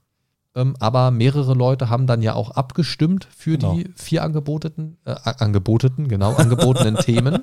ähm, 0.54 0.76
aber 0.80 1.10
mehrere 1.10 1.54
Leute 1.54 1.88
haben 1.88 2.06
dann 2.06 2.20
ja 2.22 2.34
auch 2.34 2.50
abgestimmt 2.50 3.26
für 3.34 3.56
Genau. 3.58 3.74
die 3.74 3.90
vier 3.96 4.22
angeboteten, 4.22 4.98
äh, 5.04 5.14
angeboteten, 5.24 6.08
genau, 6.08 6.34
angebotenen 6.34 6.96
Themen. 6.98 7.40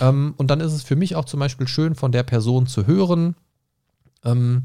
Ähm, 0.00 0.34
und 0.36 0.50
dann 0.50 0.60
ist 0.60 0.72
es 0.72 0.82
für 0.82 0.96
mich 0.96 1.14
auch 1.16 1.24
zum 1.24 1.40
Beispiel 1.40 1.68
schön, 1.68 1.94
von 1.94 2.12
der 2.12 2.22
Person 2.24 2.66
zu 2.66 2.86
hören. 2.86 3.36
Ähm, 4.24 4.64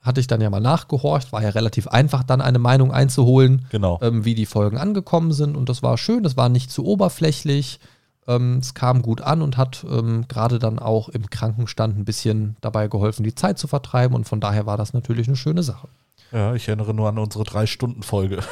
hatte 0.00 0.20
ich 0.20 0.28
dann 0.28 0.40
ja 0.40 0.48
mal 0.50 0.60
nachgehorcht, 0.60 1.32
war 1.32 1.42
ja 1.42 1.48
relativ 1.48 1.88
einfach, 1.88 2.22
dann 2.22 2.40
eine 2.40 2.60
Meinung 2.60 2.92
einzuholen 2.92 3.66
Genau. 3.70 3.98
ähm, 4.02 4.24
wie 4.24 4.36
die 4.36 4.46
Folgen 4.46 4.78
angekommen 4.78 5.32
sind. 5.32 5.56
Und 5.56 5.68
das 5.68 5.82
war 5.82 5.98
schön, 5.98 6.22
das 6.22 6.36
war 6.36 6.48
nicht 6.48 6.70
zu 6.70 6.84
oberflächlich. 6.86 7.80
Ähm, 8.28 8.58
es 8.58 8.74
kam 8.74 9.02
gut 9.02 9.20
an 9.20 9.42
und 9.42 9.56
hat 9.56 9.84
ähm, 9.90 10.26
gerade 10.28 10.60
dann 10.60 10.78
auch 10.78 11.08
im 11.08 11.28
Krankenstand 11.28 11.98
ein 11.98 12.04
bisschen 12.04 12.56
dabei 12.60 12.86
geholfen, 12.86 13.24
die 13.24 13.34
Zeit 13.34 13.58
zu 13.58 13.66
vertreiben. 13.66 14.14
Und 14.14 14.28
von 14.28 14.38
daher 14.40 14.64
war 14.66 14.76
das 14.76 14.92
natürlich 14.92 15.26
eine 15.26 15.36
schöne 15.36 15.64
Sache. 15.64 15.88
Ja, 16.32 16.54
ich 16.54 16.66
erinnere 16.68 16.92
nur 16.94 17.08
an 17.08 17.18
unsere 17.18 17.44
Drei-Stunden-Folge. 17.44 18.40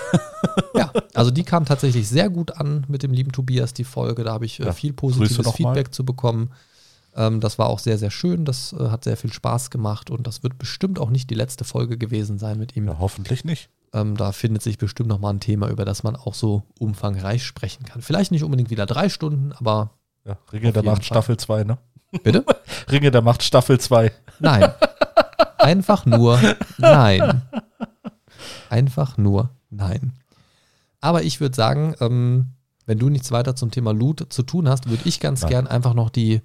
Ja, 0.76 0.90
also 1.14 1.30
die 1.30 1.44
kam 1.44 1.64
tatsächlich 1.66 2.08
sehr 2.08 2.28
gut 2.28 2.56
an 2.56 2.84
mit 2.88 3.04
dem 3.04 3.12
lieben 3.12 3.30
Tobias, 3.30 3.74
die 3.74 3.84
Folge. 3.84 4.24
Da 4.24 4.32
habe 4.32 4.44
ich 4.44 4.58
äh, 4.58 4.64
Ja, 4.64 4.72
viel 4.72 4.92
positives 4.92 5.38
noch 5.38 5.56
mal. 5.60 5.72
Feedback 5.72 5.94
zu 5.94 6.04
bekommen. 6.04 6.50
Ähm, 7.14 7.40
das 7.40 7.58
war 7.60 7.68
auch 7.68 7.78
sehr, 7.78 7.96
sehr 7.96 8.10
schön. 8.10 8.44
Das 8.44 8.72
äh, 8.72 8.88
hat 8.88 9.04
sehr 9.04 9.16
viel 9.16 9.32
Spaß 9.32 9.70
gemacht 9.70 10.10
und 10.10 10.26
das 10.26 10.42
wird 10.42 10.58
bestimmt 10.58 10.98
auch 10.98 11.10
nicht 11.10 11.30
die 11.30 11.34
letzte 11.36 11.62
Folge 11.64 11.96
gewesen 11.96 12.38
sein 12.38 12.58
mit 12.58 12.74
ihm. 12.76 12.88
Ja, 12.88 12.96
hoffentlich 12.98 13.44
nicht. 13.44 13.70
Ähm, 13.92 14.16
da 14.16 14.32
findet 14.32 14.62
sich 14.62 14.76
bestimmt 14.78 15.08
noch 15.08 15.20
mal 15.20 15.30
ein 15.30 15.38
Thema, 15.40 15.68
über 15.68 15.84
das 15.84 16.02
man 16.02 16.16
auch 16.16 16.34
so 16.34 16.64
umfangreich 16.80 17.44
sprechen 17.44 17.84
kann. 17.84 18.02
Vielleicht 18.02 18.32
nicht 18.32 18.42
unbedingt 18.42 18.70
wieder 18.70 18.86
drei 18.86 19.08
Stunden, 19.08 19.52
aber 19.52 19.90
Ja, 20.24 20.36
Ringe 20.52 20.72
der 20.72 20.82
Macht 20.82 20.98
Fall. 20.98 21.04
Staffel 21.04 21.36
2, 21.36 21.62
ne? 21.64 21.78
bitte? 22.24 22.44
Ringe 22.90 23.12
der 23.12 23.22
Macht 23.22 23.44
Staffel 23.44 23.78
2. 23.78 24.10
Nein. 24.40 24.72
Einfach 25.58 26.06
nur 26.06 26.38
nein. 26.78 27.42
Einfach 28.70 29.16
nur 29.16 29.50
nein. 29.70 30.12
Aber 31.00 31.22
ich 31.22 31.40
würde 31.40 31.54
sagen, 31.54 31.94
ähm, 32.00 32.54
wenn 32.86 32.98
du 32.98 33.08
nichts 33.08 33.30
weiter 33.30 33.56
zum 33.56 33.70
Thema 33.70 33.92
Loot 33.92 34.26
zu 34.30 34.42
tun 34.42 34.68
hast, 34.68 34.88
würde 34.88 35.02
ich 35.06 35.20
ganz 35.20 35.42
Nein. 35.42 35.50
gern 35.50 35.66
einfach 35.66 35.94
noch 35.94 36.10
die 36.10 36.42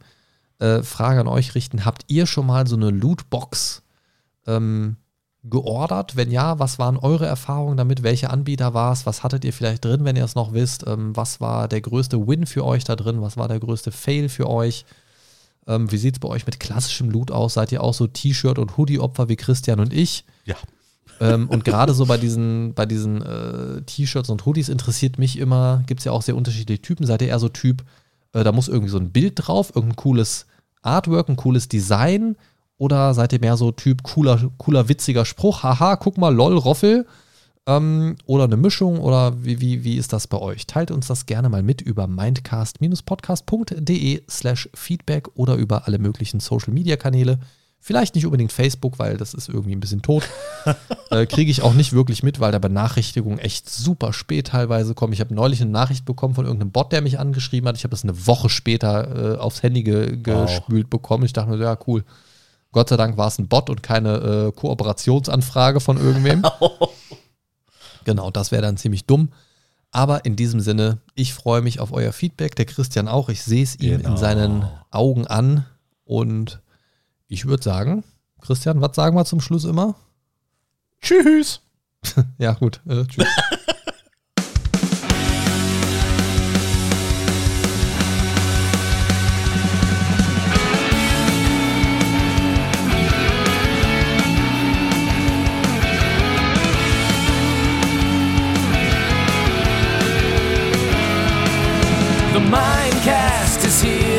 äh, 0.59 0.83
Frage 0.83 1.21
an 1.21 1.27
euch 1.27 1.55
richten. 1.55 1.85
Habt 1.85 2.03
ihr 2.07 2.25
schon 2.25 2.45
mal 2.45 2.67
so 2.67 2.75
eine 2.75 2.89
Lootbox 2.89 3.83
ähm, 4.47 4.97
geordert? 5.43 6.15
Wenn 6.15 6.31
ja, 6.31 6.59
was 6.59 6.79
waren 6.79 6.97
eure 6.97 7.25
Erfahrungen 7.25 7.77
damit? 7.77 8.03
Welche 8.03 8.29
Anbieter 8.29 8.73
war 8.73 8.93
es? 8.93 9.05
Was 9.05 9.23
hattet 9.23 9.43
ihr 9.43 9.53
vielleicht 9.53 9.83
drin, 9.83 10.05
wenn 10.05 10.15
ihr 10.15 10.23
es 10.23 10.35
noch 10.35 10.53
wisst? 10.53 10.85
Ähm, 10.87 11.15
was 11.15 11.41
war 11.41 11.67
der 11.67 11.81
größte 11.81 12.27
Win 12.27 12.45
für 12.45 12.65
euch 12.65 12.83
da 12.83 12.95
drin? 12.95 13.21
Was 13.21 13.37
war 13.37 13.47
der 13.47 13.59
größte 13.59 13.91
Fail 13.91 14.29
für 14.29 14.49
euch? 14.49 14.85
Ähm, 15.69 15.91
wie 15.91 15.97
sieht 15.97 16.15
es 16.15 16.19
bei 16.19 16.27
euch 16.27 16.47
mit 16.47 16.59
klassischem 16.59 17.11
Loot 17.11 17.29
aus? 17.29 17.53
Seid 17.53 17.71
ihr 17.71 17.83
auch 17.83 17.93
so 17.93 18.07
T-Shirt- 18.07 18.57
und 18.57 18.75
Hoodie-Opfer 18.75 19.29
wie 19.29 19.35
Christian 19.35 19.79
und 19.79 19.93
ich? 19.93 20.25
Ja. 20.43 20.55
Ähm, 21.21 21.47
und 21.47 21.63
gerade 21.63 21.93
so 21.93 22.07
bei 22.07 22.17
diesen, 22.17 22.73
bei 22.73 22.87
diesen 22.87 23.21
äh, 23.21 23.83
T-Shirts 23.83 24.29
und 24.29 24.45
Hoodies 24.45 24.67
interessiert 24.67 25.19
mich 25.19 25.37
immer, 25.37 25.83
gibt 25.85 25.99
es 25.99 26.05
ja 26.05 26.11
auch 26.11 26.23
sehr 26.23 26.35
unterschiedliche 26.35 26.81
Typen. 26.81 27.05
Seid 27.05 27.21
ihr 27.21 27.27
eher 27.27 27.39
so 27.39 27.49
Typ, 27.49 27.83
äh, 28.33 28.43
da 28.43 28.51
muss 28.51 28.67
irgendwie 28.67 28.89
so 28.89 28.97
ein 28.97 29.11
Bild 29.11 29.33
drauf, 29.35 29.71
irgendein 29.75 29.97
cooles 29.97 30.47
Artwork, 30.81 31.29
ein 31.29 31.35
cooles 31.35 31.67
Design? 31.67 32.35
Oder 32.79 33.13
seid 33.13 33.31
ihr 33.33 33.39
mehr 33.39 33.57
so 33.57 33.71
Typ 33.71 34.01
cooler, 34.01 34.49
cooler, 34.57 34.89
witziger 34.89 35.25
Spruch? 35.25 35.61
Haha, 35.61 35.97
guck 35.97 36.17
mal, 36.17 36.33
lol, 36.33 36.57
Roffel. 36.57 37.05
Ähm, 37.69 38.15
oder 38.25 38.43
eine 38.45 38.57
Mischung? 38.57 38.99
Oder 38.99 39.43
wie, 39.43 39.61
wie, 39.61 39.83
wie 39.83 39.97
ist 39.97 40.11
das 40.11 40.25
bei 40.25 40.39
euch? 40.39 40.65
Teilt 40.65 40.89
uns 40.89 41.05
das 41.07 41.27
gerne 41.27 41.49
mal 41.49 41.61
mit 41.61 41.81
über 41.81 42.07
mindcast-podcast.de 42.07 44.23
slash 44.27 44.69
Feedback 44.73 45.27
oder 45.35 45.53
über 45.55 45.85
alle 45.85 45.99
möglichen 45.99 46.39
Social-Media-Kanäle. 46.39 47.37
Vielleicht 47.81 48.15
nicht 48.15 48.25
unbedingt 48.25 48.51
Facebook, 48.51 48.97
weil 48.97 49.17
das 49.17 49.35
ist 49.35 49.49
irgendwie 49.49 49.73
ein 49.73 49.79
bisschen 49.79 50.01
tot. 50.01 50.27
äh, 51.11 51.27
Kriege 51.27 51.51
ich 51.51 51.61
auch 51.61 51.75
nicht 51.75 51.93
wirklich 51.93 52.23
mit, 52.23 52.39
weil 52.39 52.51
da 52.51 52.57
Benachrichtigungen 52.59 53.37
echt 53.37 53.69
super 53.69 54.13
spät 54.13 54.47
teilweise 54.47 54.95
kommen. 54.95 55.13
Ich 55.13 55.21
habe 55.21 55.35
neulich 55.35 55.61
eine 55.61 55.69
Nachricht 55.69 56.05
bekommen 56.05 56.33
von 56.33 56.45
irgendeinem 56.45 56.71
Bot, 56.71 56.91
der 56.91 57.01
mich 57.01 57.19
angeschrieben 57.19 57.69
hat. 57.69 57.77
Ich 57.77 57.83
habe 57.83 57.91
das 57.91 58.03
eine 58.03 58.25
Woche 58.27 58.49
später 58.49 59.35
äh, 59.35 59.37
aufs 59.37 59.61
Handy 59.63 59.83
ge 59.83 60.17
gespült 60.17 60.89
bekommen. 60.89 61.23
Ich 61.23 61.33
dachte 61.33 61.51
mir, 61.51 61.57
so, 61.57 61.63
ja, 61.63 61.77
cool. 61.87 62.03
Gott 62.71 62.89
sei 62.89 62.97
Dank 62.97 63.15
war 63.17 63.27
es 63.27 63.37
ein 63.37 63.47
Bot 63.47 63.69
und 63.69 63.83
keine 63.83 64.47
äh, 64.47 64.51
Kooperationsanfrage 64.51 65.79
von 65.79 65.97
irgendwem. 65.97 66.41
genau, 68.09 68.31
das 68.31 68.51
wäre 68.51 68.63
dann 68.63 68.75
ziemlich 68.77 69.05
dumm. 69.05 69.29
Aber 69.91 70.25
in 70.25 70.35
diesem 70.35 70.59
Sinne, 70.59 70.97
ich 71.15 71.33
freue 71.33 71.61
mich 71.61 71.79
auf 71.79 71.91
euer 71.93 72.11
Feedback. 72.11 72.55
Der 72.55 72.65
Christian 72.65 73.07
auch. 73.07 73.29
Ich 73.29 73.43
sehe 73.43 73.63
es 73.63 73.75
ihm 73.79 73.93
in 73.93 74.01
Genau. 74.03 74.15
seinen 74.17 74.67
Augen 74.91 75.27
an. 75.27 75.65
Und 76.05 76.59
ich 77.27 77.45
würde 77.45 77.63
sagen, 77.63 78.03
Christian, 78.41 78.81
was 78.81 78.95
sagen 78.95 79.15
wir 79.15 79.25
zum 79.25 79.41
Schluss 79.41 79.65
immer? 79.65 79.95
Tschüss. 81.01 81.61
Ja, 82.37 82.53
gut. 82.53 82.79
Äh, 82.87 83.05
tschüss. 83.05 83.27